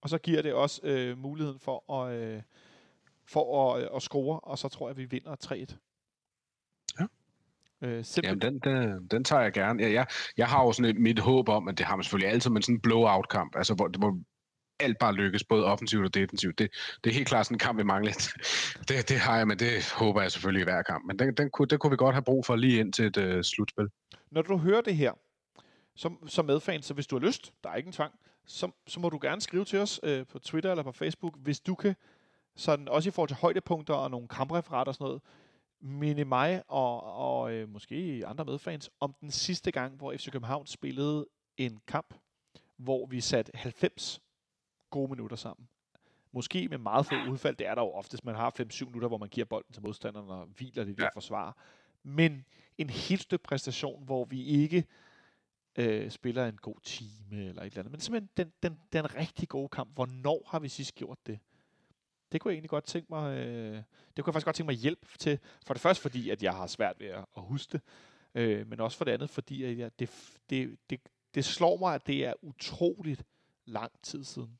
Og 0.00 0.08
så 0.08 0.18
giver 0.18 0.42
det 0.42 0.54
også 0.54 0.80
øh, 0.84 1.18
muligheden 1.18 1.58
for 1.58 1.92
at, 1.92 2.14
øh, 2.14 2.42
for 3.26 3.74
at, 3.74 3.82
øh, 3.82 3.88
at 3.96 4.02
score, 4.02 4.40
og 4.40 4.58
så 4.58 4.68
tror 4.68 4.88
jeg, 4.88 4.90
at 4.90 4.96
vi 4.96 5.04
vinder 5.04 5.36
3-1. 5.44 5.76
Ja. 7.00 7.06
Øh, 7.86 8.04
Jamen, 8.22 8.40
den, 8.40 8.58
den, 8.58 9.06
den 9.06 9.24
tager 9.24 9.42
jeg 9.42 9.52
gerne. 9.52 9.82
Ja, 9.82 9.92
jeg, 9.92 10.06
jeg 10.36 10.48
har 10.48 10.64
jo 10.64 10.72
sådan 10.72 10.96
et, 10.96 11.02
mit 11.02 11.18
håb 11.18 11.48
om, 11.48 11.68
at 11.68 11.78
det 11.78 11.86
har 11.86 11.96
man 11.96 12.04
selvfølgelig 12.04 12.32
altid, 12.32 12.50
men 12.50 12.62
sådan 12.62 12.74
en 12.74 12.80
blowout-kamp, 12.80 13.56
altså 13.56 13.74
hvor, 13.74 13.90
hvor 13.98 14.18
alt 14.80 14.98
bare 14.98 15.14
lykkes, 15.14 15.44
både 15.44 15.64
offensivt 15.64 16.04
og 16.04 16.14
defensivt. 16.14 16.58
Det, 16.58 16.70
det 17.04 17.10
er 17.10 17.14
helt 17.14 17.28
klart 17.28 17.46
sådan 17.46 17.54
en 17.54 17.58
kamp, 17.58 17.78
vi 17.78 17.82
mangler. 17.82 18.12
Det, 18.88 19.08
det 19.08 19.18
har 19.18 19.36
jeg, 19.36 19.48
men 19.48 19.58
det 19.58 19.92
håber 19.92 20.22
jeg 20.22 20.32
selvfølgelig 20.32 20.60
i 20.60 20.64
hver 20.64 20.82
kamp. 20.82 21.04
Men 21.06 21.18
den, 21.18 21.34
den, 21.34 21.50
kunne, 21.50 21.68
den 21.68 21.78
kunne 21.78 21.90
vi 21.90 21.96
godt 21.96 22.14
have 22.14 22.22
brug 22.22 22.46
for 22.46 22.56
lige 22.56 22.80
ind 22.80 22.92
til 22.92 23.04
et 23.04 23.16
øh, 23.16 23.44
slutspil. 23.44 23.88
Når 24.30 24.42
du 24.42 24.56
hører 24.56 24.80
det 24.80 24.96
her, 24.96 25.12
som, 25.96 26.28
som 26.28 26.44
medfan, 26.44 26.82
så 26.82 26.94
hvis 26.94 27.06
du 27.06 27.18
har 27.18 27.26
lyst, 27.26 27.52
der 27.64 27.70
er 27.70 27.74
ikke 27.74 27.86
en 27.86 27.92
tvang, 27.92 28.12
så, 28.46 28.70
så 28.86 29.00
må 29.00 29.08
du 29.08 29.18
gerne 29.22 29.40
skrive 29.40 29.64
til 29.64 29.78
os 29.78 30.00
øh, 30.02 30.26
på 30.26 30.38
Twitter 30.38 30.70
eller 30.70 30.82
på 30.82 30.92
Facebook, 30.92 31.34
hvis 31.38 31.60
du 31.60 31.74
kan, 31.74 31.94
sådan, 32.56 32.88
også 32.88 33.08
i 33.08 33.10
forhold 33.10 33.28
til 33.28 33.36
højdepunkter 33.36 33.94
og 33.94 34.10
nogle 34.10 34.28
kampreferater 34.28 34.88
og 34.90 34.94
sådan 34.94 35.04
noget, 35.04 35.22
minde 35.80 36.24
mig 36.24 36.62
og, 36.68 37.02
og 37.02 37.52
øh, 37.52 37.68
måske 37.68 38.22
andre 38.26 38.44
medfans 38.44 38.90
om 39.00 39.14
den 39.20 39.30
sidste 39.30 39.70
gang, 39.70 39.96
hvor 39.96 40.14
FC 40.16 40.30
København 40.30 40.66
spillede 40.66 41.26
en 41.56 41.80
kamp, 41.86 42.14
hvor 42.76 43.06
vi 43.06 43.20
satte 43.20 43.52
90 43.54 44.20
gode 44.94 45.10
minutter 45.10 45.36
sammen. 45.36 45.68
Måske 46.32 46.68
med 46.68 46.78
meget 46.78 47.06
få 47.06 47.14
udfald. 47.30 47.56
Det 47.56 47.66
er 47.66 47.74
der 47.74 47.82
jo 47.82 47.90
oftest. 47.90 48.24
Man 48.24 48.34
har 48.34 48.50
5-7 48.60 48.84
minutter, 48.84 49.08
hvor 49.08 49.18
man 49.18 49.28
giver 49.28 49.44
bolden 49.44 49.72
til 49.72 49.82
modstanderen 49.82 50.30
og 50.30 50.46
hviler 50.46 50.84
det 50.84 50.98
der 50.98 51.04
ja. 51.04 51.10
forsvar. 51.14 51.56
Men 52.02 52.44
en 52.78 52.90
helt 52.90 53.22
stykke 53.22 53.42
præstation, 53.42 54.04
hvor 54.04 54.24
vi 54.24 54.44
ikke 54.44 54.84
øh, 55.76 56.10
spiller 56.10 56.46
en 56.46 56.56
god 56.56 56.80
time 56.82 57.48
eller 57.48 57.62
et 57.62 57.66
eller 57.66 57.78
andet. 57.78 57.90
Men 57.90 58.00
simpelthen 58.00 58.30
den, 58.36 58.52
den, 58.62 58.78
den 58.92 59.14
rigtig 59.14 59.48
gode 59.48 59.68
kamp. 59.68 59.94
Hvornår 59.94 60.48
har 60.50 60.58
vi 60.58 60.68
sidst 60.68 60.94
gjort 60.94 61.18
det? 61.26 61.38
Det 62.32 62.40
kunne 62.40 62.50
jeg 62.50 62.54
egentlig 62.54 62.70
godt 62.70 62.84
tænke 62.84 63.06
mig, 63.10 63.38
øh, 63.38 63.76
det 63.76 64.24
kunne 64.24 64.28
jeg 64.30 64.34
faktisk 64.34 64.44
godt 64.44 64.56
tænke 64.56 64.72
mig 64.72 64.76
hjælp 64.76 65.18
til. 65.18 65.38
For 65.66 65.74
det 65.74 65.80
første 65.80 66.02
fordi, 66.02 66.30
at 66.30 66.42
jeg 66.42 66.54
har 66.54 66.66
svært 66.66 67.00
ved 67.00 67.06
at, 67.06 67.24
at 67.36 67.42
huske 67.42 67.72
det. 67.72 67.80
Øh, 68.34 68.66
men 68.66 68.80
også 68.80 68.96
for 68.98 69.04
det 69.04 69.12
andet, 69.12 69.30
fordi 69.30 69.64
at 69.64 69.78
jeg, 69.78 69.98
det, 69.98 70.10
det, 70.50 70.78
det, 70.90 71.00
det 71.34 71.44
slår 71.44 71.76
mig, 71.76 71.94
at 71.94 72.06
det 72.06 72.24
er 72.26 72.32
utroligt 72.42 73.22
lang 73.66 73.92
tid 74.02 74.24
siden. 74.24 74.58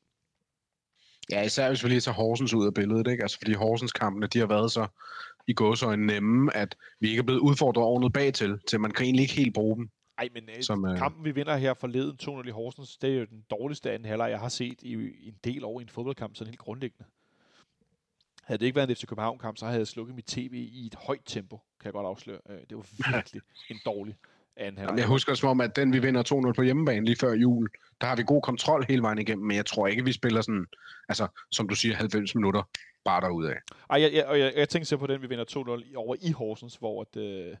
Ja, 1.31 1.43
især 1.43 1.67
hvis 1.67 1.83
vi 1.83 1.89
lige 1.89 2.01
tager 2.01 2.15
Horsens 2.15 2.53
ud 2.53 2.65
af 2.65 2.73
billedet, 2.73 3.07
ikke? 3.07 3.23
Altså, 3.23 3.37
fordi 3.37 3.53
Horsens-kampene, 3.53 4.27
de 4.27 4.39
har 4.39 4.45
været 4.45 4.71
så 4.71 4.87
i 5.47 5.53
gåsøjne 5.53 6.05
nemme, 6.05 6.57
at 6.57 6.77
vi 6.99 7.09
ikke 7.09 7.19
er 7.19 7.23
blevet 7.23 7.39
udfordret 7.39 7.85
ordentligt 7.85 8.13
bagtil, 8.13 8.59
til 8.67 8.79
man 8.79 8.91
kan 8.91 9.05
egentlig 9.05 9.21
ikke 9.23 9.33
helt 9.33 9.53
bruge 9.53 9.75
dem. 9.75 9.89
Nej, 10.17 10.29
men 10.33 10.49
øh, 10.49 10.63
som, 10.63 10.85
øh... 10.85 10.97
kampen, 10.97 11.25
vi 11.25 11.31
vinder 11.31 11.57
her 11.57 11.73
forleden 11.73 12.17
2-0 12.23 12.47
i 12.47 12.51
Horsens, 12.51 12.97
det 12.97 13.09
er 13.09 13.19
jo 13.19 13.25
den 13.25 13.43
dårligste 13.49 13.91
anden 13.91 14.09
halvleg, 14.09 14.29
jeg 14.29 14.39
har 14.39 14.49
set 14.49 14.81
i, 14.81 14.93
i 14.93 15.27
en 15.27 15.35
del 15.43 15.63
år 15.63 15.79
i 15.79 15.83
en 15.83 15.89
fodboldkamp, 15.89 16.35
sådan 16.35 16.49
helt 16.49 16.59
grundlæggende. 16.59 17.05
Havde 18.43 18.59
det 18.59 18.65
ikke 18.65 18.75
været 18.75 18.89
en 18.89 18.95
FC 18.95 19.05
København-kamp, 19.05 19.57
så 19.57 19.65
havde 19.65 19.79
jeg 19.79 19.87
slukket 19.87 20.15
mit 20.15 20.25
tv 20.25 20.53
i 20.53 20.85
et 20.85 20.95
højt 20.95 21.21
tempo, 21.25 21.59
kan 21.79 21.85
jeg 21.85 21.93
godt 21.93 22.07
afsløre. 22.07 22.39
Øh, 22.49 22.59
det 22.69 22.77
var 22.77 22.85
virkelig 23.13 23.41
en 23.69 23.79
dårlig 23.85 24.15
anden 24.57 24.77
halvleg. 24.77 24.97
Jeg 24.97 25.07
husker 25.07 25.33
som 25.33 25.49
om, 25.49 25.61
at 25.61 25.75
den 25.75 25.93
vi 25.93 25.99
vinder 25.99 26.49
2-0 26.49 26.53
på 26.53 26.61
hjemmebane 26.61 27.05
lige 27.05 27.15
før 27.15 27.33
jul, 27.33 27.69
der 28.01 28.07
har 28.07 28.15
vi 28.15 28.23
god 28.23 28.41
kontrol 28.41 28.85
hele 28.89 29.01
vejen 29.01 29.19
igennem, 29.19 29.45
men 29.45 29.57
jeg 29.57 29.65
tror 29.65 29.87
ikke, 29.87 30.05
vi 30.05 30.11
spiller 30.11 30.41
sådan, 30.41 30.65
altså 31.09 31.27
som 31.51 31.67
du 31.67 31.75
siger, 31.75 31.95
90 31.95 32.35
minutter 32.35 32.63
bare 33.05 33.21
derudad. 33.21 33.53
Ej, 33.89 34.01
jeg, 34.01 34.13
jeg, 34.13 34.39
jeg, 34.39 34.53
jeg 34.55 34.69
tænker 34.69 34.85
så 34.85 34.97
på 34.97 35.07
den, 35.07 35.21
vi 35.21 35.27
vinder 35.27 35.81
2-0 35.91 35.95
over 35.95 36.15
i 36.21 36.31
Horsens, 36.31 36.75
hvor 36.75 37.01
at, 37.01 37.21
øh, 37.21 37.55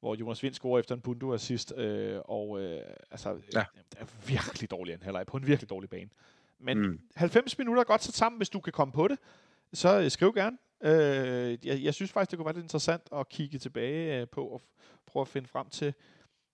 hvor 0.00 0.14
Jonas 0.14 0.42
Vind 0.42 0.54
scorer 0.54 0.80
efter 0.80 0.94
en 0.94 1.00
bundu 1.00 1.34
assist, 1.34 1.72
øh, 1.76 2.18
og 2.24 2.60
øh, 2.62 2.80
altså, 3.10 3.28
ja. 3.54 3.64
det 3.90 3.98
er 4.00 4.04
virkelig 4.26 4.70
dårlig 4.70 4.94
en 4.94 5.02
halvleg 5.02 5.26
på 5.26 5.36
en 5.36 5.46
virkelig 5.46 5.70
dårlig 5.70 5.90
bane. 5.90 6.10
Men 6.58 6.78
mm. 6.78 7.00
90 7.14 7.58
minutter 7.58 7.80
er 7.80 7.84
godt 7.84 8.02
sat 8.02 8.14
sammen, 8.14 8.36
hvis 8.36 8.48
du 8.48 8.60
kan 8.60 8.72
komme 8.72 8.92
på 8.92 9.08
det, 9.08 9.18
så 9.72 10.00
øh, 10.00 10.10
skriv 10.10 10.34
gerne. 10.34 10.56
Øh, 10.82 11.66
jeg, 11.66 11.82
jeg 11.82 11.94
synes 11.94 12.12
faktisk, 12.12 12.30
det 12.30 12.36
kunne 12.38 12.46
være 12.46 12.54
lidt 12.54 12.64
interessant 12.64 13.02
at 13.16 13.28
kigge 13.28 13.58
tilbage 13.58 14.20
øh, 14.20 14.28
på 14.28 14.44
og 14.46 14.62
prøve 15.06 15.20
at 15.20 15.28
finde 15.28 15.48
frem 15.48 15.68
til, 15.68 15.94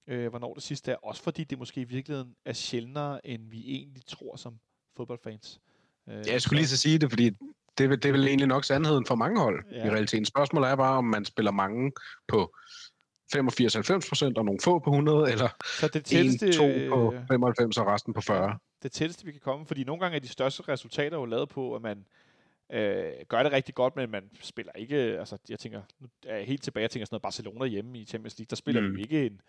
øh, 0.09 0.29
hvornår 0.29 0.55
det 0.55 0.63
sidste 0.63 0.93
er. 0.93 0.97
Også 0.97 1.23
fordi 1.23 1.45
det 1.45 1.59
måske 1.59 1.81
i 1.81 1.85
virkeligheden 1.85 2.35
er 2.45 2.53
sjældnere, 2.53 3.27
end 3.27 3.51
vi 3.51 3.65
egentlig 3.67 4.03
tror 4.07 4.37
som 4.37 4.59
fodboldfans. 4.97 5.61
Øh, 6.09 6.27
ja, 6.27 6.33
jeg 6.33 6.43
skulle 6.43 6.59
lige 6.59 6.69
så 6.69 6.77
sige 6.77 6.99
det, 6.99 7.11
fordi 7.11 7.31
det, 7.79 8.03
det 8.03 8.05
er 8.05 8.13
vel 8.13 8.27
egentlig 8.27 8.49
nok 8.49 8.65
sandheden 8.65 9.07
for 9.07 9.15
mange 9.15 9.41
hold 9.41 9.65
ja. 9.73 9.87
i 9.87 9.91
realiteten. 9.91 10.25
Spørgsmålet 10.25 10.71
er 10.71 10.77
bare, 10.77 10.99
om 10.99 11.05
man 11.05 11.25
spiller 11.25 11.53
mange 11.53 11.93
på 12.29 12.55
85-90 13.37 14.09
procent, 14.09 14.39
og 14.39 14.45
nogle 14.45 14.61
få 14.65 14.79
på 14.79 14.91
100, 14.91 15.33
eller 15.33 15.49
Så 15.81 15.89
det 15.89 15.97
1, 15.97 16.05
tætteste, 16.05 16.53
2 16.53 16.65
på 16.89 17.15
øh, 17.15 17.27
95 17.29 17.79
og 17.79 17.87
resten 17.87 18.15
på 18.15 18.21
40. 18.21 18.59
det 18.83 18.93
tætteste, 18.93 19.25
vi 19.25 19.33
kan 19.33 19.41
komme, 19.41 19.67
fordi 19.67 19.85
nogle 19.85 20.01
gange 20.01 20.17
er 20.17 20.21
de 20.21 20.29
største 20.29 20.63
resultater 20.69 21.17
jo 21.17 21.25
lavet 21.25 21.49
på, 21.49 21.75
at 21.75 21.83
man 21.83 22.05
øh, 22.73 23.13
gør 23.29 23.43
det 23.43 23.53
rigtig 23.53 23.75
godt, 23.75 23.97
men 23.97 24.11
man 24.11 24.31
spiller 24.41 24.73
ikke, 24.73 24.97
altså 24.97 25.39
jeg 25.49 25.59
tænker, 25.59 25.83
nu 26.01 26.09
er 26.27 26.37
jeg 26.37 26.47
helt 26.47 26.63
tilbage, 26.63 26.83
jeg 26.83 26.91
tænker 26.91 27.07
sådan 27.07 27.15
noget 27.15 27.23
Barcelona 27.23 27.67
hjemme 27.67 27.99
i 27.99 28.05
Champions 28.05 28.39
League, 28.39 28.47
der 28.51 28.57
spiller. 28.57 28.81
Mm. 28.81 28.97
vi 28.97 29.03
ikke 29.03 29.27
en, 29.27 29.41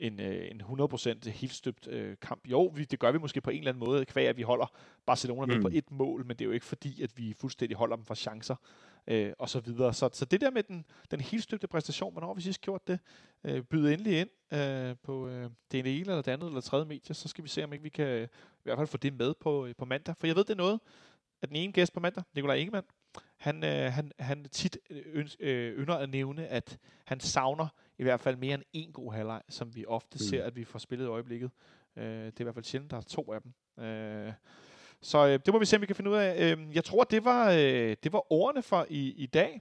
en, 0.00 0.20
øh, 0.20 0.50
en 0.50 0.60
100% 0.60 1.30
helt 1.30 1.52
støbt 1.54 1.86
øh, 1.88 2.16
kamp. 2.22 2.48
Jo, 2.48 2.72
vi, 2.74 2.84
det 2.84 2.98
gør 2.98 3.12
vi 3.12 3.18
måske 3.18 3.40
på 3.40 3.50
en 3.50 3.58
eller 3.58 3.70
anden 3.72 3.84
måde, 3.84 4.04
kvæg 4.04 4.28
at 4.28 4.36
vi 4.36 4.42
holder 4.42 4.72
Barcelona 5.06 5.46
med 5.46 5.56
Mm. 5.56 5.62
på 5.62 5.68
et 5.72 5.90
mål, 5.90 6.26
men 6.26 6.36
det 6.36 6.40
er 6.40 6.46
jo 6.46 6.52
ikke 6.52 6.66
fordi, 6.66 7.02
at 7.02 7.10
vi 7.16 7.34
fuldstændig 7.40 7.76
holder 7.76 7.96
dem 7.96 8.04
for 8.04 8.14
chancer 8.14 8.56
øh, 9.06 9.32
og 9.38 9.48
så 9.48 9.60
videre. 9.60 9.94
Så, 9.94 10.08
så 10.12 10.24
det 10.24 10.40
der 10.40 10.50
med 10.50 10.62
den, 10.62 10.84
den 11.10 11.20
helt 11.20 11.42
støbte 11.42 11.66
præstation, 11.68 12.12
hvornår 12.12 12.26
har 12.28 12.34
vi 12.34 12.42
sidst 12.42 12.60
gjort 12.60 12.88
det? 12.88 12.98
Øh, 13.44 13.62
byde 13.62 13.92
endelig 13.92 14.20
ind 14.20 14.28
øh, 14.60 14.96
på 15.02 15.28
øh, 15.28 15.50
det 15.72 15.80
ene 15.80 15.88
eller 16.00 16.22
det 16.22 16.28
andet 16.32 16.46
eller 16.46 16.60
tredje 16.60 16.84
medie, 16.86 17.14
så 17.14 17.28
skal 17.28 17.44
vi 17.44 17.48
se, 17.48 17.64
om 17.64 17.72
ikke 17.72 17.82
vi 17.82 17.88
kan 17.88 18.06
øh, 18.06 18.24
i 18.24 18.62
hvert 18.62 18.78
fald 18.78 18.88
få 18.88 18.96
det 18.96 19.14
med 19.14 19.34
på, 19.40 19.66
øh, 19.66 19.74
på 19.78 19.84
mandag. 19.84 20.14
For 20.18 20.26
jeg 20.26 20.36
ved, 20.36 20.44
det 20.44 20.50
er 20.50 20.54
noget, 20.56 20.80
at 21.42 21.48
den 21.48 21.56
ene 21.56 21.72
gæst 21.72 21.92
på 21.92 22.00
mandag, 22.00 22.24
Nikolaj 22.34 22.56
Ingemann, 22.56 22.86
han, 23.36 23.64
øh, 23.64 23.92
han, 23.92 24.12
han 24.18 24.44
tit 24.44 24.78
øh, 24.90 25.02
øns- 25.24 25.36
øh, 25.40 25.78
ynder 25.78 25.94
at 25.94 26.10
nævne, 26.10 26.46
at 26.46 26.78
han 27.04 27.20
savner 27.20 27.68
i 28.00 28.02
hvert 28.02 28.20
fald 28.20 28.36
mere 28.36 28.54
end 28.54 28.62
en 28.72 28.92
god 28.92 29.12
halvleg, 29.12 29.42
som 29.48 29.76
vi 29.76 29.86
ofte 29.86 30.14
mm. 30.14 30.18
Ser, 30.18 30.44
at 30.44 30.56
vi 30.56 30.64
får 30.64 30.78
spillet 30.78 31.04
i 31.04 31.08
øjeblikket. 31.08 31.50
Øh, 31.96 32.04
det 32.04 32.26
er 32.26 32.40
i 32.40 32.42
hvert 32.42 32.54
fald 32.54 32.64
sjældent, 32.64 32.90
der 32.90 32.96
er 32.96 33.00
to 33.00 33.32
af 33.32 33.40
dem. 33.42 33.84
Øh, 33.84 34.32
så 35.02 35.26
øh, 35.26 35.38
det 35.46 35.54
må 35.54 35.58
vi 35.58 35.64
se, 35.64 35.76
om 35.76 35.82
vi 35.82 35.86
kan 35.86 35.96
finde 35.96 36.10
ud 36.10 36.16
af. 36.16 36.52
Øh, 36.52 36.74
jeg 36.74 36.84
tror, 36.84 37.04
det 37.04 37.24
var, 37.24 37.50
øh, 37.50 37.96
det 38.02 38.12
var 38.12 38.32
ordene 38.32 38.62
for 38.62 38.86
i, 38.90 39.12
i 39.12 39.26
dag. 39.26 39.60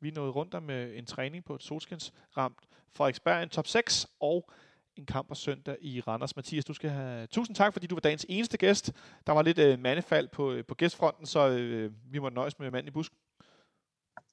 Vi 0.00 0.10
nåede 0.10 0.30
rundt 0.30 0.54
om 0.54 0.70
øh, 0.70 0.98
en 0.98 1.06
træning 1.06 1.44
på 1.44 1.54
et 1.54 1.62
solskinsramt 1.62 2.58
Frederiksberg, 2.96 3.42
en 3.42 3.48
top 3.48 3.66
6 3.66 4.06
og 4.20 4.50
en 4.96 5.06
kamp 5.06 5.28
på 5.28 5.34
søndag 5.34 5.76
i 5.80 6.00
Randers. 6.00 6.36
Mathias, 6.36 6.64
du 6.64 6.74
skal 6.74 6.90
have 6.90 7.26
tusind 7.26 7.56
tak, 7.56 7.72
fordi 7.72 7.86
du 7.86 7.94
var 7.94 8.00
dagens 8.00 8.26
eneste 8.28 8.58
gæst. 8.58 8.92
Der 9.26 9.32
var 9.32 9.42
lidt 9.42 9.58
øh, 9.58 9.78
mandefald 9.78 10.28
på, 10.28 10.52
øh, 10.52 10.64
på 10.64 10.74
gæstfronten, 10.74 11.26
så 11.26 11.48
øh, 11.48 11.92
vi 12.12 12.18
må 12.18 12.28
nøjes 12.28 12.58
med 12.58 12.70
manden 12.70 12.88
i 12.88 12.90
busken. 12.90 13.18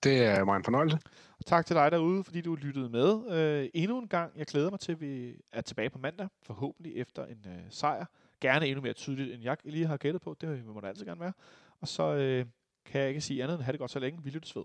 Det 0.03 0.25
er 0.25 0.43
mig 0.43 0.57
en 0.57 0.63
fornøjelse. 0.63 0.97
Og 1.39 1.45
tak 1.45 1.65
til 1.65 1.75
dig 1.75 1.91
derude, 1.91 2.23
fordi 2.23 2.41
du 2.41 2.55
lyttede 2.55 2.89
med. 2.89 3.31
Øh, 3.31 3.69
endnu 3.73 3.99
en 3.99 4.07
gang, 4.07 4.31
jeg 4.37 4.45
glæder 4.45 4.69
mig 4.69 4.79
til, 4.79 4.91
at 4.91 5.01
vi 5.01 5.35
er 5.51 5.61
tilbage 5.61 5.89
på 5.89 5.99
mandag, 5.99 6.27
forhåbentlig 6.41 6.95
efter 6.95 7.25
en 7.25 7.45
øh, 7.47 7.61
sejr. 7.69 8.05
Gerne 8.41 8.67
endnu 8.67 8.81
mere 8.81 8.93
tydeligt, 8.93 9.33
end 9.33 9.43
jeg 9.43 9.57
lige 9.63 9.85
har 9.85 9.97
gættet 9.97 10.21
på. 10.21 10.35
Det 10.41 10.65
må 10.65 10.79
der 10.81 10.87
altid 10.87 11.05
gerne 11.05 11.21
være. 11.21 11.33
Og 11.81 11.87
så 11.87 12.03
øh, 12.03 12.45
kan 12.85 13.01
jeg 13.01 13.09
ikke 13.09 13.21
sige 13.21 13.43
andet 13.43 13.55
end, 13.55 13.63
have 13.63 13.71
det 13.71 13.79
godt 13.79 13.91
så 13.91 13.99
længe. 13.99 14.23
Vi 14.23 14.29
lyttes 14.29 14.55
ved. 14.55 14.63